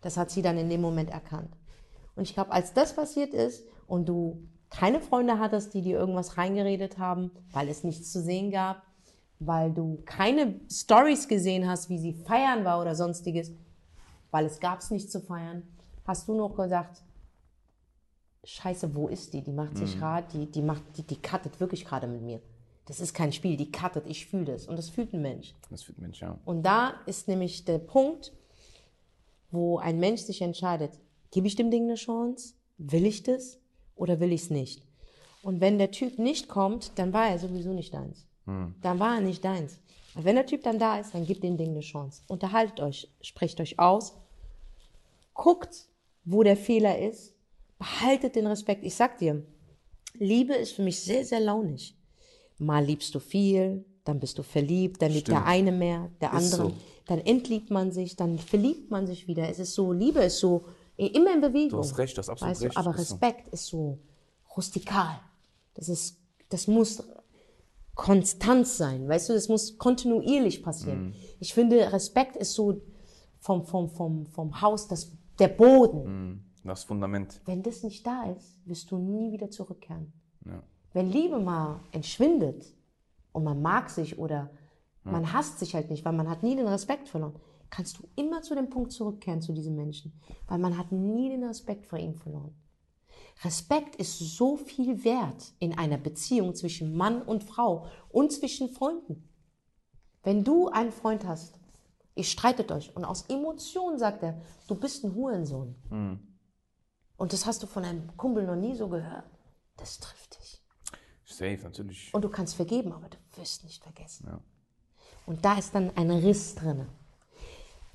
Das 0.00 0.16
hat 0.16 0.30
sie 0.30 0.40
dann 0.40 0.56
in 0.56 0.70
dem 0.70 0.80
Moment 0.80 1.10
erkannt. 1.10 1.54
Und 2.16 2.22
ich 2.22 2.32
glaube, 2.32 2.52
als 2.52 2.72
das 2.72 2.96
passiert 2.96 3.34
ist 3.34 3.66
und 3.86 4.08
du 4.08 4.48
keine 4.70 5.02
Freunde 5.02 5.38
hattest, 5.38 5.74
die 5.74 5.82
dir 5.82 5.98
irgendwas 5.98 6.38
reingeredet 6.38 6.96
haben, 6.96 7.32
weil 7.52 7.68
es 7.68 7.84
nichts 7.84 8.10
zu 8.10 8.22
sehen 8.22 8.50
gab, 8.50 8.82
weil 9.40 9.74
du 9.74 10.00
keine 10.06 10.58
Stories 10.70 11.28
gesehen 11.28 11.68
hast, 11.68 11.90
wie 11.90 11.98
sie 11.98 12.14
feiern 12.14 12.64
war 12.64 12.80
oder 12.80 12.94
sonstiges, 12.94 13.52
weil 14.30 14.46
es 14.46 14.58
gab 14.58 14.78
es 14.78 14.90
nicht 14.90 15.12
zu 15.12 15.20
feiern, 15.20 15.64
hast 16.06 16.28
du 16.28 16.34
noch 16.34 16.56
gesagt, 16.56 17.02
Scheiße, 18.44 18.94
wo 18.94 19.08
ist 19.08 19.34
die? 19.34 19.42
Die 19.42 19.52
macht 19.52 19.76
sich 19.76 19.98
gerade, 19.98 20.26
die, 20.32 20.46
die 20.46 20.62
macht, 20.62 20.82
die, 20.96 21.02
die 21.02 21.20
cuttet 21.20 21.60
wirklich 21.60 21.84
gerade 21.84 22.06
mit 22.06 22.22
mir. 22.22 22.40
Das 22.86 22.98
ist 22.98 23.14
kein 23.14 23.32
Spiel, 23.32 23.56
die 23.56 23.70
cuttet, 23.70 24.06
ich 24.06 24.26
fühle 24.26 24.46
das. 24.46 24.66
Und 24.66 24.76
das 24.76 24.88
fühlt 24.88 25.12
ein 25.12 25.22
Mensch. 25.22 25.54
Das 25.70 25.86
wird 25.86 25.98
Mensch, 25.98 26.20
ja. 26.20 26.38
Und 26.44 26.62
da 26.62 26.94
ist 27.06 27.28
nämlich 27.28 27.64
der 27.64 27.78
Punkt, 27.78 28.32
wo 29.50 29.78
ein 29.78 29.98
Mensch 29.98 30.22
sich 30.22 30.40
entscheidet, 30.42 30.98
gebe 31.30 31.46
ich 31.46 31.54
dem 31.54 31.70
Ding 31.70 31.84
eine 31.84 31.96
Chance? 31.96 32.54
Will 32.78 33.06
ich 33.06 33.22
das 33.22 33.58
oder 33.94 34.20
will 34.20 34.32
ich 34.32 34.42
es 34.42 34.50
nicht? 34.50 34.82
Und 35.42 35.60
wenn 35.60 35.78
der 35.78 35.90
Typ 35.90 36.18
nicht 36.18 36.48
kommt, 36.48 36.98
dann 36.98 37.12
war 37.12 37.28
er 37.28 37.38
sowieso 37.38 37.72
nicht 37.72 37.94
deins. 37.94 38.26
Dann 38.80 38.98
war 38.98 39.16
er 39.16 39.20
nicht 39.20 39.44
deins. 39.44 39.78
Und 40.14 40.24
wenn 40.24 40.34
der 40.34 40.46
Typ 40.46 40.62
dann 40.62 40.78
da 40.78 40.98
ist, 40.98 41.14
dann 41.14 41.24
gibt 41.26 41.44
dem 41.44 41.56
Ding 41.56 41.70
eine 41.70 41.80
Chance. 41.80 42.22
Unterhaltet 42.26 42.80
euch, 42.80 43.08
sprecht 43.20 43.60
euch 43.60 43.78
aus, 43.78 44.16
guckt, 45.34 45.88
wo 46.24 46.42
der 46.42 46.56
Fehler 46.56 46.98
ist, 46.98 47.34
behaltet 47.80 48.36
den 48.36 48.46
Respekt. 48.46 48.84
Ich 48.84 48.94
sag 48.94 49.18
dir, 49.18 49.42
Liebe 50.14 50.54
ist 50.54 50.72
für 50.72 50.82
mich 50.82 51.00
sehr, 51.00 51.24
sehr 51.24 51.40
launig. 51.40 51.96
Mal 52.58 52.84
liebst 52.84 53.14
du 53.14 53.20
viel, 53.20 53.84
dann 54.04 54.20
bist 54.20 54.38
du 54.38 54.42
verliebt, 54.42 55.00
dann 55.02 55.10
liebt 55.10 55.28
Stimmt. 55.28 55.38
der 55.38 55.46
eine 55.46 55.72
mehr, 55.72 56.10
der 56.20 56.32
Ist 56.34 56.52
andere, 56.52 56.70
so. 56.70 56.76
dann 57.06 57.20
entliebt 57.20 57.70
man 57.70 57.90
sich, 57.90 58.16
dann 58.16 58.38
verliebt 58.38 58.90
man 58.90 59.06
sich 59.06 59.26
wieder. 59.26 59.48
Es 59.48 59.58
ist 59.58 59.74
so, 59.74 59.92
Liebe 59.92 60.20
ist 60.20 60.38
so 60.38 60.66
immer 60.96 61.32
in 61.32 61.40
Bewegung. 61.40 61.70
Du 61.70 61.78
hast 61.78 61.96
recht, 61.96 62.16
du 62.16 62.18
hast 62.18 62.28
absolut 62.28 62.52
weißt 62.52 62.62
recht, 62.64 62.76
Du? 62.76 62.80
Aber 62.80 62.90
ist 62.90 62.96
so. 63.08 63.14
Respekt 63.14 63.48
ist 63.48 63.66
so 63.66 63.98
rustikal. 64.56 65.18
Das 65.74 65.88
ist, 65.88 66.18
das 66.50 66.66
muss 66.66 67.02
Konstanz 67.94 68.76
sein, 68.76 69.08
weißt 69.08 69.30
du, 69.30 69.32
das 69.32 69.48
muss 69.48 69.78
kontinuierlich 69.78 70.62
passieren. 70.62 71.06
Mhm. 71.06 71.14
Ich 71.38 71.54
finde, 71.54 71.92
Respekt 71.92 72.36
ist 72.36 72.52
so 72.52 72.82
vom, 73.38 73.64
vom, 73.64 73.88
vom, 73.88 74.26
vom 74.26 74.60
Haus 74.60 74.86
das, 74.86 75.12
der 75.38 75.48
Boden. 75.48 76.04
Mhm. 76.04 76.49
Das 76.64 76.84
Fundament. 76.84 77.40
Wenn 77.46 77.62
das 77.62 77.82
nicht 77.82 78.06
da 78.06 78.24
ist, 78.24 78.60
wirst 78.66 78.90
du 78.90 78.98
nie 78.98 79.32
wieder 79.32 79.50
zurückkehren. 79.50 80.12
Ja. 80.44 80.62
Wenn 80.92 81.10
Liebe 81.10 81.38
mal 81.38 81.80
entschwindet 81.92 82.74
und 83.32 83.44
man 83.44 83.62
mag 83.62 83.90
sich 83.90 84.18
oder 84.18 84.50
man 85.02 85.32
hasst 85.32 85.58
sich 85.58 85.74
halt 85.74 85.90
nicht, 85.90 86.04
weil 86.04 86.12
man 86.12 86.28
hat 86.28 86.42
nie 86.42 86.56
den 86.56 86.68
Respekt 86.68 87.08
verloren, 87.08 87.34
kannst 87.70 87.98
du 87.98 88.02
immer 88.16 88.42
zu 88.42 88.54
dem 88.54 88.68
Punkt 88.68 88.92
zurückkehren 88.92 89.40
zu 89.40 89.52
diesem 89.52 89.74
Menschen, 89.74 90.12
weil 90.46 90.58
man 90.58 90.76
hat 90.76 90.92
nie 90.92 91.30
den 91.30 91.44
Respekt 91.44 91.86
vor 91.86 91.98
ihm 91.98 92.14
verloren. 92.14 92.54
Respekt 93.42 93.96
ist 93.96 94.18
so 94.18 94.56
viel 94.56 95.02
wert 95.04 95.54
in 95.58 95.78
einer 95.78 95.96
Beziehung 95.96 96.54
zwischen 96.54 96.94
Mann 96.94 97.22
und 97.22 97.42
Frau 97.42 97.86
und 98.10 98.32
zwischen 98.32 98.68
Freunden. 98.68 99.28
Wenn 100.22 100.44
du 100.44 100.68
einen 100.68 100.92
Freund 100.92 101.26
hast, 101.26 101.58
ihr 102.14 102.24
streitet 102.24 102.70
euch 102.70 102.94
und 102.94 103.06
aus 103.06 103.22
Emotionen 103.30 103.98
sagt 103.98 104.22
er, 104.22 104.42
du 104.68 104.74
bist 104.74 105.04
ein 105.04 105.14
Hurensohn. 105.14 105.74
Und 107.20 107.34
das 107.34 107.44
hast 107.44 107.62
du 107.62 107.66
von 107.66 107.84
einem 107.84 108.16
Kumpel 108.16 108.46
noch 108.46 108.56
nie 108.56 108.74
so 108.74 108.88
gehört. 108.88 109.26
Das 109.76 110.00
trifft 110.00 110.40
dich. 110.40 110.62
Safe, 111.26 111.58
natürlich. 111.62 112.14
Und 112.14 112.22
du 112.24 112.30
kannst 112.30 112.54
vergeben, 112.54 112.94
aber 112.94 113.10
du 113.10 113.18
wirst 113.36 113.62
nicht 113.62 113.82
vergessen. 113.82 114.26
Ja. 114.26 114.40
Und 115.26 115.44
da 115.44 115.58
ist 115.58 115.74
dann 115.74 115.94
ein 115.98 116.10
Riss 116.10 116.54
drin. 116.54 116.86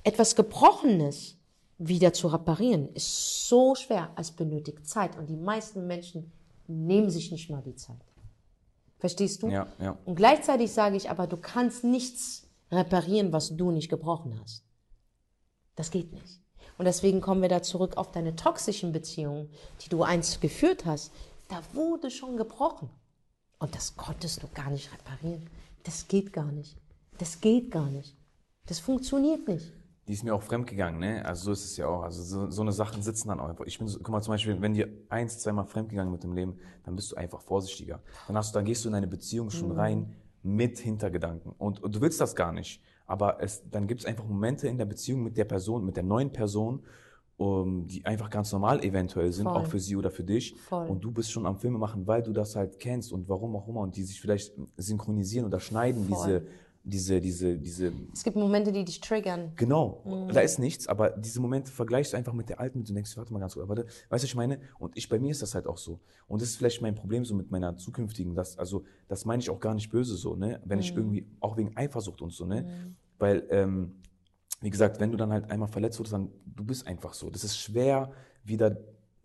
Etwas 0.04 0.36
Gebrochenes 0.36 1.38
wieder 1.76 2.12
zu 2.12 2.28
reparieren, 2.28 2.94
ist 2.94 3.48
so 3.48 3.74
schwer, 3.74 4.12
es 4.14 4.30
benötigt 4.30 4.86
Zeit. 4.86 5.18
Und 5.18 5.26
die 5.26 5.36
meisten 5.36 5.88
Menschen 5.88 6.30
nehmen 6.68 7.10
sich 7.10 7.32
nicht 7.32 7.50
mal 7.50 7.62
die 7.62 7.74
Zeit. 7.74 8.04
Verstehst 8.98 9.42
du? 9.42 9.48
Ja, 9.48 9.66
ja. 9.80 9.98
Und 10.04 10.14
gleichzeitig 10.14 10.72
sage 10.72 10.96
ich 10.96 11.10
aber, 11.10 11.26
du 11.26 11.36
kannst 11.36 11.82
nichts 11.82 12.48
reparieren, 12.70 13.32
was 13.32 13.56
du 13.56 13.72
nicht 13.72 13.88
gebrochen 13.88 14.40
hast. 14.40 14.64
Das 15.74 15.90
geht 15.90 16.12
nicht. 16.12 16.45
Und 16.78 16.84
deswegen 16.84 17.20
kommen 17.20 17.42
wir 17.42 17.48
da 17.48 17.62
zurück 17.62 17.96
auf 17.96 18.12
deine 18.12 18.36
toxischen 18.36 18.92
Beziehungen, 18.92 19.48
die 19.82 19.88
du 19.88 20.02
einst 20.02 20.40
geführt 20.40 20.84
hast. 20.84 21.12
Da 21.48 21.60
wurde 21.72 22.10
schon 22.10 22.36
gebrochen. 22.36 22.90
Und 23.58 23.74
das 23.74 23.96
konntest 23.96 24.42
du 24.42 24.48
gar 24.54 24.70
nicht 24.70 24.92
reparieren. 24.92 25.48
Das 25.84 26.08
geht 26.08 26.32
gar 26.32 26.52
nicht. 26.52 26.76
Das 27.18 27.40
geht 27.40 27.70
gar 27.70 27.88
nicht. 27.88 28.14
Das 28.66 28.80
funktioniert 28.80 29.48
nicht. 29.48 29.72
Die 30.08 30.12
ist 30.12 30.22
mir 30.22 30.34
auch 30.34 30.42
fremdgegangen, 30.42 31.00
ne? 31.00 31.24
Also 31.24 31.46
so 31.46 31.52
ist 31.52 31.64
es 31.64 31.76
ja 31.76 31.88
auch. 31.88 32.02
Also 32.02 32.22
so, 32.22 32.50
so 32.50 32.62
eine 32.62 32.72
Sachen 32.72 33.02
sitzen 33.02 33.28
dann 33.28 33.40
auch 33.40 33.48
einfach. 33.48 33.64
Ich 33.66 33.78
bin 33.78 33.88
so, 33.88 33.98
guck 33.98 34.10
mal, 34.10 34.22
zum 34.22 34.34
Beispiel, 34.34 34.60
wenn 34.60 34.74
dir 34.74 34.88
eins, 35.08 35.40
zweimal 35.40 35.64
fremdgegangen 35.64 36.12
mit 36.12 36.22
dem 36.22 36.32
Leben, 36.32 36.58
dann 36.84 36.94
bist 36.94 37.12
du 37.12 37.16
einfach 37.16 37.40
vorsichtiger. 37.40 38.00
Dann 38.28 38.36
hast 38.36 38.54
du, 38.54 38.58
dann 38.58 38.64
gehst 38.64 38.84
du 38.84 38.88
in 38.88 38.94
eine 38.94 39.08
Beziehung 39.08 39.50
schon 39.50 39.72
rein 39.72 40.14
mit 40.42 40.78
Hintergedanken. 40.78 41.52
Und, 41.58 41.82
und 41.82 41.94
du 41.94 42.00
willst 42.00 42.20
das 42.20 42.36
gar 42.36 42.52
nicht. 42.52 42.80
Aber 43.06 43.40
es, 43.40 43.62
dann 43.70 43.86
gibt 43.86 44.00
es 44.00 44.06
einfach 44.06 44.24
Momente 44.24 44.68
in 44.68 44.78
der 44.78 44.84
Beziehung 44.84 45.22
mit 45.22 45.36
der 45.36 45.44
Person, 45.44 45.84
mit 45.84 45.96
der 45.96 46.02
neuen 46.02 46.32
Person, 46.32 46.82
um, 47.36 47.86
die 47.86 48.04
einfach 48.04 48.30
ganz 48.30 48.50
normal 48.52 48.82
eventuell 48.82 49.30
sind, 49.32 49.44
Voll. 49.44 49.56
auch 49.56 49.66
für 49.66 49.78
sie 49.78 49.96
oder 49.96 50.10
für 50.10 50.24
dich. 50.24 50.56
Voll. 50.56 50.88
Und 50.88 51.04
du 51.04 51.12
bist 51.12 51.30
schon 51.30 51.46
am 51.46 51.58
Filme 51.58 51.78
machen, 51.78 52.06
weil 52.06 52.22
du 52.22 52.32
das 52.32 52.56
halt 52.56 52.80
kennst 52.80 53.12
und 53.12 53.28
warum 53.28 53.54
auch 53.56 53.68
immer 53.68 53.80
und 53.80 53.96
die 53.96 54.04
sich 54.04 54.20
vielleicht 54.20 54.54
synchronisieren 54.76 55.46
oder 55.46 55.60
schneiden 55.60 56.06
Voll. 56.06 56.16
diese 56.16 56.46
diese, 56.88 57.20
diese, 57.20 57.58
diese, 57.58 57.92
Es 58.14 58.22
gibt 58.22 58.36
Momente, 58.36 58.70
die 58.70 58.84
dich 58.84 59.00
triggern. 59.00 59.50
genau, 59.56 60.02
Mhm. 60.04 60.32
da 60.32 60.40
ist 60.40 60.60
nichts, 60.60 60.86
aber 60.86 61.10
diese 61.10 61.40
Momente 61.40 61.72
vergleichst 61.72 62.12
du 62.12 62.16
einfach 62.16 62.32
mit 62.32 62.48
der 62.48 62.60
alten, 62.60 62.84
du 62.84 62.92
denkst, 62.94 63.16
warte 63.16 63.32
mal 63.32 63.40
ganz 63.40 63.54
kurz, 63.54 63.68
warte, 63.68 63.86
weißt 64.08 64.22
du, 64.22 64.26
ich 64.26 64.36
meine? 64.36 64.60
Und 64.78 64.96
ich, 64.96 65.08
bei 65.08 65.18
mir 65.18 65.32
ist 65.32 65.42
das 65.42 65.56
halt 65.56 65.66
auch 65.66 65.78
so. 65.78 65.98
Und 66.28 66.40
das 66.40 66.50
ist 66.50 66.56
vielleicht 66.58 66.80
mein 66.82 66.94
Problem 66.94 67.24
so 67.24 67.34
mit 67.34 67.50
meiner 67.50 67.76
zukünftigen, 67.76 68.34
das, 68.36 68.56
also, 68.56 68.84
das 69.08 69.24
meine 69.24 69.42
ich 69.42 69.50
auch 69.50 69.58
gar 69.58 69.74
nicht 69.74 69.90
böse 69.90 70.14
so, 70.16 70.36
ne, 70.36 70.60
wenn 70.64 70.78
Mhm. 70.78 70.82
ich 70.84 70.96
irgendwie, 70.96 71.26
auch 71.40 71.56
wegen 71.56 71.76
Eifersucht 71.76 72.22
und 72.22 72.32
so, 72.32 72.46
ne, 72.46 72.64
weil, 73.18 73.44
ähm, 73.50 73.96
wie 74.60 74.70
gesagt, 74.70 75.00
wenn 75.00 75.10
du 75.10 75.16
dann 75.16 75.32
halt 75.32 75.50
einmal 75.50 75.68
verletzt 75.68 75.98
wurdest, 75.98 76.12
dann, 76.14 76.30
du 76.46 76.64
bist 76.64 76.86
einfach 76.86 77.14
so. 77.14 77.30
Das 77.30 77.42
ist 77.42 77.58
schwer, 77.58 78.12
wieder 78.44 78.76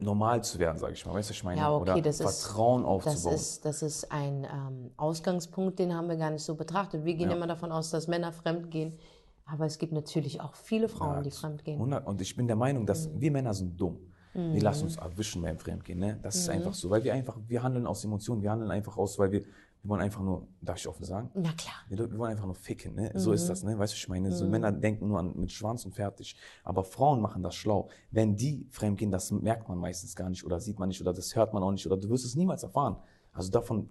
normal 0.01 0.43
zu 0.43 0.59
werden, 0.59 0.77
sage 0.77 0.93
ich 0.93 1.05
mal, 1.05 1.13
weißt 1.13 1.29
du, 1.29 1.31
was 1.31 1.37
ich 1.37 1.43
meine? 1.43 1.61
Ja, 1.61 1.71
okay, 1.73 1.91
Oder 1.91 2.01
das 2.01 2.19
ist- 2.19 2.43
Vertrauen 2.45 2.81
Das 2.83 2.89
aufzubauen. 2.89 3.35
ist, 3.35 3.65
das 3.65 3.81
ist 3.81 4.11
ein 4.11 4.43
ähm, 4.45 4.91
Ausgangspunkt, 4.97 5.79
den 5.79 5.93
haben 5.95 6.07
wir 6.09 6.17
gar 6.17 6.31
nicht 6.31 6.43
so 6.43 6.55
betrachtet. 6.55 7.05
Wir 7.05 7.13
gehen 7.13 7.29
Ja. 7.29 7.35
immer 7.35 7.47
davon 7.47 7.71
aus, 7.71 7.91
dass 7.91 8.07
Männer 8.07 8.31
fremd 8.31 8.71
gehen. 8.71 8.97
Aber 9.45 9.65
es 9.65 9.77
gibt 9.79 9.91
natürlich 9.93 10.39
auch 10.39 10.55
viele 10.55 10.87
Frauen, 10.87 11.23
die 11.23 11.31
fremd 11.31 11.63
gehen. 11.65 11.77
100. 11.77 12.07
Und 12.07 12.21
ich 12.21 12.35
bin 12.35 12.47
der 12.47 12.55
Meinung, 12.55 12.85
dass 12.85 13.07
Mhm. 13.09 13.21
wir 13.21 13.31
Männer 13.31 13.53
sind 13.53 13.79
dumm. 13.79 13.97
Wir 14.33 14.61
lassen 14.61 14.85
uns 14.85 14.95
erwischen 14.95 15.41
beim 15.41 15.57
Fremdgehen. 15.59 15.99
Ne? 15.99 16.17
Das 16.21 16.37
ist 16.37 16.47
einfach 16.47 16.73
so, 16.73 16.89
weil 16.89 17.03
wir 17.03 17.13
einfach, 17.13 17.37
wir 17.49 17.61
handeln 17.63 17.85
aus 17.85 18.05
Emotionen, 18.05 18.41
wir 18.41 18.49
handeln 18.51 18.71
einfach 18.71 18.95
aus, 18.95 19.19
weil 19.19 19.29
wir, 19.33 19.43
wir 19.83 19.89
wollen 19.89 20.01
einfach 20.01 20.21
nur, 20.21 20.47
darf 20.61 20.77
ich 20.77 20.87
offen 20.87 21.03
sagen? 21.03 21.31
Na 21.33 21.51
klar. 21.53 21.73
Wir, 21.89 21.97
wir 21.97 22.17
wollen 22.19 22.31
einfach 22.31 22.45
nur 22.45 22.53
ficken, 22.55 22.93
ne? 22.95 23.11
So 23.15 23.31
ist 23.33 23.45
Mhm. 23.45 23.47
das, 23.49 23.63
ne? 23.63 23.79
Weißt 23.79 23.93
du, 23.93 23.97
ich 23.97 24.07
meine, 24.07 24.31
so 24.31 24.45
Männer 24.45 24.71
denken 24.71 25.07
nur 25.07 25.19
an 25.19 25.33
mit 25.35 25.51
Schwanz 25.51 25.85
und 25.85 25.95
fertig. 25.95 26.35
Aber 26.63 26.83
Frauen 26.83 27.19
machen 27.19 27.41
das 27.41 27.55
schlau. 27.55 27.89
Wenn 28.11 28.35
die 28.35 28.67
fremdgehen, 28.69 29.09
das 29.11 29.31
merkt 29.31 29.67
man 29.67 29.79
meistens 29.79 30.15
gar 30.15 30.29
nicht 30.29 30.43
oder 30.45 30.59
sieht 30.59 30.77
man 30.77 30.89
nicht 30.89 31.01
oder 31.01 31.13
das 31.13 31.35
hört 31.35 31.53
man 31.53 31.63
auch 31.63 31.71
nicht 31.71 31.85
oder 31.87 31.97
du 31.97 32.09
wirst 32.09 32.25
es 32.25 32.35
niemals 32.35 32.61
erfahren. 32.63 32.95
Also 33.33 33.49
davon, 33.51 33.89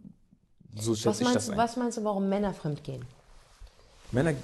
so 0.77 0.95
schätze 0.95 1.09
Was 1.09 1.21
ich 1.21 1.27
das 1.27 1.35
meinst, 1.35 1.51
ein. 1.51 1.57
was 1.59 1.77
meinst 1.77 1.99
du, 1.99 2.05
warum 2.05 2.29
Männer 2.29 2.53
fremd 2.55 2.85
gehen? 2.85 3.05
Männer, 4.13 4.35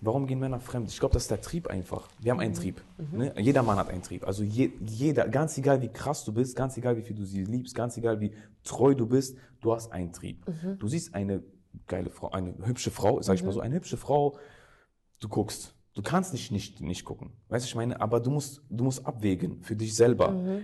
warum 0.00 0.26
gehen 0.26 0.38
Männer 0.38 0.60
fremd? 0.60 0.90
Ich 0.90 1.00
glaube, 1.00 1.14
das 1.14 1.24
ist 1.24 1.30
der 1.30 1.40
Trieb 1.40 1.68
einfach. 1.68 2.08
Wir 2.18 2.32
haben 2.32 2.40
einen 2.40 2.54
Trieb. 2.54 2.82
Ne? 3.12 3.34
Jeder 3.38 3.62
Mann 3.62 3.78
hat 3.78 3.88
einen 3.88 4.02
Trieb. 4.02 4.26
Also 4.26 4.42
je, 4.42 4.70
jeder, 4.86 5.28
ganz 5.28 5.56
egal 5.56 5.80
wie 5.80 5.88
krass 5.88 6.24
du 6.24 6.32
bist, 6.32 6.56
ganz 6.56 6.76
egal 6.76 6.96
wie 6.96 7.02
viel 7.02 7.16
du 7.16 7.24
sie 7.24 7.44
liebst, 7.44 7.74
ganz 7.74 7.96
egal 7.96 8.20
wie 8.20 8.34
treu 8.64 8.94
du 8.94 9.06
bist, 9.06 9.36
du 9.60 9.72
hast 9.72 9.92
einen 9.92 10.12
Trieb. 10.12 10.44
Du 10.78 10.88
siehst 10.88 11.14
eine 11.14 11.42
geile 11.86 12.10
Frau, 12.10 12.30
eine 12.30 12.54
hübsche 12.66 12.90
Frau, 12.90 13.22
sag 13.22 13.36
ich 13.36 13.42
mal 13.44 13.52
so, 13.52 13.60
eine 13.60 13.74
hübsche 13.74 13.96
Frau, 13.96 14.36
du 15.20 15.28
guckst. 15.28 15.74
Du 15.94 16.02
kannst 16.02 16.32
nicht, 16.32 16.50
nicht, 16.50 16.80
nicht 16.80 17.04
gucken. 17.04 17.32
Weißt 17.48 17.64
du, 17.64 17.68
ich 17.68 17.74
meine, 17.76 18.00
aber 18.00 18.20
du 18.20 18.30
musst, 18.30 18.62
du 18.68 18.84
musst 18.84 19.06
abwägen 19.06 19.62
für 19.62 19.76
dich 19.76 19.94
selber. 19.94 20.60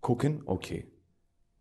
Gucken, 0.00 0.42
okay. 0.46 0.86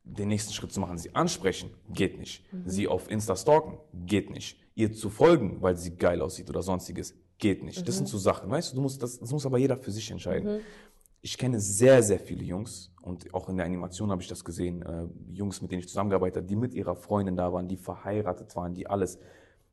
Den 0.04 0.28
nächsten 0.30 0.54
Schritt 0.54 0.72
zu 0.72 0.80
machen, 0.80 0.98
sie 0.98 1.16
ansprechen, 1.16 1.72
geht 1.90 2.20
nicht. 2.20 2.46
Sie 2.66 2.88
auf 2.88 3.10
Insta 3.10 3.36
stalken, 3.36 3.78
geht 4.06 4.30
nicht. 4.30 4.60
Ihr 4.78 4.94
zu 4.94 5.10
folgen, 5.10 5.58
weil 5.60 5.76
sie 5.76 5.96
geil 5.96 6.22
aussieht 6.22 6.52
oder 6.52 6.62
sonstiges, 6.62 7.16
geht 7.40 7.64
nicht. 7.64 7.88
Das 7.88 7.98
sind 7.98 8.08
so 8.08 8.20
Sachen, 8.20 8.48
weißt 8.48 8.72
du, 8.72 8.76
du 8.76 8.82
musst, 8.84 9.02
das, 9.02 9.18
das 9.18 9.32
muss 9.32 9.44
aber 9.44 9.58
jeder 9.58 9.76
für 9.76 9.90
sich 9.90 10.12
entscheiden. 10.12 10.60
Ich 11.22 11.36
kenne 11.36 11.60
sehr, 11.60 12.04
sehr 12.04 12.20
viele 12.20 12.44
Jungs 12.44 12.92
und 13.02 13.34
auch 13.34 13.50
in 13.50 13.58
der 13.58 13.66
Animation 13.66 14.12
habe 14.12 14.22
ich 14.22 14.28
das 14.28 14.46
gesehen, 14.46 14.84
äh, 14.84 15.08
Jungs, 15.34 15.64
mit 15.64 15.72
denen 15.72 15.80
ich 15.80 15.88
zusammengearbeitet 15.88 16.38
habe, 16.38 16.46
die 16.48 16.56
mit 16.56 16.76
ihrer 16.76 16.96
Freundin 16.96 17.36
da 17.36 17.52
waren, 17.52 17.68
die 17.68 17.76
verheiratet 17.76 18.56
waren, 18.56 18.76
die 18.76 18.86
alles, 18.86 19.18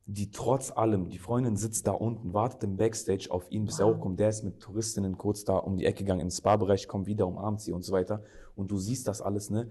die 0.06 0.30
trotz 0.30 0.72
allem, 0.72 1.10
die 1.10 1.18
Freundin 1.18 1.56
sitzt 1.56 1.86
da 1.86 1.92
unten, 1.92 2.32
wartet 2.32 2.64
im 2.64 2.78
Backstage 2.78 3.26
auf 3.28 3.50
ihn, 3.50 3.66
bis 3.66 3.80
er 3.80 3.86
hochkommt, 3.86 4.18
der 4.18 4.30
ist 4.30 4.42
mit 4.42 4.58
Touristinnen 4.58 5.18
kurz 5.18 5.44
da 5.44 5.58
um 5.58 5.76
die 5.76 5.84
Ecke 5.84 6.04
gegangen, 6.04 6.20
ins 6.20 6.38
Spa-Bereich, 6.38 6.88
kommt 6.88 7.06
wieder, 7.06 7.26
umarmt 7.26 7.60
sie 7.60 7.72
und 7.72 7.82
so 7.82 7.92
weiter 7.92 8.22
und 8.56 8.70
du 8.70 8.78
siehst 8.78 9.06
das 9.06 9.20
alles, 9.20 9.50
ne? 9.50 9.70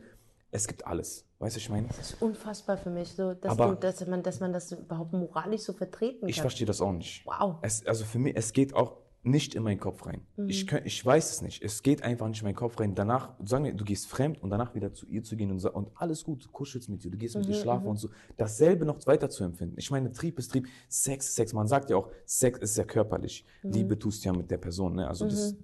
Es 0.55 0.67
gibt 0.67 0.85
alles, 0.85 1.25
weißt 1.39 1.55
du, 1.55 1.59
ich 1.59 1.69
meine? 1.69 1.87
Das 1.87 2.11
ist 2.11 2.21
unfassbar 2.21 2.77
für 2.77 2.91
mich, 2.91 3.09
so, 3.09 3.33
dass, 3.33 3.57
du, 3.57 3.73
dass, 3.73 4.05
man, 4.05 4.21
dass 4.21 4.39
man 4.39 4.53
das 4.53 4.71
überhaupt 4.71 5.11
moralisch 5.11 5.61
so 5.61 5.73
vertreten 5.73 6.27
Ich 6.27 6.35
kann. 6.35 6.43
verstehe 6.43 6.67
das 6.67 6.79
auch 6.79 6.91
nicht. 6.91 7.25
Wow. 7.25 7.55
Es, 7.63 7.83
also 7.87 8.05
für 8.05 8.19
mich, 8.19 8.35
es 8.37 8.53
geht 8.53 8.75
auch 8.75 8.97
nicht 9.23 9.55
in 9.55 9.63
meinen 9.63 9.79
Kopf 9.79 10.05
rein. 10.05 10.21
Ich, 10.47 10.67
könnt, 10.67 10.85
ich 10.85 11.03
weiß 11.03 11.31
es 11.31 11.41
nicht. 11.41 11.63
Es 11.63 11.81
geht 11.81 12.03
einfach 12.03 12.27
nicht 12.27 12.41
in 12.41 12.45
meinen 12.45 12.55
Kopf 12.55 12.79
rein. 12.79 12.93
Danach, 12.93 13.31
sagen 13.43 13.63
wir, 13.63 13.73
du 13.73 13.83
gehst 13.83 14.05
fremd 14.07 14.43
und 14.43 14.51
danach 14.51 14.75
wieder 14.75 14.93
zu 14.93 15.07
ihr 15.07 15.23
zu 15.23 15.35
gehen 15.35 15.49
und, 15.49 15.65
und 15.65 15.89
alles 15.95 16.23
gut, 16.23 16.45
du 16.45 16.49
kuschelst 16.49 16.87
mit 16.87 17.03
ihr, 17.03 17.09
du 17.09 17.17
gehst 17.17 17.35
mit 17.35 17.47
ihr 17.47 17.55
schlafen 17.55 17.87
und 17.87 17.97
so. 17.97 18.09
Dasselbe 18.37 18.85
noch 18.85 19.03
weiter 19.07 19.29
zu 19.31 19.43
empfinden. 19.43 19.75
Ich 19.79 19.89
meine, 19.89 20.11
Trieb 20.11 20.37
ist 20.37 20.51
Trieb, 20.51 20.67
Sex 20.87 21.29
ist 21.29 21.35
Sex. 21.35 21.53
Man 21.53 21.67
sagt 21.67 21.89
ja 21.89 21.95
auch, 21.95 22.11
Sex 22.25 22.59
ist 22.59 22.77
ja 22.77 22.83
körperlich. 22.83 23.43
Liebe 23.63 23.97
tust 23.97 24.23
du 24.23 24.29
ja 24.29 24.33
mit 24.35 24.51
der 24.51 24.57
Person. 24.57 24.95
Ne? 24.95 25.07
Also 25.07 25.25
das 25.25 25.55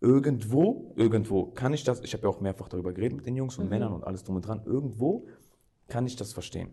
irgendwo, 0.00 0.92
irgendwo 0.96 1.46
kann 1.46 1.72
ich 1.74 1.84
das, 1.84 2.00
ich 2.02 2.12
habe 2.14 2.24
ja 2.24 2.28
auch 2.30 2.40
mehrfach 2.40 2.68
darüber 2.68 2.92
geredet 2.92 3.16
mit 3.16 3.26
den 3.26 3.36
Jungs 3.36 3.58
und 3.58 3.68
Männern 3.68 3.92
und 3.92 4.04
alles 4.04 4.24
drum 4.24 4.36
und 4.36 4.46
dran, 4.46 4.62
irgendwo 4.64 5.26
kann 5.88 6.06
ich 6.06 6.16
das 6.16 6.32
verstehen. 6.32 6.70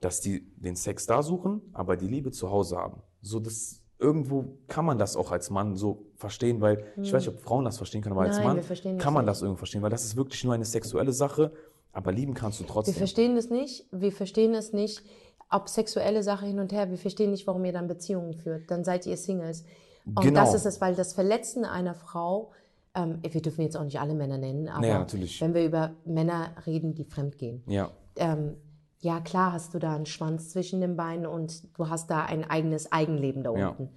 Dass 0.00 0.20
die 0.20 0.40
den 0.56 0.76
Sex 0.76 1.06
da 1.06 1.22
suchen, 1.22 1.62
aber 1.72 1.96
die 1.96 2.06
Liebe 2.06 2.30
zu 2.30 2.50
Hause 2.50 2.76
haben. 2.76 3.02
So 3.22 3.40
das, 3.40 3.80
irgendwo 3.98 4.58
kann 4.68 4.84
man 4.84 4.98
das 4.98 5.16
auch 5.16 5.32
als 5.32 5.48
Mann 5.48 5.74
so 5.74 6.06
verstehen, 6.16 6.60
weil 6.60 6.84
ich 7.00 7.12
weiß 7.12 7.24
nicht, 7.26 7.34
ob 7.34 7.40
Frauen 7.40 7.64
das 7.64 7.78
verstehen 7.78 8.02
können, 8.02 8.12
aber 8.12 8.22
als 8.26 8.36
Nein, 8.36 8.46
Mann 8.46 8.56
wir 8.56 8.62
verstehen 8.62 8.96
das 8.96 9.04
kann 9.04 9.14
man 9.14 9.24
nicht. 9.24 9.30
das 9.30 9.40
irgendwo 9.42 9.58
verstehen, 9.58 9.80
weil 9.82 9.90
das 9.90 10.04
ist 10.04 10.16
wirklich 10.16 10.44
nur 10.44 10.52
eine 10.52 10.66
sexuelle 10.66 11.12
Sache, 11.12 11.52
aber 11.92 12.12
lieben 12.12 12.34
kannst 12.34 12.60
du 12.60 12.64
Wir 12.64 12.68
trotzdem. 12.68 12.94
verstehen 12.94 13.36
das 13.36 13.48
nicht. 13.48 13.86
Wir 13.90 14.12
verstehen 14.12 14.52
das 14.52 14.74
nicht, 14.74 15.02
ob 15.50 15.70
sexuelle 15.70 16.22
Sache 16.22 16.44
hin 16.44 16.58
und 16.58 16.72
her. 16.72 16.90
Wir 16.90 16.98
verstehen 16.98 17.30
nicht, 17.30 17.46
warum 17.46 17.64
ihr 17.64 17.72
dann 17.72 17.86
Beziehungen 17.88 18.34
führt. 18.34 18.70
Dann 18.70 18.84
seid 18.84 19.06
ihr 19.06 19.16
Singles. 19.16 19.64
Und 20.04 20.20
Genau. 20.20 20.40
das 20.40 20.52
ist 20.52 20.66
es, 20.66 20.80
weil 20.82 20.94
das 20.94 21.14
Verletzen 21.14 21.64
einer 21.64 21.94
Frau, 21.94 22.52
ähm, 22.96 23.20
wir 23.22 23.42
dürfen 23.42 23.60
jetzt 23.62 23.76
auch 23.76 23.84
nicht 23.84 24.00
alle 24.00 24.14
Männer 24.14 24.38
nennen, 24.38 24.68
aber 24.68 24.80
Naja, 24.80 25.06
wenn 25.40 25.54
wir 25.54 25.64
über 25.64 25.92
Männer 26.04 26.50
reden, 26.66 26.94
die 26.94 27.04
fremdgehen. 27.04 27.62
Ja, 27.68 27.90
Ähm, 28.16 28.56
ja, 29.00 29.20
klar 29.20 29.52
hast 29.52 29.74
du 29.74 29.78
da 29.78 29.94
einen 29.94 30.06
Schwanz 30.06 30.48
zwischen 30.50 30.80
den 30.80 30.96
Beinen 30.96 31.26
und 31.26 31.62
du 31.78 31.88
hast 31.90 32.10
da 32.10 32.24
ein 32.24 32.48
eigenes 32.48 32.90
Eigenleben 32.90 33.42
da 33.44 33.52
Ja. 33.54 33.68
unten. 33.68 33.90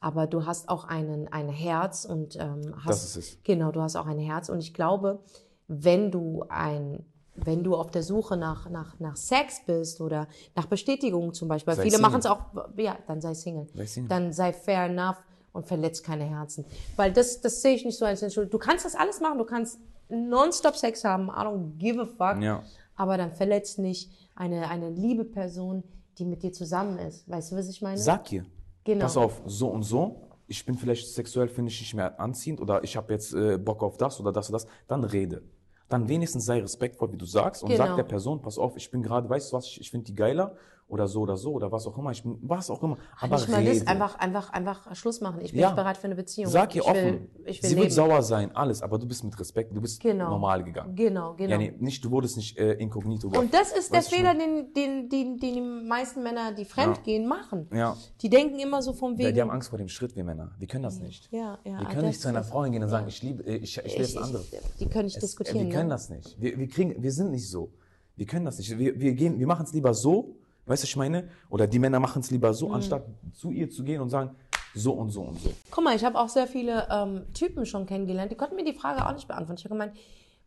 Aber 0.00 0.26
du 0.26 0.46
hast 0.46 0.68
auch 0.68 0.84
einen, 0.84 1.28
ein 1.28 1.48
Herz 1.48 2.04
und 2.04 2.36
ähm, 2.36 2.74
hast, 2.76 2.86
Das 2.88 3.04
ist 3.04 3.16
es. 3.16 3.38
Genau, 3.42 3.72
du 3.72 3.80
hast 3.80 3.96
auch 3.96 4.06
ein 4.06 4.18
Herz. 4.18 4.48
Und 4.48 4.60
ich 4.60 4.72
glaube, 4.72 5.20
wenn 5.66 6.10
du 6.12 6.44
ein, 6.48 7.04
wenn 7.34 7.64
du 7.64 7.74
auf 7.74 7.90
der 7.90 8.02
Suche 8.02 8.36
nach, 8.36 8.68
nach, 8.70 9.00
nach 9.00 9.16
Sex 9.16 9.62
bist 9.66 10.00
oder 10.00 10.28
nach 10.54 10.66
Bestätigung 10.66 11.34
zum 11.34 11.48
Beispiel, 11.48 11.74
Sei 11.74 11.82
viele 11.82 11.98
machen 11.98 12.20
es 12.20 12.26
auch, 12.26 12.40
ja, 12.76 12.96
dann 13.08 13.20
sei 13.20 13.34
Single. 13.34 13.66
Sei 13.74 13.86
Single. 13.86 14.08
Dann 14.08 14.32
sei 14.32 14.52
fair 14.52 14.84
enough 14.84 15.16
und 15.54 15.66
verletzt 15.66 16.04
keine 16.04 16.24
Herzen. 16.24 16.66
Weil 16.96 17.12
das, 17.12 17.40
das 17.40 17.62
sehe 17.62 17.74
ich 17.74 17.84
nicht 17.84 17.96
so 17.96 18.04
als 18.04 18.20
Entschuldigung. 18.22 18.60
Du 18.60 18.66
kannst 18.66 18.84
das 18.84 18.94
alles 18.94 19.20
machen, 19.20 19.38
du 19.38 19.44
kannst 19.44 19.78
nonstop 20.10 20.76
Sex 20.76 21.04
haben, 21.04 21.28
I 21.28 21.40
don't 21.46 21.78
give 21.78 21.98
a 22.00 22.04
fuck. 22.04 22.42
Ja. 22.42 22.62
Aber 22.96 23.16
dann 23.16 23.32
verletzt 23.32 23.78
nicht 23.78 24.10
eine, 24.34 24.68
eine 24.68 24.90
liebe 24.90 25.24
Person, 25.24 25.82
die 26.18 26.24
mit 26.24 26.42
dir 26.42 26.52
zusammen 26.52 26.98
ist. 26.98 27.28
Weißt 27.28 27.52
du, 27.52 27.56
was 27.56 27.68
ich 27.68 27.80
meine? 27.80 27.98
Sag 27.98 28.30
ihr. 28.32 28.44
Genau. 28.84 29.04
Pass 29.04 29.16
auf, 29.16 29.42
so 29.46 29.68
und 29.68 29.84
so. 29.84 30.28
Ich 30.46 30.66
bin 30.66 30.76
vielleicht 30.76 31.08
sexuell, 31.08 31.48
finde 31.48 31.70
ich 31.70 31.80
nicht 31.80 31.94
mehr 31.94 32.20
anziehend 32.20 32.60
oder 32.60 32.84
ich 32.84 32.96
habe 32.96 33.12
jetzt 33.12 33.32
äh, 33.32 33.56
Bock 33.56 33.82
auf 33.82 33.96
das 33.96 34.20
oder 34.20 34.30
das 34.32 34.50
oder 34.50 34.58
das. 34.58 34.66
Dann 34.88 35.04
rede. 35.04 35.42
Dann 35.88 36.08
wenigstens 36.08 36.44
sei 36.44 36.60
respektvoll, 36.60 37.12
wie 37.12 37.16
du 37.16 37.24
sagst 37.26 37.62
und 37.62 37.70
Genau. 37.70 37.86
sag 37.86 37.96
der 37.96 38.02
Person, 38.02 38.42
pass 38.42 38.58
auf, 38.58 38.76
ich 38.76 38.90
bin 38.90 39.02
gerade, 39.02 39.28
weißt 39.28 39.52
du 39.52 39.56
was, 39.56 39.66
ich, 39.66 39.80
ich 39.80 39.90
finde 39.90 40.06
die 40.06 40.14
geiler 40.14 40.56
oder 40.86 41.08
so 41.08 41.22
oder 41.22 41.36
so 41.36 41.52
oder 41.52 41.72
was 41.72 41.86
auch 41.86 41.96
immer. 41.96 42.10
Ich 42.10 42.22
bin, 42.22 42.38
was 42.42 42.68
auch 42.70 42.82
immer. 42.82 42.98
Aber 43.18 43.36
nicht 43.36 43.48
mal 43.48 43.64
das, 43.64 43.86
einfach, 43.86 44.18
einfach, 44.18 44.50
einfach 44.52 44.94
Schluss 44.94 45.20
machen. 45.22 45.40
Ich 45.40 45.52
bin 45.52 45.60
Ja. 45.60 45.68
nicht 45.68 45.76
bereit 45.76 45.96
für 45.96 46.04
eine 46.04 46.14
Beziehung. 46.14 46.50
Sag 46.50 46.74
ihr 46.76 46.82
ich 46.82 46.86
offen. 46.88 47.04
Will, 47.04 47.30
ich 47.46 47.62
will 47.62 47.68
Sie 47.70 47.74
leben. 47.74 47.82
wird 47.86 47.92
sauer 47.92 48.22
sein, 48.22 48.54
alles, 48.54 48.82
aber 48.82 48.98
du 48.98 49.06
bist 49.06 49.24
mit 49.24 49.38
Respekt, 49.40 49.74
du 49.74 49.80
bist 49.80 50.00
Genau. 50.02 50.28
normal 50.28 50.62
gegangen. 50.62 50.94
Genau, 50.94 51.34
genau. 51.34 51.50
Ja, 51.52 51.58
nee, 51.58 51.72
nicht, 51.78 52.04
du 52.04 52.10
wurdest 52.10 52.36
nicht 52.36 52.58
äh, 52.58 52.74
inkognito. 52.74 53.28
Und 53.28 53.52
das 53.54 53.72
ist 53.72 53.92
der 53.94 54.02
Fehler, 54.02 54.34
den, 54.34 54.72
den, 54.74 55.08
den, 55.08 55.38
den 55.38 55.54
die 55.54 55.60
meisten 55.60 56.22
Männer, 56.22 56.52
die 56.52 56.64
fremd 56.66 57.02
gehen, 57.02 57.26
machen. 57.26 57.68
Ja. 57.72 57.96
Die 58.20 58.28
denken 58.28 58.58
immer 58.58 58.82
so 58.82 58.92
vom 58.92 59.12
Ja, 59.12 59.18
Wegen. 59.18 59.34
die 59.34 59.40
haben 59.40 59.50
Angst 59.50 59.70
vor 59.70 59.78
dem 59.78 59.88
Schritt, 59.88 60.14
wir 60.16 60.24
Männer. 60.24 60.52
Wir 60.58 60.66
können 60.68 60.84
das 60.84 61.00
nicht. 61.00 61.28
Ja, 61.32 61.58
ja, 61.64 61.78
wir 61.78 61.86
können 61.86 61.94
das 62.02 62.04
nicht 62.04 62.20
zu 62.20 62.28
einer 62.28 62.44
Frau 62.44 62.62
hingehen 62.64 62.82
und 62.82 62.88
sagen, 62.90 63.08
ich 63.08 63.22
liebe, 63.22 63.42
äh, 63.44 63.56
ich, 63.56 63.78
ich 63.78 63.98
ich, 63.98 64.16
eine 64.16 64.26
andere. 64.26 64.42
ich, 64.42 64.60
die 64.80 64.86
können 64.86 65.06
nicht 65.06 65.16
Es- 65.16 65.22
diskutieren. 65.22 65.66
Wir 65.66 65.72
können 65.72 65.88
ne? 65.88 65.94
das 65.94 66.10
nicht. 66.10 66.40
Wir, 66.40 66.58
wir, 66.58 66.68
kriegen, 66.68 67.02
wir 67.02 67.10
sind 67.10 67.30
nicht 67.30 67.48
so. 67.48 67.72
Wir 68.16 68.26
können 68.26 68.44
das 68.44 68.58
nicht. 68.58 68.78
Wir, 68.78 69.00
wir, 69.00 69.14
gehen, 69.14 69.38
wir 69.40 69.46
machen 69.46 69.64
es 69.64 69.72
lieber 69.72 69.92
so, 69.94 70.36
weißt 70.66 70.82
du, 70.82 70.84
was 70.84 70.90
ich 70.90 70.96
meine? 70.96 71.28
Oder 71.50 71.66
die 71.66 71.78
Männer 71.78 72.00
machen 72.00 72.20
es 72.20 72.30
lieber 72.30 72.50
Mhm. 72.50 72.54
so, 72.54 72.70
anstatt 72.72 73.04
zu 73.32 73.50
ihr 73.50 73.70
zu 73.70 73.84
gehen 73.84 74.00
und 74.00 74.10
sagen, 74.10 74.34
so 74.74 74.92
und 74.92 75.10
so 75.10 75.22
und 75.22 75.38
so. 75.40 75.50
Guck 75.70 75.84
mal, 75.84 75.94
ich 75.94 76.04
habe 76.04 76.18
auch 76.18 76.28
sehr 76.28 76.46
viele 76.46 76.88
ähm, 76.90 77.32
Typen 77.32 77.64
schon 77.66 77.86
kennengelernt, 77.86 78.32
die 78.32 78.36
konnten 78.36 78.56
mir 78.56 78.64
die 78.64 78.72
Frage 78.72 79.06
auch 79.06 79.12
nicht 79.12 79.28
beantworten. 79.28 79.58
Ich 79.58 79.64
habe 79.64 79.74
gemeint, 79.74 79.96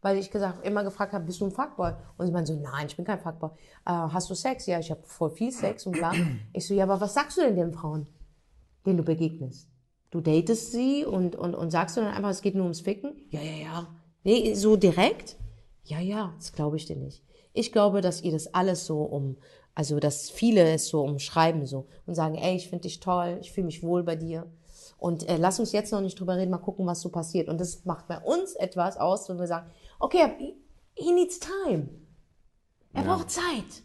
weil 0.01 0.17
ich 0.17 0.29
gesagt, 0.29 0.65
immer 0.65 0.83
gefragt 0.83 1.13
habe, 1.13 1.23
bist 1.25 1.39
du 1.41 1.45
ein 1.45 1.51
Fuckboy? 1.51 1.93
Und 2.17 2.25
sie 2.27 2.31
meinen 2.33 2.45
so, 2.45 2.53
nein, 2.59 2.87
ich 2.87 2.95
bin 2.95 3.05
kein 3.05 3.19
Fuckboy. 3.19 3.49
Äh, 3.85 3.91
hast 3.91 4.29
du 4.29 4.33
Sex? 4.35 4.65
Ja, 4.65 4.79
ich 4.79 4.91
habe 4.91 5.01
voll 5.05 5.29
viel 5.31 5.51
Sex 5.51 5.85
und 5.85 5.93
bla. 5.93 6.11
Ich 6.53 6.67
so, 6.67 6.73
ja, 6.73 6.83
aber 6.83 6.99
was 6.99 7.13
sagst 7.13 7.37
du 7.37 7.41
denn 7.41 7.55
den 7.55 7.71
Frauen, 7.73 8.07
denen 8.85 8.97
du 8.97 9.03
begegnest? 9.03 9.69
Du 10.11 10.21
datest 10.21 10.71
sie 10.71 11.05
und, 11.05 11.35
und, 11.35 11.55
und 11.55 11.71
sagst 11.71 11.97
du 11.97 12.01
dann 12.01 12.13
einfach, 12.13 12.29
es 12.29 12.41
geht 12.41 12.55
nur 12.55 12.63
ums 12.63 12.81
Ficken? 12.81 13.15
Ja, 13.29 13.41
ja, 13.41 13.63
ja. 13.63 13.87
Nee, 14.23 14.53
so 14.55 14.75
direkt? 14.75 15.37
Ja, 15.83 15.99
ja, 15.99 16.33
das 16.37 16.51
glaube 16.53 16.75
ich 16.77 16.85
dir 16.85 16.95
nicht. 16.97 17.23
Ich 17.53 17.71
glaube, 17.71 18.01
dass 18.01 18.21
ihr 18.21 18.31
das 18.33 18.53
alles 18.53 18.85
so 18.85 19.01
um, 19.03 19.37
also 19.77 19.99
dass 19.99 20.31
viele 20.31 20.73
es 20.73 20.87
so 20.87 21.03
umschreiben 21.03 21.67
so 21.67 21.85
und 22.07 22.15
sagen, 22.15 22.33
ey, 22.33 22.55
ich 22.55 22.67
finde 22.67 22.87
dich 22.87 22.99
toll, 22.99 23.37
ich 23.41 23.51
fühle 23.51 23.67
mich 23.67 23.83
wohl 23.83 24.01
bei 24.01 24.15
dir. 24.15 24.51
Und 24.97 25.29
äh, 25.29 25.37
lass 25.37 25.59
uns 25.59 25.71
jetzt 25.71 25.91
noch 25.91 26.01
nicht 26.01 26.19
drüber 26.19 26.35
reden, 26.35 26.49
mal 26.49 26.57
gucken, 26.57 26.87
was 26.87 26.99
so 26.99 27.09
passiert. 27.09 27.47
Und 27.47 27.61
das 27.61 27.85
macht 27.85 28.07
bei 28.07 28.17
uns 28.17 28.55
etwas 28.55 28.97
aus, 28.97 29.29
wenn 29.29 29.37
wir 29.37 29.45
sagen, 29.45 29.69
okay, 29.99 30.55
he, 30.95 31.11
needs 31.11 31.39
time. 31.39 31.89
Er 32.93 33.03
braucht 33.03 33.29
Zeit. 33.29 33.83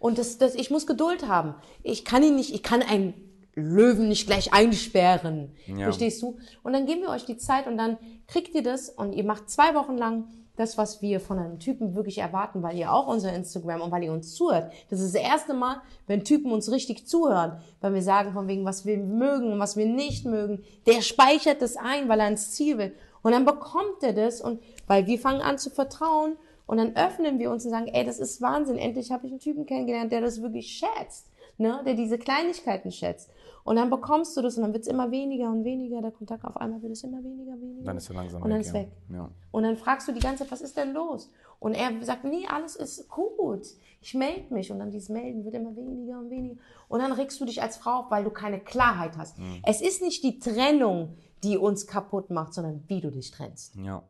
Und 0.00 0.18
das, 0.18 0.38
das, 0.38 0.56
ich 0.56 0.68
muss 0.68 0.88
Geduld 0.88 1.28
haben. 1.28 1.54
Ich 1.84 2.04
kann 2.04 2.24
ihn 2.24 2.34
nicht, 2.34 2.52
ich 2.52 2.64
kann 2.64 2.82
ein 2.82 3.14
Löwen 3.54 4.08
nicht 4.08 4.26
gleich 4.26 4.52
einsperren. 4.52 5.54
Ja. 5.68 5.84
Verstehst 5.84 6.20
du? 6.22 6.38
Und 6.64 6.72
dann 6.72 6.86
geben 6.86 7.02
wir 7.02 7.10
euch 7.10 7.24
die 7.24 7.36
Zeit 7.36 7.68
und 7.68 7.78
dann 7.78 7.98
kriegt 8.26 8.52
ihr 8.56 8.64
das 8.64 8.88
und 8.88 9.12
ihr 9.12 9.22
macht 9.22 9.48
zwei 9.48 9.76
Wochen 9.76 9.96
lang 9.96 10.26
das, 10.60 10.78
was 10.78 11.02
wir 11.02 11.20
von 11.20 11.38
einem 11.38 11.58
Typen 11.58 11.94
wirklich 11.94 12.18
erwarten, 12.18 12.62
weil 12.62 12.76
ihr 12.76 12.92
auch 12.92 13.06
unser 13.06 13.32
Instagram 13.32 13.80
und 13.80 13.90
weil 13.90 14.04
ihr 14.04 14.12
uns 14.12 14.34
zuhört. 14.34 14.72
Das 14.90 15.00
ist 15.00 15.14
das 15.14 15.22
erste 15.22 15.54
Mal, 15.54 15.80
wenn 16.06 16.22
Typen 16.22 16.52
uns 16.52 16.70
richtig 16.70 17.06
zuhören, 17.06 17.60
weil 17.80 17.94
wir 17.94 18.02
sagen 18.02 18.32
von 18.32 18.46
wegen, 18.46 18.64
was 18.64 18.84
wir 18.84 18.98
mögen 18.98 19.52
und 19.52 19.58
was 19.58 19.76
wir 19.76 19.86
nicht 19.86 20.26
mögen. 20.26 20.62
Der 20.86 21.00
speichert 21.00 21.62
das 21.62 21.76
ein, 21.76 22.08
weil 22.08 22.20
er 22.20 22.26
ans 22.26 22.52
Ziel 22.52 22.78
will. 22.78 22.94
Und 23.22 23.32
dann 23.32 23.44
bekommt 23.44 24.02
er 24.02 24.12
das 24.12 24.40
und 24.40 24.62
weil 24.86 25.06
wir 25.06 25.18
fangen 25.18 25.40
an 25.40 25.58
zu 25.58 25.70
vertrauen 25.70 26.36
und 26.66 26.76
dann 26.76 26.94
öffnen 26.94 27.38
wir 27.38 27.50
uns 27.50 27.64
und 27.64 27.70
sagen, 27.70 27.88
ey, 27.88 28.04
das 28.04 28.18
ist 28.18 28.40
Wahnsinn. 28.40 28.78
Endlich 28.78 29.10
habe 29.10 29.26
ich 29.26 29.32
einen 29.32 29.40
Typen 29.40 29.66
kennengelernt, 29.66 30.12
der 30.12 30.20
das 30.20 30.40
wirklich 30.40 30.68
schätzt, 30.68 31.26
ne, 31.58 31.80
der 31.84 31.94
diese 31.94 32.18
Kleinigkeiten 32.18 32.92
schätzt. 32.92 33.30
Und 33.70 33.76
dann 33.76 33.88
bekommst 33.88 34.36
du 34.36 34.42
das 34.42 34.56
und 34.56 34.64
dann 34.64 34.72
wird 34.72 34.82
es 34.82 34.88
immer 34.88 35.12
weniger 35.12 35.48
und 35.48 35.62
weniger, 35.62 36.02
der 36.02 36.10
Kontakt 36.10 36.44
auf 36.44 36.56
einmal 36.56 36.82
wird 36.82 36.90
es 36.90 37.04
immer 37.04 37.22
weniger, 37.22 37.52
weniger. 37.52 37.84
Dann 37.84 37.96
ist 37.98 38.08
er 38.10 38.16
langsam 38.16 38.42
Und 38.42 38.50
dann 38.50 38.58
weg. 38.58 38.66
ist 38.66 38.72
weg. 38.72 38.88
Ja. 39.12 39.30
Und 39.52 39.62
dann 39.62 39.76
fragst 39.76 40.08
du 40.08 40.12
die 40.12 40.18
ganze 40.18 40.42
Zeit, 40.42 40.50
was 40.50 40.60
ist 40.60 40.76
denn 40.76 40.92
los? 40.92 41.30
Und 41.60 41.74
er 41.74 41.90
sagt, 42.04 42.24
nee, 42.24 42.48
alles 42.48 42.74
ist 42.74 43.08
gut. 43.08 43.64
Ich 44.00 44.12
melde 44.14 44.52
mich. 44.52 44.72
Und 44.72 44.80
dann 44.80 44.90
dieses 44.90 45.08
Melden 45.08 45.44
wird 45.44 45.54
immer 45.54 45.76
weniger 45.76 46.18
und 46.18 46.30
weniger. 46.30 46.56
Und 46.88 46.98
dann 46.98 47.12
regst 47.12 47.40
du 47.40 47.44
dich 47.44 47.62
als 47.62 47.76
Frau 47.76 48.00
auf, 48.00 48.10
weil 48.10 48.24
du 48.24 48.30
keine 48.30 48.58
Klarheit 48.58 49.16
hast. 49.16 49.38
Mhm. 49.38 49.60
Es 49.64 49.80
ist 49.80 50.02
nicht 50.02 50.24
die 50.24 50.40
Trennung, 50.40 51.14
die 51.44 51.56
uns 51.56 51.86
kaputt 51.86 52.28
macht, 52.30 52.54
sondern 52.54 52.82
wie 52.88 53.00
du 53.00 53.12
dich 53.12 53.30
trennst. 53.30 53.76
ja. 53.76 54.02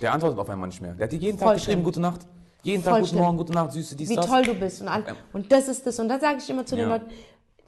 Der 0.00 0.12
antwortet 0.12 0.38
auf 0.40 0.50
einmal 0.50 0.66
nicht 0.68 0.82
mehr. 0.82 0.92
Der 0.94 1.04
hat 1.04 1.12
dir 1.12 1.18
jeden 1.18 1.38
Voll 1.38 1.46
Tag 1.48 1.54
geschrieben, 1.58 1.74
schlimm. 1.76 1.84
gute 1.84 2.00
Nacht. 2.00 2.20
Jeden 2.64 2.82
Voll 2.82 2.92
Tag, 2.94 3.00
guten 3.00 3.10
schlimm. 3.10 3.22
Morgen, 3.22 3.36
gute 3.38 3.52
Nacht, 3.52 3.72
Süße, 3.72 3.94
dies, 3.96 4.10
Wie 4.10 4.16
das. 4.16 4.26
toll 4.26 4.42
du 4.42 4.54
bist. 4.54 4.82
Und, 4.82 4.88
all, 4.88 5.04
und 5.32 5.50
das 5.52 5.68
ist 5.68 5.86
das. 5.86 5.98
Und 6.00 6.08
dann 6.08 6.20
sage 6.20 6.38
ich 6.38 6.50
immer 6.50 6.66
zu 6.66 6.74
den 6.76 6.88
Ja. 6.88 6.96
Leuten, 6.96 7.06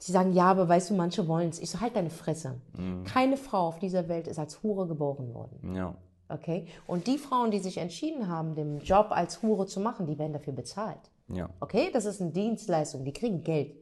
die 0.07 0.11
sagen, 0.11 0.33
ja, 0.33 0.45
aber 0.45 0.67
weißt 0.67 0.89
du, 0.89 0.95
manche 0.95 1.27
wollen 1.27 1.49
es. 1.49 1.59
Ich 1.59 1.71
so, 1.71 1.81
halt 1.81 1.95
deine 1.95 2.09
Fresse. 2.09 2.55
Mhm. 2.77 3.03
Keine 3.03 3.37
Frau 3.37 3.67
auf 3.67 3.79
dieser 3.79 4.07
Welt 4.07 4.27
ist 4.27 4.39
als 4.39 4.63
Hure 4.63 4.87
geboren 4.87 5.33
worden. 5.33 5.75
Ja. 5.75 5.95
Okay? 6.29 6.67
Und 6.87 7.07
die 7.07 7.17
Frauen, 7.17 7.51
die 7.51 7.59
sich 7.59 7.77
entschieden 7.77 8.27
haben, 8.27 8.55
den 8.55 8.79
Job 8.79 9.07
als 9.09 9.41
Hure 9.41 9.65
zu 9.65 9.79
machen, 9.79 10.05
die 10.05 10.17
werden 10.17 10.33
dafür 10.33 10.53
bezahlt. 10.53 11.11
Ja. 11.27 11.49
Okay, 11.59 11.89
das 11.91 12.05
ist 12.05 12.21
eine 12.21 12.31
Dienstleistung, 12.31 13.03
die 13.03 13.13
kriegen 13.13 13.43
Geld. 13.43 13.75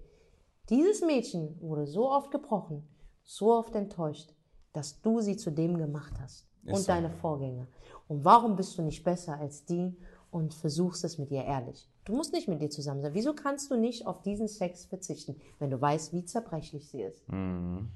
Dieses 0.70 1.02
Mädchen 1.02 1.58
wurde 1.62 1.88
so 1.88 2.12
oft 2.12 2.32
gebrochen, 2.32 2.88
so 3.24 3.54
oft 3.54 3.74
enttäuscht, 3.76 4.34
dass 4.74 5.02
du 5.02 5.22
sie 5.22 5.38
zu 5.38 5.52
dem 5.52 5.78
gemacht 5.78 6.14
hast 6.22 6.46
Ist 6.64 6.74
und 6.74 6.82
so. 6.82 6.88
deine 6.88 7.10
Vorgänger. 7.10 7.68
Und 8.08 8.26
warum 8.26 8.56
bist 8.56 8.78
du 8.78 8.82
nicht 8.82 9.04
besser 9.04 9.40
als 9.40 9.66
die 9.66 9.96
und 10.32 10.54
versuchst 10.54 11.04
es 11.04 11.18
mit 11.18 11.32
ihr 11.32 11.44
ehrlich? 11.44 11.90
Du 12.06 12.14
musst 12.16 12.34
nicht 12.34 12.48
mit 12.48 12.62
dir 12.62 12.70
zusammen 12.70 13.02
sein. 13.02 13.14
Wieso 13.14 13.34
kannst 13.34 13.70
du 13.72 13.76
nicht 13.78 14.06
auf 14.08 14.22
diesen 14.22 14.48
Sex 14.48 14.86
verzichten, 14.86 15.36
wenn 15.60 15.70
du 15.70 15.80
weißt, 15.80 16.14
wie 16.14 16.24
zerbrechlich 16.26 16.88
sie 16.90 17.02
ist? 17.02 17.28
Mhm. 17.30 17.90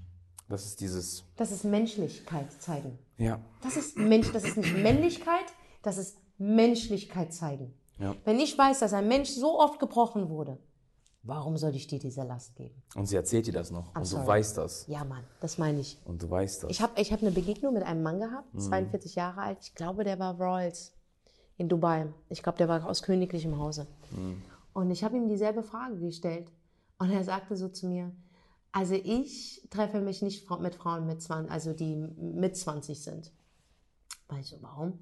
Das 0.49 0.65
ist 0.65 0.81
dieses, 0.81 1.23
Das 1.37 1.51
ist 1.51 1.63
Menschlichkeit 1.63 2.51
zeigen. 2.61 2.99
ja. 3.17 3.39
Das 3.63 3.77
ist 3.77 3.97
Mensch, 3.97 4.31
das 4.33 4.43
ist 4.43 4.57
nicht 4.57 4.73
Männlichkeit, 4.75 5.45
das 5.81 5.97
ist 5.97 6.17
Menschlichkeit 6.37 7.33
zeigen. 7.33 7.73
Ja. 7.99 8.15
Wenn 8.25 8.39
ich 8.39 8.57
weiß, 8.57 8.79
dass 8.79 8.93
ein 8.93 9.07
Mensch 9.07 9.29
so 9.29 9.59
oft 9.59 9.79
gebrochen 9.79 10.27
wurde, 10.29 10.57
warum 11.23 11.55
soll 11.57 11.73
ich 11.75 11.87
dir 11.87 11.99
diese 11.99 12.23
Last 12.23 12.55
geben? 12.55 12.81
Und 12.95 13.05
sie 13.05 13.15
erzählt 13.15 13.45
dir 13.47 13.53
das 13.53 13.71
noch. 13.71 13.95
und 13.95 14.03
sorry. 14.05 14.23
du 14.23 14.27
weißt 14.27 14.57
das. 14.57 14.87
Ja, 14.87 15.05
Mann, 15.05 15.23
das 15.39 15.57
meine 15.57 15.79
ich. 15.79 15.99
Und 16.05 16.21
du 16.21 16.29
weißt 16.29 16.63
das. 16.63 16.71
Ich 16.71 16.81
habe 16.81 16.99
ich 16.99 17.13
hab 17.13 17.21
eine 17.21 17.31
Begegnung 17.31 17.73
mit 17.73 17.83
einem 17.83 18.03
Mann 18.03 18.19
gehabt, 18.19 18.47
42 18.59 19.15
Jahre 19.15 19.41
alt. 19.41 19.59
Ich 19.61 19.73
glaube, 19.75 20.03
der 20.03 20.19
war 20.19 20.35
Royals 20.35 20.93
in 21.61 21.69
Dubai. 21.69 22.11
Ich 22.29 22.41
glaube, 22.43 22.57
der 22.57 22.67
war 22.67 22.85
aus 22.85 23.03
königlichem 23.03 23.57
Hause. 23.57 23.87
Und 24.73 24.89
ich 24.89 25.03
habe 25.03 25.15
ihm 25.15 25.29
dieselbe 25.29 25.63
Frage 25.63 25.99
gestellt. 25.99 26.51
Und 26.97 27.11
er 27.11 27.23
sagte 27.23 27.55
so 27.55 27.69
zu 27.69 27.87
mir, 27.87 28.11
also 28.71 28.95
ich 28.95 29.67
treffe 29.69 30.01
mich 30.01 30.21
nicht 30.21 30.49
mit 30.59 30.75
Frauen 30.75 31.05
mit 31.05 31.21
20, 31.21 31.51
also 31.51 31.73
die 31.73 31.95
mit 31.95 32.57
20 32.57 33.01
sind. 33.01 33.31
Weil 34.27 34.39
ich 34.41 34.47
so, 34.47 34.57
warum? 34.61 34.99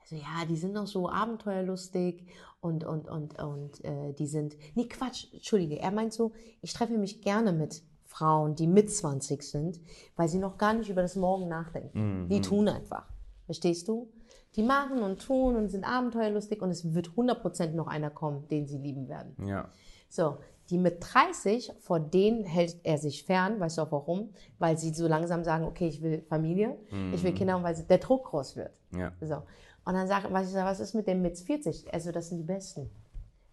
Also 0.00 0.16
ja, 0.16 0.44
die 0.48 0.56
sind 0.56 0.74
noch 0.74 0.86
so 0.86 1.08
abenteuerlustig 1.08 2.26
und, 2.60 2.84
und, 2.84 3.08
und, 3.08 3.42
und 3.42 3.84
äh, 3.84 4.12
die 4.12 4.26
sind, 4.26 4.56
nee, 4.74 4.86
Quatsch, 4.86 5.32
Entschuldige, 5.32 5.80
er 5.80 5.90
meint 5.90 6.12
so, 6.12 6.32
ich 6.62 6.72
treffe 6.72 6.96
mich 6.96 7.22
gerne 7.22 7.52
mit 7.52 7.82
Frauen, 8.04 8.54
die 8.54 8.66
mit 8.68 8.92
20 8.92 9.42
sind, 9.42 9.80
weil 10.14 10.28
sie 10.28 10.38
noch 10.38 10.58
gar 10.58 10.74
nicht 10.74 10.90
über 10.90 11.02
das 11.02 11.16
Morgen 11.16 11.48
nachdenken. 11.48 12.28
Die 12.28 12.40
tun 12.40 12.68
einfach. 12.68 13.08
Verstehst 13.46 13.88
du? 13.88 14.12
Die 14.56 14.62
machen 14.62 15.02
und 15.02 15.20
tun 15.20 15.56
und 15.56 15.68
sind 15.68 15.84
abenteuerlustig 15.84 16.62
und 16.62 16.70
es 16.70 16.94
wird 16.94 17.10
100% 17.10 17.72
noch 17.72 17.86
einer 17.86 18.10
kommen, 18.10 18.48
den 18.48 18.66
sie 18.66 18.78
lieben 18.78 19.08
werden. 19.08 19.36
ja. 19.46 19.68
So, 20.08 20.38
die 20.70 20.78
mit 20.78 20.98
30, 21.00 21.72
vor 21.80 22.00
denen 22.00 22.44
hält 22.44 22.76
er 22.84 22.96
sich 22.98 23.24
fern. 23.24 23.60
Weißt 23.60 23.78
du 23.78 23.82
auch 23.82 23.92
warum? 23.92 24.30
Weil 24.58 24.78
sie 24.78 24.94
so 24.94 25.06
langsam 25.08 25.44
sagen, 25.44 25.64
okay, 25.64 25.88
ich 25.88 26.00
will 26.00 26.22
Familie, 26.28 26.76
ich 27.12 27.22
will 27.22 27.32
Kinder, 27.32 27.56
und 27.56 27.64
weil 27.64 27.74
der 27.74 27.98
Druck 27.98 28.26
groß 28.26 28.56
wird. 28.56 28.70
Ja. 28.96 29.12
So. 29.20 29.36
Und 29.84 29.94
dann 29.94 30.06
sage 30.08 30.28
was 30.30 30.46
ich 30.46 30.52
sag, 30.52 30.64
was 30.64 30.80
ist 30.80 30.94
mit 30.94 31.06
dem 31.06 31.22
mit 31.22 31.38
40? 31.38 31.92
Also, 31.92 32.12
das 32.12 32.28
sind 32.28 32.38
die 32.38 32.44
Besten. 32.44 32.90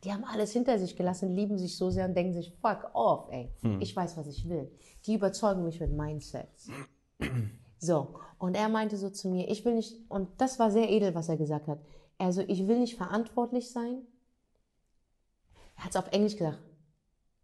Die 0.04 0.12
haben 0.12 0.24
alles 0.26 0.52
hinter 0.52 0.78
sich 0.80 0.96
gelassen, 0.96 1.30
lieben 1.34 1.58
sich 1.58 1.78
so 1.78 1.90
sehr 1.90 2.06
und 2.06 2.16
denken 2.16 2.34
sich, 2.34 2.52
fuck 2.62 2.90
off, 2.94 3.28
ey. 3.32 3.52
Ich 3.80 3.96
weiß, 3.96 4.18
was 4.18 4.28
ich 4.28 4.48
will. 4.50 4.72
Die 5.06 5.16
überzeugen 5.16 5.64
mich 5.64 5.80
mit 5.80 5.92
Mindsets. 5.92 6.70
So. 7.84 8.16
Und 8.38 8.56
er 8.56 8.70
meinte 8.70 8.96
so 8.96 9.10
zu 9.10 9.28
mir, 9.28 9.50
ich 9.50 9.66
will 9.66 9.76
nicht, 9.76 10.10
und 10.10 10.30
das 10.38 10.58
war 10.58 10.72
sehr 10.72 10.90
edel, 10.90 11.16
was 11.16 11.28
er 11.28 11.36
gesagt 11.36 11.68
hat. 11.68 11.80
Also, 12.18 12.42
ich 12.48 12.66
will 12.68 12.80
nicht 12.80 12.96
verantwortlich 12.96 13.72
sein. 13.72 14.04
Er 15.76 15.84
hat 15.84 15.90
es 15.92 15.98
auf 15.98 16.08
Englisch 16.12 16.38
gesagt. 16.38 16.60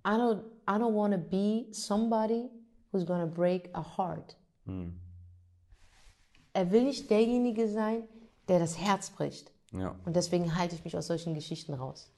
I 0.05 0.11
don't, 0.11 0.43
I 0.65 0.79
don't 0.79 0.95
want 0.95 1.13
to 1.13 1.19
be 1.19 1.67
somebody 1.73 2.49
who's 2.91 3.05
gonna 3.05 3.25
break 3.25 3.69
a 3.73 3.97
heart. 3.97 4.37
Er 6.53 6.71
will 6.71 6.83
nicht 6.83 7.09
derjenige 7.09 7.67
sein, 7.67 8.03
der 8.47 8.59
das 8.59 8.77
Herz 8.77 9.09
bricht. 9.09 9.51
Ja. 9.73 9.95
Und 10.05 10.15
deswegen 10.15 10.55
halte 10.55 10.75
ich 10.75 10.85
mich 10.85 10.95
aus 10.95 11.07
solchen 11.07 11.33
Geschichten 11.33 11.73
raus. 11.73 12.11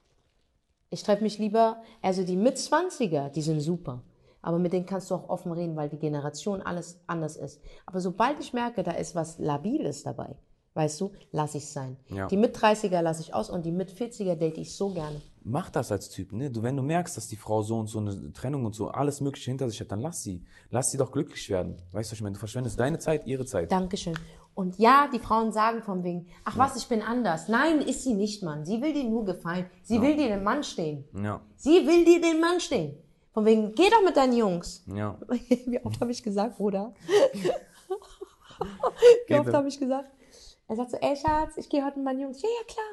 Ich 0.91 1.01
treffe 1.01 1.23
mich 1.23 1.39
lieber, 1.39 1.81
also 2.01 2.23
die 2.23 2.37
Mitzwanziger, 2.37 3.29
die 3.29 3.41
sind 3.41 3.61
super. 3.61 4.03
Aber 4.41 4.59
mit 4.59 4.73
denen 4.73 4.85
kannst 4.85 5.11
du 5.11 5.15
auch 5.15 5.29
offen 5.29 5.51
reden, 5.51 5.75
weil 5.75 5.89
die 5.89 5.99
Generation 5.99 6.61
alles 6.61 6.99
anders 7.07 7.35
ist. 7.35 7.61
Aber 7.85 7.99
sobald 7.99 8.39
ich 8.39 8.53
merke, 8.53 8.83
da 8.83 8.91
ist 8.91 9.15
was 9.15 9.37
Labiles 9.37 10.03
dabei, 10.03 10.35
weißt 10.73 11.01
du, 11.01 11.11
lasse 11.31 11.57
ich 11.57 11.69
sein. 11.69 11.97
Ja. 12.07 12.27
Die 12.27 12.37
Mit-30er 12.37 13.01
lasse 13.01 13.21
ich 13.21 13.33
aus 13.33 13.49
und 13.49 13.65
die 13.65 13.71
Mit-40er 13.71 14.35
date 14.35 14.57
ich 14.57 14.75
so 14.75 14.89
gerne. 14.89 15.21
Mach 15.43 15.69
das 15.69 15.91
als 15.91 16.09
Typ, 16.09 16.33
ne? 16.33 16.51
Du, 16.51 16.61
wenn 16.61 16.77
du 16.77 16.83
merkst, 16.83 17.17
dass 17.17 17.27
die 17.27 17.35
Frau 17.35 17.63
so 17.63 17.79
und 17.79 17.87
so 17.87 17.99
eine 17.99 18.31
Trennung 18.31 18.65
und 18.65 18.75
so 18.75 18.89
alles 18.89 19.21
Mögliche 19.21 19.49
hinter 19.49 19.67
sich 19.69 19.79
hat, 19.81 19.91
dann 19.91 19.99
lass 19.99 20.21
sie. 20.21 20.45
Lass 20.69 20.91
sie 20.91 20.97
doch 20.97 21.11
glücklich 21.11 21.49
werden. 21.49 21.81
Weißt 21.91 22.11
du, 22.11 22.15
ich 22.15 22.21
meine, 22.21 22.33
du 22.33 22.39
verschwendest 22.39 22.79
deine 22.79 22.99
Zeit, 22.99 23.25
ihre 23.25 23.45
Zeit. 23.45 23.71
Dankeschön. 23.71 24.13
Und 24.53 24.77
ja, 24.77 25.09
die 25.11 25.19
Frauen 25.19 25.51
sagen 25.51 25.81
von 25.81 26.03
wegen, 26.03 26.27
ach 26.43 26.57
was, 26.57 26.75
ich 26.75 26.87
bin 26.87 27.01
anders. 27.01 27.47
Nein, 27.47 27.79
ist 27.81 28.03
sie 28.03 28.13
nicht, 28.13 28.43
Mann. 28.43 28.65
Sie 28.65 28.81
will 28.81 28.93
dir 28.93 29.05
nur 29.05 29.25
gefallen. 29.25 29.65
Sie 29.81 30.01
will 30.01 30.15
dir 30.15 30.27
den 30.27 30.43
Mann 30.43 30.63
stehen. 30.63 31.05
Ja, 31.23 31.41
Sie 31.55 31.87
will 31.87 32.05
dir 32.05 32.21
den 32.21 32.39
Mann 32.39 32.59
stehen. 32.59 32.97
Von 33.33 33.45
wegen, 33.45 33.73
geh 33.75 33.89
doch 33.89 34.03
mit 34.03 34.17
deinen 34.17 34.33
Jungs. 34.33 34.83
ja. 34.87 35.17
Wie 35.65 35.79
oft 35.83 35.99
habe 36.01 36.11
ich 36.11 36.21
gesagt, 36.21 36.57
Bruder? 36.57 36.93
Wie 39.27 39.35
oft 39.35 39.53
habe 39.53 39.67
ich 39.67 39.79
gesagt? 39.79 40.09
Er 40.67 40.75
sagt 40.75 40.91
so, 40.91 40.97
ey 40.97 41.15
Schatz, 41.15 41.57
ich 41.57 41.69
gehe 41.69 41.83
heute 41.83 41.97
mit 41.97 42.05
meinen 42.05 42.21
Jungs. 42.21 42.41
Ja, 42.41 42.49
ja, 42.49 42.65
klar. 42.65 42.85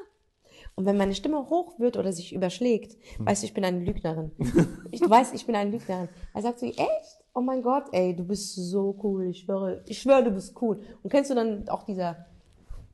Und 0.75 0.85
wenn 0.85 0.97
meine 0.97 1.13
Stimme 1.13 1.49
hoch 1.49 1.79
wird 1.79 1.97
oder 1.97 2.13
sich 2.13 2.33
überschlägt, 2.33 2.97
weißt 3.19 3.43
du, 3.43 3.47
ich 3.47 3.53
bin 3.53 3.65
eine 3.65 3.79
Lügnerin. 3.79 4.31
Ich 4.91 5.01
du 5.01 5.09
weißt, 5.09 5.33
ich 5.33 5.45
bin 5.45 5.55
eine 5.55 5.71
Lügnerin. 5.71 6.09
Er 6.33 6.41
sagt 6.41 6.59
so, 6.59 6.65
echt? 6.65 7.19
Oh 7.33 7.41
mein 7.41 7.61
Gott, 7.61 7.85
ey, 7.91 8.15
du 8.15 8.23
bist 8.23 8.55
so 8.55 8.97
cool. 9.03 9.27
Ich 9.27 9.41
schwöre, 9.41 9.83
ich 9.85 10.01
schwöre, 10.01 10.23
du 10.23 10.31
bist 10.31 10.59
cool. 10.61 10.81
Und 11.03 11.09
kennst 11.09 11.29
du 11.29 11.35
dann 11.35 11.67
auch 11.69 11.83
dieser, 11.83 12.25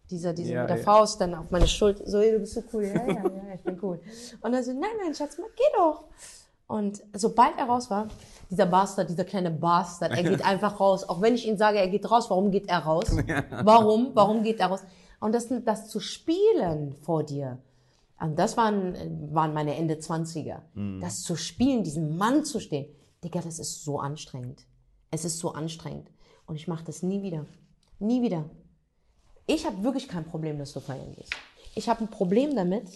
dieser, 0.09 0.33
dieser 0.33 0.53
Ja, 0.53 0.61
mit 0.61 0.69
der 0.71 0.77
ja. 0.77 0.83
Faust 0.83 1.21
dann 1.21 1.35
auf 1.35 1.49
meine 1.51 1.67
Schulter, 1.67 2.03
so, 2.05 2.19
ey, 2.19 2.31
du 2.31 2.39
bist 2.39 2.53
so 2.53 2.63
cool. 2.73 2.83
Ja, 2.83 3.07
ja, 3.07 3.13
ja, 3.13 3.53
ich 3.55 3.61
bin 3.61 3.79
cool. 3.81 3.99
Und 4.41 4.53
er 4.53 4.63
so, 4.63 4.73
nein, 4.73 4.89
nein, 5.03 5.15
Schatz, 5.15 5.37
geh 5.37 5.63
doch. 5.77 6.05
Und 6.67 7.03
sobald 7.13 7.57
er 7.57 7.65
raus 7.65 7.89
war, 7.89 8.07
dieser 8.49 8.65
Bastard, 8.65 9.09
dieser 9.09 9.23
kleine 9.23 9.51
Bastard, 9.51 10.11
er 10.11 10.23
geht 10.23 10.43
einfach 10.45 10.79
raus. 10.79 11.07
Auch 11.07 11.21
wenn 11.21 11.35
ich 11.35 11.47
ihm 11.47 11.57
sage, 11.57 11.77
er 11.77 11.87
geht 11.87 12.09
raus, 12.09 12.29
warum 12.29 12.51
geht 12.51 12.67
er 12.69 12.79
raus? 12.79 13.15
Warum? 13.63 14.11
Warum 14.13 14.43
geht 14.43 14.59
er 14.59 14.67
raus? 14.67 14.81
Und 15.19 15.33
das, 15.33 15.47
das 15.63 15.87
zu 15.87 15.99
spielen 15.99 16.93
vor 16.93 17.23
dir, 17.23 17.59
und 18.19 18.39
das 18.39 18.55
waren, 18.55 19.33
waren 19.33 19.53
meine 19.53 19.75
Ende 19.75 19.95
20er. 19.95 20.59
Das 21.01 21.21
zu 21.21 21.35
spielen, 21.35 21.83
diesem 21.83 22.17
Mann 22.17 22.45
zu 22.45 22.59
stehen, 22.59 22.87
Digga, 23.23 23.41
das 23.41 23.59
ist 23.59 23.83
so 23.83 23.99
anstrengend. 23.99 24.65
Es 25.11 25.25
ist 25.25 25.39
so 25.39 25.51
anstrengend. 25.51 26.09
Und 26.45 26.55
ich 26.55 26.67
mache 26.67 26.85
das 26.85 27.03
nie 27.03 27.23
wieder. 27.23 27.45
Nie 27.99 28.21
wieder. 28.21 28.45
Ich 29.47 29.65
habe 29.65 29.83
wirklich 29.83 30.07
kein 30.07 30.25
Problem, 30.25 30.57
dass 30.57 30.73
du 30.73 30.79
feiern 30.79 31.13
gehst. 31.15 31.33
Ich 31.75 31.89
habe 31.89 32.01
ein 32.01 32.09
Problem 32.09 32.55
damit, 32.55 32.87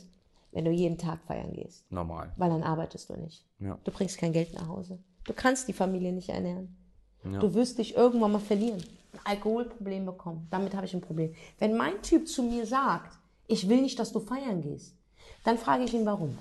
wenn 0.51 0.65
du 0.65 0.71
jeden 0.71 0.97
Tag 0.97 1.19
feiern 1.25 1.53
gehst. 1.53 1.89
Normal. 1.91 2.33
Weil 2.37 2.49
dann 2.49 2.63
arbeitest 2.63 3.09
du 3.09 3.17
nicht. 3.17 3.45
Ja. 3.59 3.77
Du 3.83 3.91
bringst 3.91 4.17
kein 4.17 4.33
Geld 4.33 4.53
nach 4.53 4.67
Hause. 4.67 4.99
Du 5.25 5.33
kannst 5.33 5.67
die 5.67 5.73
Familie 5.73 6.11
nicht 6.11 6.29
ernähren. 6.29 6.75
Ja. 7.23 7.39
Du 7.39 7.53
wirst 7.53 7.77
dich 7.77 7.95
irgendwann 7.95 8.31
mal 8.31 8.39
verlieren. 8.39 8.83
Ein 9.13 9.37
Alkoholproblem 9.37 10.05
bekommen. 10.05 10.47
Damit 10.49 10.75
habe 10.75 10.85
ich 10.85 10.93
ein 10.93 11.01
Problem. 11.01 11.33
Wenn 11.57 11.75
mein 11.75 12.01
Typ 12.01 12.27
zu 12.27 12.43
mir 12.43 12.65
sagt, 12.65 13.17
ich 13.47 13.67
will 13.67 13.81
nicht, 13.81 13.99
dass 13.99 14.11
du 14.11 14.19
feiern 14.19 14.61
gehst, 14.61 14.95
dann 15.43 15.57
frage 15.57 15.83
ich 15.83 15.93
ihn, 15.93 16.05
warum. 16.05 16.37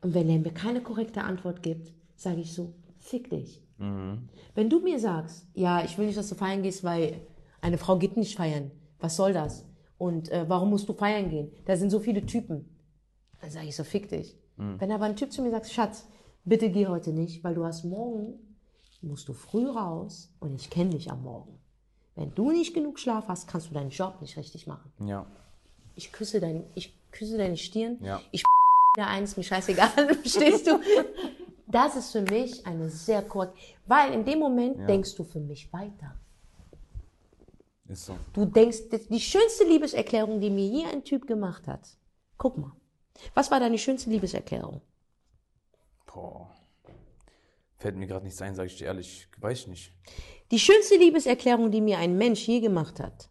Und 0.00 0.14
wenn 0.14 0.28
er 0.28 0.38
mir 0.38 0.52
keine 0.52 0.80
korrekte 0.80 1.22
Antwort 1.22 1.62
gibt, 1.62 1.92
sage 2.16 2.40
ich 2.40 2.52
so, 2.52 2.74
fick 2.98 3.30
dich. 3.30 3.62
Wenn 3.78 4.70
du 4.70 4.80
mir 4.80 4.98
sagst, 4.98 5.46
ja, 5.54 5.84
ich 5.84 5.96
will 5.98 6.06
nicht, 6.06 6.18
dass 6.18 6.28
du 6.28 6.34
feiern 6.34 6.64
gehst, 6.64 6.82
weil 6.82 7.20
eine 7.60 7.78
Frau 7.78 7.96
geht 7.96 8.16
nicht 8.16 8.36
feiern. 8.36 8.72
Was 8.98 9.14
soll 9.14 9.32
das? 9.32 9.64
Und 9.98 10.30
äh, 10.30 10.48
warum 10.48 10.70
musst 10.70 10.88
du 10.88 10.92
feiern 10.92 11.28
gehen? 11.28 11.50
Da 11.66 11.76
sind 11.76 11.90
so 11.90 11.98
viele 11.98 12.24
Typen. 12.24 12.64
Dann 13.40 13.50
sage 13.50 13.66
ich 13.66 13.76
so, 13.76 13.84
fick 13.84 14.08
dich. 14.08 14.36
Wenn 14.58 14.90
aber 14.90 15.04
ein 15.04 15.14
Typ 15.14 15.32
zu 15.32 15.40
mir 15.40 15.52
sagt, 15.52 15.70
Schatz, 15.70 16.08
bitte 16.44 16.68
geh 16.70 16.88
heute 16.88 17.12
nicht, 17.12 17.44
weil 17.44 17.54
du 17.54 17.64
hast 17.64 17.84
morgen, 17.84 18.34
musst 19.02 19.28
du 19.28 19.32
früh 19.32 19.68
raus 19.68 20.34
und 20.40 20.54
ich 20.56 20.68
kenne 20.68 20.90
dich 20.90 21.12
am 21.12 21.22
Morgen. 21.22 21.60
Wenn 22.16 22.34
du 22.34 22.50
nicht 22.50 22.74
genug 22.74 22.98
Schlaf 22.98 23.28
hast, 23.28 23.46
kannst 23.46 23.70
du 23.70 23.74
deinen 23.74 23.90
Job 23.90 24.20
nicht 24.20 24.36
richtig 24.36 24.66
machen. 24.66 24.90
Ja. 25.06 25.26
Ich 25.94 26.10
küsse, 26.10 26.40
dein, 26.40 26.64
ich 26.74 26.92
küsse 27.12 27.38
deine 27.38 27.56
Stirn. 27.56 27.98
Ja. 28.02 28.20
Ich 28.32 28.42
wieder 28.96 29.06
eins, 29.06 29.36
mir 29.36 29.44
scheißegal, 29.44 29.90
verstehst 30.22 30.66
du? 30.66 30.80
Das 31.68 31.94
ist 31.94 32.10
für 32.10 32.22
mich 32.22 32.66
eine 32.66 32.90
sehr 32.90 33.22
korrekt, 33.22 33.56
weil 33.86 34.12
in 34.12 34.24
dem 34.24 34.40
Moment 34.40 34.88
denkst 34.88 35.14
du 35.14 35.22
für 35.22 35.38
mich 35.38 35.72
weiter. 35.72 36.16
Ist 37.88 38.04
so. 38.04 38.16
Du 38.34 38.44
denkst, 38.44 38.90
die 39.08 39.20
schönste 39.20 39.64
Liebeserklärung, 39.64 40.40
die 40.40 40.50
mir 40.50 40.66
je 40.66 40.84
ein 40.84 41.04
Typ 41.04 41.26
gemacht 41.26 41.66
hat. 41.66 41.96
Guck 42.36 42.58
mal. 42.58 42.72
Was 43.34 43.50
war 43.50 43.60
deine 43.60 43.78
schönste 43.78 44.10
Liebeserklärung? 44.10 44.82
Boah. 46.06 46.54
Fällt 47.78 47.96
mir 47.96 48.06
gerade 48.06 48.24
nichts 48.24 48.42
ein, 48.42 48.54
sage 48.54 48.68
ich 48.68 48.76
dir 48.76 48.86
ehrlich. 48.86 49.28
Weiß 49.38 49.60
ich 49.60 49.66
nicht. 49.68 49.92
Die 50.50 50.58
schönste 50.58 50.96
Liebeserklärung, 50.96 51.70
die 51.70 51.80
mir 51.80 51.98
ein 51.98 52.16
Mensch 52.16 52.46
je 52.46 52.60
gemacht 52.60 53.00
hat, 53.00 53.30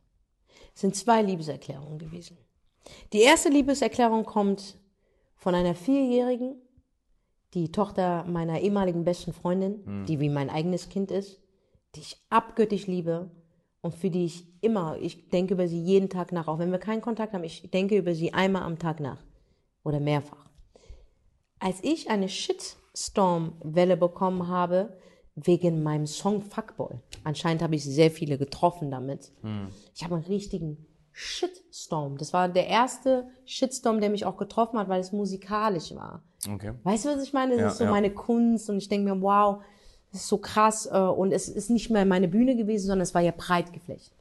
sind 0.74 0.96
zwei 0.96 1.22
Liebeserklärungen 1.22 2.00
gewesen. 2.00 2.38
Die 3.14 3.22
erste 3.22 3.50
Liebeserklärung 3.50 4.26
kommt 4.26 4.78
von 5.36 5.54
einer 5.54 5.76
Vierjährigen, 5.76 6.62
die 7.54 7.72
Tochter 7.72 8.24
meiner 8.26 8.60
ehemaligen 8.62 9.04
besten 9.04 9.34
Freundin, 9.34 10.06
die 10.06 10.20
wie 10.20 10.30
mein 10.30 10.50
eigenes 10.50 10.90
Kind 10.90 11.12
ist, 11.12 11.42
die 11.96 12.02
ich 12.02 12.18
abgöttisch 12.30 12.88
liebe 12.88 13.32
und 13.82 13.96
für 13.96 14.10
die 14.10 14.26
ich 14.26 14.46
immer, 14.62 14.98
ich 15.00 15.30
denke 15.30 15.54
über 15.54 15.68
sie 15.68 15.82
jeden 15.82 16.10
Tag 16.10 16.32
nach, 16.32 16.48
auch 16.48 16.60
wenn 16.60 16.72
wir 16.72 16.80
keinen 16.80 17.02
Kontakt 17.02 17.34
haben, 17.34 17.44
ich 17.44 17.70
denke 17.72 17.98
über 17.98 18.14
sie 18.14 18.34
einmal 18.34 18.64
am 18.64 18.80
Tag 18.80 19.00
nach 19.00 19.24
oder 19.84 20.00
mehrfach. 20.00 20.50
Als 21.60 21.84
ich 21.84 22.10
eine 22.10 22.30
Shitstorm-Welle 22.30 23.98
bekommen 23.98 24.48
habe, 24.48 24.98
wegen 25.36 25.84
meinem 25.84 26.08
Song 26.08 26.42
Fuckboy, 26.42 26.96
anscheinend 27.24 27.62
habe 27.62 27.76
ich 27.76 27.84
sehr 27.84 28.10
viele 28.10 28.38
getroffen 28.38 28.90
damit. 28.90 29.32
Ich 29.96 30.04
habe 30.04 30.16
einen 30.16 30.24
richtigen 30.26 30.86
Shitstorm. 31.12 32.18
Das 32.18 32.34
war 32.34 32.50
der 32.50 32.68
erste 32.68 33.28
Shitstorm, 33.46 34.02
der 34.02 34.10
mich 34.10 34.26
auch 34.26 34.38
getroffen 34.38 34.78
hat, 34.80 34.90
weil 34.90 35.00
es 35.00 35.12
musikalisch 35.12 35.96
war. 35.96 36.24
Okay. 36.48 36.74
Weißt 36.84 37.06
du, 37.06 37.10
was 37.10 37.24
ich 37.24 37.34
meine? 37.34 37.54
Das 37.54 37.62
Ja, 37.62 37.68
ist 37.70 37.78
so 37.78 37.84
ja. 37.86 37.92
meine 37.92 38.12
Kunst 38.12 38.70
und 38.70 38.78
ich 38.78 38.88
denke 38.88 39.14
mir, 39.14 39.22
wow, 39.22 39.62
das 40.12 40.22
ist 40.22 40.28
so 40.30 40.38
krass 40.38 40.88
äh, 40.92 40.98
und 40.98 41.32
es 41.32 41.50
ist 41.50 41.70
nicht 41.70 41.90
mehr 41.90 42.06
meine 42.06 42.28
Bühne 42.28 42.56
gewesen, 42.56 42.88
sondern 42.88 43.04
es 43.04 43.14
war 43.14 43.22
ja 43.22 43.34
breit 43.36 43.74
geflächt. 43.74 44.12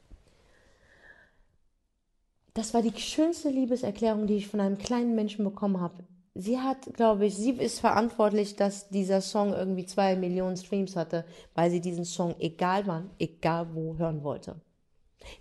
Das 2.53 2.73
war 2.73 2.81
die 2.81 2.99
schönste 2.99 3.49
Liebeserklärung, 3.49 4.25
die 4.25 4.37
ich 4.37 4.47
von 4.47 4.59
einem 4.59 4.77
kleinen 4.77 5.15
Menschen 5.15 5.45
bekommen 5.45 5.79
habe. 5.79 6.03
Sie 6.33 6.59
hat, 6.59 6.93
glaube 6.93 7.25
ich, 7.25 7.35
sie 7.35 7.51
ist 7.51 7.79
verantwortlich, 7.79 8.55
dass 8.55 8.89
dieser 8.89 9.21
Song 9.21 9.53
irgendwie 9.53 9.85
zwei 9.85 10.15
Millionen 10.15 10.57
Streams 10.57 10.95
hatte, 10.95 11.25
weil 11.55 11.71
sie 11.71 11.81
diesen 11.81 12.05
Song 12.05 12.35
egal 12.39 12.85
wann, 12.85 13.09
egal 13.17 13.73
wo 13.73 13.97
hören 13.97 14.23
wollte. 14.23 14.55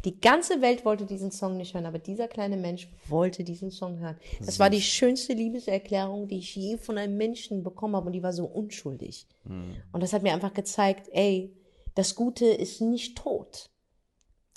Die 0.05 0.20
ganze 0.20 0.61
Welt 0.62 0.85
wollte 0.85 1.07
diesen 1.07 1.31
Song 1.31 1.57
nicht 1.57 1.74
hören, 1.74 1.87
aber 1.87 1.99
dieser 1.99 2.29
kleine 2.29 2.57
Mensch 2.57 2.89
wollte 3.09 3.45
diesen 3.45 3.70
Song 3.70 3.99
hören. 3.99 4.16
Das 4.45 4.59
war 4.59 4.70
die 4.70 4.81
schönste 4.83 5.33
Liebeserklärung, 5.33 6.29
die 6.29 6.39
ich 6.39 6.57
je 6.57 6.77
von 6.79 6.99
einem 6.99 7.16
Menschen 7.16 7.62
bekommen 7.62 7.95
habe 7.95 8.07
und 8.07 8.12
die 8.12 8.22
war 8.22 8.33
so 8.33 8.47
unschuldig. 8.47 9.27
Und 9.45 10.03
das 10.03 10.12
hat 10.12 10.22
mir 10.22 10.33
einfach 10.33 10.55
gezeigt, 10.55 11.09
ey, 11.12 11.55
das 11.95 12.14
Gute 12.14 12.47
ist 12.47 12.81
nicht 12.81 13.16
tot. 13.16 13.70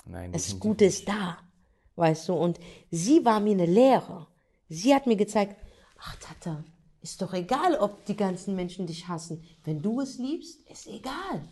Nein, 0.06 0.32
Das 0.32 0.58
Gute 0.58 0.84
ist 0.86 1.08
da, 1.08 1.38
weißt 1.96 2.28
du. 2.28 2.34
Und 2.34 2.58
sie 2.90 3.24
war 3.24 3.40
mir 3.40 3.52
eine 3.52 3.66
Lehre. 3.66 4.26
Sie 4.68 4.94
hat 4.94 5.06
mir 5.06 5.16
gezeigt, 5.16 5.56
ach 5.98 6.16
Tata, 6.16 6.64
ist 7.02 7.22
doch 7.22 7.32
egal, 7.32 7.76
ob 7.80 8.04
die 8.04 8.16
ganzen 8.16 8.54
Menschen 8.54 8.86
dich 8.86 9.08
hassen. 9.08 9.42
Wenn 9.64 9.80
du 9.80 10.00
es 10.00 10.18
liebst, 10.18 10.60
ist 10.70 10.86
egal. 10.86 11.42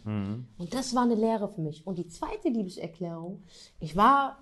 Und 0.58 0.74
das 0.74 0.94
war 0.94 1.02
eine 1.04 1.14
Lehre 1.14 1.48
für 1.48 1.60
mich. 1.62 1.86
Und 1.86 1.96
die 1.98 2.06
zweite 2.08 2.48
Liebeserklärung, 2.48 3.42
ich 3.80 3.96
war 3.96 4.38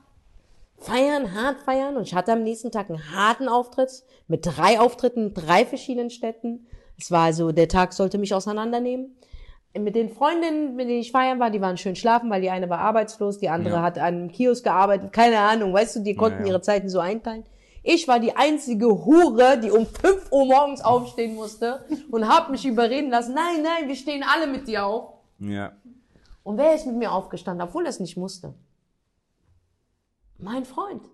feiern, 0.78 1.32
hart 1.34 1.60
feiern 1.60 1.96
und 1.96 2.02
ich 2.02 2.14
hatte 2.14 2.32
am 2.32 2.42
nächsten 2.42 2.70
Tag 2.70 2.90
einen 2.90 3.12
harten 3.14 3.48
Auftritt 3.48 4.02
mit 4.28 4.44
drei 4.44 4.78
Auftritten 4.80 5.32
drei 5.32 5.64
verschiedenen 5.64 6.10
Städten. 6.10 6.66
Es 6.98 7.10
war 7.10 7.24
also, 7.24 7.52
der 7.52 7.68
Tag 7.68 7.92
sollte 7.92 8.18
mich 8.18 8.34
auseinandernehmen. 8.34 9.16
Mit 9.78 9.94
den 9.94 10.08
Freundinnen, 10.08 10.74
mit 10.74 10.88
denen 10.88 11.00
ich 11.00 11.12
feiern 11.12 11.38
war, 11.38 11.50
die 11.50 11.60
waren 11.60 11.76
schön 11.76 11.96
schlafen, 11.96 12.30
weil 12.30 12.40
die 12.40 12.50
eine 12.50 12.68
war 12.70 12.78
arbeitslos, 12.78 13.38
die 13.38 13.50
andere 13.50 13.76
Ja. 13.76 13.82
hat 13.82 13.98
an 13.98 14.04
einem 14.04 14.32
Kiosk 14.32 14.64
gearbeitet, 14.64 15.12
keine 15.12 15.38
Ahnung, 15.38 15.72
weißt 15.72 15.96
du, 15.96 16.00
die 16.00 16.14
konnten 16.14 16.42
ja. 16.42 16.48
ihre 16.48 16.62
Zeiten 16.62 16.88
so 16.88 16.98
einteilen. 16.98 17.44
Ich 17.88 18.08
war 18.08 18.18
die 18.18 18.34
einzige 18.34 18.88
Hure, 18.88 19.60
die 19.60 19.70
um 19.70 19.86
5 19.86 20.32
Uhr 20.32 20.44
morgens 20.44 20.80
aufstehen 20.80 21.36
musste 21.36 21.86
und 22.10 22.26
hab 22.26 22.50
mich 22.50 22.66
überreden 22.66 23.10
lassen, 23.10 23.32
nein, 23.32 23.62
nein, 23.62 23.86
wir 23.86 23.94
stehen 23.94 24.24
alle 24.24 24.48
mit 24.48 24.66
dir 24.66 24.84
auf. 24.84 25.12
Ja. 25.38 25.72
Und 26.42 26.58
wer 26.58 26.74
ist 26.74 26.86
mit 26.86 26.96
mir 26.96 27.12
aufgestanden, 27.12 27.64
obwohl 27.64 27.84
er 27.84 27.90
es 27.90 28.00
nicht 28.00 28.16
musste? 28.16 28.54
Mein 30.36 30.64
Freund. 30.64 31.08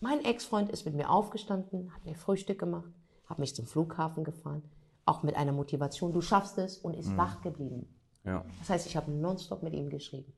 Mein 0.00 0.22
Ex-Freund 0.22 0.70
ist 0.70 0.84
mit 0.84 0.94
mir 0.94 1.08
aufgestanden, 1.08 1.90
hat 1.94 2.04
mir 2.04 2.14
Frühstück 2.14 2.58
gemacht, 2.58 2.92
hat 3.24 3.38
mich 3.38 3.54
zum 3.54 3.66
Flughafen 3.66 4.22
gefahren, 4.22 4.62
auch 5.06 5.22
mit 5.22 5.36
einer 5.36 5.52
Motivation, 5.52 6.12
du 6.12 6.20
schaffst 6.20 6.58
es 6.58 6.76
und 6.76 6.94
ist 6.94 7.16
wach 7.16 7.40
geblieben. 7.40 7.88
Ja. 8.24 8.44
Das 8.58 8.68
heißt, 8.68 8.86
ich 8.86 8.94
habe 8.94 9.10
nonstop 9.10 9.62
mit 9.62 9.72
ihm 9.72 9.88
geschrieben. 9.88 10.34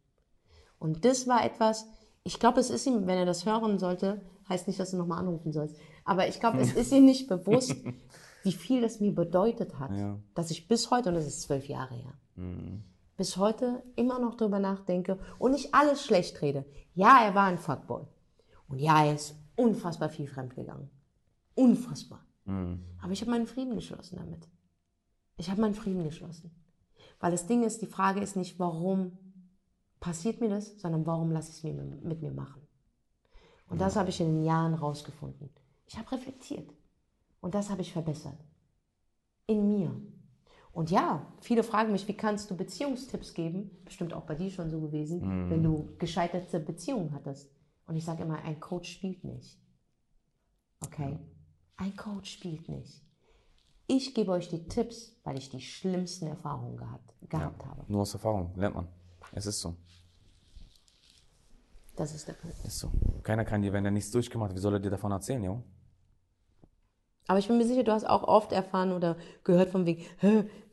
Und 0.78 1.04
das 1.04 1.26
war 1.26 1.44
etwas, 1.44 1.88
ich 2.24 2.38
glaube, 2.38 2.60
es 2.60 2.70
ist 2.70 2.86
ihm, 2.86 3.06
wenn 3.06 3.18
er 3.18 3.26
das 3.26 3.46
hören 3.46 3.78
sollte, 3.78 4.20
heißt 4.48 4.66
nicht, 4.68 4.78
dass 4.80 4.90
du 4.92 4.96
nochmal 4.96 5.18
anrufen 5.18 5.52
sollst, 5.52 5.76
aber 6.04 6.28
ich 6.28 6.40
glaube, 6.40 6.58
es 6.58 6.72
ist 6.72 6.92
ihm 6.92 7.04
nicht 7.04 7.28
bewusst, 7.28 7.74
wie 8.42 8.52
viel 8.52 8.80
das 8.82 9.00
mir 9.00 9.14
bedeutet 9.14 9.78
hat, 9.78 9.96
Ja. 9.96 10.18
dass 10.34 10.50
ich 10.50 10.68
bis 10.68 10.90
heute, 10.90 11.08
und 11.10 11.14
das 11.16 11.26
ist 11.26 11.42
zwölf 11.42 11.66
Jahre 11.68 11.94
her, 11.94 12.14
bis 13.16 13.36
heute 13.36 13.82
immer 13.96 14.18
noch 14.18 14.36
drüber 14.36 14.58
nachdenke 14.58 15.18
und 15.38 15.52
nicht 15.52 15.74
alles 15.74 16.04
schlecht 16.04 16.40
rede. 16.42 16.64
Ja, 16.94 17.22
er 17.24 17.34
war 17.34 17.44
ein 17.44 17.58
Fuckboy. 17.58 18.04
Und 18.68 18.78
ja, 18.78 19.04
er 19.04 19.14
ist 19.14 19.34
unfassbar 19.56 20.08
viel 20.08 20.26
fremdgegangen. 20.26 20.90
Unfassbar. 21.54 22.24
Aber 22.46 23.12
ich 23.12 23.20
habe 23.20 23.30
meinen 23.30 23.46
Frieden 23.46 23.74
geschlossen 23.76 24.16
damit. 24.16 24.48
Ich 25.36 25.50
habe 25.50 25.60
meinen 25.60 25.74
Frieden 25.74 26.02
geschlossen. 26.04 26.50
Weil 27.20 27.30
das 27.30 27.46
Ding 27.46 27.62
ist, 27.62 27.82
die 27.82 27.86
Frage 27.86 28.20
ist 28.20 28.34
nicht, 28.34 28.58
warum 28.58 29.18
passiert 30.02 30.40
mir 30.40 30.48
das, 30.50 30.78
sondern 30.80 31.06
warum 31.06 31.30
lasse 31.30 31.50
ich 31.50 31.58
es 31.58 31.62
mir 31.62 31.72
mit 31.72 32.20
mir 32.20 32.32
machen. 32.32 32.60
Und 33.68 33.80
das 33.80 33.96
habe 33.96 34.10
ich 34.10 34.20
in 34.20 34.26
den 34.26 34.44
Jahren 34.44 34.74
rausgefunden. 34.74 35.48
Ich 35.86 35.96
habe 35.96 36.10
reflektiert. 36.12 36.68
Und 37.40 37.54
das 37.54 37.70
habe 37.70 37.80
ich 37.80 37.92
verbessert. 37.92 38.38
In 39.46 39.68
mir. 39.68 39.94
Und 40.72 40.90
ja, 40.90 41.26
viele 41.40 41.62
fragen 41.62 41.92
mich, 41.92 42.08
wie 42.08 42.16
kannst 42.16 42.50
du 42.50 42.56
Beziehungstipps 42.56 43.32
geben? 43.32 43.70
Bestimmt 43.84 44.12
auch 44.12 44.24
bei 44.24 44.34
dir 44.34 44.50
schon 44.50 44.70
so 44.70 44.80
gewesen, 44.80 45.50
wenn 45.50 45.62
du 45.62 45.94
gescheiterte 45.98 46.58
Beziehungen 46.58 47.12
hattest. 47.12 47.50
Und 47.86 47.96
ich 47.96 48.04
sage 48.04 48.24
immer, 48.24 48.42
ein 48.42 48.58
Coach 48.58 48.90
spielt 48.90 49.22
nicht. 49.22 49.58
Okay? 50.84 51.18
Ein 51.76 51.96
Coach 51.96 52.32
spielt 52.32 52.68
nicht. 52.68 53.02
Ich 53.86 54.14
gebe 54.14 54.32
euch 54.32 54.48
die 54.48 54.66
Tipps, 54.66 55.16
weil 55.22 55.38
ich 55.38 55.48
die 55.50 55.60
schlimmsten 55.60 56.26
Erfahrungen 56.26 56.76
gehabt, 56.76 57.14
gehabt 57.28 57.64
habe. 57.64 57.84
Nur 57.88 58.02
aus 58.02 58.14
Erfahrung 58.14 58.52
lernt 58.56 58.74
man. 58.74 58.88
Es 59.32 59.46
ist 59.46 59.60
so. 59.60 59.74
Das 61.96 62.14
ist 62.14 62.28
der 62.28 62.34
Punkt. 62.34 62.56
Ist 62.64 62.78
so. 62.78 62.90
Keiner 63.22 63.44
kann 63.44 63.62
dir, 63.62 63.72
wenn 63.72 63.84
er 63.84 63.90
nichts 63.90 64.10
durchgemacht 64.10 64.50
hat, 64.50 64.56
wie 64.56 64.60
soll 64.60 64.74
er 64.74 64.80
dir 64.80 64.90
davon 64.90 65.12
erzählen, 65.12 65.42
jo? 65.42 65.62
Aber 67.28 67.38
ich 67.38 67.46
bin 67.46 67.56
mir 67.56 67.64
sicher, 67.64 67.84
du 67.84 67.92
hast 67.92 68.04
auch 68.04 68.24
oft 68.24 68.52
erfahren 68.52 68.92
oder 68.92 69.16
gehört 69.44 69.70
von 69.70 69.86
wegen, 69.86 70.04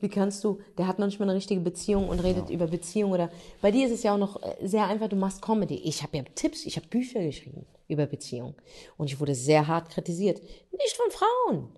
wie 0.00 0.08
kannst 0.08 0.42
du, 0.42 0.60
der 0.78 0.88
hat 0.88 0.98
noch 0.98 1.06
nicht 1.06 1.20
mal 1.20 1.26
eine 1.26 1.36
richtige 1.36 1.60
Beziehung 1.60 2.08
und 2.08 2.18
redet 2.20 2.50
über 2.50 2.66
Beziehung 2.66 3.12
oder 3.12 3.30
bei 3.62 3.70
dir 3.70 3.86
ist 3.86 3.92
es 3.92 4.02
ja 4.02 4.14
auch 4.14 4.18
noch 4.18 4.42
äh, 4.42 4.56
sehr 4.66 4.86
einfach, 4.86 5.08
du 5.08 5.16
machst 5.16 5.42
Comedy. 5.42 5.76
Ich 5.76 6.02
habe 6.02 6.16
ja 6.16 6.24
Tipps, 6.34 6.66
ich 6.66 6.76
habe 6.76 6.88
Bücher 6.88 7.22
geschrieben 7.22 7.66
über 7.86 8.06
Beziehung 8.06 8.56
und 8.96 9.06
ich 9.06 9.20
wurde 9.20 9.34
sehr 9.34 9.68
hart 9.68 9.90
kritisiert. 9.90 10.42
Nicht 10.72 10.96
von 10.96 11.10
Frauen, 11.10 11.68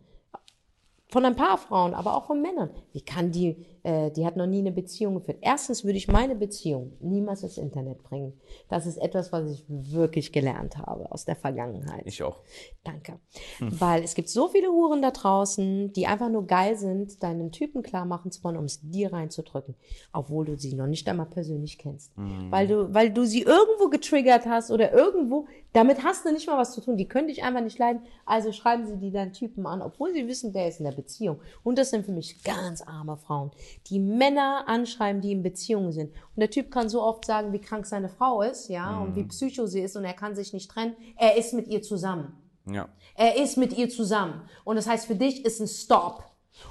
von 1.08 1.24
ein 1.26 1.36
paar 1.36 1.58
Frauen, 1.58 1.92
aber 1.92 2.16
auch 2.16 2.24
von 2.24 2.40
Männern. 2.40 2.70
Wie 2.92 3.02
kann 3.02 3.30
die, 3.30 3.66
äh, 3.82 4.10
die 4.10 4.24
hat 4.24 4.36
noch 4.36 4.46
nie 4.46 4.60
eine 4.60 4.72
Beziehung 4.72 5.14
geführt. 5.14 5.38
Erstens 5.40 5.84
würde 5.84 5.98
ich 5.98 6.08
meine 6.08 6.36
Beziehung 6.36 6.92
niemals 7.00 7.42
ins 7.42 7.58
Internet 7.58 8.02
bringen. 8.02 8.32
Das 8.68 8.86
ist 8.86 8.96
etwas, 8.96 9.32
was 9.32 9.50
ich 9.50 9.64
wirklich 9.68 10.32
gelernt 10.32 10.78
habe 10.78 11.10
aus 11.10 11.24
der 11.24 11.36
Vergangenheit. 11.36 12.02
Ich 12.06 12.22
auch. 12.22 12.40
Danke. 12.84 13.18
Weil 13.60 14.04
es 14.04 14.14
gibt 14.14 14.28
so 14.28 14.48
viele 14.48 14.68
Huren 14.68 15.02
da 15.02 15.10
draußen, 15.10 15.92
die 15.92 16.06
einfach 16.06 16.28
nur 16.28 16.46
geil 16.46 16.76
sind, 16.76 17.22
deinen 17.22 17.50
Typen 17.50 17.82
klar 17.82 18.04
machen 18.04 18.30
zu 18.30 18.42
wollen, 18.44 18.56
um 18.56 18.64
es 18.64 18.80
dir 18.80 19.12
reinzudrücken, 19.12 19.74
obwohl 20.12 20.44
du 20.44 20.58
sie 20.58 20.74
noch 20.74 20.86
nicht 20.86 21.08
einmal 21.08 21.26
persönlich 21.26 21.78
kennst. 21.78 22.12
Weil 22.50 22.68
du, 22.68 22.94
weil 22.94 23.10
du 23.10 23.24
sie 23.24 23.42
irgendwo 23.42 23.88
getriggert 23.88 24.46
hast 24.46 24.70
oder 24.70 24.92
irgendwo, 24.92 25.46
damit 25.72 26.04
hast 26.04 26.24
du 26.24 26.32
nicht 26.32 26.46
mal 26.46 26.58
was 26.58 26.72
zu 26.72 26.80
tun. 26.80 26.96
Die 26.96 27.08
können 27.08 27.28
dich 27.28 27.42
einfach 27.42 27.62
nicht 27.62 27.78
leiden. 27.78 28.02
Also 28.26 28.52
schreiben 28.52 28.86
sie 28.86 28.98
die 28.98 29.10
deinen 29.10 29.32
Typen 29.32 29.66
an, 29.66 29.82
obwohl 29.82 30.12
sie 30.12 30.26
wissen, 30.28 30.52
der 30.52 30.68
ist 30.68 30.78
in 30.78 30.84
der 30.84 30.92
Beziehung. 30.92 31.40
Und 31.64 31.78
das 31.78 31.90
sind 31.90 32.04
für 32.04 32.12
mich 32.12 32.42
ganz 32.44 32.82
arme 32.82 33.16
Frauen. 33.16 33.50
Die 33.88 33.98
Männer 33.98 34.64
anschreiben, 34.68 35.20
die 35.20 35.32
in 35.32 35.42
Beziehungen 35.42 35.92
sind. 35.92 36.10
Und 36.12 36.40
der 36.40 36.50
Typ 36.50 36.70
kann 36.70 36.88
so 36.88 37.02
oft 37.02 37.24
sagen, 37.26 37.52
wie 37.52 37.60
krank 37.60 37.86
seine 37.86 38.08
Frau 38.08 38.42
ist, 38.42 38.68
ja, 38.68 38.98
und 39.00 39.16
wie 39.16 39.24
psycho 39.24 39.66
sie 39.66 39.80
ist 39.80 39.96
und 39.96 40.04
er 40.04 40.14
kann 40.14 40.34
sich 40.34 40.52
nicht 40.52 40.70
trennen. 40.70 40.96
Er 41.16 41.36
ist 41.36 41.52
mit 41.54 41.68
ihr 41.68 41.82
zusammen. 41.82 42.36
Ja. 42.70 42.88
Er 43.14 43.36
ist 43.36 43.56
mit 43.56 43.72
ihr 43.76 43.88
zusammen. 43.90 44.42
Und 44.64 44.76
das 44.76 44.86
heißt, 44.86 45.06
für 45.06 45.16
dich 45.16 45.44
ist 45.44 45.60
ein 45.60 45.66
Stop. 45.68 46.24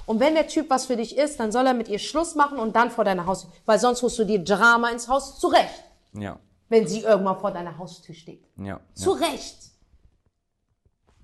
Und 0.06 0.20
wenn 0.20 0.34
der 0.34 0.46
Typ 0.46 0.70
was 0.70 0.86
für 0.86 0.96
dich 0.96 1.18
ist, 1.18 1.38
dann 1.40 1.52
soll 1.52 1.66
er 1.66 1.74
mit 1.74 1.88
ihr 1.88 1.98
Schluss 1.98 2.34
machen 2.34 2.58
und 2.58 2.74
dann 2.76 2.90
vor 2.90 3.04
deiner 3.04 3.26
Haustür. 3.26 3.50
Weil 3.66 3.78
sonst 3.78 4.02
holst 4.02 4.18
du 4.18 4.24
dir 4.24 4.38
Drama 4.42 4.88
ins 4.90 5.08
Haus 5.08 5.38
zurecht, 5.38 5.84
Ja. 6.14 6.38
wenn 6.68 6.86
sie 6.86 7.00
irgendwann 7.00 7.38
vor 7.40 7.50
deiner 7.50 7.76
Haustür 7.78 8.14
steht. 8.14 8.44
Ja. 8.56 8.64
ja. 8.64 8.80
Zu 8.94 9.10
Recht. 9.12 9.58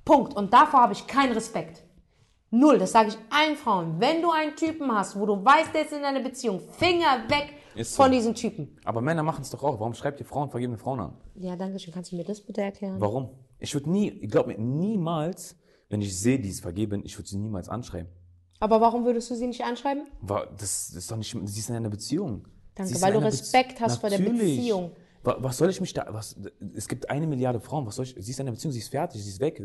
Punkt. 0.05 0.35
Und 0.35 0.53
davor 0.53 0.81
habe 0.81 0.93
ich 0.93 1.07
keinen 1.07 1.33
Respekt. 1.33 1.83
Null. 2.51 2.79
Das 2.79 2.93
sage 2.93 3.11
ich 3.11 3.17
allen 3.31 3.57
Frauen. 3.57 4.01
Wenn 4.01 4.23
du 4.23 4.31
einen 4.31 4.57
Typen 4.57 4.91
hast, 4.93 5.19
wo 5.19 5.27
du 5.27 5.45
weißt, 5.45 5.75
der 5.75 5.83
ist 5.85 5.93
in 5.93 6.05
einer 6.05 6.21
Beziehung, 6.21 6.61
Finger 6.61 7.25
weg 7.29 7.53
Ist 7.75 7.95
so. 7.95 8.03
von 8.03 8.13
diesem 8.13 8.35
Typen. 8.35 8.77
Aber 8.85 9.01
Männer 9.01 9.23
machen 9.23 9.43
es 9.43 9.51
doch 9.51 9.63
auch. 9.63 9.79
Warum 9.79 9.95
schreibt 9.95 10.21
ihr 10.21 10.27
Frauen 10.27 10.51
vergebene 10.51 10.79
Frauen 10.79 11.01
an? 11.01 11.13
Ja, 11.35 11.57
danke 11.57 11.79
schön. 11.79 11.93
Kannst 11.93 12.13
du 12.13 12.17
mir 12.17 12.25
das 12.25 12.41
bitte 12.41 12.63
erklären? 12.63 12.97
Warum? 13.01 13.31
Ich 13.59 13.75
würde 13.75 13.91
nie, 13.91 14.11
glaub 14.29 14.47
mir, 14.47 14.57
niemals, 14.59 15.57
wenn 15.89 16.01
ich 16.01 16.19
sehe, 16.19 16.39
die 16.39 16.49
ist 16.49 16.61
vergeben, 16.61 17.03
ich 17.05 17.19
würde 17.19 17.29
sie 17.29 17.39
niemals 17.39 17.69
anschreiben. 17.69 18.09
Aber 18.61 18.81
warum 18.81 19.05
würdest 19.05 19.31
du 19.31 19.35
sie 19.35 19.47
nicht 19.47 19.63
anschreiben? 19.65 20.05
Das 20.59 20.91
ist 20.91 21.11
doch 21.11 21.17
nicht, 21.17 21.31
sie 21.45 21.61
ist 21.61 21.69
in 21.71 21.77
einer 21.77 21.91
Beziehung. 21.91 22.47
Danke, 22.75 23.01
weil 23.01 23.13
du 23.13 23.19
Respekt 23.21 23.81
hast 23.81 23.99
vor 24.01 24.11
der 24.11 24.21
Natürlich. 24.21 24.57
Beziehung. 24.57 24.93
Wa- 25.25 25.37
Was 25.41 25.59
soll 25.59 25.71
ich 25.71 25.81
mich 25.81 25.93
da, 25.93 26.07
was, 26.11 26.37
es 26.75 26.87
gibt 26.89 27.11
eine 27.11 27.27
Milliarde 27.27 27.61
Frauen, 27.61 27.87
was 27.87 27.97
soll 27.97 28.05
ich, 28.05 28.15
sie 28.19 28.31
ist 28.31 28.39
in 28.41 28.47
einer 28.47 28.53
Beziehung, 28.53 28.73
sie 28.73 28.79
ist 28.79 28.89
fertig, 28.91 29.23
sie 29.23 29.31
ist 29.31 29.41
weg. 29.41 29.61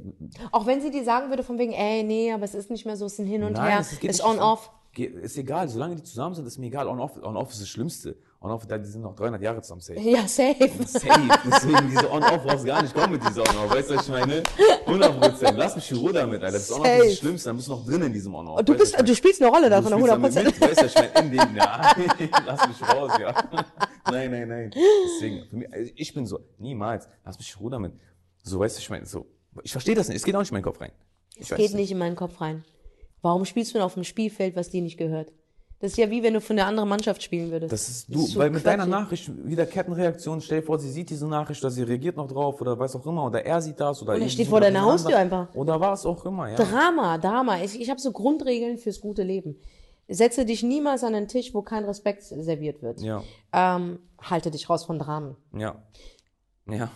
Auch 0.52 0.66
wenn 0.66 0.82
sie 0.82 0.90
dir 0.92 1.04
sagen 1.04 1.30
würde 1.30 1.44
von 1.44 1.58
wegen, 1.60 1.74
ey, 1.74 2.04
nee, 2.04 2.32
aber 2.34 2.44
es 2.44 2.56
ist 2.56 2.70
nicht 2.72 2.86
mehr 2.86 2.98
so, 2.98 3.06
es 3.06 3.14
ist 3.14 3.20
ein 3.20 3.28
Hin 3.28 3.44
und 3.44 3.60
her, 3.62 3.80
es 3.80 3.94
ist 3.94 4.04
nicht 4.04 4.24
on 4.24 4.40
off. 4.40 4.72
Ge- 4.96 5.08
Ist 5.22 5.38
egal, 5.40 5.68
solange 5.70 5.96
die 5.96 6.04
zusammen 6.04 6.36
sind, 6.36 6.46
ist 6.46 6.60
mir 6.60 6.68
egal. 6.68 6.88
On-off 6.88 7.18
on 7.24 7.36
off 7.36 7.50
ist 7.52 7.62
das 7.62 7.68
Schlimmste. 7.68 8.16
On-off, 8.40 8.68
da- 8.68 8.78
die 8.78 8.86
sind 8.88 9.02
noch 9.02 9.16
300 9.16 9.42
Jahre 9.42 9.60
zusammen 9.64 9.82
safe. 9.82 10.00
Ja, 10.00 10.28
safe. 10.28 10.56
Safe. 10.86 11.10
Deswegen, 11.46 11.90
diese 11.90 12.12
On-Off 12.12 12.44
brauchst 12.44 12.64
gar 12.64 12.80
nicht 12.84 12.94
kommen 12.94 13.14
mit 13.14 13.28
dieser 13.28 13.42
On-Off. 13.42 13.72
Weißt 13.74 13.90
du, 13.90 13.96
was 13.96 14.04
ich 14.04 14.12
meine? 14.12 14.44
100 14.86 15.20
Prozent. 15.20 15.58
Lass 15.58 15.76
mich 15.76 15.90
in 15.90 15.98
Ruhe 15.98 16.14
damit, 16.14 16.44
Alter. 16.44 16.52
Das 16.60 16.72
On-Off 16.72 16.86
ist 16.88 17.10
das 17.12 17.18
Schlimmste. 17.20 17.50
Dann 17.50 17.56
bist 17.56 17.68
du 17.70 17.72
noch 17.72 17.86
drin 17.86 18.02
in 18.04 18.14
diesem 18.14 18.36
On-Off. 18.36 18.62
Du, 18.66 18.76
bist, 18.78 18.96
du 19.00 19.16
spielst 19.16 19.42
eine 19.42 19.50
Rolle 19.50 19.68
damit 19.72 19.92
100%. 19.92 20.18
mit, 20.20 20.62
Weißt 20.62 20.82
du, 20.82 20.86
ich 20.86 20.94
meine? 20.96 21.10
In 21.28 21.32
dem, 21.32 21.56
ja. 21.56 21.96
Lass 22.46 22.68
mich 22.68 22.82
raus, 22.88 23.12
ja. 23.20 23.34
Nein, 24.12 24.32
nein, 24.32 24.48
nein. 24.48 24.72
Deswegen, 24.74 25.46
für 25.50 25.56
mich, 25.56 25.74
also 25.74 25.92
ich 25.96 26.14
bin 26.14 26.26
so, 26.26 26.40
niemals. 26.58 27.08
Lass 27.26 27.38
mich 27.38 27.54
in 27.54 27.60
Ruhe 27.60 27.72
damit. 27.72 27.94
So, 28.44 28.60
weißt 28.60 28.78
du, 28.78 28.82
ich 28.82 28.90
meine, 28.90 29.06
so. 29.06 29.26
Ich 29.64 29.72
verstehe 29.72 29.96
das 29.96 30.08
nicht. 30.08 30.18
Es 30.18 30.24
geht 30.24 30.36
auch 30.36 30.40
nicht 30.40 30.52
in 30.52 30.56
meinen 30.56 30.64
Kopf 30.64 30.82
rein. 30.82 30.92
Ich 31.36 31.52
Es 31.52 31.58
geht 31.58 31.74
nicht 31.74 31.92
in 31.92 31.98
meinen 31.98 32.16
Kopf 32.16 32.42
rein. 32.42 32.64
Warum 33.22 33.46
spielst 33.46 33.72
du 33.72 33.74
denn 33.76 33.84
auf 33.84 33.94
dem 33.94 34.04
Spielfeld, 34.04 34.56
was 34.56 34.70
dir 34.70 34.82
nicht 34.82 34.98
gehört? 34.98 35.32
Das 35.84 35.92
ist 35.92 35.98
ja 35.98 36.10
wie 36.10 36.24
wenn 36.24 36.34
du 36.34 36.40
von 36.40 36.56
der 36.56 36.66
anderen 36.66 36.88
Mannschaft 36.88 37.22
spielen 37.22 37.52
würdest. 37.52 37.74
Das 37.74 37.90
ist 37.90 38.08
du, 38.08 38.22
so 38.22 38.40
weil 38.40 38.50
mit 38.50 38.66
deiner. 38.66 38.86
Nachricht 38.86 39.30
wieder 39.46 39.66
Kettenreaktion, 39.66 40.40
stell 40.40 40.62
dir 40.62 40.66
vor, 40.66 40.80
sie 40.80 40.90
sieht 40.90 41.10
diese 41.10 41.28
Nachricht 41.28 41.62
oder 41.62 41.72
sie 41.72 41.84
reagiert 41.84 42.16
noch 42.16 42.30
drauf 42.30 42.62
oder 42.62 42.80
weiß 42.80 42.96
auch 42.96 43.06
immer 43.06 43.26
oder 43.26 43.46
er 43.46 43.62
sieht 43.62 43.82
das 43.82 44.02
oder 44.02 44.14
er 44.14 44.20
irgendwie 44.20 44.32
steht 44.32 44.48
vor 44.48 44.62
deiner. 44.62 44.82
Haustür 44.82 45.18
einfach. 45.18 45.54
Oder 45.54 45.78
was 45.82 46.06
auch 46.06 46.26
immer, 46.26 46.50
ja. 46.50 46.56
Drama, 46.56 47.18
Drama. 47.18 47.62
Ich, 47.62 47.82
ich 47.82 47.90
habe 47.90 48.00
so 48.00 48.14
Grundregeln 48.14 48.78
fürs 48.78 49.02
gute 49.02 49.24
Leben. 49.24 49.58
Setze 50.08 50.46
dich 50.46 50.64
niemals 50.64 51.04
an 51.04 51.16
einen 51.16 51.28
Tisch, 51.28 51.54
wo 51.54 51.62
kein 51.62 51.86
Respekt 51.86 52.24
serviert 52.24 52.82
wird. 52.82 53.02
Ja, 53.02 53.24
Ähm, 53.54 54.00
halte 54.22 54.52
dich 54.52 54.70
raus 54.70 54.86
von 54.86 55.00
Dramen. 55.00 55.36
ja, 55.56 55.82
ja, 56.70 56.90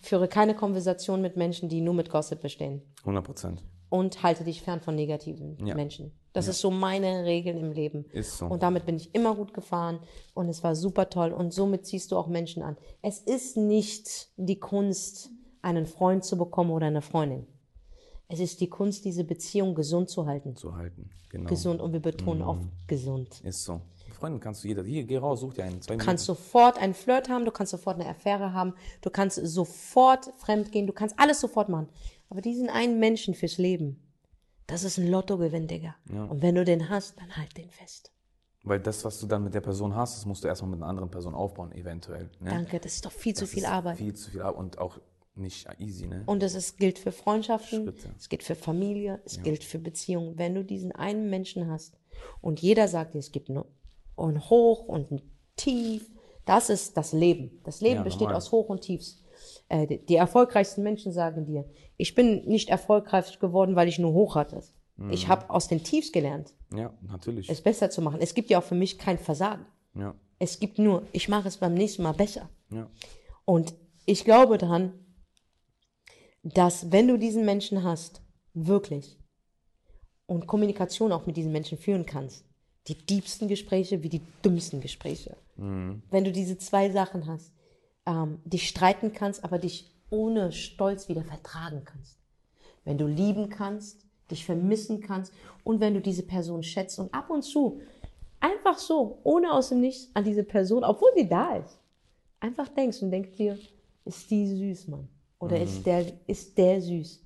Führe 0.00 0.28
keine 0.28 0.54
Konversation 0.54 1.22
mit 1.22 1.36
Menschen, 1.36 1.68
die 1.70 1.80
nur 1.80 1.94
mit 1.94 2.10
Gossip 2.10 2.42
bestehen. 2.42 2.82
100 3.00 3.24
Prozent. 3.24 3.64
Und 3.88 4.22
halte 4.22 4.44
dich 4.44 4.60
fern 4.60 4.80
von 4.80 4.94
negativen 4.94 5.56
Ja. 5.66 5.74
Menschen. 5.74 6.12
Das 6.34 6.48
ist 6.48 6.60
so 6.60 6.70
meine 6.70 7.24
Regeln 7.24 7.58
im 7.58 7.70
Leben. 7.72 8.06
Ist 8.12 8.38
so. 8.38 8.46
Und 8.46 8.62
damit 8.62 8.84
bin 8.86 8.96
ich 8.96 9.14
immer 9.14 9.34
gut 9.36 9.54
gefahren 9.54 10.00
und 10.34 10.48
es 10.48 10.62
war 10.64 10.74
super 10.74 11.08
toll 11.08 11.32
und 11.32 11.52
somit 11.54 11.86
ziehst 11.86 12.10
du 12.12 12.16
auch 12.18 12.26
Menschen 12.26 12.62
an. 12.62 12.76
Es 13.02 13.20
ist 13.20 13.56
nicht 13.56 14.28
die 14.36 14.58
Kunst, 14.58 15.30
einen 15.62 15.86
Freund 15.86 16.24
zu 16.24 16.36
bekommen 16.36 16.72
oder 16.72 16.86
eine 16.88 17.02
Freundin. 17.02 17.46
Es 18.34 18.40
ist 18.40 18.60
die 18.60 18.68
Kunst, 18.68 19.04
diese 19.04 19.24
Beziehung 19.24 19.74
gesund 19.74 20.10
zu 20.10 20.26
halten. 20.26 20.56
Zu 20.56 20.76
halten, 20.76 21.10
genau. 21.28 21.48
Gesund 21.48 21.80
und 21.80 21.92
wir 21.92 22.00
betonen 22.00 22.42
auf 22.42 22.58
gesund. 22.88 23.40
Ist 23.42 23.64
so. 23.64 23.80
Freundin 24.24 24.40
kannst 24.40 24.64
du 24.64 24.68
jeder, 24.68 24.82
hier, 24.84 25.04
geh 25.04 25.18
raus, 25.18 25.40
such 25.40 25.54
dir 25.54 25.64
einen, 25.64 25.82
zwei 25.82 25.96
Du 25.96 26.04
kannst 26.04 26.24
sofort 26.24 26.78
einen 26.78 26.94
Flirt 26.94 27.28
haben, 27.28 27.44
du 27.44 27.50
kannst 27.50 27.72
sofort 27.72 28.00
eine 28.00 28.08
Affäre 28.08 28.52
haben, 28.52 28.74
du 29.02 29.10
kannst 29.10 29.36
sofort 29.44 30.32
fremdgehen, 30.38 30.86
du 30.86 30.92
kannst 30.92 31.18
alles 31.18 31.40
sofort 31.40 31.68
machen. 31.68 31.88
Aber 32.30 32.40
diesen 32.40 32.70
einen 32.70 32.98
Menschen 32.98 33.34
fürs 33.34 33.58
Leben, 33.58 34.00
das 34.66 34.82
ist 34.82 34.98
ein 34.98 35.08
Lottogewinn, 35.08 35.66
Digga. 35.68 35.94
Ja. 36.10 36.24
Und 36.24 36.42
wenn 36.42 36.54
du 36.54 36.64
den 36.64 36.88
hast, 36.88 37.18
dann 37.20 37.36
halt 37.36 37.56
den 37.56 37.70
fest. 37.70 38.12
Weil 38.62 38.80
das, 38.80 39.04
was 39.04 39.20
du 39.20 39.26
dann 39.26 39.44
mit 39.44 39.52
der 39.52 39.60
Person 39.60 39.94
hast, 39.94 40.16
das 40.16 40.24
musst 40.24 40.42
du 40.42 40.48
erstmal 40.48 40.70
mit 40.70 40.80
einer 40.80 40.88
anderen 40.88 41.10
Person 41.10 41.34
aufbauen, 41.34 41.72
eventuell. 41.72 42.30
Ne? 42.40 42.48
Danke, 42.48 42.80
das 42.80 42.94
ist 42.94 43.04
doch 43.04 43.12
viel 43.12 43.34
zu 43.34 43.42
Das 43.42 43.50
viel 43.50 43.64
ist 43.64 43.68
Arbeit. 43.68 43.98
Viel 43.98 44.14
zu 44.14 44.30
viel 44.30 44.40
Arbeit 44.40 44.58
und 44.58 44.78
auch 44.78 44.98
nicht 45.36 45.66
easy, 45.78 46.06
ne? 46.06 46.22
Und 46.26 46.42
das 46.42 46.54
ist, 46.54 46.78
gilt 46.78 46.98
für 46.98 47.12
Freundschaften, 47.12 47.84
Schritte. 47.84 48.14
es 48.18 48.28
gilt 48.28 48.42
für 48.42 48.54
Familie, 48.54 49.20
es 49.24 49.42
gilt 49.42 49.64
für 49.64 49.78
Beziehungen. 49.78 50.38
Wenn 50.38 50.54
du 50.54 50.64
diesen 50.64 50.92
einen 50.92 51.28
Menschen 51.30 51.68
hast 51.68 51.98
und 52.40 52.60
jeder 52.60 52.86
sagt 52.88 53.14
dir, 53.14 53.18
es 53.18 53.32
gibt 53.32 53.48
nur 53.48 53.66
ein 54.16 54.48
Hoch 54.48 54.84
und 54.86 55.10
ein 55.10 55.22
Tief, 55.56 56.08
das 56.44 56.70
ist 56.70 56.96
das 56.96 57.12
Leben. 57.12 57.60
Das 57.64 57.80
Leben 57.80 57.96
Ja, 57.96 58.02
besteht 58.02 58.22
normal. 58.22 58.36
aus 58.36 58.52
Hoch 58.52 58.68
und 58.68 58.82
Tiefs. 58.82 59.22
Äh, 59.68 59.86
die, 59.86 59.98
die 60.04 60.16
erfolgreichsten 60.16 60.82
Menschen 60.82 61.10
sagen 61.12 61.44
dir, 61.46 61.64
ich 61.96 62.14
bin 62.14 62.44
nicht 62.46 62.68
erfolgreich 62.68 63.38
geworden, 63.38 63.76
weil 63.76 63.88
ich 63.88 63.98
nur 63.98 64.12
Hoch 64.12 64.34
hatte. 64.36 64.62
Mhm. 64.96 65.10
Ich 65.10 65.26
habe 65.28 65.50
aus 65.50 65.66
den 65.68 65.82
Tiefs 65.82 66.12
gelernt, 66.12 66.54
Ja, 66.72 66.92
natürlich. 67.02 67.48
es 67.48 67.60
besser 67.60 67.90
zu 67.90 68.02
machen. 68.02 68.20
Es 68.20 68.34
gibt 68.34 68.50
ja 68.50 68.58
auch 68.58 68.64
für 68.64 68.74
mich 68.76 68.98
kein 68.98 69.18
Versagen. 69.18 69.66
ja, 69.96 70.14
Es 70.38 70.60
gibt 70.60 70.78
nur, 70.78 71.02
ich 71.12 71.28
mache 71.28 71.48
es 71.48 71.56
beim 71.56 71.74
nächsten 71.74 72.02
Mal 72.02 72.12
besser. 72.12 72.48
ja, 72.70 72.88
Und 73.44 73.74
ich 74.06 74.24
glaube 74.24 74.58
daran, 74.58 74.92
dass 76.44 76.92
wenn 76.92 77.08
du 77.08 77.18
diesen 77.18 77.44
Menschen 77.44 77.82
hast, 77.82 78.20
wirklich, 78.52 79.18
und 80.26 80.46
Kommunikation 80.46 81.12
auch 81.12 81.26
mit 81.26 81.36
diesen 81.36 81.52
Menschen 81.52 81.78
führen 81.78 82.06
kannst, 82.06 82.44
die 82.86 82.94
diebsten 82.94 83.48
Gespräche 83.48 84.02
wie 84.02 84.08
die 84.08 84.22
dümmsten 84.44 84.80
Gespräche. 84.80 85.36
Wenn 86.10 86.24
du 86.24 86.32
diese 86.32 86.58
zwei 86.58 86.90
Sachen 86.90 87.26
hast, 87.26 87.52
ähm, 88.06 88.38
dich 88.44 88.68
streiten 88.68 89.12
kannst, 89.12 89.42
aber 89.42 89.58
dich 89.58 89.90
ohne 90.10 90.52
Stolz 90.52 91.08
wieder 91.08 91.24
vertragen 91.24 91.82
kannst. 91.84 92.18
Wenn 92.84 92.98
du 92.98 93.06
lieben 93.06 93.48
kannst, 93.48 94.04
dich 94.30 94.44
vermissen 94.44 95.00
kannst 95.00 95.32
und 95.64 95.80
wenn 95.80 95.94
du 95.94 96.00
diese 96.00 96.22
Person 96.22 96.62
schätzt 96.62 96.98
und 96.98 97.12
ab 97.12 97.30
und 97.30 97.42
zu 97.42 97.80
einfach 98.40 98.78
so, 98.78 99.18
ohne 99.24 99.52
aus 99.52 99.70
dem 99.70 99.80
Nichts 99.80 100.10
an 100.14 100.24
diese 100.24 100.44
Person, 100.44 100.84
obwohl 100.84 101.10
sie 101.16 101.28
da 101.28 101.56
ist, 101.56 101.78
einfach 102.40 102.68
denkst 102.68 103.00
und 103.02 103.10
denkst 103.10 103.36
dir, 103.36 103.58
ist 104.04 104.30
die 104.30 104.46
süß, 104.46 104.88
Mann. 104.88 105.08
Oder 105.44 105.60
ist, 105.60 105.84
der, 105.86 106.06
ist 106.26 106.56
der 106.58 106.80
süß. 106.80 107.22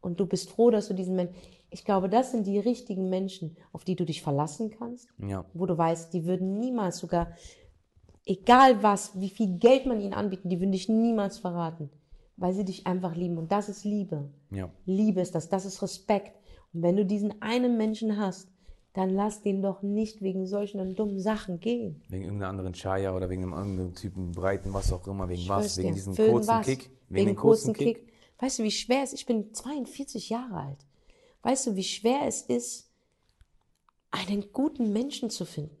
Und 0.00 0.20
du 0.20 0.26
bist 0.26 0.50
froh, 0.50 0.70
dass 0.70 0.88
du 0.88 0.94
diesen 0.94 1.16
Menschen. 1.16 1.34
Ich 1.70 1.84
glaube, 1.84 2.08
das 2.08 2.30
sind 2.30 2.46
die 2.46 2.58
richtigen 2.58 3.10
Menschen, 3.10 3.56
auf 3.72 3.84
die 3.84 3.96
du 3.96 4.04
dich 4.04 4.22
verlassen 4.22 4.70
kannst, 4.70 5.08
ja, 5.18 5.44
wo 5.52 5.66
du 5.66 5.76
weißt, 5.76 6.12
die 6.14 6.24
würden 6.24 6.58
niemals 6.58 6.98
sogar, 6.98 7.32
egal 8.24 8.82
was, 8.82 9.18
wie 9.20 9.30
viel 9.30 9.58
Geld 9.58 9.84
man 9.86 10.00
ihnen 10.00 10.14
anbieten, 10.14 10.48
die 10.48 10.60
würden 10.60 10.72
dich 10.72 10.88
niemals 10.88 11.38
verraten, 11.38 11.90
weil 12.36 12.52
sie 12.52 12.64
dich 12.64 12.86
einfach 12.86 13.16
lieben. 13.16 13.36
Und 13.36 13.50
das 13.50 13.68
ist 13.68 13.84
Liebe. 13.84 14.30
ja. 14.50 14.70
Liebe 14.84 15.20
ist 15.20 15.34
das, 15.34 15.48
das 15.48 15.66
ist 15.66 15.82
Respekt. 15.82 16.38
Und 16.72 16.82
wenn 16.82 16.96
du 16.96 17.04
diesen 17.04 17.42
einen 17.42 17.76
Menschen 17.76 18.16
hast, 18.16 18.48
dann 18.96 19.10
lass 19.10 19.42
den 19.42 19.60
doch 19.60 19.82
nicht 19.82 20.22
wegen 20.22 20.46
solchen 20.46 20.94
dummen 20.94 21.20
Sachen 21.20 21.60
gehen. 21.60 22.02
Wegen 22.08 22.24
irgendeiner 22.24 22.48
anderen 22.50 22.72
Chaya 22.72 23.14
oder 23.14 23.28
wegen 23.28 23.42
einem 23.42 23.52
anderen 23.52 23.92
Typen 23.94 24.32
Breiten, 24.32 24.72
was 24.72 24.90
auch 24.90 25.06
immer, 25.06 25.28
wegen 25.28 25.46
was, 25.48 25.76
wegen 25.76 25.94
diesem 25.94 26.14
kurzen 26.16 26.48
was? 26.48 26.64
Kick. 26.64 26.90
Wegen, 27.08 27.26
dem 27.26 27.36
kurzen 27.36 27.74
Kick. 27.74 28.12
Weißt 28.38 28.58
du, 28.58 28.62
wie 28.62 28.70
schwer 28.70 29.02
es 29.02 29.12
ist? 29.12 29.20
Ich 29.20 29.26
bin 29.26 29.54
42 29.54 30.28
Jahre 30.28 30.56
alt. 30.56 30.86
Weißt 31.42 31.66
du, 31.66 31.76
wie 31.76 31.84
schwer 31.84 32.22
es 32.26 32.42
ist, 32.42 32.90
einen 34.10 34.52
guten 34.52 34.92
Menschen 34.92 35.30
zu 35.30 35.44
finden? 35.44 35.76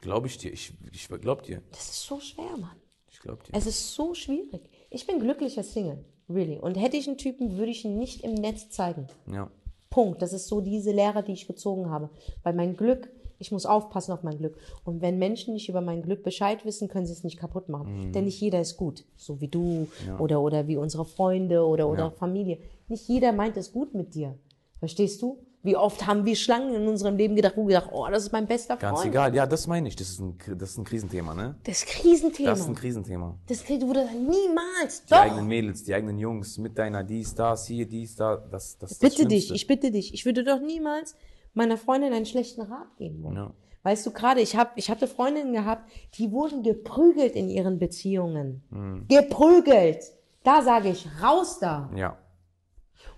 Glaube 0.00 0.28
ich 0.28 0.38
dir, 0.38 0.52
ich, 0.52 0.72
ich 0.92 1.08
glaub 1.08 1.42
dir. 1.42 1.62
Das 1.70 1.90
ist 1.90 2.02
so 2.02 2.20
schwer, 2.20 2.56
Mann. 2.56 2.76
Ich 3.10 3.20
glaub 3.20 3.44
dir. 3.44 3.52
Es 3.54 3.66
ist 3.66 3.94
so 3.94 4.14
schwierig. 4.14 4.62
Ich 4.88 5.06
bin 5.06 5.20
glücklicher 5.20 5.62
Single, 5.62 6.04
really. 6.28 6.58
Und 6.58 6.76
hätte 6.76 6.96
ich 6.96 7.06
einen 7.06 7.18
Typen, 7.18 7.58
würde 7.58 7.70
ich 7.70 7.84
ihn 7.84 7.98
nicht 7.98 8.24
im 8.24 8.34
Netz 8.34 8.70
zeigen. 8.70 9.08
Ja, 9.30 9.50
Punkt. 9.90 10.22
Das 10.22 10.32
ist 10.32 10.46
so 10.46 10.60
diese 10.60 10.92
Lehre, 10.92 11.22
die 11.22 11.32
ich 11.32 11.46
gezogen 11.48 11.90
habe. 11.90 12.10
Weil 12.44 12.54
mein 12.54 12.76
Glück, 12.76 13.10
ich 13.40 13.50
muss 13.50 13.66
aufpassen 13.66 14.12
auf 14.12 14.22
mein 14.22 14.38
Glück. 14.38 14.56
Und 14.84 15.00
wenn 15.00 15.18
Menschen 15.18 15.54
nicht 15.54 15.68
über 15.68 15.80
mein 15.80 16.02
Glück 16.02 16.22
Bescheid 16.22 16.64
wissen, 16.64 16.88
können 16.88 17.06
sie 17.06 17.12
es 17.14 17.24
nicht 17.24 17.38
kaputt 17.38 17.68
machen. 17.68 18.12
Denn 18.12 18.26
nicht 18.26 18.40
jeder 18.40 18.60
ist 18.60 18.76
gut. 18.76 19.04
So 19.16 19.40
wie 19.40 19.48
du 19.48 19.88
oder, 20.18 20.40
oder 20.40 20.68
wie 20.68 20.76
unsere 20.76 21.04
Freunde 21.04 21.66
oder, 21.66 21.88
oder 21.88 22.04
Ja. 22.04 22.10
Familie. 22.10 22.58
Nicht 22.88 23.08
jeder 23.08 23.32
meint 23.32 23.56
es 23.56 23.72
gut 23.72 23.94
mit 23.94 24.14
dir. 24.14 24.38
Verstehst 24.78 25.22
du? 25.22 25.38
Wie 25.62 25.76
oft 25.76 26.06
haben 26.06 26.24
wir 26.24 26.36
Schlangen 26.36 26.74
in 26.74 26.88
unserem 26.88 27.16
Leben 27.18 27.36
gedacht, 27.36 27.52
wo 27.54 27.68
wir 27.68 27.80
gedacht, 27.80 27.90
oh, 27.92 28.06
das 28.10 28.22
ist 28.24 28.32
mein 28.32 28.46
bester 28.46 28.78
ganz 28.78 29.00
Freund. 29.00 29.10
egal. 29.12 29.34
Ja, 29.34 29.46
das 29.46 29.66
meine 29.66 29.88
ich. 29.88 29.96
Das 29.96 30.08
ist 30.08 30.18
ein, 30.18 30.38
das 30.56 30.70
ist 30.70 30.78
ein 30.78 30.84
Krisenthema, 30.84 31.34
ne? 31.34 31.56
Das 31.64 31.84
Krisenthema. 31.84 32.48
Das 32.50 32.60
ist 32.60 32.66
ein 32.68 32.74
Krisenthema. 32.74 33.38
Das 33.46 33.68
wurde 33.68 34.06
niemals. 34.14 35.04
Die 35.04 35.10
Doch. 35.10 35.18
eigenen 35.18 35.46
Mädels, 35.46 35.82
die 35.84 35.92
eigenen 35.94 36.18
Jungs, 36.18 36.56
mit 36.56 36.78
deiner 36.78 37.04
dies, 37.04 37.34
das, 37.34 37.66
hier, 37.66 37.86
dies, 37.86 38.16
da, 38.16 38.36
das, 38.36 38.78
das, 38.78 38.90
das 38.90 38.98
bitte 39.00 39.26
dich, 39.26 39.46
Schlimmste. 39.48 39.54
ich 39.54 39.66
bitte 39.66 39.90
dich. 39.90 40.14
Ich 40.14 40.24
würde 40.24 40.44
doch 40.44 40.60
niemals 40.60 41.14
meiner 41.54 41.76
Freundin 41.76 42.12
einen 42.12 42.26
schlechten 42.26 42.62
Rat 42.62 42.96
geben 42.96 43.22
wollen. 43.22 43.36
Ja. 43.36 43.54
Weißt 43.82 44.04
du, 44.04 44.10
gerade, 44.10 44.40
ich, 44.40 44.56
hab, 44.56 44.76
ich 44.76 44.90
hatte 44.90 45.06
Freundinnen 45.06 45.52
gehabt, 45.52 45.90
die 46.14 46.30
wurden 46.32 46.62
geprügelt 46.62 47.34
in 47.34 47.48
ihren 47.48 47.78
Beziehungen. 47.78 48.62
Mhm. 48.70 49.06
Geprügelt. 49.08 50.04
Da 50.44 50.62
sage 50.62 50.90
ich, 50.90 51.06
raus 51.22 51.58
da. 51.60 51.90
Ja. 51.96 52.18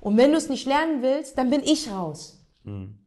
Und 0.01 0.17
wenn 0.17 0.31
du 0.31 0.37
es 0.37 0.49
nicht 0.49 0.67
lernen 0.67 1.03
willst, 1.03 1.37
dann 1.37 1.51
bin 1.51 1.63
ich 1.63 1.91
raus. 1.91 2.45
Mhm. 2.65 2.99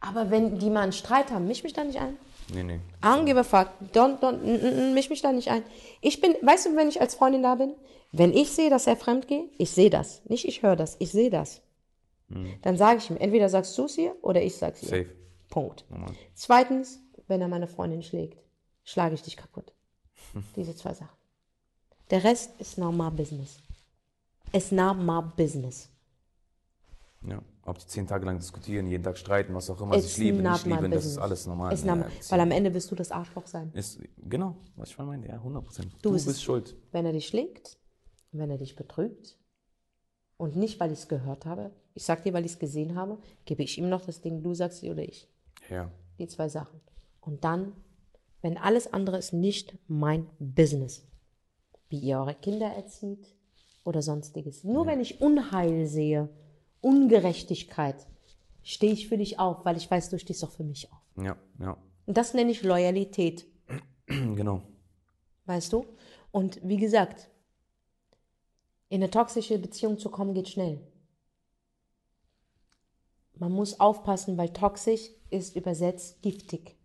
Aber 0.00 0.30
wenn 0.30 0.58
die 0.58 0.70
mal 0.70 0.82
einen 0.82 0.92
Streit 0.92 1.30
haben, 1.30 1.46
misch 1.46 1.62
mich 1.62 1.74
da 1.74 1.84
nicht 1.84 2.00
ein. 2.00 2.16
Nee, 2.52 2.62
nee. 2.64 2.80
I 3.04 3.06
don't 3.06 3.24
give 3.24 3.38
a 3.38 3.44
fuck. 3.44 3.68
Don't, 3.92 4.18
don't, 4.20 4.42
n, 4.42 4.60
n, 4.60 4.78
n, 4.78 4.94
misch 4.94 5.10
mich 5.10 5.22
da 5.22 5.30
nicht 5.30 5.50
ein. 5.50 5.62
Ich 6.00 6.20
bin, 6.20 6.34
weißt 6.42 6.66
du, 6.66 6.76
wenn 6.76 6.88
ich 6.88 7.00
als 7.00 7.14
Freundin 7.14 7.42
da 7.42 7.54
bin, 7.54 7.74
wenn 8.12 8.32
ich 8.32 8.50
sehe, 8.50 8.70
dass 8.70 8.88
er 8.88 8.96
fremd 8.96 9.28
geht, 9.28 9.50
ich 9.58 9.70
sehe 9.70 9.90
das. 9.90 10.22
Nicht 10.24 10.46
ich 10.46 10.62
höre 10.62 10.74
das, 10.74 10.96
ich 10.98 11.12
sehe 11.12 11.30
das. 11.30 11.62
Dann 12.62 12.76
sage 12.76 12.98
ich 12.98 13.10
ihm, 13.10 13.16
entweder 13.16 13.48
sagst 13.48 13.76
du 13.76 13.86
es 13.86 13.98
ihr 13.98 14.14
oder 14.22 14.42
ich 14.42 14.56
sag's 14.56 14.82
ihr. 14.82 14.88
Safe. 14.88 15.16
Punkt. 15.48 15.84
Normal. 15.90 16.12
Zweitens, 16.34 17.00
wenn 17.26 17.40
er 17.40 17.48
meine 17.48 17.66
Freundin 17.66 18.02
schlägt, 18.02 18.38
schlage 18.84 19.14
ich 19.14 19.22
dich 19.22 19.36
kaputt. 19.36 19.72
Diese 20.56 20.76
zwei 20.76 20.94
Sachen. 20.94 21.16
Der 22.10 22.22
Rest 22.24 22.52
ist 22.60 22.78
normal 22.78 23.10
Business. 23.10 23.58
Ist 24.52 24.70
normal 24.72 25.32
Business. 25.36 25.88
Ja. 27.26 27.40
Ob 27.64 27.78
die 27.78 27.86
zehn 27.86 28.06
Tage 28.06 28.24
lang 28.24 28.38
diskutieren, 28.38 28.86
jeden 28.86 29.02
Tag 29.04 29.18
streiten, 29.18 29.54
was 29.54 29.68
auch 29.68 29.80
immer, 29.80 29.94
It's 29.96 30.08
sich 30.08 30.16
lieben, 30.18 30.42
not 30.42 30.64
nicht 30.64 30.66
lieben, 30.66 30.90
das 30.90 31.04
ist 31.04 31.18
alles 31.18 31.46
normal. 31.46 31.72
Ist 31.72 31.84
Ja, 31.84 31.94
normal, 31.94 32.10
ja, 32.10 32.30
weil 32.30 32.40
am 32.40 32.50
Ende 32.50 32.72
wirst 32.72 32.90
du 32.90 32.94
das 32.94 33.10
Arschloch 33.12 33.46
sein. 33.46 33.70
ist, 33.74 34.00
genau, 34.16 34.56
was 34.76 34.90
ich 34.90 34.98
meinte, 34.98 35.28
ja, 35.28 35.34
100 35.34 35.64
Prozent. 35.64 35.92
Du 35.94 35.98
Du, 36.08 36.12
bist 36.12 36.24
bist 36.26 36.38
es. 36.38 36.42
schuld. 36.42 36.74
Wenn 36.90 37.04
er 37.06 37.12
dich 37.12 37.26
schlägt, 37.28 37.78
wenn 38.32 38.50
er 38.50 38.56
dich 38.58 38.74
betrügt 38.76 39.38
und 40.38 40.56
nicht, 40.56 40.80
weil 40.80 40.90
ich 40.92 41.00
es 41.00 41.08
gehört 41.08 41.44
habe, 41.44 41.70
ich 41.94 42.04
sag 42.04 42.22
dir, 42.22 42.32
weil 42.32 42.44
ich 42.44 42.52
es 42.52 42.58
gesehen 42.58 42.94
habe, 42.94 43.18
gebe 43.44 43.62
ich 43.62 43.78
ihm 43.78 43.88
noch 43.88 44.04
das 44.04 44.20
Ding, 44.20 44.42
du 44.42 44.54
sagst 44.54 44.80
sie 44.80 44.90
oder 44.90 45.02
ich. 45.02 45.28
Ja. 45.68 45.90
Die 46.18 46.26
zwei 46.28 46.48
Sachen. 46.48 46.80
Und 47.20 47.44
dann, 47.44 47.72
wenn 48.42 48.56
alles 48.56 48.92
andere 48.92 49.18
ist 49.18 49.32
nicht 49.32 49.76
mein 49.88 50.26
Business, 50.38 51.06
wie 51.88 51.98
ihr 51.98 52.18
eure 52.18 52.34
Kinder 52.34 52.66
erzieht 52.66 53.34
oder 53.84 54.02
sonstiges. 54.02 54.64
Nur 54.64 54.86
wenn 54.86 55.00
ich 55.00 55.20
Unheil 55.20 55.86
sehe, 55.86 56.28
Ungerechtigkeit, 56.80 58.06
stehe 58.62 58.92
ich 58.92 59.08
für 59.08 59.18
dich 59.18 59.38
auf, 59.38 59.64
weil 59.64 59.76
ich 59.76 59.90
weiß, 59.90 60.10
du 60.10 60.18
stehst 60.18 60.42
doch 60.42 60.52
für 60.52 60.64
mich 60.64 60.90
auf. 60.92 60.98
Ja, 61.22 61.36
ja. 61.58 61.76
Und 62.06 62.16
das 62.16 62.34
nenne 62.34 62.50
ich 62.50 62.62
Loyalität, 62.62 63.46
genau. 64.06 64.62
weißt 65.46 65.72
du? 65.72 65.86
Und 66.32 66.60
wie 66.62 66.76
gesagt, 66.76 67.28
in 68.88 69.02
eine 69.02 69.10
toxische 69.10 69.58
Beziehung 69.58 69.98
zu 69.98 70.10
kommen, 70.10 70.34
geht 70.34 70.48
schnell. 70.48 70.80
Man 73.40 73.52
muss 73.52 73.80
aufpassen, 73.80 74.36
weil 74.36 74.50
toxisch 74.50 75.08
ist 75.30 75.56
übersetzt 75.56 76.20
giftig. 76.20 76.76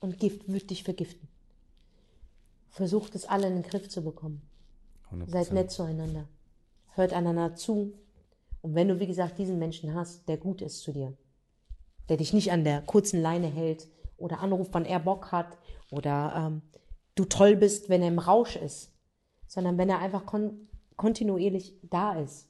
Und 0.00 0.18
Gift 0.18 0.50
wird 0.50 0.70
dich 0.70 0.82
vergiften. 0.82 1.28
Versucht 2.70 3.14
es 3.14 3.26
alle 3.26 3.46
in 3.46 3.54
den 3.54 3.62
Griff 3.62 3.90
zu 3.90 4.02
bekommen. 4.02 4.40
100 5.06 5.30
Seid 5.30 5.52
nett 5.52 5.70
zueinander. 5.70 6.26
Hört 6.94 7.12
einander 7.12 7.54
zu. 7.56 7.92
Und 8.62 8.74
wenn 8.74 8.88
du, 8.88 8.98
wie 9.00 9.06
gesagt, 9.06 9.38
diesen 9.38 9.58
Menschen 9.58 9.94
hast, 9.94 10.26
der 10.30 10.38
gut 10.38 10.62
ist 10.62 10.80
zu 10.80 10.92
dir, 10.92 11.12
der 12.08 12.16
dich 12.16 12.32
nicht 12.32 12.52
an 12.52 12.64
der 12.64 12.80
kurzen 12.80 13.20
Leine 13.20 13.48
hält 13.48 13.86
oder 14.16 14.40
anruft, 14.40 14.72
wann 14.72 14.86
er 14.86 15.00
Bock 15.00 15.30
hat 15.30 15.58
oder 15.90 16.32
ähm, 16.34 16.62
du 17.16 17.26
toll 17.26 17.54
bist, 17.54 17.90
wenn 17.90 18.00
er 18.00 18.08
im 18.08 18.18
Rausch 18.18 18.56
ist, 18.56 18.94
sondern 19.46 19.76
wenn 19.76 19.90
er 19.90 19.98
einfach 19.98 20.24
kon 20.24 20.68
kontinuierlich 20.96 21.76
da 21.82 22.18
ist. 22.18 22.48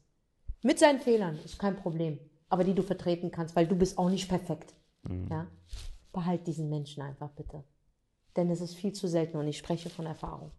Mit 0.62 0.78
seinen 0.78 1.00
Fehlern 1.00 1.38
ist 1.44 1.58
kein 1.58 1.76
Problem, 1.76 2.18
aber 2.48 2.64
die 2.64 2.74
du 2.74 2.82
vertreten 2.82 3.30
kannst, 3.30 3.56
weil 3.56 3.66
du 3.66 3.76
bist 3.76 3.98
auch 3.98 4.10
nicht 4.10 4.28
perfekt. 4.28 4.74
Ja? 5.30 5.46
Behalt 6.12 6.46
diesen 6.46 6.68
Menschen 6.68 7.02
einfach 7.02 7.30
bitte. 7.30 7.64
Denn 8.36 8.50
es 8.50 8.60
ist 8.60 8.74
viel 8.74 8.92
zu 8.92 9.08
selten 9.08 9.36
und 9.36 9.46
ich 9.46 9.58
spreche 9.58 9.90
von 9.90 10.06
Erfahrung. 10.06 10.52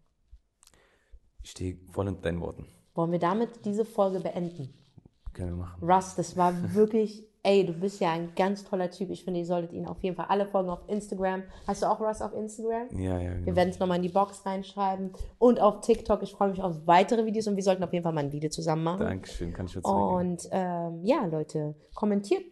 Ich 1.42 1.50
stehe 1.50 1.78
voll 1.90 2.06
hinter 2.06 2.22
deinen 2.22 2.40
Worten. 2.40 2.66
Wollen 2.94 3.12
wir 3.12 3.18
damit 3.18 3.64
diese 3.64 3.84
Folge 3.84 4.20
beenden? 4.20 4.74
Können 5.32 5.50
wir 5.50 5.64
machen. 5.64 5.82
Russ, 5.82 6.14
das 6.16 6.36
war 6.36 6.74
wirklich, 6.74 7.24
ey, 7.42 7.64
du 7.64 7.72
bist 7.72 8.00
ja 8.00 8.12
ein 8.12 8.32
ganz 8.36 8.64
toller 8.64 8.90
Typ. 8.90 9.10
Ich 9.10 9.24
finde, 9.24 9.40
ihr 9.40 9.46
solltet 9.46 9.72
ihn 9.72 9.86
auf 9.86 10.02
jeden 10.02 10.16
Fall 10.16 10.26
alle 10.28 10.46
folgen 10.46 10.70
auf 10.70 10.80
Instagram. 10.88 11.42
Hast 11.66 11.82
du 11.82 11.86
auch 11.86 12.00
Russ 12.00 12.20
auf 12.20 12.34
Instagram? 12.34 12.88
Ja, 12.98 13.18
ja, 13.18 13.30
Wir 13.30 13.36
genau. 13.36 13.56
werden 13.56 13.70
es 13.70 13.78
nochmal 13.78 13.96
in 13.96 14.02
die 14.02 14.08
Box 14.10 14.44
reinschreiben. 14.44 15.12
Und 15.38 15.60
auf 15.60 15.80
TikTok. 15.80 16.22
Ich 16.22 16.32
freue 16.32 16.50
mich 16.50 16.62
auf 16.62 16.86
weitere 16.86 17.24
Videos 17.24 17.46
und 17.46 17.56
wir 17.56 17.62
sollten 17.62 17.82
auf 17.82 17.92
jeden 17.92 18.02
Fall 18.02 18.12
mal 18.12 18.24
ein 18.24 18.32
Video 18.32 18.50
zusammen 18.50 18.84
machen. 18.84 19.00
Dankeschön, 19.00 19.52
kann 19.52 19.66
ich 19.66 19.74
nur 19.74 19.84
zurückgeben. 19.84 20.30
Und 20.30 20.48
ähm, 20.50 21.04
ja, 21.04 21.24
Leute, 21.26 21.74
kommentiert, 21.94 22.44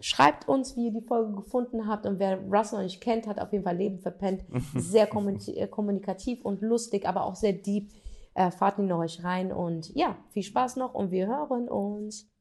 schreibt 0.00 0.48
uns, 0.48 0.76
wie 0.76 0.86
ihr 0.86 0.92
die 0.92 1.06
Folge 1.06 1.32
gefunden 1.32 1.86
habt. 1.86 2.06
Und 2.06 2.18
wer 2.18 2.38
Russ 2.38 2.72
noch 2.72 2.82
nicht 2.82 3.00
kennt, 3.00 3.26
hat 3.26 3.40
auf 3.40 3.52
jeden 3.52 3.64
Fall 3.64 3.76
Leben 3.76 3.98
verpennt. 4.00 4.44
Sehr 4.74 5.08
äh, 5.08 5.66
kommunikativ 5.68 6.44
und 6.44 6.62
lustig, 6.62 7.06
aber 7.06 7.24
auch 7.24 7.36
sehr 7.36 7.52
deep. 7.52 7.90
Äh, 8.34 8.50
fahrt 8.50 8.78
ihn 8.78 8.86
noch 8.86 8.98
euch 8.98 9.22
rein 9.22 9.52
und 9.52 9.94
ja, 9.94 10.16
viel 10.30 10.42
Spaß 10.42 10.76
noch 10.76 10.94
und 10.94 11.10
wir 11.10 11.26
hören 11.26 11.68
uns. 11.68 12.31